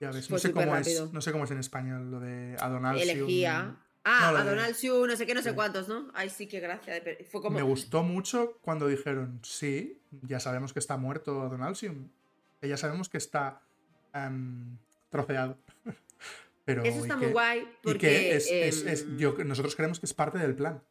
Ya 0.00 0.10
ves, 0.10 0.30
no 0.30 0.38
sé, 0.38 0.50
cómo 0.52 0.76
es, 0.76 1.12
no 1.12 1.20
sé 1.20 1.30
cómo 1.30 1.44
es 1.44 1.50
en 1.50 1.58
español 1.58 2.10
lo 2.10 2.20
de 2.20 2.56
Adonalsium. 2.58 3.18
Elegía. 3.18 3.76
Ah, 4.02 4.30
no, 4.32 4.38
Adonalsium, 4.38 5.06
no 5.06 5.14
sé 5.14 5.26
qué, 5.26 5.34
no 5.34 5.42
sé 5.42 5.54
cuántos, 5.54 5.88
¿no? 5.88 6.10
Ay, 6.14 6.30
sí, 6.30 6.46
qué 6.46 6.58
gracia. 6.58 7.02
Fue 7.30 7.42
como... 7.42 7.58
Me 7.58 7.62
gustó 7.62 8.02
mucho 8.02 8.58
cuando 8.62 8.88
dijeron, 8.88 9.40
sí, 9.42 10.00
ya 10.22 10.40
sabemos 10.40 10.72
que 10.72 10.78
está 10.78 10.96
muerto 10.96 11.42
Adonalsium. 11.42 12.08
Ya 12.62 12.78
sabemos 12.78 13.10
que 13.10 13.18
está 13.18 13.60
um, 14.14 14.78
troceado. 15.10 15.58
Pero, 16.64 16.82
Eso 16.82 17.00
está 17.00 17.16
muy 17.16 17.28
guay 17.28 17.68
porque... 17.82 18.36
es, 18.36 18.50
es, 18.50 18.84
es, 18.86 19.02
em, 19.02 19.18
yo, 19.18 19.36
nosotros 19.44 19.76
creemos 19.76 20.00
que 20.00 20.06
es 20.06 20.14
parte 20.14 20.38
del 20.38 20.54
plan. 20.54 20.82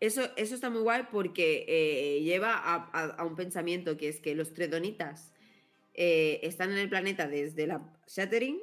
Eso, 0.00 0.22
eso 0.36 0.54
está 0.54 0.68
muy 0.68 0.82
guay 0.82 1.04
porque 1.10 1.64
eh, 1.66 2.22
lleva 2.22 2.56
a, 2.56 2.74
a, 3.04 3.24
un 3.24 3.36
pensamiento 3.36 3.96
que 3.96 4.08
es 4.08 4.20
que 4.20 4.34
los 4.34 4.52
tredonitas 4.52 5.33
eh, 5.94 6.40
están 6.42 6.72
en 6.72 6.78
el 6.78 6.88
planeta 6.88 7.26
desde 7.28 7.66
la 7.66 7.92
Shattering, 8.06 8.60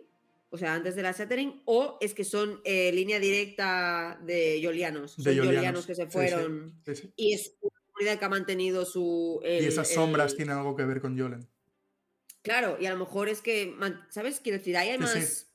o 0.49 0.57
sea, 0.57 0.73
antes 0.73 0.95
de 0.95 1.01
la 1.01 1.11
Shattering, 1.11 1.61
o 1.65 1.97
es 2.01 2.13
que 2.13 2.23
son 2.23 2.61
eh, 2.65 2.91
línea 2.91 3.19
directa 3.19 4.19
de 4.23 4.59
Yolianos. 4.59 5.13
Son 5.13 5.33
Yolianos, 5.33 5.85
que 5.85 5.95
se 5.95 6.07
fueron. 6.07 6.81
y 7.15 7.33
es 7.33 7.55
una 7.61 7.81
comunidad 7.91 8.19
que 8.19 8.25
ha 8.25 8.29
mantenido 8.29 8.85
su. 8.85 9.41
y 9.43 9.65
esas 9.65 9.89
sombras 9.89 10.35
tienen 10.35 10.57
algo 10.57 10.75
que 10.75 10.83
ver 10.85 11.01
con 11.01 11.15
Yolen. 11.15 11.47
Claro, 12.41 12.77
y 12.79 12.87
a 12.87 12.91
lo 12.91 12.97
mejor 12.97 13.29
es 13.29 13.41
que, 13.41 13.75
¿sabes? 14.09 14.39
Quiero 14.39 14.57
decir, 14.57 14.75
ahí 14.75 14.89
hay 14.89 14.97
más 14.97 15.50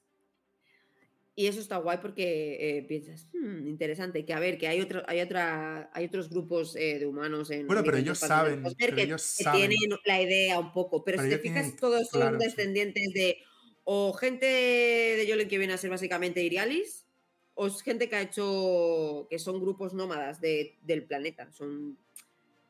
y 1.38 1.48
eso 1.48 1.60
está 1.60 1.76
guay 1.76 1.98
porque 2.00 2.56
eh, 2.58 2.82
piensas, 2.84 3.28
hmm, 3.34 3.68
interesante, 3.68 4.24
que 4.24 4.32
a 4.32 4.40
ver, 4.40 4.56
que 4.56 4.68
hay 4.68 4.80
otro, 4.80 5.02
hay 5.06 5.20
otra, 5.20 5.90
hay 5.92 6.06
otros 6.06 6.30
grupos 6.30 6.74
eh, 6.76 6.98
de 6.98 7.04
humanos 7.04 7.50
en. 7.50 7.66
Bueno, 7.66 7.84
pero 7.84 7.98
ellos 7.98 8.18
saben. 8.18 8.64
que, 8.78 9.02
ellos 9.02 9.36
tienen 9.52 9.76
la 10.06 10.22
idea 10.22 10.58
un 10.58 10.72
poco. 10.72 11.04
Pero, 11.04 11.22
si 11.22 11.28
te 11.28 11.38
fijas, 11.38 11.76
todos 11.76 12.08
son 12.08 12.38
descendientes 12.38 13.12
de. 13.12 13.36
O 13.84 14.14
gente 14.14 14.46
de 14.46 15.26
Yolen 15.28 15.46
que 15.46 15.58
viene 15.58 15.74
a 15.74 15.76
ser 15.76 15.90
básicamente 15.90 16.42
Irialis, 16.42 17.06
o 17.52 17.66
es 17.66 17.82
gente 17.82 18.08
que 18.08 18.16
ha 18.16 18.22
hecho. 18.22 19.26
que 19.28 19.38
son 19.38 19.60
grupos 19.60 19.92
nómadas 19.92 20.40
de, 20.40 20.78
del 20.80 21.04
planeta. 21.04 21.52
Son. 21.52 21.98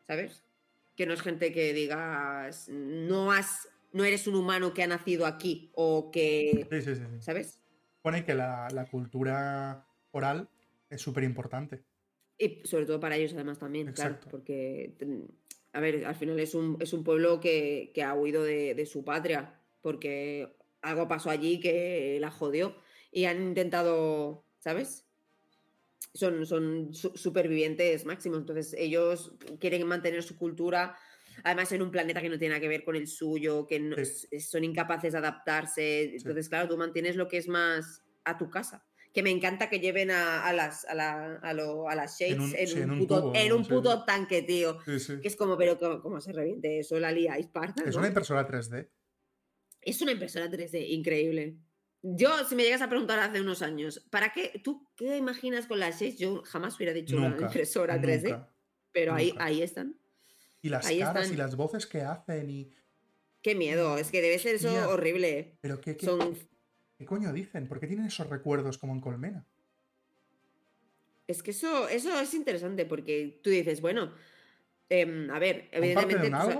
¿Sabes? 0.08 0.42
Que 0.96 1.06
no 1.06 1.14
es 1.14 1.22
gente 1.22 1.52
que 1.52 1.72
digas. 1.72 2.68
No 2.68 3.30
has. 3.30 3.68
No 3.92 4.04
eres 4.04 4.26
un 4.26 4.34
humano 4.34 4.74
que 4.74 4.82
ha 4.82 4.88
nacido 4.88 5.24
aquí. 5.24 5.70
O 5.74 6.10
que. 6.10 6.66
Sí, 6.68 6.82
sí, 6.82 6.96
sí. 6.96 7.02
¿Sabes? 7.20 7.60
Pone 8.06 8.24
que 8.24 8.34
la, 8.34 8.86
cultura 8.88 9.84
oral 10.12 10.48
es 10.90 11.02
súper 11.02 11.24
importante. 11.24 11.82
Y 12.38 12.60
sobre 12.62 12.86
todo 12.86 13.00
para 13.00 13.16
ellos 13.16 13.32
además 13.34 13.58
también, 13.58 13.92
claro, 13.92 14.20
porque, 14.30 14.94
a 15.72 15.80
ver, 15.80 16.04
al 16.04 16.14
final 16.14 16.38
es 16.38 16.54
un, 16.54 16.76
es 16.80 16.92
un 16.92 17.02
pueblo 17.02 17.40
que, 17.40 17.92
ha 18.06 18.14
huido 18.14 18.44
de, 18.44 18.86
su 18.86 19.04
patria, 19.04 19.58
porque 19.82 20.54
algo 20.82 21.08
pasó 21.08 21.30
allí 21.30 21.58
que 21.58 22.18
la 22.20 22.30
jodió 22.30 22.76
y 23.10 23.24
han 23.24 23.42
intentado, 23.42 24.44
¿sabes? 24.60 25.04
Son, 26.14 26.46
son 26.46 26.94
supervivientes 26.94 28.06
máximos, 28.06 28.38
entonces 28.38 28.76
ellos 28.78 29.32
quieren 29.58 29.84
mantener 29.84 30.22
su 30.22 30.38
cultura, 30.38 30.96
además 31.44 31.70
en 31.72 31.82
un 31.82 31.90
planeta 31.90 32.20
que 32.20 32.28
no 32.28 32.38
tiene 32.38 32.54
nada 32.54 32.60
que 32.60 32.68
ver 32.68 32.84
con 32.84 32.96
el 32.96 33.06
suyo, 33.06 33.66
que 33.66 33.80
son 34.40 34.64
incapaces 34.64 35.12
de 35.12 35.18
adaptarse. 35.18 36.16
Entonces, 36.16 36.48
claro, 36.48 36.68
tú 36.68 36.76
mantienes 36.76 37.16
lo 37.16 37.28
que 37.28 37.38
es 37.38 37.48
más 37.48 38.02
a 38.24 38.36
tu 38.36 38.50
casa. 38.50 38.84
Que 39.12 39.22
me 39.22 39.30
encanta 39.30 39.70
que 39.70 39.80
lleven 39.80 40.10
a, 40.10 40.52
las, 40.52 40.84
a, 40.84 40.94
las 40.94 42.18
Shades 42.18 42.76
en 42.76 42.90
un, 42.90 43.66
puto, 43.66 44.04
tanque, 44.04 44.42
tío. 44.42 44.78
Que 44.84 45.28
es 45.28 45.36
como, 45.36 45.56
pero 45.56 45.78
¿cómo, 46.02 46.20
se 46.20 46.32
reviente 46.32 46.80
eso? 46.80 47.00
La 47.00 47.12
liáis 47.12 47.46
parda. 47.46 47.82
Es 47.86 47.96
una 47.96 48.08
impresora 48.08 48.46
3D. 48.46 48.90
Es 49.80 50.02
una 50.02 50.12
impresora 50.12 50.50
3D, 50.50 50.84
increíble. 50.88 51.56
Yo, 52.02 52.44
si 52.44 52.54
me 52.54 52.62
llegas 52.62 52.82
a 52.82 52.88
preguntar 52.88 53.18
hace 53.18 53.40
unos 53.40 53.62
años, 53.62 54.06
¿para 54.10 54.32
qué? 54.32 54.60
¿Tú 54.62 54.86
qué 54.96 55.16
imaginas 55.16 55.66
con 55.66 55.80
las 55.80 55.98
6? 55.98 56.18
Yo 56.18 56.42
jamás 56.42 56.76
hubiera 56.76 56.92
dicho 56.92 57.16
una 57.16 57.36
impresora 57.40 58.00
3D. 58.00 58.46
pero 58.92 59.14
ahí, 59.14 59.32
ahí 59.38 59.62
están. 59.62 59.98
Y 60.66 60.68
las 60.68 60.90
caras 60.90 61.30
y 61.30 61.36
las 61.36 61.56
voces 61.56 61.86
que 61.86 62.02
hacen 62.02 62.50
y... 62.50 62.70
Qué 63.42 63.54
miedo, 63.54 63.96
es 63.96 64.10
que 64.10 64.20
debe 64.20 64.38
ser 64.38 64.56
eso 64.56 64.90
horrible. 64.90 65.56
Pero 65.60 65.80
qué, 65.80 65.96
qué, 65.96 67.06
coño 67.06 67.32
dicen? 67.32 67.68
¿Por 67.68 67.78
qué 67.78 67.86
tienen 67.86 68.06
esos 68.06 68.28
recuerdos 68.28 68.76
como 68.78 68.92
en 68.92 69.00
Colmena? 69.00 69.46
Es 71.28 71.42
que 71.42 71.52
eso, 71.52 71.88
eso 71.88 72.18
es 72.20 72.34
interesante 72.34 72.86
porque 72.86 73.40
tú 73.42 73.50
dices, 73.50 73.80
bueno, 73.80 74.12
em, 74.88 75.30
a 75.30 75.38
ver, 75.38 75.68
evidentemente... 75.70 76.58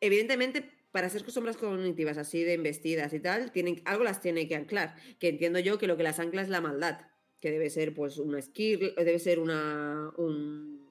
evidentemente, 0.00 0.70
para 0.94 1.08
ser 1.08 1.28
sombras 1.28 1.56
cognitivas 1.56 2.18
así 2.18 2.44
de 2.44 2.54
embestidas 2.54 3.12
y 3.14 3.18
tal, 3.20 3.50
tienen, 3.50 3.82
algo 3.84 4.04
las 4.04 4.20
tiene 4.20 4.46
que 4.46 4.54
anclar. 4.54 4.94
Que 5.18 5.28
entiendo 5.28 5.58
yo 5.58 5.76
que 5.76 5.88
lo 5.88 5.96
que 5.96 6.04
las 6.04 6.20
ancla 6.20 6.40
es 6.40 6.48
la 6.48 6.60
maldad. 6.60 7.00
Que 7.40 7.50
debe 7.50 7.68
ser, 7.68 7.94
pues, 7.94 8.18
una 8.18 8.40
skill, 8.40 8.94
debe 8.96 9.18
ser 9.18 9.40
una. 9.40 10.12
un. 10.16 10.86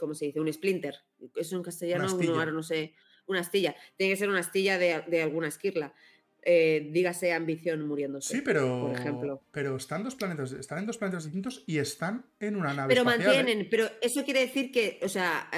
¿Cómo 0.00 0.14
se 0.14 0.24
dice? 0.24 0.40
Un 0.40 0.52
splinter. 0.52 0.96
Es 1.36 1.52
un 1.52 1.62
castellano, 1.62 2.12
uno, 2.16 2.34
ahora 2.34 2.50
no 2.50 2.62
sé, 2.62 2.94
una 3.26 3.40
astilla. 3.40 3.76
Tiene 3.96 4.14
que 4.14 4.18
ser 4.18 4.28
una 4.28 4.40
astilla 4.40 4.78
de, 4.78 5.22
alguna 5.22 5.46
esquirla. 5.46 5.94
Eh, 6.42 6.88
dígase 6.90 7.34
ambición 7.34 7.86
muriéndose. 7.86 8.34
Sí, 8.34 8.42
pero. 8.42 8.86
Por 8.88 8.98
ejemplo. 8.98 9.42
Pero 9.52 9.76
están, 9.76 10.02
dos 10.02 10.14
planetas, 10.14 10.52
están 10.52 10.78
en 10.78 10.86
dos 10.86 10.96
planetas 10.96 11.24
distintos 11.24 11.62
y 11.66 11.78
están 11.78 12.24
en 12.40 12.56
una 12.56 12.72
nave. 12.72 12.88
Pero 12.88 13.02
¿eh? 13.02 13.04
mantienen, 13.04 13.68
pero 13.70 13.88
eso 14.00 14.24
quiere 14.24 14.40
decir 14.40 14.72
que, 14.72 14.98
o 15.02 15.08
sea, 15.08 15.50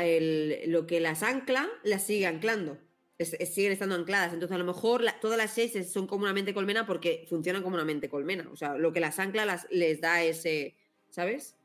lo 0.66 0.86
que 0.86 1.01
las 1.01 1.22
ancla, 1.22 1.68
las 1.84 2.05
sigue 2.05 2.26
anclando. 2.26 2.78
siguen 3.18 3.70
estando 3.70 3.95
ancladas. 3.95 4.32
Entonces, 4.32 4.57
a 4.57 4.59
lo 4.59 4.64
mejor 4.64 5.05
todas 5.20 5.38
las 5.38 5.53
seis 5.53 5.72
son 5.90 6.09
comúnmente 6.09 6.53
colmena 6.53 6.84
porque 6.84 7.26
funcionan 7.28 7.62
comúnmente 7.62 8.09
colmena. 8.09 8.49
O 8.53 8.57
sea, 8.57 8.76
lo 8.76 8.93
que 8.93 8.99
las 8.99 9.20
ancla 9.20 9.47
las, 9.47 9.68
les 9.70 10.01
da 10.01 10.22
ese. 10.24 10.76
¿Sabes? 11.11 11.57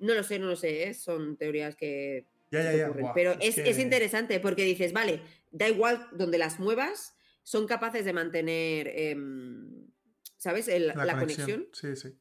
No 0.00 0.14
lo 0.14 0.22
sé, 0.22 0.38
no 0.38 0.46
lo 0.46 0.56
sé, 0.56 0.88
¿eh? 0.88 0.94
son 0.94 1.36
teorías 1.36 1.76
que... 1.76 2.26
Pero 2.50 3.36
es, 3.40 3.78
interesante 3.78 4.40
porque 4.40 4.64
dices, 4.64 4.92
vale, 4.92 5.20
da 5.52 5.68
igual 5.68 6.08
donde 6.12 6.36
las 6.36 6.58
muevas, 6.58 7.14
son 7.44 7.66
capaces 7.66 8.04
de 8.04 8.12
mantener, 8.12 8.88
em, 8.88 9.86
¿sabes? 10.36 10.68
la, 10.68 11.18
conexión. 11.18 11.68
Sí, 11.72 11.94
sí. 11.94 12.18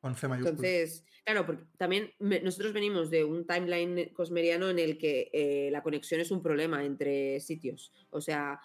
Con 0.00 0.16
C 0.16 0.26
mayúscula. 0.26 0.50
Entonces, 0.50 1.04
claro, 1.24 1.46
porque 1.46 1.64
también 1.76 2.12
nosotros 2.18 2.72
venimos 2.72 3.10
de 3.10 3.22
un 3.22 3.46
timeline 3.46 4.12
cosmeriano 4.14 4.68
en 4.70 4.78
el 4.78 4.98
que 4.98 5.30
eh, 5.32 5.68
la 5.70 5.82
conexión 5.82 6.20
es 6.20 6.30
un 6.30 6.42
problema 6.42 6.84
entre 6.84 7.38
sitios. 7.40 7.92
O 8.10 8.20
sea, 8.20 8.60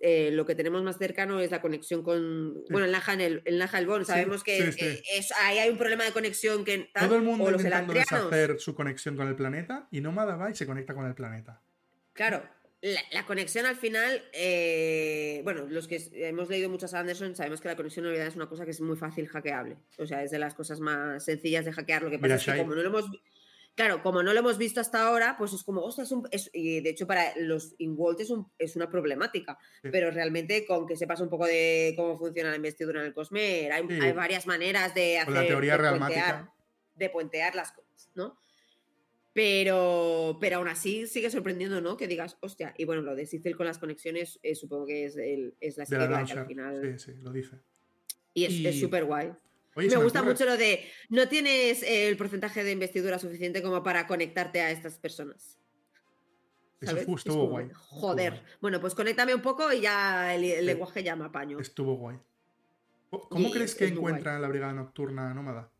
eh, 0.00 0.30
lo 0.32 0.46
que 0.46 0.54
tenemos 0.54 0.82
más 0.82 0.98
cercano 0.98 1.40
es 1.40 1.50
la 1.50 1.60
conexión 1.60 2.02
con. 2.02 2.64
Bueno, 2.70 2.86
el 2.86 2.92
Naja, 2.92 3.14
el, 3.14 3.42
el, 3.44 3.58
Naja, 3.58 3.78
el 3.78 3.86
Bon. 3.86 4.04
Sabemos 4.04 4.44
que 4.44 4.58
eh, 4.58 5.02
Es, 5.14 5.32
ahí 5.32 5.58
hay 5.58 5.70
un 5.70 5.78
problema 5.78 6.04
de 6.04 6.12
conexión 6.12 6.64
que. 6.64 6.90
Todo 6.98 7.16
el 7.16 7.22
mundo 7.22 7.50
intentando 7.50 7.92
deshacer 7.92 8.60
su 8.60 8.74
conexión 8.74 9.16
con 9.16 9.28
el 9.28 9.36
planeta 9.36 9.88
y 9.90 10.00
Nómada 10.00 10.36
va 10.36 10.50
y 10.50 10.54
se 10.54 10.66
conecta 10.66 10.94
con 10.94 11.06
el 11.06 11.14
planeta. 11.14 11.60
Claro, 12.12 12.42
la, 12.80 13.26
conexión 13.26 13.66
al 13.66 13.76
final, 13.76 14.22
eh, 14.32 15.40
bueno, 15.42 15.66
los 15.68 15.88
que 15.88 16.00
hemos 16.12 16.48
leído 16.48 16.70
muchas 16.70 16.94
Anderson 16.94 17.34
sabemos 17.34 17.60
que 17.60 17.68
la 17.68 17.76
conexión 17.76 18.04
en 18.04 18.10
realidad 18.10 18.28
es 18.28 18.36
una 18.36 18.48
cosa 18.48 18.64
que 18.64 18.70
es 18.70 18.80
muy 18.80 18.96
fácil 18.96 19.26
hackeable. 19.26 19.76
O 19.98 20.06
sea, 20.06 20.22
es 20.22 20.30
de 20.30 20.38
las 20.38 20.54
cosas 20.54 20.78
más 20.78 21.24
sencillas 21.24 21.64
de 21.64 21.72
hackear. 21.72 22.02
Lo 22.02 22.10
que 22.10 22.18
pasa 22.18 22.36
es 22.36 22.44
que 22.44 22.56
como 22.56 22.76
no 22.76 22.82
lo 22.82 22.88
hemos 22.88 23.10
Claro, 23.78 24.02
como 24.02 24.24
no 24.24 24.32
lo 24.32 24.40
hemos 24.40 24.58
visto 24.58 24.80
hasta 24.80 25.06
ahora, 25.06 25.36
pues 25.38 25.52
es 25.52 25.62
como, 25.62 25.82
ostras, 25.82 26.12
es 26.32 26.50
y 26.52 26.80
de 26.80 26.90
hecho 26.90 27.06
para 27.06 27.32
los 27.36 27.76
Inwalt 27.78 28.18
es, 28.18 28.32
es 28.58 28.74
una 28.74 28.90
problemática, 28.90 29.56
pero 29.80 30.10
realmente 30.10 30.66
con 30.66 30.84
que 30.84 30.96
sepas 30.96 31.20
un 31.20 31.28
poco 31.28 31.46
de 31.46 31.94
cómo 31.94 32.18
funciona 32.18 32.50
la 32.50 32.56
investidura 32.56 32.98
en 32.98 33.06
el 33.06 33.14
Cosmer, 33.14 33.70
hay, 33.70 34.12
varias 34.14 34.48
maneras 34.48 34.96
de 34.96 35.20
hacer... 35.20 35.32
la 35.32 35.46
teoría 35.46 35.78
de 35.78 35.96
puentear, 35.96 36.50
de 36.96 37.08
puentear 37.08 37.54
las 37.54 37.70
cosas, 37.70 38.10
¿no? 38.16 38.36
Pero, 39.32 40.38
pero 40.40 40.56
aún 40.56 40.66
así 40.66 41.06
sigue 41.06 41.30
sorprendiendo, 41.30 41.80
¿no? 41.80 41.96
Que 41.96 42.08
digas, 42.08 42.36
hostia, 42.40 42.74
y 42.76 42.84
bueno, 42.84 43.02
lo 43.02 43.14
de 43.14 43.26
Sicil 43.26 43.56
con 43.56 43.66
las 43.66 43.78
conexiones, 43.78 44.40
eh, 44.42 44.56
supongo 44.56 44.86
que 44.86 45.04
es, 45.04 45.16
el, 45.16 45.54
es 45.60 45.76
la 45.76 45.84
esquema 45.84 46.24
que 46.24 46.32
al 46.32 46.46
final... 46.48 46.98
Sí, 46.98 47.12
sí, 47.12 47.18
lo 47.22 47.30
dice. 47.30 47.58
Y 48.34 48.66
es 48.66 48.80
súper 48.80 49.04
guay 49.04 49.30
me 49.86 49.96
gusta 49.96 50.22
mucho 50.22 50.44
lo 50.44 50.56
de 50.56 50.84
no 51.08 51.28
tienes 51.28 51.82
el 51.82 52.16
porcentaje 52.16 52.64
de 52.64 52.72
investidura 52.72 53.18
suficiente 53.18 53.62
como 53.62 53.82
para 53.82 54.06
conectarte 54.06 54.60
a 54.60 54.70
estas 54.70 54.98
personas. 54.98 55.58
Eso 56.80 56.96
estuvo 56.96 57.46
guay. 57.48 57.70
Joder. 57.74 58.42
Bueno, 58.60 58.80
pues 58.80 58.94
conéctame 58.94 59.34
un 59.34 59.42
poco 59.42 59.72
y 59.72 59.80
ya 59.80 60.34
el, 60.34 60.64
lenguaje 60.64 61.02
ya 61.02 61.16
me 61.16 61.24
apaño. 61.24 61.58
Estuvo 61.58 61.96
guay. 61.96 62.18
¿Cómo 63.10 63.50
crees 63.50 63.74
que 63.74 63.86
encuentran 63.86 64.40
la 64.40 64.48
brigada 64.48 64.72
nocturna 64.72 65.32
nómada? 65.34 65.72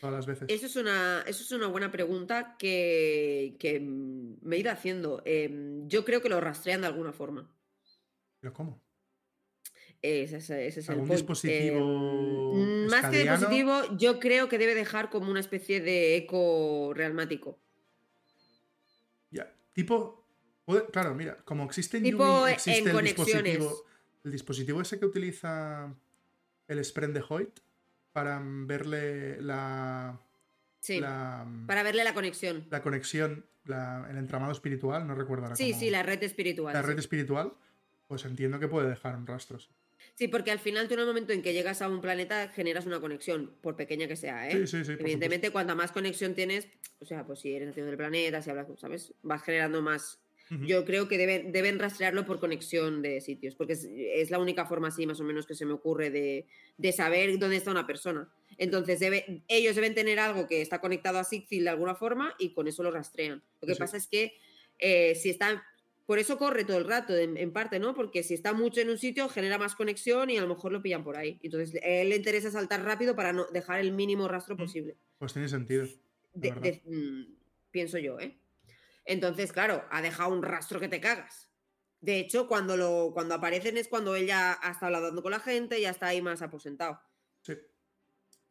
Todas 0.00 0.14
las 0.14 0.26
veces. 0.26 0.48
Eso 0.48 0.66
es 0.66 0.76
una, 0.76 1.22
eso 1.26 1.42
es 1.42 1.52
una 1.52 1.66
buena 1.66 1.90
pregunta 1.90 2.56
que, 2.58 3.56
me 4.42 4.56
he 4.56 4.58
ido 4.58 4.70
haciendo. 4.70 5.22
Em, 5.24 5.88
yo 5.88 6.04
creo 6.04 6.22
que 6.22 6.28
lo 6.28 6.40
rastrean 6.40 6.80
de 6.80 6.86
alguna 6.86 7.12
forma. 7.12 7.50
¿Pero 8.40 8.52
cómo? 8.52 8.80
Ese, 10.02 10.66
es 10.66 10.88
el 10.88 11.06
dispositivo. 11.06 12.54
Em, 12.54 12.86
más 12.86 13.10
que 13.10 13.18
dispositivo, 13.18 13.96
yo 13.98 14.18
creo 14.18 14.48
que 14.48 14.56
debe 14.56 14.74
dejar 14.74 15.10
como 15.10 15.30
una 15.30 15.40
especie 15.40 15.80
de 15.80 16.16
eco 16.16 16.92
realmático. 16.94 17.58
Ya, 19.30 19.52
tipo. 19.74 20.26
claro, 20.90 21.14
mira, 21.14 21.36
como 21.44 21.64
existe 21.64 22.00
tipo 22.00 22.46
existe 22.46 22.90
el 22.90 23.04
dispositivo. 23.04 23.84
El 24.24 24.32
dispositivo 24.32 24.80
ese 24.80 24.98
que 24.98 25.06
utiliza 25.06 25.94
el 26.68 26.84
Spren 26.84 27.12
de 27.12 27.22
Hoyt 27.28 27.60
para 28.12 28.40
verle 28.42 29.40
la. 29.42 30.18
Sí, 30.80 30.98
para 31.00 31.82
verle 31.82 32.04
la 32.04 32.14
conexión. 32.14 32.66
La 32.70 32.82
conexión, 32.82 33.44
el 33.66 34.16
entramado 34.16 34.52
espiritual, 34.52 35.06
no 35.06 35.14
recuerdo 35.14 35.44
ahora. 35.44 35.56
Sí, 35.56 35.74
sí, 35.74 35.90
la 35.90 36.02
red 36.02 36.22
espiritual. 36.22 36.72
La 36.72 36.80
red 36.80 36.98
espiritual, 36.98 37.52
pues 38.08 38.24
entiendo 38.24 38.58
que 38.58 38.68
puede 38.68 38.88
dejar 38.88 39.16
un 39.16 39.26
rastro. 39.26 39.58
Sí, 39.58 39.68
porque 40.28 40.50
al 40.50 40.58
final 40.58 40.88
tú 40.88 40.94
en 40.94 41.00
el 41.00 41.06
momento 41.06 41.32
en 41.32 41.42
que 41.42 41.52
llegas 41.52 41.82
a 41.82 41.88
un 41.88 42.00
planeta 42.00 42.48
generas 42.48 42.86
una 42.86 43.00
conexión, 43.00 43.54
por 43.62 43.76
pequeña 43.76 44.06
que 44.06 44.16
sea, 44.16 44.48
¿eh? 44.48 44.66
Sí, 44.66 44.66
sí, 44.66 44.84
sí. 44.84 44.92
Evidentemente, 44.98 45.50
cuanta 45.50 45.74
más 45.74 45.92
conexión 45.92 46.34
tienes, 46.34 46.68
o 47.00 47.06
sea, 47.06 47.26
pues 47.26 47.40
si 47.40 47.54
eres 47.54 47.68
nacido 47.68 47.86
del 47.86 47.96
planeta, 47.96 48.42
si 48.42 48.50
hablas, 48.50 48.66
¿sabes? 48.76 49.14
Vas 49.22 49.42
generando 49.42 49.82
más. 49.82 50.20
Yo 50.66 50.84
creo 50.84 51.06
que 51.06 51.16
deben, 51.16 51.52
deben 51.52 51.78
rastrearlo 51.78 52.26
por 52.26 52.40
conexión 52.40 53.02
de 53.02 53.20
sitios, 53.20 53.54
porque 53.54 53.74
es, 53.74 54.30
la 54.30 54.40
única 54.40 54.66
forma 54.66 54.88
así, 54.88 55.06
más 55.06 55.20
o 55.20 55.24
menos, 55.24 55.46
que 55.46 55.54
se 55.54 55.64
me 55.64 55.72
ocurre 55.72 56.10
de, 56.10 56.92
saber 56.92 57.38
dónde 57.38 57.56
está 57.56 57.70
una 57.70 57.86
persona. 57.86 58.28
Entonces, 58.58 58.98
debe, 58.98 59.44
ellos 59.46 59.76
deben 59.76 59.94
tener 59.94 60.18
algo 60.18 60.48
que 60.48 60.60
está 60.60 60.80
conectado 60.80 61.20
a 61.20 61.24
Sigfil 61.24 61.62
de 61.62 61.70
alguna 61.70 61.94
forma 61.94 62.34
y 62.36 62.52
con 62.52 62.66
eso 62.66 62.82
lo 62.82 62.90
rastrean. 62.90 63.44
Lo 63.60 63.68
que 63.68 63.76
pasa 63.76 63.96
es 63.96 64.08
que 64.08 64.34
eh, 64.80 65.14
si 65.14 65.30
están 65.30 65.62
por 66.06 66.18
eso 66.18 66.38
corre 66.38 66.64
todo 66.64 66.78
el 66.78 66.86
rato, 66.86 67.16
en, 67.16 67.52
parte, 67.52 67.78
¿no? 67.78 67.94
Porque 67.94 68.22
si 68.22 68.34
está 68.34 68.52
mucho 68.52 68.80
en 68.80 68.90
un 68.90 68.98
sitio, 68.98 69.28
genera 69.28 69.58
más 69.58 69.74
conexión 69.74 70.28
y 70.30 70.38
a 70.38 70.40
lo 70.40 70.48
mejor 70.48 70.72
lo 70.72 70.82
pillan 70.82 71.04
por 71.04 71.16
ahí. 71.16 71.38
Entonces, 71.42 71.80
a 71.82 71.86
él 71.86 72.08
le 72.08 72.16
interesa 72.16 72.50
saltar 72.50 72.82
rápido 72.82 73.14
para 73.14 73.32
no 73.32 73.46
dejar 73.52 73.80
el 73.80 73.92
mínimo 73.92 74.26
rastro 74.26 74.56
mm. 74.56 74.58
posible. 74.58 74.96
Pues 75.18 75.32
tiene 75.32 75.48
sentido. 75.48 75.86
Mm, 76.34 77.22
pienso 77.70 77.98
yo, 77.98 78.18
¿eh? 78.18 78.38
Entonces, 79.04 79.52
claro, 79.52 79.84
ha 79.90 80.02
dejado 80.02 80.32
un 80.32 80.42
rastro 80.42 80.80
que 80.80 80.88
te 80.88 81.00
cagas. 81.00 81.48
De 82.00 82.18
hecho, 82.18 82.48
cuando, 82.48 82.76
lo, 82.76 83.10
cuando 83.12 83.34
aparecen 83.34 83.76
es 83.76 83.88
cuando 83.88 84.16
él 84.16 84.26
ya 84.26 84.58
ha 84.62 84.70
estado 84.72 84.96
hablando 84.96 85.22
con 85.22 85.32
la 85.32 85.40
gente 85.40 85.78
y 85.78 85.82
ya 85.82 85.90
está 85.90 86.08
ahí 86.08 86.22
más 86.22 86.42
aposentado. 86.42 87.00
Sí. 87.42 87.54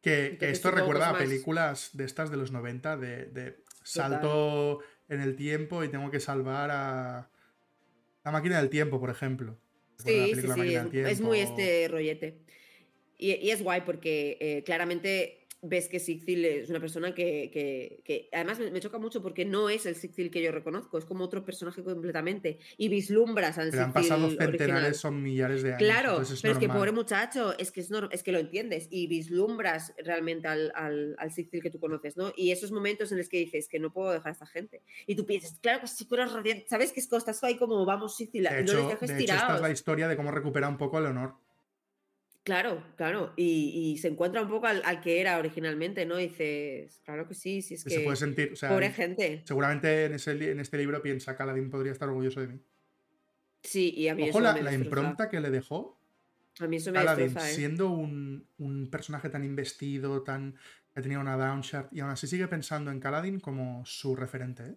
Que, 0.01 0.37
esto 0.39 0.71
recuerda 0.71 1.09
a 1.09 1.17
películas 1.17 1.89
de 1.93 2.05
estas 2.05 2.31
de 2.31 2.37
los 2.37 2.51
90, 2.51 2.95
de 2.97 3.63
salto 3.83 4.79
en 5.09 5.21
el 5.21 5.35
tiempo 5.35 5.83
y 5.83 5.89
tengo 5.89 6.09
que 6.11 6.19
salvar 6.19 6.69
a 6.71 7.29
la 8.23 8.31
máquina 8.31 8.59
del 8.59 8.69
tiempo, 8.69 8.99
por 8.99 9.09
ejemplo. 9.09 9.57
Sí, 9.97 10.33
sí, 10.33 10.41
sí, 10.41 10.75
es, 10.99 11.19
muy 11.19 11.39
este 11.39 11.87
rollete. 11.89 12.39
Y, 13.17 13.49
es 13.49 13.61
guay 13.61 13.81
porque 13.81 14.37
eh, 14.39 14.63
claramente 14.63 15.38
ves 15.61 15.89
que 15.89 15.99
Sigil 15.99 16.45
es 16.45 16.69
una 16.69 16.79
persona 16.79 17.13
que, 17.13 18.29
además 18.31 18.59
me, 18.59 18.79
choca 18.79 18.97
mucho 18.97 19.21
porque 19.21 19.45
no 19.45 19.69
es 19.69 19.85
el 19.85 19.95
Sigil 19.95 20.31
que 20.31 20.41
yo 20.41 20.51
reconozco, 20.51 20.97
es 20.97 21.05
como 21.05 21.23
otro 21.23 21.43
personaje 21.43 21.83
completamente. 21.83 22.59
Y 22.77 22.89
vislumbras 22.89 23.57
al 23.57 23.77
han 23.77 23.93
pasado 23.93 24.29
centenares, 24.29 24.97
son 24.97 25.21
millares 25.21 25.63
de 25.63 25.73
años. 25.73 25.79
Claro, 25.79 26.21
pero 26.41 26.53
es 26.53 26.59
que 26.59 26.69
pobre 26.69 26.91
muchacho, 26.91 27.57
es 27.57 27.71
que, 27.71 27.81
es, 27.81 27.89
es 28.11 28.23
que 28.23 28.31
lo 28.31 28.39
entiendes 28.39 28.87
y 28.89 29.07
vislumbras 29.07 29.93
realmente 30.03 30.47
al, 30.47 30.71
al, 30.75 31.15
al 31.17 31.33
que 31.33 31.69
tú 31.69 31.79
conoces, 31.79 32.17
¿no? 32.17 32.31
Y 32.35 32.51
esos 32.51 32.71
momentos 32.71 33.11
en 33.11 33.17
los 33.17 33.29
que 33.29 33.37
dices 33.37 33.67
que 33.67 33.79
no 33.79 33.91
puedo 33.91 34.11
dejar 34.11 34.29
a 34.29 34.31
esta 34.33 34.45
gente. 34.45 34.83
Y 35.07 35.15
tú 35.15 35.25
piensas, 35.25 35.59
claro 35.59 35.81
que 35.81 35.87
si 35.87 36.05
fueras 36.05 36.33
radiante, 36.33 36.65
¿sabes 36.69 36.91
que 36.91 36.99
estás 36.99 37.43
ahí 37.43 37.57
como 37.57 37.85
vamos 37.85 38.15
Sigil? 38.17 38.43
De 38.43 38.61
hecho, 38.61 38.73
no 38.73 38.89
les 38.89 38.99
de 38.99 39.23
hecho, 39.23 39.33
esta 39.33 39.55
es 39.55 39.61
la 39.61 39.71
historia 39.71 40.07
de 40.07 40.15
cómo 40.15 40.31
recupera 40.31 40.67
un 40.67 40.77
poco 40.77 40.97
a 40.97 41.01
Leonor. 41.01 41.48
Claro, 42.43 42.83
claro. 42.95 43.33
Y, 43.35 43.97
se 44.01 44.07
encuentra 44.07 44.41
un 44.41 44.49
poco 44.49 44.67
al, 44.67 45.01
que 45.01 45.21
era 45.21 45.37
originalmente, 45.37 46.05
¿no? 46.05 46.19
Y 46.19 46.29
dices, 46.29 47.01
claro 47.05 47.27
que 47.27 47.35
sí, 47.35 47.61
sí 47.61 47.75
es 47.75 47.83
que. 47.83 47.91
Se 47.91 47.99
puede 47.99 48.17
sentir. 48.17 48.53
O 48.53 48.55
sea, 48.55 48.69
pobre 48.69 48.91
gente. 48.91 49.41
Seguramente 49.45 50.05
en, 50.05 50.13
ese, 50.13 50.31
en 50.51 50.59
este 50.59 50.77
libro 50.77 51.01
piensa 51.01 51.35
que 51.35 51.43
Aladdin 51.43 51.69
podría 51.69 51.91
estar 51.91 52.07
orgulloso 52.09 52.39
de 52.41 52.47
mí. 52.47 52.59
Sí, 53.61 53.93
y 53.95 54.07
a 54.07 54.15
mí 54.15 54.23
Ojo 54.23 54.39
eso 54.39 54.41
la, 54.41 54.61
la 54.61 54.73
impronta 54.73 55.29
que 55.29 55.39
le 55.39 55.49
dejó. 55.49 55.99
A 56.59 56.67
mí 56.67 56.77
eso 56.77 56.91
me 56.91 56.99
Aladdin, 56.99 57.37
¿eh? 57.37 57.41
siendo 57.41 57.89
un, 57.89 58.87
personaje 58.91 59.29
tan 59.29 59.43
investido, 59.43 60.23
tan 60.23 60.55
que 60.93 61.01
tenía 61.01 61.19
una 61.19 61.37
downshard, 61.37 61.87
y 61.91 62.01
aún 62.01 62.09
así 62.09 62.27
sigue 62.27 62.47
pensando 62.47 62.91
en 62.91 62.99
Kaladin 62.99 63.39
como 63.39 63.85
su 63.85 64.15
referente, 64.15 64.63
¿eh? 64.63 64.75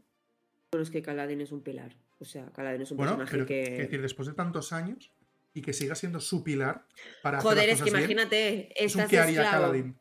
Bueno, 0.73 0.85
es 0.85 0.91
que 0.91 1.03
Kaladin 1.03 1.41
es 1.41 1.53
un 1.53 1.63
pilar. 1.63 1.97
O 2.19 2.25
sea, 2.25 2.47
Kaladin 2.53 2.83
es 2.83 2.91
un 2.93 2.99
personaje 2.99 3.31
pero, 3.31 3.47
que. 3.47 3.63
Es 3.63 3.79
decir, 3.79 4.01
después 4.01 4.29
de 4.29 4.35
tantos 4.35 4.73
años, 4.73 5.13
y 5.55 5.63
que 5.63 5.73
siga 5.73 5.95
siendo 5.95 6.21
su 6.21 6.43
pilar 6.43 6.87
para 7.23 7.41
Joder, 7.41 7.69
es 7.69 7.83
que 7.83 7.91
imagínate, 7.91 8.73
estás 8.83 9.11
de 9.11 9.19
esclavo. 9.19 9.95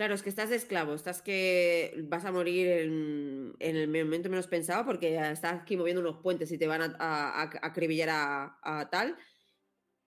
Claro, 0.00 0.14
es 0.14 0.22
que 0.22 0.30
estás 0.30 0.48
de 0.48 0.56
esclavo, 0.56 0.94
estás 0.94 1.20
que 1.20 1.94
vas 2.08 2.24
a 2.24 2.32
morir 2.32 2.68
en, 2.68 3.54
el 3.58 3.86
momento 3.86 4.30
menos 4.30 4.46
pensado 4.46 4.86
porque 4.86 5.14
estás 5.14 5.60
aquí 5.60 5.76
moviendo 5.76 6.00
unos 6.00 6.22
puentes 6.22 6.50
y 6.52 6.56
te 6.56 6.66
van 6.66 6.80
a, 6.80 6.96
a, 6.98 7.42
acribillar 7.60 8.08
a, 8.10 8.88
tal. 8.90 9.18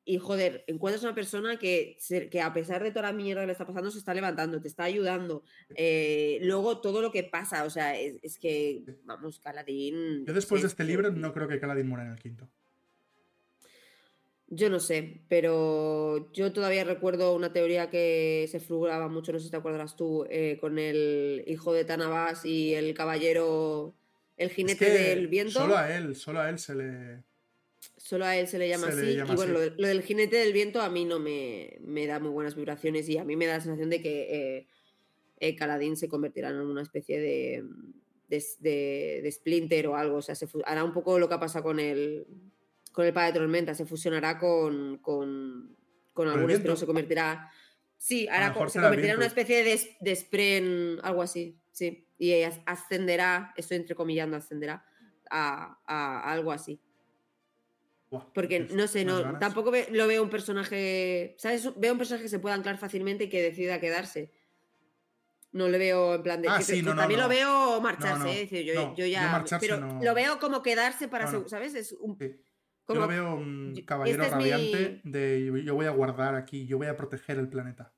Y 0.04 0.18
joder, 0.18 0.66
encuentras 0.66 1.04
una 1.04 1.14
persona 1.14 1.60
que, 1.60 1.96
que 2.32 2.42
a 2.42 2.52
pesar 2.52 2.82
de 2.82 2.90
toda 2.90 3.04
la 3.04 3.14
mierda 3.14 3.42
que 3.42 3.46
le 3.46 3.52
está 3.52 3.68
pasando, 3.68 3.92
se 3.92 4.00
está 4.00 4.16
levantando, 4.16 4.60
te 4.60 4.68
está 4.68 4.86
ayudando. 4.86 5.44
Eh, 5.76 6.40
luego 6.42 6.82
todo 6.82 7.00
lo 7.00 7.12
que 7.12 7.24
pasa, 7.24 7.64
o 7.64 7.70
sea, 7.70 7.96
es, 7.96 8.40
que, 8.40 8.84
vamos, 9.04 9.40
Caladín. 9.40 10.26
Yo 10.26 10.34
después 10.34 10.64
de 10.64 10.70
este 10.70 10.84
libro 10.84 11.12
no 11.12 11.32
creo 11.34 11.48
que 11.48 11.60
Caladín 11.60 11.88
muera 11.88 12.06
en 12.06 12.14
el 12.14 12.20
quinto. 12.20 12.50
Yo 14.48 14.70
no 14.70 14.80
sé, 14.80 15.22
pero 15.30 16.32
yo 16.34 16.54
todavía 16.54 16.84
recuerdo 16.84 17.34
una 17.34 17.54
teoría 17.54 17.90
que 17.90 18.48
se 18.52 18.60
figuraba 18.60 19.08
mucho, 19.08 19.32
no 19.32 19.40
sé 19.40 19.46
si 19.46 19.52
te 19.52 19.58
acuerdas 19.58 19.96
tú, 19.96 20.26
eh, 20.30 20.58
con 20.60 20.78
el 20.78 21.44
hijo 21.48 21.74
de 21.74 21.86
Tanabas 21.86 22.46
y 22.46 22.74
el 22.76 22.94
caballero, 22.94 23.96
el 24.38 24.50
jinete 24.50 24.90
del 24.90 25.28
viento. 25.28 25.60
Solo 25.60 25.78
a 25.78 25.96
él, 25.96 26.16
solo 26.16 26.42
a 26.42 26.50
él 26.50 26.60
se 26.60 26.76
le. 26.76 27.24
Solo 27.98 28.26
a 28.26 28.38
él 28.38 28.48
se 28.48 28.60
le 28.60 28.68
llama 28.68 28.88
así. 28.88 29.12
y 29.12 29.36
bueno, 29.36 29.54
Lo, 29.54 29.88
del 29.88 30.04
jinete 30.04 30.36
del 30.36 30.54
viento 30.54 30.82
a 30.82 30.90
mí 30.90 31.06
no 31.06 31.20
me, 31.20 31.80
da 32.06 32.20
muy 32.20 32.32
buenas 32.32 32.56
vibraciones 32.56 33.10
y 33.10 33.18
a 33.18 33.24
mí 33.24 33.36
me 33.36 33.48
da 33.48 33.56
la 33.56 33.62
sensación 33.62 33.90
de 33.90 34.02
que 34.02 34.58
eh, 34.58 34.68
eh 35.40 35.56
Caladín 35.56 35.98
se 35.98 36.10
convertirá 36.10 36.50
en 36.50 36.58
una 36.58 36.82
especie 36.82 37.20
de, 37.20 37.64
de, 38.28 39.32
Splinter 39.32 39.88
o 39.88 39.96
algo. 39.96 40.18
O 40.18 40.22
sea, 40.22 40.36
se 40.36 40.48
hará 40.66 40.84
un 40.84 40.94
poco 40.94 41.18
lo 41.18 41.28
que 41.28 41.36
ha 41.36 41.40
pasado 41.40 41.64
con 41.64 41.80
el 41.80 42.26
con 42.94 43.06
el 43.06 43.14
padre 43.14 43.34
de 43.34 43.40
Tormenta, 43.40 43.76
se 43.76 43.86
fusionará 43.86 44.38
con, 44.38 45.00
con, 45.00 45.76
con 46.14 46.28
algún 46.30 46.48
pero 46.62 46.78
se 46.78 46.86
convertirá. 46.86 47.52
Sí, 47.98 48.28
ahora 48.30 48.54
se 48.70 48.80
convertirá 48.80 49.12
en 49.12 49.18
una 49.18 49.26
especie 49.26 49.64
de, 49.64 49.98
de 50.00 50.16
spren, 50.16 51.00
algo 51.04 51.22
así, 51.22 51.60
sí. 51.72 52.08
Y 52.18 52.44
ascenderá, 52.66 53.54
estoy 53.58 53.78
entrecomillando, 53.78 54.38
ascenderá 54.38 54.86
a, 55.30 55.80
a 55.86 56.32
algo 56.32 56.52
así. 56.54 56.80
Porque 58.34 58.68
no 58.72 58.88
sé, 58.88 59.06
no, 59.06 59.40
tampoco 59.40 59.72
lo 59.92 60.08
veo 60.08 60.24
un 60.24 60.30
personaje. 60.30 61.36
¿Sabes? 61.38 61.68
Veo 61.78 61.94
un 61.94 61.98
personaje 61.98 62.24
que 62.24 62.30
se 62.30 62.40
pueda 62.40 62.56
anclar 62.56 62.78
fácilmente 62.78 63.26
y 63.26 63.30
que 63.30 63.42
decida 63.42 63.80
quedarse. 63.80 64.32
No 65.52 65.68
le 65.68 65.78
veo 65.78 66.16
en 66.16 66.24
plan 66.24 66.42
de. 66.42 66.50
Ah, 66.50 66.62
sí, 66.62 66.82
no, 66.82 66.96
también 66.96 67.20
lo 67.20 67.28
veo 67.28 67.82
marcharse, 67.82 68.44
¿eh? 68.44 68.64
yo, 68.64 68.96
yo, 68.96 69.06
ya. 69.06 69.44
pero 69.60 70.00
lo 70.02 70.14
veo 70.14 70.40
como 70.40 70.62
quedarse 70.62 71.08
para. 71.08 71.28
¿Sabes? 71.48 71.74
Es 71.76 71.94
un, 71.94 72.18
yo 72.88 73.08
veo 73.08 73.36
un 73.36 73.76
caballero 73.86 74.24
este 74.24 74.36
radiante 74.36 75.02
de 75.04 75.64
yo 75.64 75.76
voy 75.76 75.86
a 75.86 75.92
guardar 75.92 76.36
aquí, 76.36 76.66
yo 76.66 76.78
voy 76.78 76.88
a 76.88 76.98
proteger 76.98 77.38
el 77.38 77.50
planeta. 77.50 77.94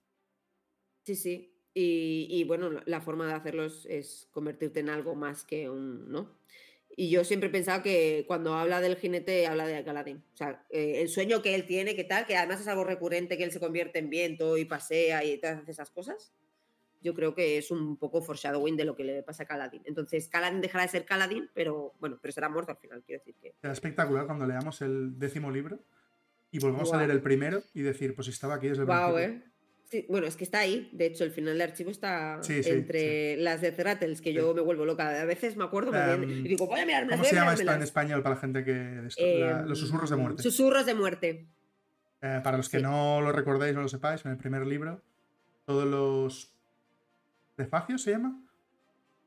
Sí, 1.03 1.15
sí. 1.15 1.51
Y, 1.77 2.45
bueno, 2.45 2.81
la 2.85 3.01
forma 3.01 3.27
de 3.27 3.33
hacerlos 3.33 3.85
es 3.89 4.29
convertirte 4.31 4.79
en 4.79 4.89
algo 4.89 5.13
más 5.13 5.43
que 5.43 5.69
un, 5.69 6.09
¿no? 6.09 6.39
Y 6.95 7.09
yo 7.09 7.25
siempre 7.25 7.49
he 7.49 7.51
pensado 7.51 7.83
que 7.83 8.23
cuando 8.27 8.53
habla 8.53 8.79
del 8.79 8.95
jinete, 8.95 9.45
habla 9.45 9.67
de 9.67 9.83
Galadín. 9.83 10.23
O 10.33 10.37
sea, 10.37 10.65
eh, 10.69 11.01
el 11.01 11.09
sueño 11.09 11.41
que 11.41 11.53
él 11.53 11.65
tiene, 11.65 11.93
que 11.93 12.05
tal, 12.05 12.25
que 12.25 12.37
además 12.37 12.61
es 12.61 12.69
algo 12.69 12.85
recurrente, 12.85 13.37
que 13.37 13.43
él 13.43 13.51
se 13.51 13.59
convierte 13.59 13.99
en 13.99 14.09
viento 14.09 14.57
y 14.57 14.63
pasea 14.63 15.25
y 15.25 15.37
todas 15.37 15.67
esas 15.67 15.91
cosas. 15.91 16.33
Yo 17.05 17.13
creo 17.13 17.35
que 17.35 17.59
es 17.59 17.69
un 17.69 17.97
poco 17.97 18.23
foreshadowing 18.23 18.75
de 18.75 18.83
lo 18.83 18.95
que 18.95 19.03
le 19.03 19.21
pasa 19.21 19.43
a 19.43 19.45
Caladín. 19.45 19.83
Entonces, 19.85 20.27
Caladín 20.27 20.59
dejará 20.59 20.85
de 20.85 20.89
ser 20.89 21.05
Caladín, 21.05 21.51
pero 21.53 21.93
bueno, 21.99 22.17
pero 22.19 22.31
será 22.31 22.49
muerto 22.49 22.71
al 22.71 22.77
final, 22.79 23.03
quiero 23.05 23.21
decir 23.21 23.35
que. 23.39 23.53
Será 23.61 23.73
espectacular 23.73 24.25
cuando 24.25 24.47
leamos 24.47 24.81
el 24.81 25.19
décimo 25.19 25.51
libro 25.51 25.79
y 26.49 26.57
volvamos 26.57 26.91
a 26.91 26.97
leer 26.97 27.11
el 27.11 27.21
primero 27.21 27.61
y 27.75 27.83
decir, 27.83 28.15
pues 28.15 28.27
estaba 28.27 28.55
aquí 28.55 28.69
desde 28.69 28.81
el 28.81 28.87
wow, 28.87 29.17
¿eh? 29.19 29.43
bueno, 30.09 30.27
es 30.27 30.35
que 30.35 30.43
está 30.43 30.59
ahí. 30.59 30.89
De 30.93 31.05
hecho, 31.05 31.23
el 31.23 31.31
final 31.31 31.53
del 31.53 31.61
archivo 31.61 31.91
está 31.91 32.39
entre 32.49 33.37
las 33.37 33.61
de 33.61 33.71
Cerratels, 33.71 34.21
que 34.21 34.33
yo 34.33 34.53
me 34.53 34.61
vuelvo 34.61 34.85
loca. 34.85 35.21
A 35.21 35.25
veces 35.25 35.55
me 35.55 35.63
acuerdo 35.63 35.93
em, 35.95 36.23
y 36.23 36.47
digo, 36.47 36.67
voy 36.67 36.79
a 36.79 36.85
mirarme 36.85 37.11
¿Cómo 37.11 37.23
se 37.23 37.35
llama 37.35 37.53
esto 37.53 37.71
en 37.71 37.81
español 37.81 38.23
para 38.23 38.35
la 38.35 38.41
gente 38.41 38.63
que. 38.63 39.07
Em, 39.17 39.65
los 39.67 39.79
susurros 39.79 40.09
de 40.09 40.15
muerte. 40.15 40.43
Susurros 40.43 40.85
de 40.85 40.93
muerte. 40.95 41.47
Eh, 42.21 42.41
para 42.43 42.57
los 42.57 42.69
que 42.69 42.79
no 42.79 43.21
lo 43.21 43.31
recordéis, 43.31 43.75
no 43.75 43.81
lo 43.81 43.87
sepáis, 43.87 44.25
en 44.25 44.31
el 44.31 44.37
primer 44.37 44.65
libro, 44.65 45.03
todos 45.65 45.85
los. 45.85 46.54
¿Prefacios 47.55 48.01
se 48.01 48.11
llama? 48.11 48.41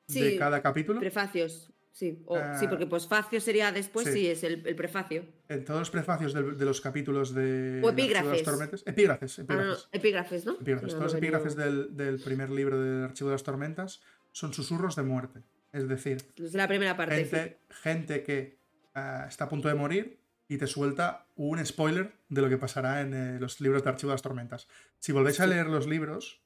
de 0.09 0.37
cada 0.37 0.63
capítulo. 0.63 1.01
Prefacios. 1.01 1.71
Sí, 1.93 2.23
sí, 2.61 2.69
porque 2.69 2.85
ah, 2.85 2.89
posfacio 2.89 3.41
sería 3.41 3.73
después, 3.73 4.07
sí, 4.07 4.29
es 4.29 4.45
el, 4.45 4.63
prefacio. 4.77 5.25
En 5.49 5.65
todos 5.65 5.81
los 5.81 5.91
prefacios 5.91 6.33
de, 6.33 6.65
los 6.65 6.81
capítulos 6.81 7.35
de. 7.35 7.81
O 7.83 7.91
epígrafes. 7.91 8.43
Epígrafes, 8.87 9.39
epígrafes. 9.41 9.41
Ah, 9.49 9.89
epígrafes, 9.91 10.47
¿no? 10.47 10.53
Epígrafes. 10.61 10.91
todos 10.91 11.03
los 11.03 11.15
epígrafes 11.15 11.57
del, 11.57 12.21
primer 12.25 12.51
libro 12.51 12.81
del 12.81 13.05
Archivo 13.05 13.31
de 13.31 13.35
las 13.35 13.43
Tormentas 13.43 14.01
son 14.31 14.55
susurros 14.55 14.95
de 14.95 15.03
muerte. 15.03 15.43
Es 15.73 15.89
decir, 15.89 16.19
es 16.37 16.55
la 16.55 16.69
primera 16.69 16.97
parte. 16.97 17.59
Gente, 17.69 18.23
que 18.23 18.59
ah, 18.95 19.27
está 19.29 19.47
a 19.47 19.49
punto 19.49 19.67
de 19.67 19.75
morir 19.75 20.21
y 20.47 20.57
te 20.57 20.69
suelta 20.69 21.27
un 21.35 21.65
spoiler 21.67 22.13
de 22.29 22.43
lo 22.43 22.49
que 22.49 22.59
pasará 22.59 23.01
en 23.01 23.13
eh, 23.13 23.41
los 23.41 23.61
libros 23.61 23.83
de 23.83 23.91
Archivo 23.91 24.11
de 24.11 24.15
las 24.15 24.23
Tormentas. 24.23 24.69
Si 25.01 25.11
volvéis 25.11 25.41
a 25.41 25.49
leer 25.49 25.67
los 25.67 25.89
libros, 25.89 26.41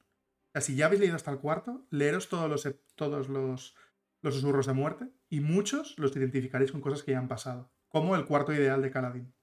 si 0.60 0.76
ya 0.76 0.86
habéis 0.86 1.00
leído 1.00 1.16
hasta 1.16 1.30
el 1.30 1.38
cuarto, 1.38 1.86
leeros 1.90 2.28
todos 2.28 2.48
los, 2.48 2.68
todos 2.94 3.28
los 3.28 3.74
los 4.22 4.34
susurros 4.34 4.66
de 4.66 4.72
muerte, 4.72 5.08
y 5.28 5.40
muchos 5.40 5.98
los 5.98 6.16
identificaréis 6.16 6.72
con 6.72 6.80
cosas 6.80 7.02
que 7.02 7.12
ya 7.12 7.18
han 7.18 7.28
pasado, 7.28 7.70
como 7.88 8.16
el 8.16 8.24
cuarto 8.24 8.52
ideal 8.52 8.80
de 8.80 8.90
Caladín, 8.90 9.34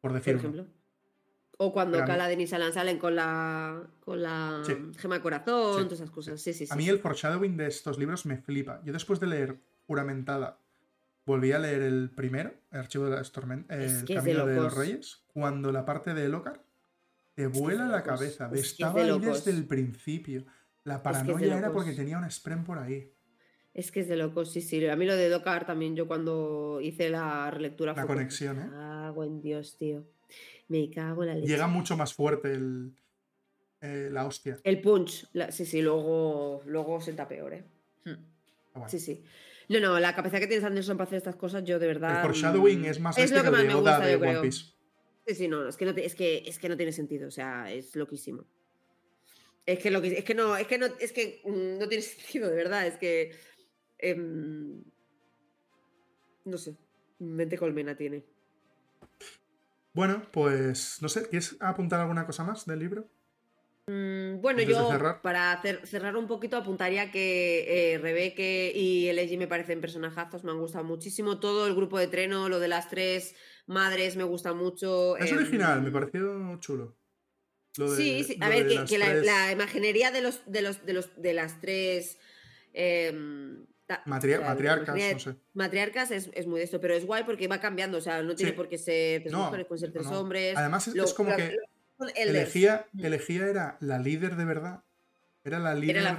por 0.00 0.12
decirlo. 0.12 0.42
Por 0.42 0.50
ejemplo. 0.50 0.74
O 1.56 1.72
cuando 1.72 2.04
Caladín 2.04 2.40
y 2.40 2.48
Salan 2.48 2.72
salen 2.72 2.98
con 2.98 3.14
la, 3.14 3.80
con 4.00 4.20
la 4.20 4.62
gema 4.98 5.16
de 5.16 5.20
corazón, 5.20 5.84
todas 5.84 5.92
esas 5.92 6.10
cosas. 6.10 6.40
Sí, 6.40 6.52
sí, 6.52 6.66
A 6.68 6.74
mí 6.74 6.88
el 6.88 6.98
foreshadowing 6.98 7.56
de 7.56 7.68
estos 7.68 7.96
libros 7.96 8.26
me 8.26 8.38
flipa. 8.38 8.82
Yo 8.84 8.92
después 8.92 9.20
de 9.20 9.28
leer 9.28 9.60
Juramentada, 9.86 10.58
volví 11.26 11.52
a 11.52 11.60
leer 11.60 11.82
el 11.82 12.10
primero, 12.10 12.54
el 12.72 12.80
archivo 12.80 13.04
de 13.04 13.12
las 13.12 13.30
tormentas, 13.30 13.78
el 13.78 14.04
camino 14.16 14.46
de, 14.46 14.56
los 14.56 14.74
reyes, 14.74 15.22
cuando 15.28 15.70
la 15.70 15.84
parte 15.84 16.12
de 16.12 16.24
Elocar 16.24 16.64
te 17.34 17.46
vuela 17.46 17.86
la 17.86 18.02
cabeza. 18.02 18.50
Estaba 18.52 19.02
ahí 19.02 19.18
desde 19.18 19.50
el 19.50 19.66
principio. 19.66 20.44
La 20.84 21.02
paranoia 21.02 21.58
era 21.58 21.72
porque 21.72 21.92
tenía 21.92 22.18
un 22.18 22.30
sprem 22.30 22.64
por 22.64 22.78
ahí. 22.78 23.10
Es 23.72 23.90
que 23.90 24.00
es 24.00 24.08
de 24.08 24.16
locos, 24.16 24.52
sí, 24.52 24.60
sí. 24.60 24.86
A 24.86 24.94
mí 24.94 25.04
lo 25.04 25.16
de 25.16 25.28
Dokar 25.28 25.66
también, 25.66 25.96
yo 25.96 26.06
cuando 26.06 26.78
hice 26.80 27.10
la 27.10 27.50
relectura. 27.50 27.92
La 27.94 28.06
conexión, 28.06 28.60
¿eh? 28.60 28.70
Ah, 28.72 29.10
buen 29.12 29.40
Dios, 29.40 29.76
tío. 29.76 30.04
Me 30.68 30.88
cago 30.90 31.24
en 31.24 31.28
la 31.30 31.34
leche. 31.34 31.48
Llega 31.48 31.66
mucho 31.66 31.96
más 31.96 32.14
fuerte 32.14 32.52
el, 32.52 32.92
eh, 33.80 34.08
la 34.12 34.26
hostia. 34.26 34.58
El 34.62 34.80
punch, 34.80 35.26
sí, 35.50 35.66
sí, 35.66 35.82
luego, 35.82 36.62
luego 36.66 37.00
senta 37.00 37.26
peor, 37.26 37.54
¿eh? 37.54 37.64
Hmm. 38.04 38.86
Sí, 38.86 39.00
sí. 39.00 39.24
No, 39.68 39.80
no, 39.80 39.98
la 39.98 40.14
capacidad 40.14 40.40
que 40.40 40.46
tienes 40.46 40.64
Anderson 40.64 40.96
para 40.96 41.06
hacer 41.06 41.18
estas 41.18 41.36
cosas, 41.36 41.64
yo 41.64 41.78
de 41.78 41.86
verdad. 41.86 42.16
El 42.16 42.22
foreshadowing 42.22 42.82
mm, 42.82 42.84
es 42.84 43.00
más 43.00 43.18
es 43.18 43.30
lo 43.32 43.42
que, 43.42 43.50
más 43.50 43.64
me 43.64 43.74
gusta, 43.74 44.10
yo 44.10 44.20
creo. 44.20 44.42
Sí, 45.26 45.34
sí, 45.34 45.48
no, 45.48 45.66
es 45.68 45.76
que 45.76 45.84
no, 45.86 45.92
es 45.92 46.14
que, 46.14 46.42
es 46.46 46.58
que 46.58 46.68
no 46.68 46.76
tiene 46.76 46.92
sentido, 46.92 47.28
o 47.28 47.30
sea, 47.30 47.72
es 47.72 47.96
loquísimo. 47.96 48.44
Es 49.66 49.78
que, 49.78 49.90
lo 49.90 50.02
que, 50.02 50.18
es 50.18 50.24
que 50.24 50.34
no, 50.34 50.56
es 50.56 50.66
que 50.66 50.76
no, 50.76 50.86
es 50.86 51.12
que 51.12 51.40
mm, 51.44 51.78
no 51.78 51.88
tiene 51.88 52.02
sentido, 52.02 52.50
de 52.50 52.56
verdad, 52.56 52.86
es 52.86 52.96
que 52.98 53.32
Em, 53.98 54.82
no 56.44 56.58
sé, 56.58 56.76
mente 57.18 57.56
colmena 57.56 57.96
tiene. 57.96 58.24
Bueno, 59.94 60.22
pues 60.30 61.00
no 61.00 61.08
sé, 61.08 61.26
¿quieres 61.28 61.56
apuntar 61.60 62.00
alguna 62.00 62.26
cosa 62.26 62.44
más 62.44 62.66
del 62.66 62.80
libro? 62.80 63.08
Mm, 63.86 64.40
bueno, 64.40 64.62
yo 64.62 64.88
para 65.22 65.60
cerrar 65.84 66.16
un 66.16 66.26
poquito 66.26 66.56
apuntaría 66.56 67.10
que 67.10 67.92
eh, 67.94 67.98
Rebeque 67.98 68.72
y 68.74 69.08
el 69.08 69.38
me 69.38 69.46
parecen 69.46 69.82
personajazos, 69.82 70.42
me 70.42 70.52
han 70.52 70.58
gustado 70.58 70.84
muchísimo. 70.84 71.38
Todo 71.38 71.66
el 71.66 71.74
grupo 71.74 71.98
de 71.98 72.06
treno, 72.06 72.48
lo 72.48 72.60
de 72.60 72.68
las 72.68 72.88
tres 72.88 73.34
madres 73.66 74.16
me 74.16 74.24
gusta 74.24 74.54
mucho. 74.54 75.18
Es 75.18 75.32
original, 75.32 75.82
me 75.82 75.88
em, 75.88 75.92
pareció 75.92 76.58
chulo. 76.60 76.96
sí, 77.74 78.24
sí, 78.24 78.38
a 78.40 78.48
ver, 78.48 78.66
que, 78.86 78.98
la, 78.98 79.52
imaginería 79.52 80.10
de 80.10 80.22
los, 80.22 80.40
de 80.46 80.62
los, 80.62 80.86
de 80.86 80.92
los, 80.94 81.20
de 81.20 81.34
las 81.34 81.60
tres 81.60 82.18
em, 82.72 83.66
matriarcas, 84.06 84.96
no 84.96 85.18
sé. 85.18 85.36
Matriarcas 85.52 86.10
es, 86.10 86.30
es, 86.32 86.46
muy 86.46 86.60
de 86.60 86.64
esto, 86.64 86.80
pero 86.80 86.94
es 86.94 87.04
guay 87.04 87.24
porque 87.24 87.48
va 87.48 87.60
cambiando, 87.60 87.98
o 87.98 88.00
sea, 88.00 88.22
no 88.22 88.34
tiene 88.34 88.54
por 88.54 88.66
qué 88.66 88.78
ser 88.78 89.24
tres 89.24 89.34
mujeres, 89.34 89.66
pueden 89.66 89.80
ser 89.80 89.92
tres 89.92 90.06
hombres. 90.06 90.56
Además, 90.56 90.88
es, 90.88 91.12
como 91.12 91.36
que 91.36 91.58
mm. 91.98 92.08
elegía, 92.16 92.86
era 93.48 93.76
la 93.80 93.98
líder 93.98 94.36
de 94.36 94.44
verdad, 94.44 94.82
era 95.44 95.58
la 95.58 95.74
líder 95.74 96.16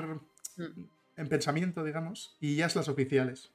mm. 0.57 0.83
en 1.17 1.27
pensamiento, 1.27 1.83
digamos, 1.83 2.37
y 2.39 2.55
ya 2.55 2.65
es 2.65 2.75
las 2.75 2.87
oficiales. 2.87 3.51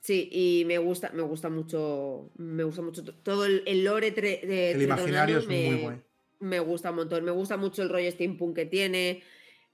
Sí, 0.00 0.28
y 0.32 0.64
me 0.66 0.78
gusta, 0.78 1.10
me 1.14 1.22
gusta 1.22 1.48
mucho, 1.48 2.32
me 2.36 2.64
gusta 2.64 2.82
mucho 2.82 3.04
todo 3.04 3.44
el, 3.44 3.84
lore 3.84 4.10
de 4.10 4.72
El 4.72 4.82
imaginario 4.82 5.38
es 5.38 5.46
muy 5.46 5.80
guay. 5.80 6.02
Me 6.40 6.58
gusta 6.58 6.90
un 6.90 6.96
montón, 6.96 7.24
me 7.24 7.30
gusta 7.30 7.56
mucho 7.56 7.82
el 7.82 7.88
rollo 7.88 8.10
steampunk 8.10 8.56
que 8.56 8.66
tiene. 8.66 9.22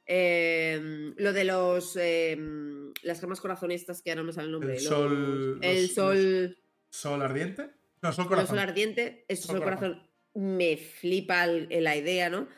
Em, 0.04 1.14
lo 1.18 1.34
de 1.34 1.44
los 1.44 1.96
em, 1.96 2.92
las 3.02 3.20
gemas 3.20 3.40
corazonistas 3.40 4.00
que 4.00 4.10
ahora 4.10 4.22
no 4.22 4.26
me 4.26 4.32
sale 4.32 4.46
el 4.46 4.52
nombre. 4.52 4.74
El 4.74 4.80
sol. 4.80 5.58
el 5.62 5.90
sol. 5.90 6.58
¿Sol 6.90 7.22
ardiente? 7.22 7.70
No, 8.02 8.12
sol 8.12 8.26
corazón. 8.26 8.56
El 8.56 8.60
sol 8.60 8.68
ardiente, 8.70 9.24
es 9.28 9.40
sol, 9.40 9.62
corazón. 9.62 10.02
Me 10.34 10.76
flipa 10.76 11.46
la 11.46 11.96
idea, 11.96 12.30
¿no? 12.30 12.48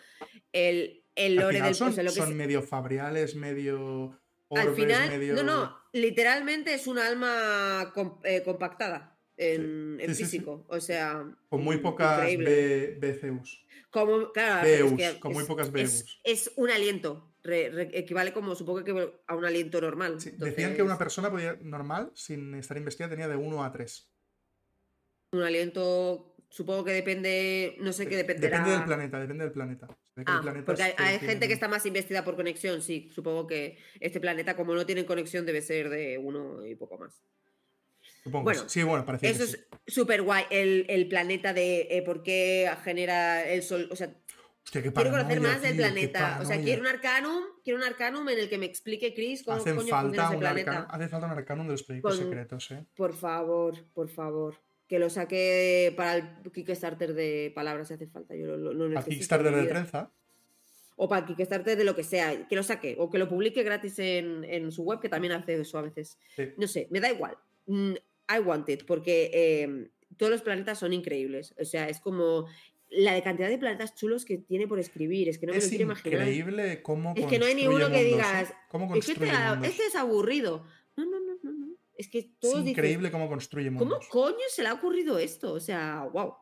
El, 0.52 1.04
el 1.14 1.36
lore 1.36 1.60
del 1.60 1.74
son, 1.74 1.92
son 2.10 2.36
medio 2.36 2.62
fabriales, 2.62 3.34
medio. 3.34 4.20
Al 4.50 4.74
final, 4.74 5.34
no, 5.34 5.42
no, 5.44 5.76
literalmente 5.92 6.74
es 6.74 6.88
un 6.88 6.98
alma 6.98 7.92
eh, 8.24 8.42
compactada 8.44 9.16
en, 9.36 10.00
físico. 10.14 10.66
o 10.68 10.80
sea. 10.80 11.24
Con 11.48 11.62
muy 11.62 11.78
pocas 11.78 12.26
BCUs. 12.36 13.64
Como, 13.90 14.32
claro, 14.32 14.68
con 15.20 15.32
muy 15.32 15.44
pocas 15.44 15.70
BCUs. 15.70 16.20
es 16.24 16.52
un 16.56 16.70
aliento 16.70 17.30
equivale 17.44 18.32
como, 18.32 18.54
supongo 18.54 18.84
que 18.84 19.12
a 19.26 19.34
un 19.34 19.44
aliento 19.44 19.80
normal. 19.80 20.18
Decían 20.36 20.74
que 20.74 20.82
una 20.82 20.98
persona 20.98 21.30
podía, 21.30 21.58
normal, 21.62 22.10
sin 22.14 22.54
estar 22.54 22.76
investigada, 22.76 23.10
tenía 23.10 23.28
de 23.28 23.36
1 23.36 23.64
a 23.64 23.72
3. 23.72 24.10
Un 25.32 25.42
aliento, 25.42 26.29
supongo 26.51 26.84
que 26.84 26.92
depende, 26.92 27.76
no 27.80 27.92
sé 27.92 28.07
qué 28.07 28.16
depende. 28.16 28.48
Depende 28.48 28.72
del 28.72 28.84
planeta, 28.84 29.20
depende 29.20 29.44
del 29.44 29.53
planeta. 29.53 29.88
Ah, 30.26 30.42
porque 30.66 30.94
hay, 30.98 31.18
gente 31.20 31.46
que 31.46 31.55
está 31.55 31.68
más 31.68 31.86
investida 31.86 32.24
por 32.24 32.36
conexión, 32.36 32.82
sí. 32.82 33.09
Supongo 33.14 33.46
que 33.46 33.78
este 34.01 34.20
planeta, 34.20 34.57
como 34.57 34.74
no 34.74 34.84
tiene 34.84 35.07
conexión, 35.07 35.46
debe 35.46 35.62
ser 35.62 35.88
de 35.88 36.18
uno 36.18 36.66
y 36.66 36.74
poco 36.74 36.98
más. 36.98 37.22
Supongo 38.22 38.44
bueno, 38.44 38.68
sí, 38.68 38.82
bueno, 38.82 39.07
parece 39.07 39.30
Eso 39.30 39.44
es 39.44 39.66
súper 39.86 40.22
guay. 40.22 40.44
El, 40.51 41.09
planeta 41.09 41.55
de 41.55 41.88
eh, 41.90 42.03
por 42.03 42.22
qué 42.22 42.70
genera 42.84 43.48
el 43.48 43.62
sol. 43.62 43.88
O 43.90 43.96
sea, 43.96 44.12
quiero 44.70 44.92
conocer 44.92 45.40
más 45.40 45.62
del 45.62 45.76
planeta. 45.76 46.38
O 46.42 46.44
sea, 46.44 46.61
quiero 46.61 46.82
un 46.82 46.88
arcanum, 46.88 47.44
quiero 47.64 47.78
un 47.78 47.84
arcanum 47.84 48.28
en 48.28 48.40
el 48.40 48.48
que 48.51 48.59
me 48.59 48.66
explique 48.66 49.14
Chris 49.14 49.42
cómo 49.44 49.59
Hacen 49.59 49.80
falta 49.88 50.28
ese 50.28 50.36
planeta. 50.36 50.80
hace 50.90 51.09
falta 51.09 51.26
un 51.26 51.32
arcanum 51.32 51.66
de 51.66 51.72
los 51.72 51.82
proyectos 51.84 52.16
secretos, 52.16 52.70
¿eh? 52.72 52.84
Por 52.94 53.14
favor, 53.14 53.86
por 53.94 54.09
favor. 54.11 54.57
Que 54.91 54.99
lo 54.99 55.09
saque 55.09 55.95
para 55.97 56.16
el 56.16 56.53
Kickstarter 56.53 57.14
de 57.14 57.53
palabras 57.55 57.86
si 57.88 57.95
hace 57.95 58.09
falta. 58.09 58.34
Yo 58.34 58.57
lo, 58.57 58.74
lo 58.74 58.93
¿Para 58.93 59.07
Kickstarter 59.07 59.55
de 59.55 59.66
trenza? 59.66 60.11
O 60.97 61.09
para 61.09 61.24
el 61.24 61.36
Kickstarter 61.36 61.78
de 61.78 61.84
lo 61.84 61.95
que 61.95 62.03
sea. 62.03 62.49
Que 62.49 62.57
lo 62.57 62.64
saque. 62.64 62.97
O 62.99 63.09
que 63.09 63.18
lo 63.18 63.28
publique 63.28 63.62
gratis 63.62 64.01
en, 64.01 64.72
su 64.72 64.82
web, 64.82 64.99
que 64.99 65.09
también 65.09 65.32
hace 65.32 65.55
eso 65.55 65.78
a 65.78 65.82
veces. 65.82 66.18
No 66.57 66.66
sé, 66.66 66.88
me 66.91 66.99
da 66.99 67.09
igual. 67.09 67.38
Mm, 67.66 67.93
I 68.36 68.41
want 68.45 68.68
it, 68.68 68.84
porque 68.84 69.30
eh, 69.32 69.91
todos 70.16 70.32
los 70.32 70.43
planetas 70.43 70.78
son 70.78 70.93
increíbles. 70.93 71.55
O 71.57 71.64
sea, 71.64 71.88
es 71.88 72.01
como 72.01 72.47
la 72.91 73.22
cantidad 73.22 73.49
de 73.49 73.59
planetas 73.59 73.95
chulos 73.95 74.24
que 74.24 74.38
tiene 74.38 74.66
por 74.66 74.80
escribir, 74.80 75.28
es 75.28 75.38
que 75.38 75.47
no 75.47 75.53
me 75.53 75.61
lo 75.61 75.68
quiero 75.68 75.84
imaginar. 75.84 76.22
Es 76.22 76.28
increíble 76.28 76.82
cómo 76.82 77.14
Es 77.16 77.26
que 77.26 77.38
no 77.38 77.47
hay 77.47 77.55
ninguno 77.55 77.88
que 77.91 78.03
digas, 78.03 78.53
este, 78.97 79.12
este, 79.62 79.86
es 79.86 79.95
aburrido. 79.95 80.64
No, 80.97 81.05
no, 81.05 81.20
no, 81.20 81.38
no, 81.43 81.69
Es 82.01 82.09
que 82.09 82.30
Es 82.40 82.55
increíble 82.55 83.11
cómo 83.11 83.28
construye 83.28 83.70
mundos. 83.70 84.09
¿Cómo 84.09 84.24
coño 84.24 84.46
se 84.48 84.62
le 84.62 84.70
ha 84.70 84.72
ocurrido 84.72 85.18
esto? 85.18 85.53
O 85.53 85.61
sea, 85.61 86.09
wow. 86.11 86.32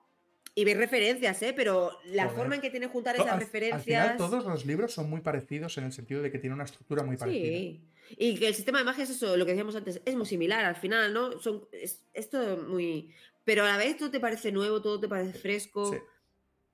y 0.54 0.64
ves 0.64 0.76
referencias, 0.76 1.42
¿eh? 1.42 1.52
Pero 1.52 1.98
la 2.04 2.28
forma 2.28 2.54
en 2.54 2.60
que 2.60 2.70
tiene 2.70 2.86
juntar 2.86 3.16
esas 3.16 3.36
referencias. 3.36 4.02
Al 4.02 4.12
final, 4.12 4.16
todos 4.16 4.44
los 4.44 4.64
libros 4.64 4.94
son 4.94 5.10
muy 5.10 5.20
parecidos 5.20 5.76
en 5.78 5.84
el 5.84 5.92
sentido 5.92 6.22
de 6.22 6.30
que 6.30 6.38
tiene 6.38 6.54
una 6.54 6.62
estructura 6.62 7.02
muy 7.02 7.16
parecida. 7.16 7.58
Sí. 7.58 7.80
Y 8.16 8.36
que 8.36 8.46
el 8.46 8.54
sistema 8.54 8.78
de 8.78 8.84
magia 8.84 9.02
es 9.02 9.10
eso, 9.10 9.36
lo 9.36 9.44
que 9.44 9.50
decíamos 9.50 9.74
antes, 9.74 10.00
es 10.04 10.14
muy 10.14 10.26
similar 10.26 10.64
al 10.64 10.76
final, 10.76 11.12
¿no? 11.12 11.40
Son, 11.40 11.66
es, 11.72 12.30
todo 12.30 12.56
muy. 12.68 13.12
Pero 13.44 13.64
a 13.64 13.66
la 13.66 13.78
vez 13.78 13.96
todo 13.96 14.12
te 14.12 14.20
parece 14.20 14.52
nuevo, 14.52 14.80
todo 14.80 15.00
te 15.00 15.08
parece 15.08 15.36
fresco. 15.36 15.90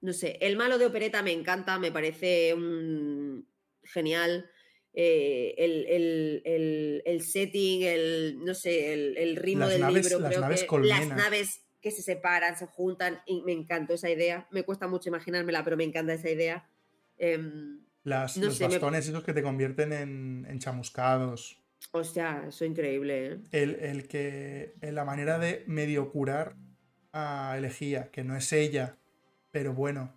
No 0.02 0.12
sé, 0.12 0.36
el 0.42 0.58
malo 0.58 0.76
de 0.76 0.84
opereta 0.84 1.22
me 1.22 1.32
encanta, 1.32 1.78
me 1.78 1.90
parece 1.90 2.52
un... 2.52 3.48
genial. 3.82 4.50
Eh, 4.96 5.54
el, 5.58 7.22
setting, 7.22 7.82
el, 7.82 8.38
no 8.44 8.54
sé, 8.54 8.92
el, 8.92 9.36
ritmo 9.36 9.66
del 9.66 9.82
libro, 9.92 10.20
creo 10.20 10.80
que 10.80 10.86
las 10.86 11.08
naves 11.08 11.64
que 11.80 11.90
se 11.90 12.00
separan, 12.00 12.56
se 12.56 12.66
juntan, 12.66 13.20
y 13.26 13.42
me 13.42 13.52
encantó 13.52 13.94
esa 13.94 14.08
idea. 14.08 14.46
Me 14.52 14.62
cuesta 14.62 14.86
mucho 14.86 15.08
imaginármela, 15.08 15.64
pero 15.64 15.76
me 15.76 15.84
encanta 15.84 16.14
esa 16.14 16.30
idea. 16.30 16.68
Em, 17.18 17.80
Las, 18.04 18.36
los 18.36 18.58
bastones 18.58 19.08
esos 19.08 19.24
que 19.24 19.34
te 19.34 19.42
convierten 19.42 19.92
en, 19.92 20.58
chamuscados. 20.60 21.60
Hostia, 21.90 22.44
eso 22.48 22.64
es 22.64 22.70
increíble. 22.70 23.26
¿eh? 23.26 23.38
El, 23.52 24.08
que. 24.08 24.74
En 24.80 24.94
la 24.94 25.04
manera 25.04 25.38
de 25.38 25.64
medio 25.66 26.10
curar 26.10 26.56
a 27.12 27.54
Elegía, 27.58 28.10
que 28.10 28.24
no 28.24 28.36
es 28.36 28.52
ella, 28.52 28.96
pero 29.50 29.74
bueno. 29.74 30.14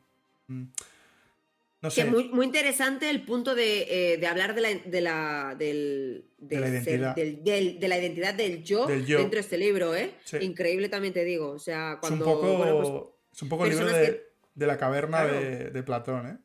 No 1.88 1.92
sé. 1.92 2.04
muy, 2.06 2.28
muy 2.30 2.46
interesante 2.46 3.10
el 3.10 3.24
punto 3.24 3.56
de, 3.56 4.16
eh, 4.16 4.28
hablar 4.28 4.56
de 4.56 4.62
la, 4.62 4.70
de 4.74 5.02
la, 5.02 5.56
del, 5.58 6.26
de, 6.38 6.60
la 6.60 6.68
identidad. 6.68 7.16
Del, 7.16 7.80
de 7.80 7.88
la 7.88 7.98
identidad 7.98 8.34
del 8.34 8.64
yo, 8.64 8.88
dentro 8.88 9.30
de 9.30 9.40
este 9.40 9.58
libro, 9.58 9.96
¿eh? 9.96 10.12
Increíble 10.42 10.90
también 10.90 11.14
te 11.14 11.24
digo. 11.24 11.52
O 11.52 11.60
sea, 11.60 11.98
cuando. 12.02 12.26
Es 12.26 12.28
un 12.28 12.36
poco, 12.36 13.08
pues, 13.30 13.42
un 13.42 13.50
poco 13.50 13.66
el 13.66 13.72
libro 13.72 13.88
de, 13.88 14.68
la 14.68 14.78
caverna 14.78 15.24
de, 15.26 15.84
Platón, 15.84 16.28
¿eh? 16.28 16.38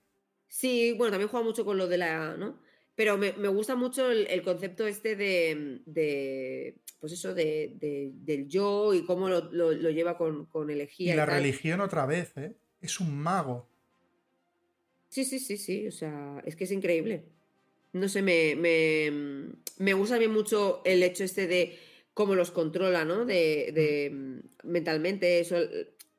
Sí, 0.46 0.94
bueno, 0.96 1.10
también 1.10 1.28
juega 1.28 1.44
mucho 1.44 1.64
con 1.64 1.76
lo 1.76 1.88
de 1.88 1.98
la. 1.98 2.36
¿no? 2.36 2.60
Pero 2.94 3.18
me, 3.18 3.48
gusta 3.48 3.74
mucho 3.74 4.12
el, 4.12 4.42
concepto 4.42 4.86
este 4.86 5.16
de, 5.16 6.76
pues 7.00 7.12
eso, 7.12 7.34
de, 7.34 7.76
del 8.14 8.46
yo 8.46 8.94
y 8.94 9.04
cómo 9.04 9.28
lo, 9.28 9.90
lleva 9.90 10.16
con, 10.16 10.46
con 10.46 10.70
elegía. 10.70 11.14
Y, 11.14 11.16
la 11.16 11.26
religión 11.26 11.80
otra 11.80 12.06
vez, 12.06 12.32
¿eh? 12.36 12.54
Es 12.80 13.00
un 13.00 13.16
mago. 13.16 13.71
Sí, 15.12 15.26
sí, 15.26 15.38
sí, 15.40 15.58
sí. 15.58 15.86
O 15.86 15.92
sea, 15.92 16.42
es 16.46 16.56
que 16.56 16.64
es 16.64 16.70
increíble. 16.70 17.26
No 17.92 18.08
sé, 18.08 18.22
me, 18.22 18.56
me, 18.56 19.92
gusta 19.92 20.16
bien 20.16 20.32
mucho 20.32 20.80
el 20.86 21.02
hecho 21.02 21.22
este 21.22 21.46
de 21.46 21.78
cómo 22.14 22.34
los 22.34 22.50
controla, 22.50 23.04
¿no? 23.04 23.26
De, 23.26 24.10
mm, 24.10 24.70
mentalmente, 24.70 25.40
eso, 25.40 25.56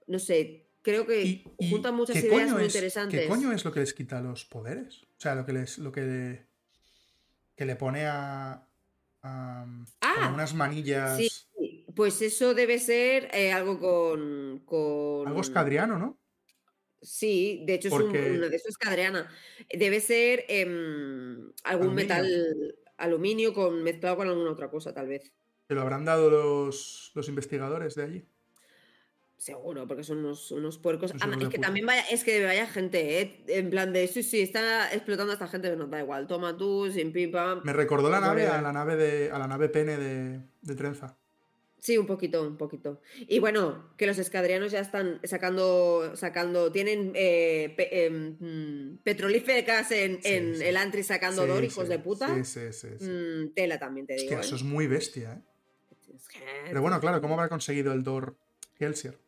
no 0.06 0.20
sé, 0.20 0.68
creo 0.84 1.08
que 1.08 1.44
junta 1.72 1.92
muchas 1.92 2.24
ideas 2.24 2.52
muy 2.52 2.66
interesantes. 2.66 3.22
¿Qué 3.22 3.28
coño 3.28 3.52
es 3.52 3.66
lo 3.66 3.72
que 3.72 3.80
les 3.80 3.96
quita 3.96 4.22
los 4.22 4.46
poderes? 4.46 5.02
O 5.02 5.22
sea, 5.22 5.34
lo 5.34 5.44
que 5.44 5.54
les, 5.54 5.80
lo 5.80 5.92
que, 5.92 6.46
que 7.56 7.66
le 7.66 7.76
pone 7.76 8.06
a, 8.06 8.68
a, 9.24 9.66
ah, 10.02 10.32
unas 10.32 10.54
manillas. 10.54 11.18
Sí, 11.18 11.32
pues 11.96 12.22
eso 12.22 12.54
debe 12.54 12.78
ser 12.78 13.34
eh, 13.34 13.52
algo 13.52 13.80
con, 13.80 14.62
con. 14.66 15.28
Algo 15.28 15.42
escadriano, 15.42 15.98
¿no? 15.98 16.23
Sí, 17.04 17.64
de 17.66 17.76
hecho 17.76 17.90
es 17.90 17.94
uno 17.94 18.50
de 18.50 18.56
esos 18.56 18.78
Cadreana. 18.78 19.30
Debe 19.70 20.00
ser 20.00 20.46
em, 20.48 21.52
algún 21.64 21.94
metal 21.94 22.28
aluminio 22.98 23.54
con, 23.54 23.84
mezclado 23.84 24.18
con 24.18 24.28
alguna 24.28 24.52
otra 24.52 24.70
cosa, 24.70 24.94
tal 24.94 25.08
vez. 25.08 25.32
¿Se 25.68 25.76
lo 25.76 25.82
habrán 25.82 26.06
dado 26.06 26.30
los, 26.30 27.12
los 27.14 27.28
investigadores 27.28 27.96
de 27.96 28.04
allí? 28.04 28.26
Seguro, 29.38 29.86
porque 29.88 30.06
son 30.06 30.20
unos, 30.20 30.78
puercos. 30.78 31.14
Ah, 31.20 31.30
es 31.38 31.50
que 31.50 31.60
también 31.60 31.86
vaya, 31.86 32.04
es 32.10 32.24
que 32.24 32.46
vaya 32.46 32.66
gente, 32.66 33.22
¿eh? 33.22 33.44
En 33.48 33.70
plan 33.70 33.92
de, 33.92 34.08
sí, 34.08 34.24
sí, 34.24 34.40
está 34.40 34.94
explotando 34.94 35.32
a 35.32 35.34
esta 35.34 35.50
gente, 35.50 35.68
pero 35.68 35.84
no 35.84 35.88
da 35.88 36.00
igual. 36.00 36.28
Toma 36.28 36.56
tú, 36.56 36.90
sin 36.90 37.12
pim 37.12 37.30
pam. 37.30 37.62
Me 37.66 37.74
recordó 37.74 38.10
la 38.10 38.22
nave, 38.22 38.48
a 38.48 38.62
la 38.62 38.72
nave 38.72 38.96
de. 38.96 39.32
a 39.32 39.40
la 39.40 39.48
nave 39.48 39.68
pene 39.68 39.98
de, 39.98 40.40
de 40.62 40.76
Trenza. 40.76 41.18
Sí, 41.84 41.98
un 41.98 42.08
poquito, 42.08 42.48
un 42.48 42.56
poquito. 42.56 43.02
Y 43.28 43.40
bueno, 43.40 43.90
que 43.98 44.08
los 44.08 44.18
escadrianos 44.18 44.72
ya 44.72 44.80
están 44.80 45.20
sacando, 45.26 46.16
sacando, 46.16 46.72
tienen 46.72 47.12
eh, 47.14 47.76
em, 47.78 48.38
mm, 48.40 48.98
petrolíferas 49.04 49.92
en, 49.92 50.18
en 50.24 50.62
el 50.62 50.78
antri 50.78 51.04
sacando 51.04 51.46
sí, 51.46 51.66
hijos 51.66 51.90
de 51.90 52.00
puta. 52.00 52.34
Sí, 52.36 52.46
sí, 52.46 52.72
sí. 52.72 53.06
Mm, 53.06 53.54
tela 53.54 53.80
también 53.80 54.08
te 54.08 54.14
digo. 54.14 54.30
Es 54.30 54.34
que 54.34 54.42
eso 54.46 54.56
¿eh? 54.56 54.60
es 54.60 54.64
muy 54.64 54.88
bestia, 54.88 55.34
¿eh? 55.34 56.18
Pero 56.68 56.82
bueno, 56.82 57.02
claro, 57.02 57.20
¿cómo 57.20 57.34
habrá 57.34 57.50
conseguido 57.50 57.92
el 57.92 58.02
Dor 58.02 58.38
Kelsier? 58.80 59.20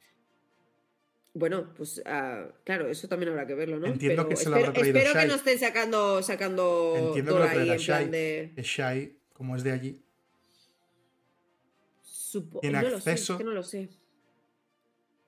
Bueno, 1.34 1.74
pues 1.76 2.02
ah, 2.06 2.48
claro, 2.64 2.88
eso 2.88 3.10
también 3.10 3.32
habrá 3.32 3.46
que 3.46 3.56
verlo, 3.56 3.80
¿no? 3.80 3.88
Entiendo 3.88 4.30
que 4.30 4.38
se 4.38 4.50
lo 4.50 4.56
habrá 4.56 4.72
traído 4.72 4.98
Espero 4.98 5.20
que 5.20 5.28
no 5.28 5.36
estén 5.36 5.60
sacando, 5.60 6.24
sacando 6.24 6.94
Entiendo 7.08 7.34
que 7.34 7.40
lo 7.40 7.46
ahí 7.50 7.70
en 7.72 7.82
plan 7.82 8.12
de... 8.12 8.54
Shai, 8.64 9.18
como 9.34 9.58
es 9.58 9.64
de 9.64 9.74
allí 9.74 10.05
en 12.62 12.76
acceso. 12.76 13.40
no 13.44 13.52
lo 13.52 13.64
sé. 13.64 13.90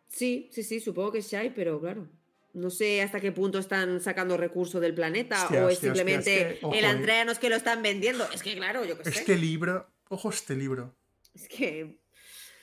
Sí, 0.08 0.50
sí, 0.52 0.64
sí, 0.64 0.80
supongo 0.80 1.12
que 1.12 1.22
sí 1.22 1.36
hay, 1.36 1.50
pero 1.50 1.80
claro. 1.80 2.08
No 2.54 2.70
sé 2.70 3.02
hasta 3.02 3.20
qué 3.20 3.32
punto 3.32 3.60
están 3.60 4.02
sacando 4.02 4.36
recursos 4.36 4.82
del 4.82 4.96
planeta 4.96 5.48
o 5.48 5.70
es 5.70 5.80
simplemente 5.80 6.60
el 6.74 6.86
Andrea 6.86 7.24
es 7.24 7.40
que 7.40 7.50
lo 7.50 7.56
están 7.56 7.84
vendiendo. 7.84 8.28
Es 8.32 8.42
que 8.42 8.56
claro, 8.56 8.84
yo 8.84 8.98
qué 8.98 9.04
sé. 9.04 9.20
Este 9.20 9.36
libro, 9.36 9.88
ojo 10.10 10.30
este 10.30 10.56
libro. 10.56 10.96
Es 11.36 11.48
que 11.48 12.00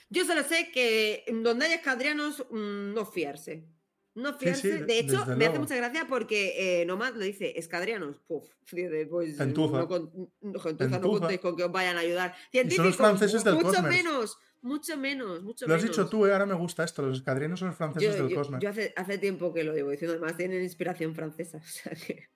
yo 0.09 0.25
solo 0.25 0.43
sé 0.43 0.69
que 0.71 1.23
donde 1.31 1.67
hay 1.67 1.73
escadrianos 1.73 2.45
mm, 2.49 2.93
no 2.93 3.05
fiarse. 3.05 3.63
No 4.15 4.33
fiarse. 4.33 4.85
de 4.85 4.99
hecho, 4.99 5.25
me 5.35 5.45
hace 5.45 5.59
mucha 5.59 5.75
gracia 5.75 6.07
porque 6.07 6.81
eh, 6.81 6.85
nomás 6.85 7.13
lo 7.15 7.19
dice, 7.19 7.59
escadrianos, 7.59 8.21
puf, 8.25 8.45
pues, 9.09 9.37
gentuza. 9.37 9.77
No, 9.79 9.87
con, 9.89 10.11
no, 10.41 10.53
no 10.89 11.01
contéis 11.01 11.41
con 11.41 11.55
que 11.57 11.65
os 11.65 11.71
vayan 11.71 11.97
a 11.97 11.99
ayudar. 11.99 12.33
Científicos, 12.49 12.77
son 12.77 12.85
los 12.85 12.95
franceses 12.95 13.43
del 13.43 13.55
mucho 13.55 13.83
menos, 13.83 14.39
mucho 14.61 14.97
menos, 14.97 15.43
mucho 15.43 15.65
lo 15.65 15.69
menos. 15.75 15.83
has 15.83 15.89
dicho 15.89 16.07
tú, 16.07 16.25
¿eh? 16.25 16.31
ahora 16.31 16.45
me 16.45 16.55
gusta 16.55 16.85
esto, 16.85 17.01
los 17.01 17.17
escadrianos 17.17 17.59
son 17.59 17.67
los 17.67 17.77
franceses 17.77 18.15
del 18.15 18.33
Cosmos. 18.33 18.61
Yo 18.61 18.69
hace, 18.69 18.93
hace, 18.95 19.17
tiempo 19.17 19.53
que 19.53 19.65
lo 19.65 19.73
llevo 19.73 19.91
diciendo, 19.91 20.13
además 20.13 20.37
tienen 20.37 20.63
inspiración 20.63 21.13
francesa, 21.13 21.57
o 21.63 21.67
sea 21.67 21.93
que... 21.93 22.29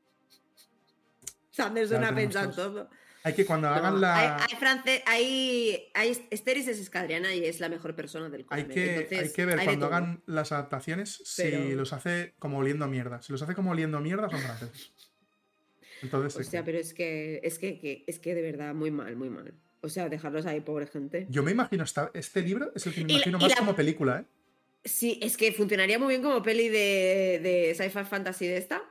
Sanderson 1.49 2.03
ha 2.03 2.13
pensado 2.13 2.51
todo. 2.51 2.89
Hay 3.30 3.36
que 3.36 3.45
cuando 3.45 3.67
hagan 3.67 4.01
la. 4.01 4.38
Hay, 4.38 4.57
hay, 4.75 5.01
hay, 5.05 5.84
hay, 5.93 6.27
Esteris 6.30 6.67
es 6.67 6.80
escadriana 6.80 7.34
y 7.34 7.45
es 7.45 7.59
la 7.59 7.69
mejor 7.69 7.95
persona 7.95 8.30
del 8.30 8.45
cómic. 8.45 8.67
Hay 8.69 8.73
que, 8.73 9.17
hay 9.17 9.32
que 9.32 9.45
ver 9.45 9.63
cuando 9.63 9.86
hagan 9.86 10.23
las 10.25 10.51
adaptaciones 10.51 11.21
si 11.25 11.73
los 11.73 11.93
hace 11.93 12.34
como 12.39 12.59
oliendo 12.59 12.86
a 12.86 12.88
mierda. 12.88 13.21
Si 13.21 13.32
los 13.32 13.41
hace 13.41 13.55
como 13.55 13.71
oliendo 13.71 13.97
a 13.97 14.01
mierda, 14.01 14.30
son 14.30 14.39
franceses. 14.39 14.91
Entonces. 16.01 16.47
O 16.47 16.49
sea, 16.49 16.63
pero 16.63 16.77
es 16.77 16.93
que, 16.93 17.39
es 17.43 17.59
que, 17.59 18.03
es 18.07 18.19
que 18.19 18.36
de 18.36 18.41
verdad, 18.41 18.73
muy 18.73 18.91
mal, 18.91 19.15
muy 19.15 19.30
mal. 19.30 19.53
O 19.82 19.89
sea, 19.89 20.09
dejarlos 20.09 20.45
ahí, 20.45 20.61
pobre 20.61 20.88
gente. 20.88 21.27
Yo 21.30 21.43
me 21.43 21.51
imagino, 21.51 21.86
este 22.13 22.41
libro 22.41 22.71
es 22.75 22.86
el 22.88 22.93
que 22.93 23.05
me 23.05 23.13
imagino 23.13 23.39
más 23.39 23.55
como 23.55 23.75
película, 23.75 24.19
¿eh? 24.19 24.25
Sí, 24.84 25.19
es 25.21 25.36
que 25.36 25.51
funcionaría 25.51 25.99
muy 25.99 26.09
bien 26.09 26.21
como 26.21 26.41
peli 26.41 26.69
de, 26.69 27.39
de 27.43 27.75
sci-fi 27.75 28.05
fantasy 28.05 28.47
de 28.47 28.57
esta. 28.57 28.82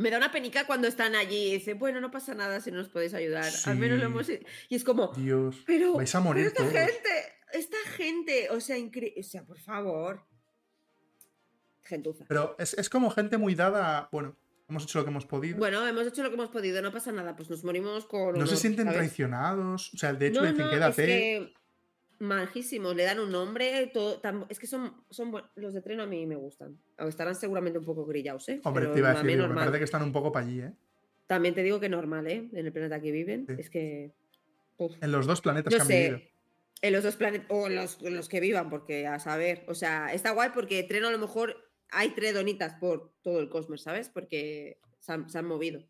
Me 0.00 0.10
da 0.10 0.16
una 0.16 0.32
penica 0.32 0.66
cuando 0.66 0.88
están 0.88 1.14
allí 1.14 1.48
y 1.48 1.52
dice, 1.54 1.74
bueno, 1.74 2.00
no 2.00 2.10
pasa 2.10 2.34
nada 2.34 2.60
si 2.60 2.70
no 2.70 2.78
nos 2.78 2.88
podéis 2.88 3.12
ayudar. 3.12 3.52
Al 3.66 3.76
menos 3.76 3.98
lo 3.98 4.06
hemos... 4.06 4.28
Y 4.30 4.74
es 4.74 4.82
como, 4.82 5.12
Dios, 5.14 5.62
pero, 5.66 5.94
vais 5.94 6.14
a 6.14 6.20
morir 6.20 6.46
esta 6.46 6.64
gente, 6.64 7.10
esta 7.52 7.76
gente, 7.96 8.48
o 8.50 8.60
sea, 8.60 8.78
increíble, 8.78 9.20
o 9.20 9.22
sea, 9.22 9.44
por 9.44 9.58
favor. 9.58 10.24
Gentuza. 11.82 12.24
Pero 12.28 12.56
es, 12.58 12.88
como 12.88 13.10
gente 13.10 13.36
muy 13.36 13.54
dada, 13.54 14.08
bueno, 14.10 14.36
hemos 14.68 14.84
hecho 14.84 15.00
lo 15.00 15.04
que 15.04 15.10
hemos 15.10 15.26
podido. 15.26 15.58
Bueno, 15.58 15.86
hemos 15.86 16.06
hecho 16.06 16.22
lo 16.22 16.30
que 16.30 16.36
hemos 16.36 16.48
podido, 16.48 16.80
no 16.80 16.92
pasa 16.92 17.12
nada, 17.12 17.36
pues 17.36 17.50
nos 17.50 17.62
morimos 17.62 18.06
con... 18.06 18.38
No 18.38 18.46
se 18.46 18.56
sienten 18.56 18.88
traicionados, 18.88 19.92
o 19.92 19.98
sea, 19.98 20.14
de 20.14 20.28
hecho 20.28 20.42
dicen, 20.42 20.70
quédate 20.70 21.52
majísimos, 22.20 22.94
le 22.94 23.04
dan 23.04 23.18
un 23.18 23.32
nombre, 23.32 23.90
todo, 23.92 24.20
es 24.48 24.58
que 24.58 24.66
son, 24.66 25.04
son 25.10 25.32
los 25.56 25.74
de 25.74 25.80
tren 25.80 26.00
a 26.00 26.06
mí 26.06 26.26
me 26.26 26.36
gustan. 26.36 26.78
Estarán 26.98 27.34
seguramente 27.34 27.78
un 27.78 27.84
poco 27.84 28.04
grillados, 28.04 28.48
¿eh? 28.50 28.60
Hombre, 28.62 28.86
te 28.88 28.98
iba 28.98 29.10
a 29.10 29.22
decir, 29.22 29.38
me 29.38 29.54
parece 29.54 29.78
que 29.78 29.84
están 29.84 30.02
un 30.02 30.12
poco 30.12 30.30
para 30.30 30.46
allí, 30.46 30.60
¿eh? 30.60 30.72
También 31.26 31.54
te 31.54 31.62
digo 31.62 31.80
que 31.80 31.88
normal, 31.88 32.26
¿eh? 32.26 32.48
En 32.52 32.66
el 32.66 32.72
planeta 32.72 33.00
que 33.00 33.10
viven, 33.10 33.46
es 33.58 33.70
que... 33.70 34.12
En 34.78 35.12
los 35.12 35.26
dos 35.26 35.40
planetas 35.40 35.74
que 35.74 35.80
han 35.80 35.88
vivido. 35.88 36.20
En 36.82 36.92
los 36.92 37.04
dos 37.04 37.16
planetas, 37.16 37.46
o 37.50 37.66
en 37.66 37.74
los, 37.74 38.28
que 38.28 38.40
vivan, 38.40 38.70
porque 38.70 39.06
a 39.06 39.18
saber, 39.18 39.64
o 39.66 39.74
sea, 39.74 40.12
está 40.12 40.32
guay 40.32 40.50
porque 40.54 40.82
tren 40.82 41.04
a 41.04 41.10
lo 41.10 41.18
mejor 41.18 41.56
hay 41.90 42.10
tres 42.10 42.34
donitas 42.34 42.74
por 42.74 43.14
todo 43.22 43.40
el 43.40 43.48
cosmos, 43.48 43.82
¿sabes? 43.82 44.08
Porque 44.08 44.78
se 44.98 45.12
han 45.12 45.46
movido 45.46 45.82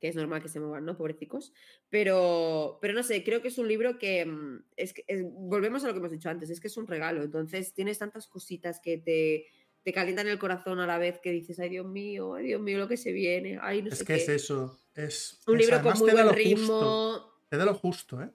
que 0.00 0.08
es 0.08 0.16
normal 0.16 0.42
que 0.42 0.48
se 0.48 0.58
muevan, 0.60 0.84
¿no? 0.84 0.96
Pobrecicos. 0.96 1.52
Pero, 1.90 2.78
pero 2.80 2.94
no 2.94 3.02
sé, 3.02 3.22
creo 3.22 3.42
que 3.42 3.48
es 3.48 3.58
un 3.58 3.68
libro 3.68 3.98
que, 3.98 4.24
mm, 4.24 4.64
es 4.76 4.94
que 4.94 5.04
volvemos 5.32 5.84
a 5.84 5.88
lo 5.88 5.92
que 5.92 5.98
hemos 5.98 6.10
dicho 6.10 6.30
antes, 6.30 6.48
es 6.50 6.58
que 6.58 6.68
es 6.68 6.76
un 6.76 6.86
regalo, 6.86 7.22
entonces 7.22 7.74
tienes 7.74 7.98
tantas 7.98 8.26
cositas 8.26 8.80
que 8.80 8.96
te, 8.96 9.46
te 9.82 9.92
calientan 9.92 10.28
el 10.28 10.38
corazón 10.38 10.80
a 10.80 10.86
la 10.86 10.98
vez 10.98 11.18
que 11.18 11.30
dices, 11.30 11.60
ay 11.60 11.68
Dios 11.68 11.86
mío, 11.86 12.34
ay 12.34 12.46
Dios 12.46 12.60
mío, 12.60 12.78
lo 12.78 12.88
que 12.88 12.96
se 12.96 13.12
viene, 13.12 13.58
ay 13.60 13.82
no 13.82 13.90
es 13.90 14.02
que 14.02 14.14
es 14.14 14.28
eso, 14.28 14.80
es 14.94 15.40
un 15.46 15.58
libro 15.58 15.82
con 15.82 15.98
muy 15.98 16.10
buen 16.10 16.30
ritmo. 16.30 17.38
te 17.48 17.56
da 17.56 17.64
lo 17.66 17.74
justo, 17.74 18.22
¿eh? 18.22 18.30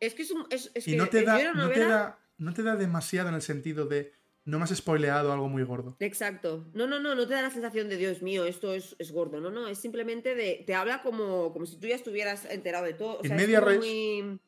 Es 0.00 0.14
que 0.14 0.22
es 0.22 0.30
un... 0.30 0.46
Es, 0.50 0.70
y 0.86 0.96
no, 0.96 1.08
te 1.08 1.22
da, 1.22 1.54
no, 1.54 1.70
te 1.70 1.80
da, 1.80 2.18
no 2.36 2.52
te 2.52 2.62
da 2.62 2.76
demasiado 2.76 3.30
en 3.30 3.36
el 3.36 3.42
sentido 3.42 3.86
de 3.86 4.12
no 4.46 4.58
me 4.58 4.64
has 4.64 4.74
spoileado 4.76 5.32
algo 5.32 5.48
muy 5.48 5.62
gordo. 5.62 5.96
Exacto. 6.00 6.66
No, 6.74 6.86
no, 6.86 7.00
no, 7.00 7.14
no 7.14 7.26
te 7.26 7.32
da 7.32 7.42
la 7.42 7.50
sensación 7.50 7.88
de 7.88 7.96
Dios 7.96 8.20
mío, 8.20 8.44
esto 8.44 8.74
es, 8.74 8.94
gordo. 9.10 9.40
No, 9.40 9.50
no, 9.50 9.68
es 9.68 9.78
simplemente 9.78 10.34
de. 10.34 10.64
Te 10.66 10.74
habla 10.74 11.02
como, 11.02 11.52
como 11.52 11.64
si 11.64 11.76
tú 11.76 11.86
ya 11.86 11.96
estuvieras 11.96 12.44
enterado 12.46 12.84
de 12.84 12.92
todo. 12.92 13.18
O 13.20 13.24
sea, 13.24 13.36
media 13.36 13.60
es 13.60 13.78
muy. 13.78 14.40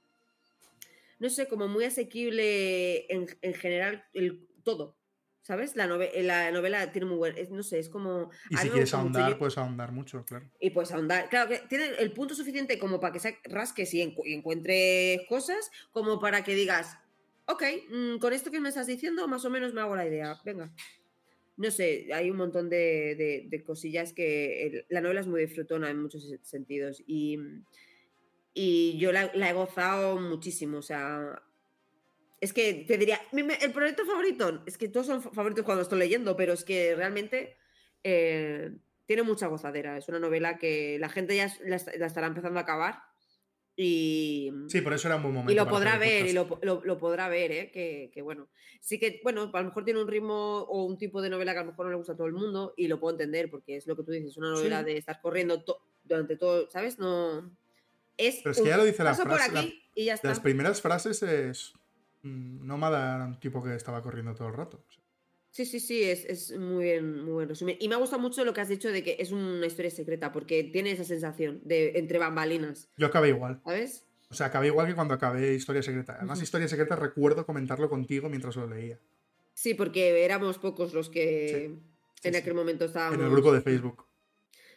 No 1.19 1.31
sé, 1.31 1.49
como 1.49 1.67
muy 1.67 1.85
asequible 1.85 3.07
en, 3.11 3.55
general 3.55 4.05
el, 4.13 4.47
todo. 4.65 4.99
¿Sabes? 5.41 5.77
La, 5.77 5.87
la 5.87 6.51
novela 6.51 6.93
tiene 6.93 7.07
muy 7.07 7.17
buen. 7.17 7.35
no 7.51 7.63
sé, 7.63 7.79
es 7.79 7.89
como. 7.89 8.31
Y 8.51 8.57
si 8.59 8.69
quieres 8.69 8.93
ahondar, 8.93 9.39
puedes 9.39 9.57
ahondar 9.57 9.93
mucho, 9.93 10.27
claro. 10.27 10.51
Y 10.61 10.71
puedes 10.71 10.93
ahondar. 10.93 11.31
Claro, 11.31 11.49
que 11.49 11.61
tiene 11.71 11.87
el 12.01 12.13
punto 12.13 12.35
suficiente 12.35 12.79
como 12.79 13.01
para 13.01 13.15
que 13.15 13.39
rasques 13.45 13.95
y, 13.95 14.15
y 14.25 14.35
encuentres 14.35 15.21
cosas, 15.27 15.71
como 15.93 16.21
para 16.21 16.45
que 16.45 16.55
digas, 16.55 16.99
ok, 17.47 17.63
mm, 17.91 18.19
con 18.19 18.33
esto 18.33 18.51
que 18.51 18.61
me 18.61 18.69
estás 18.69 18.87
diciendo, 18.87 19.27
más 19.29 19.45
o 19.45 19.51
menos 19.51 19.73
me 19.73 19.81
hago 19.81 19.97
la 19.97 20.07
idea. 20.07 20.41
Venga. 20.45 20.73
No 21.57 21.71
sé, 21.71 22.09
hay 22.13 22.31
un 22.31 22.37
montón 22.37 22.69
de, 22.69 23.63
cosillas 23.65 24.13
que 24.13 24.85
la 24.91 25.01
novela 25.01 25.21
es 25.21 25.27
muy 25.27 25.41
disfrutona 25.41 25.89
en 25.89 26.03
muchos 26.03 26.31
sentidos 26.43 27.03
y, 27.07 27.39
y 28.53 28.99
yo 28.99 29.11
la, 29.11 29.25
he 29.33 29.53
gozado 29.55 30.21
muchísimo. 30.21 30.79
O 30.79 30.83
sea, 30.83 31.43
es 32.43 32.53
que 32.53 32.85
te 32.87 32.99
diría, 32.99 33.21
el 33.33 33.73
proyecto 33.73 34.05
favorito, 34.05 34.63
es 34.67 34.77
que 34.77 34.89
todos 34.89 35.07
son 35.07 35.23
favoritos 35.23 35.65
cuando 35.65 35.83
estoy 35.83 35.99
leyendo, 35.99 36.37
pero 36.37 36.53
es 36.53 36.63
que 36.63 36.95
realmente 36.95 37.57
eh, 38.05 38.77
tiene 39.07 39.23
mucha 39.23 39.47
gozadera. 39.47 39.97
Es 39.97 40.09
una 40.09 40.19
novela 40.19 40.59
que 40.59 40.99
la 40.99 41.09
gente 41.09 41.37
ya 41.37 41.51
la 41.65 41.77
estará 41.77 42.27
empezando 42.27 42.59
a 42.59 42.65
acabar 42.65 43.16
y, 43.79 44.51
sí, 44.69 44.81
por 44.81 44.95
eso 44.95 45.07
era 45.09 45.17
un 45.17 45.23
buen 45.23 45.35
momento. 45.35 45.53
Y 45.53 45.55
lo 45.55 45.69
podrá 45.69 45.99
ver, 45.99 46.27
y 46.27 46.33
lo, 46.33 46.49
lo, 46.63 46.99
podrá 46.99 47.29
ver, 47.29 47.53
¿eh? 47.53 47.71
Que, 47.71 48.11
que, 48.13 48.23
bueno. 48.23 48.49
Sí 48.81 48.99
que, 48.99 49.21
bueno, 49.23 49.51
a 49.53 49.61
lo 49.61 49.67
mejor 49.67 49.85
tiene 49.85 50.01
un 50.01 50.09
ritmo 50.09 50.61
o 50.61 50.85
un 50.85 50.97
tipo 50.97 51.21
de 51.21 51.29
novela 51.29 51.53
que 51.53 51.59
a 51.59 51.63
lo 51.63 51.73
mejor 51.73 51.87
no 51.87 51.91
le 51.91 51.99
gusta 51.99 52.15
a 52.15 52.17
todo 52.17 52.27
el 52.27 52.33
mundo 52.33 52.73
y 52.77 52.89
lo 52.89 52.99
puedo 52.99 53.13
entender 53.13 53.51
porque 53.51 53.77
es 53.77 53.87
lo 53.87 53.95
que 53.95 54.03
tú 54.03 54.13
dices, 54.13 54.37
una 54.39 54.51
novela 54.51 54.83
de 54.83 54.97
estar 54.97 55.21
corriendo 55.21 55.63
durante 56.05 56.37
todo, 56.37 56.71
¿sabes? 56.71 56.99
No. 56.99 57.55
Es 58.17 58.37
Pero 58.43 58.53
es 58.53 58.61
que 58.63 58.69
ya 58.69 58.79
lo 58.79 58.85
dice 58.85 59.05
la 59.05 59.15
frase. 59.15 59.75
y 59.95 60.07
ya 60.07 60.15
está. 60.15 60.29
Las 60.29 60.41
primeras 60.41 60.81
frases 60.81 61.23
es. 61.23 61.75
Mm, 62.23 62.67
Nómada 62.67 63.17
era 63.17 63.27
un 63.27 63.39
tipo 63.41 63.63
que 63.63 63.75
estaba 63.75 64.01
corriendo 64.01 64.35
todo 64.35 64.49
el 64.49 64.55
rato. 64.55 64.83
Sí, 65.57 65.65
sí, 65.65 65.81
sí, 65.81 66.03
es, 66.03 66.27
es 66.27 66.59
muy 66.59 66.85
bien, 66.85 67.23
muy 67.23 67.33
buen 67.33 67.49
resumen. 67.49 67.79
Y 67.81 67.89
me 67.89 67.95
ha 67.95 67.99
gustado 67.99 68.21
mucho 68.21 68.45
lo 68.45 68.53
que 68.53 68.61
has 68.61 68.69
dicho 68.69 68.93
de 68.93 69.03
que 69.03 69.17
es 69.19 69.33
una 69.33 69.65
historia 69.65 69.91
secreta, 69.91 70.31
porque 70.31 70.65
tiene 70.65 70.91
esa 70.91 71.05
sensación 71.05 71.63
de 71.65 71.93
entre 71.95 72.19
bambalinas. 72.19 72.91
Yo 72.99 73.07
acabé 73.07 73.31
igual. 73.31 73.63
¿Sabes? 73.65 74.05
O 74.29 74.35
sea, 74.35 74.49
acabé 74.49 74.67
igual 74.67 74.87
que 74.87 74.95
cuando 74.95 75.15
acabé 75.15 75.55
Historia 75.55 75.83
Secreta. 75.83 76.17
Además, 76.19 76.43
Historia 76.43 76.69
Secreta 76.69 76.95
recuerdo 76.95 77.47
comentarlo 77.47 77.89
contigo 77.89 78.29
mientras 78.29 78.55
lo 78.57 78.67
leía. 78.67 78.99
Sí, 79.55 79.73
porque 79.73 80.23
éramos 80.27 80.59
pocos 80.59 80.93
los 80.93 81.09
que 81.09 81.71
en 82.23 82.37
aquel 82.37 82.53
momento 82.53 82.85
estábamos. 82.85 83.19
En 83.19 83.25
el 83.25 83.31
grupo 83.31 83.51
de 83.51 83.63
Facebook. 83.63 84.05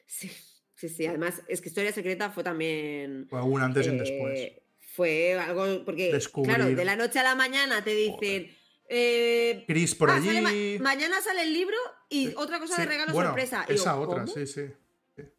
Sí, 0.05 0.31
sí, 0.75 0.87
sí. 0.87 1.05
Además, 1.05 1.41
es 1.49 1.59
que 1.59 1.67
Historia 1.67 1.91
Secreta 1.91 2.29
fue 2.29 2.45
también. 2.45 3.27
Fue 3.29 3.41
un 3.41 3.61
antes 3.61 3.85
y 3.85 3.89
un 3.89 3.97
después. 3.97 4.39
Eh, 4.39 4.63
fue 4.79 5.33
algo. 5.33 5.83
Porque, 5.83 6.17
claro, 6.45 6.67
de 6.67 6.85
la 6.85 6.95
noche 6.95 7.19
a 7.19 7.23
la 7.23 7.35
mañana 7.35 7.83
te 7.83 7.93
dicen. 7.93 8.57
Eh, 8.91 9.65
Chris 9.67 9.93
por 9.93 10.09
ah, 10.09 10.15
allí. 10.15 10.79
mañana 10.79 11.21
sale 11.21 11.43
el 11.43 11.53
libro 11.53 11.77
y 12.09 12.33
otra 12.35 12.59
cosa 12.59 12.81
de 12.81 12.87
regalo 12.87 13.13
sorpresa. 13.13 13.65
esa 13.67 13.99
otra, 13.99 14.25
sí, 14.25 14.47
sí. 14.47 14.71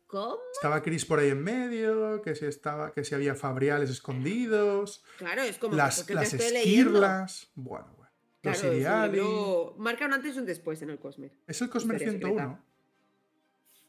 ¿Cómo? 0.06 0.38
Estaba 0.52 0.82
Chris 0.82 1.04
por 1.04 1.18
ahí 1.18 1.30
en 1.30 1.42
medio, 1.42 2.20
que 2.22 2.34
si 2.34 2.44
estaba, 2.46 2.92
que 2.92 3.04
si 3.04 3.14
había 3.14 3.34
fabriales 3.34 3.90
escondidos. 3.90 5.04
Claro, 5.18 5.42
es 5.42 5.58
como 5.58 5.76
las, 5.76 6.08
las 6.10 6.34
esquirlas. 6.34 7.50
Bueno, 7.54 7.86
bueno. 7.96 8.10
Claro, 8.40 9.12
los 9.12 9.78
Marca 9.78 10.06
un 10.06 10.12
antes 10.14 10.34
y 10.34 10.38
un 10.38 10.46
después 10.46 10.80
en 10.82 10.90
el 10.90 10.98
Cosmer. 10.98 11.32
Es 11.46 11.60
el 11.60 11.70
Cosmer 11.70 11.98
101. 11.98 12.64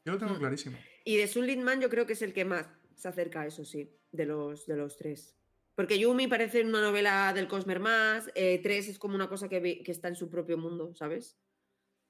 Yo 0.05 0.11
lo 0.11 0.17
tengo 0.17 0.33
mm. 0.35 0.39
clarísimo. 0.39 0.77
Y 1.05 1.17
de 1.17 1.27
Sun 1.27 1.47
Lindman 1.47 1.81
yo 1.81 1.89
creo 1.89 2.05
que 2.05 2.13
es 2.13 2.21
el 2.21 2.33
que 2.33 2.45
más 2.45 2.67
se 2.95 3.07
acerca 3.07 3.41
a 3.41 3.47
eso, 3.47 3.65
sí, 3.65 3.91
de 4.11 4.25
los, 4.25 4.67
de 4.67 4.75
los 4.75 4.97
tres. 4.97 5.35
Porque 5.75 5.97
Yumi 5.97 6.27
parece 6.27 6.63
una 6.63 6.81
novela 6.81 7.33
del 7.33 7.47
Cosmer 7.47 7.79
más, 7.79 8.29
eh, 8.35 8.59
Tres 8.61 8.89
es 8.89 8.99
como 8.99 9.15
una 9.15 9.29
cosa 9.29 9.47
que, 9.47 9.81
está 9.85 10.09
en 10.09 10.15
su 10.15 10.29
propio 10.29 10.57
mundo, 10.57 10.93
¿sabes? 10.95 11.37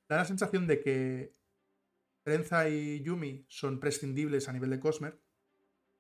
Da 0.09 0.18
la 0.18 0.26
sensación 0.26 0.68
de 0.68 0.82
que 0.82 1.36
Trenza 2.24 2.68
y 2.70 3.01
Yumi 3.01 3.45
son 3.47 3.80
prescindibles 3.80 4.49
a 4.49 4.53
nivel 4.53 4.72
de 4.72 4.80
Cosmer. 4.80 5.18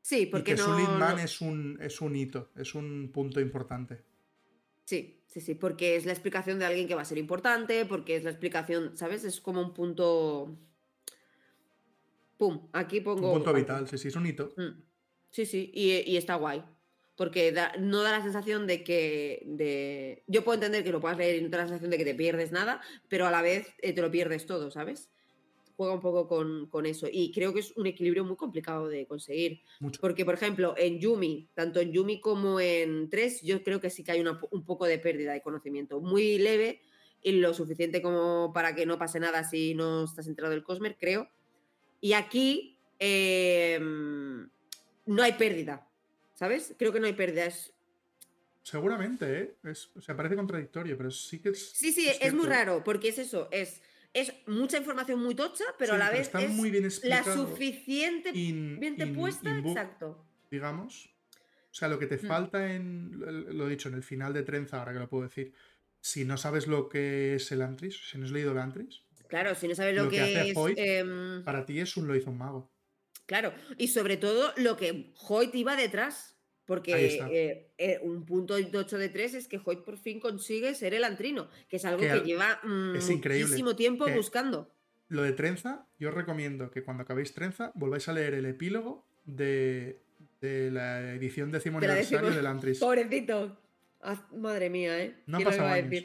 Sí, 0.01 0.25
porque 0.25 0.53
y 0.53 0.55
que 0.55 0.61
no, 0.61 1.17
es, 1.17 1.41
un, 1.41 1.77
es 1.79 2.01
un 2.01 2.15
hito, 2.15 2.51
es 2.55 2.73
un 2.73 3.11
punto 3.13 3.39
importante. 3.39 4.03
Sí, 4.83 5.21
sí, 5.27 5.39
sí, 5.39 5.53
porque 5.53 5.95
es 5.95 6.05
la 6.05 6.11
explicación 6.11 6.57
de 6.57 6.65
alguien 6.65 6.87
que 6.87 6.95
va 6.95 7.03
a 7.03 7.05
ser 7.05 7.19
importante, 7.19 7.85
porque 7.85 8.15
es 8.15 8.23
la 8.23 8.31
explicación, 8.31 8.97
¿sabes? 8.97 9.23
Es 9.23 9.39
como 9.39 9.61
un 9.61 9.73
punto... 9.73 10.57
¡Pum! 12.37 12.67
Aquí 12.73 13.01
pongo... 13.01 13.27
Un 13.27 13.35
punto 13.35 13.53
vital, 13.53 13.87
sí, 13.87 13.99
sí, 13.99 14.07
es 14.07 14.15
un 14.15 14.25
hito. 14.25 14.51
Mm. 14.57 14.81
Sí, 15.29 15.45
sí, 15.45 15.71
y 15.73 16.17
está 16.17 16.35
guay 16.35 16.63
porque 17.15 17.53
no 17.79 18.01
da 18.01 18.11
la 18.11 18.21
sensación 18.21 18.67
de 18.67 18.83
que... 18.83 19.43
De... 19.45 20.23
Yo 20.27 20.43
puedo 20.43 20.55
entender 20.55 20.83
que 20.83 20.91
lo 20.91 21.01
puedas 21.01 21.17
leer 21.17 21.37
y 21.37 21.41
no 21.41 21.49
da 21.49 21.59
la 21.59 21.67
sensación 21.67 21.91
de 21.91 21.97
que 21.97 22.05
te 22.05 22.15
pierdes 22.15 22.51
nada, 22.51 22.81
pero 23.09 23.27
a 23.27 23.31
la 23.31 23.41
vez 23.41 23.67
eh, 23.81 23.93
te 23.93 24.01
lo 24.01 24.09
pierdes 24.09 24.45
todo, 24.45 24.71
¿sabes? 24.71 25.09
Juega 25.75 25.93
un 25.93 26.01
poco 26.01 26.27
con, 26.27 26.85
eso. 26.85 27.07
Y 27.11 27.31
creo 27.31 27.53
que 27.53 27.59
es 27.61 27.75
un 27.75 27.87
equilibrio 27.87 28.23
muy 28.23 28.35
complicado 28.35 28.87
de 28.87 29.07
conseguir. 29.07 29.61
Porque, 29.99 30.25
por 30.25 30.35
ejemplo, 30.35 30.75
en 30.77 30.99
Yumi, 30.99 31.49
tanto 31.53 31.79
en 31.79 31.91
Yumi 31.91 32.21
como 32.21 32.59
en 32.59 33.09
3, 33.09 33.41
yo 33.41 33.63
creo 33.63 33.79
que 33.79 33.89
sí 33.89 34.03
que 34.03 34.11
hay 34.11 34.21
un 34.21 34.65
poco 34.65 34.85
de 34.85 34.99
pérdida 34.99 35.33
de 35.33 35.41
conocimiento. 35.41 35.99
Muy 35.99 36.37
leve 36.37 36.81
y 37.23 37.33
lo 37.33 37.53
suficiente 37.53 38.01
como 38.01 38.51
para 38.53 38.73
que 38.73 38.85
no 38.85 38.97
pase 38.97 39.19
nada 39.19 39.43
si 39.43 39.75
no 39.75 40.05
estás 40.05 40.27
enterado 40.27 40.53
del 40.53 40.63
Cosmer, 40.63 40.97
creo. 40.99 41.29
Y 41.99 42.13
aquí 42.13 42.79
em, 42.99 44.49
no 45.05 45.23
hay 45.23 45.33
pérdida. 45.33 45.87
¿Sabes? 46.41 46.73
Creo 46.75 46.91
que 46.91 46.99
no 46.99 47.05
hay 47.05 47.13
pérdidas. 47.13 47.71
Seguramente, 48.63 49.39
¿eh? 49.39 49.55
Es, 49.63 49.91
o 49.95 50.01
sea, 50.01 50.17
parece 50.17 50.35
contradictorio, 50.35 50.97
pero 50.97 51.11
sí 51.11 51.37
que 51.37 51.49
es. 51.49 51.69
Sí, 51.69 51.91
sí, 51.91 52.09
es, 52.19 52.33
muy 52.33 52.47
raro, 52.47 52.83
porque 52.83 53.09
es 53.09 53.19
eso, 53.19 53.47
es, 53.51 53.79
es 54.11 54.33
mucha 54.47 54.79
información 54.79 55.21
muy 55.21 55.35
tocha, 55.35 55.65
pero 55.77 55.93
a 55.93 55.97
la 55.99 56.09
vez 56.09 56.31
es 56.33 56.49
muy 56.49 56.71
bien 56.71 56.89
la 57.03 57.23
suficiente 57.23 58.31
bien 58.31 59.13
puesta, 59.13 59.55
exacto. 59.55 60.25
Digamos. 60.49 61.13
O 61.69 61.73
sea, 61.75 61.87
lo 61.87 61.99
que 61.99 62.07
te 62.07 62.17
hmm. 62.17 62.27
falta 62.27 62.73
en. 62.73 63.19
Lo 63.55 63.67
he 63.67 63.69
dicho, 63.69 63.89
en 63.89 63.93
el 63.93 64.03
final 64.03 64.33
de 64.33 64.41
Trenza, 64.41 64.79
ahora 64.79 64.93
que 64.93 64.99
lo 64.99 65.07
puedo 65.07 65.25
decir. 65.25 65.53
Si 65.99 66.25
no 66.25 66.37
sabes 66.37 66.65
lo 66.65 66.89
que 66.89 67.35
es 67.35 67.51
el 67.51 67.61
Antris, 67.61 68.09
si 68.09 68.17
no 68.17 68.25
has 68.25 68.31
leído 68.31 68.53
el 68.53 68.57
Antris. 68.57 69.03
Claro, 69.27 69.53
si 69.53 69.67
no 69.67 69.75
sabes 69.75 69.95
lo, 69.95 70.09
que, 70.09 70.49
es. 70.49 70.57
Em, 70.75 71.43
para 71.43 71.67
ti 71.67 71.79
es 71.79 71.95
un 71.97 72.07
lo 72.07 72.15
hizo 72.15 72.31
un 72.31 72.39
mago. 72.39 72.71
Claro, 73.31 73.53
y 73.77 73.87
sobre 73.87 74.17
todo 74.17 74.51
lo 74.57 74.75
que 74.75 75.13
Hoyt 75.29 75.55
iba 75.55 75.77
detrás. 75.77 76.37
Porque 76.65 77.17
eh, 77.31 77.71
eh, 77.77 77.99
un 78.03 78.25
punto 78.25 78.55
8 78.55 78.97
de 78.97 79.07
3 79.07 79.35
es 79.35 79.47
que 79.47 79.57
Hoyt 79.63 79.85
por 79.85 79.97
fin 79.97 80.19
consigue 80.19 80.75
ser 80.75 80.93
el 80.93 81.05
antrino, 81.05 81.47
que 81.69 81.77
es 81.77 81.85
algo 81.85 82.01
que, 82.01 82.19
lleva 82.25 82.59
mm, 82.61 82.97
muchísimo 82.97 83.73
tiempo 83.77 84.05
buscando. 84.09 84.69
Lo 85.07 85.23
de 85.23 85.31
Trenza, 85.31 85.87
yo 85.97 86.09
os 86.09 86.15
recomiendo 86.15 86.71
que 86.71 86.83
cuando 86.83 87.03
acabéis 87.03 87.33
Trenza 87.33 87.71
volváis 87.73 88.09
a 88.09 88.13
leer 88.13 88.33
el 88.33 88.45
epílogo 88.45 89.07
de, 89.23 90.01
la 90.41 91.13
edición 91.13 91.53
décimo 91.53 91.77
aniversario 91.77 92.31
del 92.31 92.45
Antris. 92.45 92.79
Pobrecito. 92.81 93.57
Ah, 94.01 94.27
madre 94.35 94.69
mía, 94.69 95.01
¿eh? 95.01 95.15
No 95.25 95.37
ha 95.37 95.41
pasado 95.41 95.69
años. 95.69 96.03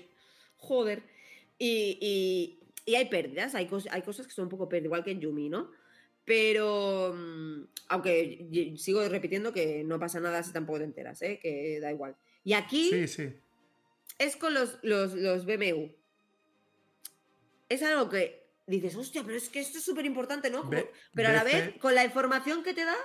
Joder. 0.59 1.03
Y, 1.59 2.61
hay 2.87 3.09
pérdidas, 3.09 3.57
hay, 3.57 3.69
hay 3.91 4.03
cosas 4.03 4.29
que 4.29 4.33
son 4.33 4.45
un 4.45 4.51
poco 4.51 4.69
pérdidas, 4.69 4.87
igual 4.87 5.03
que 5.03 5.11
en 5.11 5.21
Yumi, 5.21 5.49
¿no? 5.49 5.73
Pero, 6.27 7.15
mm, 7.17 7.69
aunque 7.89 8.75
sigo 8.77 9.09
repitiendo 9.09 9.53
que 9.53 9.85
no 9.85 9.99
pasa 9.99 10.21
nada 10.21 10.43
si 10.43 10.53
tampoco 10.53 10.81
te 10.81 10.85
enteras, 10.85 11.23
¿eh? 11.23 11.39
que 11.41 11.79
da 11.81 11.93
igual. 11.93 12.17
Y 12.45 12.53
aquí 12.53 12.91
sí, 12.91 13.09
sí. 13.09 13.33
es 14.19 14.37
con 14.37 14.53
los, 14.53 14.79
los, 14.83 15.15
los 15.15 15.47
BMU. 15.47 15.95
Es 17.69 17.83
algo 17.83 18.11
que 18.11 18.51
dices, 18.67 18.97
hostia, 18.97 19.23
pero 19.25 19.37
es 19.37 19.49
que 19.49 19.61
esto 19.61 19.79
es 19.79 19.85
súper 19.85 20.05
importante, 20.05 20.51
¿no? 20.51 20.69
pero 21.15 21.29
a 21.29 21.33
la 21.33 21.45
vez, 21.45 21.75
con 21.79 21.95
la 21.95 22.05
información 22.05 22.63
que 22.65 22.75
te 22.75 22.85
da, 22.85 22.97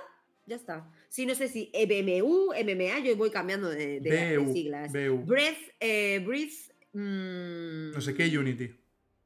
ya 0.46 0.56
está. 0.56 0.90
Sí, 1.08 1.24
no 1.24 1.34
sé 1.34 1.48
si 1.48 1.70
BMU, 1.72 2.52
MMA, 2.52 2.98
yo 3.04 3.16
voy 3.16 3.30
cambiando 3.30 3.68
de, 3.70 4.44
siglas. 4.52 4.92
Breath, 4.92 5.58
eh, 5.78 6.20
Breath. 6.24 6.72
Mm, 6.92 7.92
no 7.92 8.00
sé 8.00 8.14
qué, 8.14 8.24
Unity. 8.36 8.64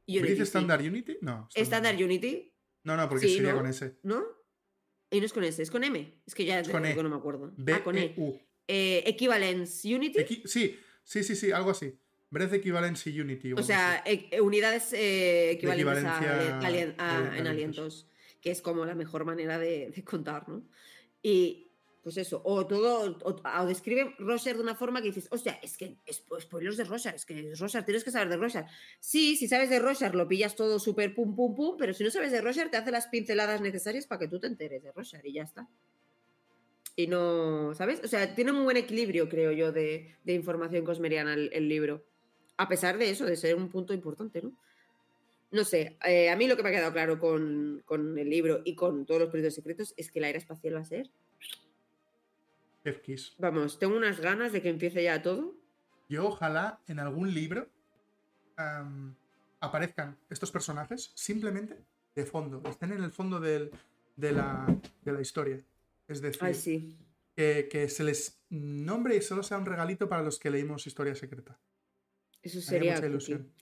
Unity 0.06 0.20
¿Breath 0.20 0.40
Standard 0.40 0.82
Unity? 0.82 1.16
No. 1.22 1.48
Standard 1.54 1.96
Unity. 1.96 2.52
No, 2.86 2.96
no, 2.96 3.08
porque 3.08 3.28
sería 3.28 3.52
con 3.52 3.66
S. 3.66 3.98
¿No? 4.04 4.24
Y 5.10 5.18
no 5.18 5.26
es 5.26 5.32
con 5.32 5.42
S, 5.42 5.60
es 5.60 5.70
con 5.72 5.82
M. 5.82 6.22
Es 6.24 6.34
que 6.36 6.44
ya 6.44 6.62
con 6.62 6.86
e. 6.86 6.94
no 6.94 7.08
me 7.08 7.16
acuerdo. 7.16 7.52
B 7.56 7.72
ah, 7.72 7.82
con 7.82 7.98
E. 7.98 8.14
-U. 8.16 8.40
Eh, 8.68 9.02
Equivalence 9.06 9.92
Unity. 9.92 10.24
sí, 10.44 10.78
sí, 11.04 11.24
sí, 11.24 11.34
sí, 11.34 11.50
algo 11.50 11.70
así. 11.70 11.98
Breath 12.30 12.52
Equivalence 12.52 13.08
Unity. 13.10 13.54
O, 13.54 13.62
sea, 13.62 14.04
e 14.04 14.40
unidades 14.40 14.92
eh, 14.92 15.50
equivalentes 15.50 16.04
a, 16.04 17.36
en 17.36 17.46
alientos, 17.46 18.08
que 18.40 18.52
es 18.52 18.62
como 18.62 18.84
la 18.84 18.94
mejor 18.94 19.24
manera 19.24 19.58
de, 19.58 19.92
contar, 20.04 20.48
¿no? 20.48 20.64
Y 21.22 21.65
pues 22.06 22.18
eso, 22.18 22.40
o 22.44 22.64
todo, 22.68 23.18
o, 23.24 23.66
describe 23.66 24.14
Roger 24.20 24.54
de 24.54 24.62
una 24.62 24.76
forma 24.76 25.02
que 25.02 25.08
dices, 25.08 25.26
hostia, 25.28 25.58
es 25.60 25.76
que 25.76 25.96
es 26.06 26.22
spoilers 26.38 26.76
de 26.76 26.84
Roger, 26.84 27.16
es 27.16 27.26
que 27.26 27.50
es 27.50 27.58
Roger, 27.58 27.84
tienes 27.84 28.04
que 28.04 28.12
saber 28.12 28.28
de 28.28 28.36
Roger. 28.36 28.64
Sí, 29.00 29.34
si 29.34 29.48
sabes 29.48 29.70
de 29.70 29.80
Roger 29.80 30.14
lo 30.14 30.28
pillas 30.28 30.54
todo 30.54 30.78
súper 30.78 31.16
pum 31.16 31.34
pum 31.34 31.56
pum, 31.56 31.76
pero 31.76 31.92
si 31.94 32.04
no 32.04 32.10
sabes 32.12 32.30
de 32.30 32.40
Roger 32.40 32.70
te 32.70 32.76
hace 32.76 32.92
las 32.92 33.08
pinceladas 33.08 33.60
necesarias 33.60 34.06
para 34.06 34.20
que 34.20 34.28
tú 34.28 34.38
te 34.38 34.46
enteres 34.46 34.84
de 34.84 34.92
Roger 34.92 35.26
y 35.26 35.32
ya 35.32 35.42
está. 35.42 35.68
Y 36.94 37.08
no, 37.08 37.74
¿sabes? 37.74 38.00
O 38.04 38.06
sea, 38.06 38.36
tiene 38.36 38.52
un 38.52 38.62
buen 38.62 38.76
equilibrio, 38.76 39.28
creo 39.28 39.50
yo, 39.50 39.72
de, 39.72 40.14
información 40.26 40.84
cosmeriana 40.84 41.34
el, 41.34 41.68
libro. 41.68 42.04
A 42.56 42.68
pesar 42.68 42.98
de 42.98 43.10
eso, 43.10 43.26
de 43.26 43.34
ser 43.34 43.56
un 43.56 43.68
punto 43.68 43.92
importante, 43.92 44.42
¿no? 44.42 44.56
No 45.50 45.64
sé, 45.64 45.96
eh, 46.06 46.30
a 46.30 46.36
mí 46.36 46.46
lo 46.46 46.56
que 46.56 46.62
me 46.62 46.68
ha 46.68 46.72
quedado 46.72 46.92
claro 46.92 47.18
con, 47.18 47.82
con 47.84 48.16
el 48.16 48.30
libro 48.30 48.62
y 48.64 48.76
con 48.76 49.06
todos 49.06 49.22
los 49.22 49.30
periodos 49.30 49.54
secretos 49.54 49.92
es 49.96 50.12
que 50.12 50.20
la 50.20 50.28
era 50.28 50.38
espacial 50.38 50.76
va 50.76 50.80
a 50.82 50.84
ser 50.84 51.10
Vamos, 53.38 53.78
tengo 53.78 53.96
unas 53.96 54.20
ganas 54.20 54.52
de 54.52 54.62
que 54.62 54.68
empiece 54.68 55.02
ya 55.02 55.22
todo. 55.22 55.54
Yo 56.08 56.26
ojalá 56.26 56.80
en 56.86 56.98
algún 56.98 57.32
libro 57.34 57.68
aparezcan 59.60 60.16
estos 60.30 60.50
personajes 60.50 61.12
simplemente 61.14 61.76
de 62.14 62.24
fondo, 62.24 62.62
estén 62.68 62.92
en 62.92 63.02
el 63.02 63.12
fondo 63.12 63.40
de, 63.40 63.70
la, 64.16 64.66
historia. 65.20 65.60
Es 66.08 66.22
decir, 66.22 66.96
que, 67.34 67.88
se 67.88 68.04
les 68.04 68.40
nombre 68.48 69.16
y 69.16 69.22
solo 69.22 69.42
sea 69.42 69.58
un 69.58 69.66
regalito 69.66 70.08
para 70.08 70.22
los 70.22 70.38
que 70.38 70.50
leímos 70.50 70.86
Historia 70.86 71.14
Secreta. 71.14 71.58
Eso 72.42 72.60
sería 72.60 73.00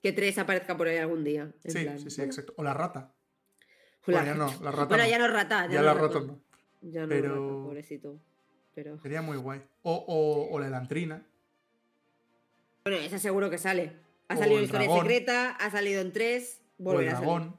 que 0.01 0.11
tres 0.13 0.37
aparezca 0.37 0.77
por 0.77 0.87
ahí 0.87 0.97
algún 0.97 1.23
día. 1.23 1.51
Sí, 1.65 1.87
sí, 1.97 2.09
sí, 2.09 2.21
exacto. 2.21 2.53
O 2.57 2.63
la 2.63 2.73
rata. 2.73 3.11
bueno, 4.05 4.23
ya 4.23 4.35
no, 4.35 4.53
la 4.61 4.71
rata. 4.71 4.95
Bueno, 4.95 5.09
ya 5.09 5.17
no 5.17 5.27
rata. 5.27 5.67
Ya, 5.67 5.81
la 5.81 5.93
rata 5.95 6.19
no. 6.19 6.39
Ya 6.81 7.01
no 7.01 7.09
Pero... 7.09 7.63
pobrecito. 7.65 8.19
Sería 9.01 9.21
muy 9.21 9.37
guay. 9.37 9.61
O, 9.83 10.49
o, 10.51 10.59
la 10.59 10.67
elantrina. 10.67 11.25
Bueno, 12.83 12.99
esa 12.99 13.19
seguro 13.19 13.49
que 13.49 13.57
sale. 13.57 13.93
Ha 14.27 14.37
salido 14.37 14.59
en 14.59 14.65
Historia 14.65 14.89
Secreta, 14.89 15.51
ha 15.51 15.71
salido 15.71 16.01
en 16.01 16.11
tres, 16.11 16.61
volverá 16.77 17.11
el 17.11 17.17
dragón. 17.17 17.57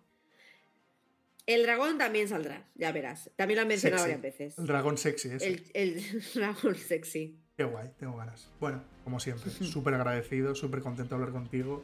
El 1.47 1.63
dragón 1.63 1.97
también 1.97 2.29
saldrá, 2.29 2.67
ya 2.75 2.91
verás. 2.91 3.31
También 3.37 3.57
lo 3.57 3.63
han 3.63 3.69
mencionado 3.69 4.03
varias 4.03 4.21
veces. 4.21 4.59
El 4.59 4.67
dragón 4.67 4.99
sexy, 4.99 5.29
ese. 5.29 5.47
El, 5.47 5.71
el 5.75 6.23
dragón 6.35 6.75
sexy. 6.75 7.39
Qué 7.57 7.65
guay, 7.65 7.91
tengo 7.99 8.17
ganas. 8.17 8.51
Bueno, 8.61 8.83
como 9.05 9.21
siempre, 9.21 9.51
súper 9.63 9.95
agradecido, 9.95 10.55
súper 10.55 10.81
contento 10.81 11.17
de 11.17 11.23
hablar 11.23 11.33
contigo. 11.33 11.83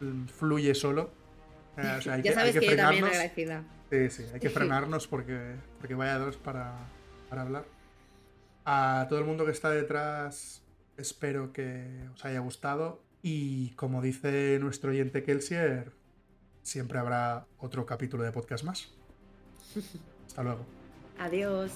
Mm, 0.00 0.26
fluye 0.26 0.74
solo. 0.74 1.10
Eh, 1.76 2.00
ya 2.02 2.20
que, 2.20 2.32
sabes 2.32 2.58
que, 2.58 2.66
yo 2.66 2.76
también 2.76 3.04
agradecida. 3.04 3.64
Sí, 3.90 4.10
sí, 4.10 4.24
hay 4.34 4.40
que 4.40 4.50
frenarnos 4.50 5.06
porque, 5.06 5.54
porque 5.78 5.94
vaya 5.94 6.18
dos 6.18 6.36
para, 6.36 6.74
para 7.30 7.42
hablar. 7.42 7.64
A 8.72 9.06
todo 9.08 9.18
el 9.18 9.24
mundo 9.24 9.44
que 9.44 9.50
está 9.50 9.68
detrás, 9.70 10.62
espero 10.96 11.52
que 11.52 12.08
os 12.14 12.24
haya 12.24 12.38
gustado. 12.38 13.02
Y 13.20 13.70
como 13.70 14.00
dice 14.00 14.60
nuestro 14.60 14.92
oyente 14.92 15.24
Kelsier, 15.24 15.90
siempre 16.62 17.00
habrá 17.00 17.48
otro 17.58 17.84
capítulo 17.84 18.22
de 18.22 18.30
podcast 18.30 18.62
más. 18.62 18.94
Hasta 20.28 20.44
luego. 20.44 20.64
Adiós. 21.18 21.72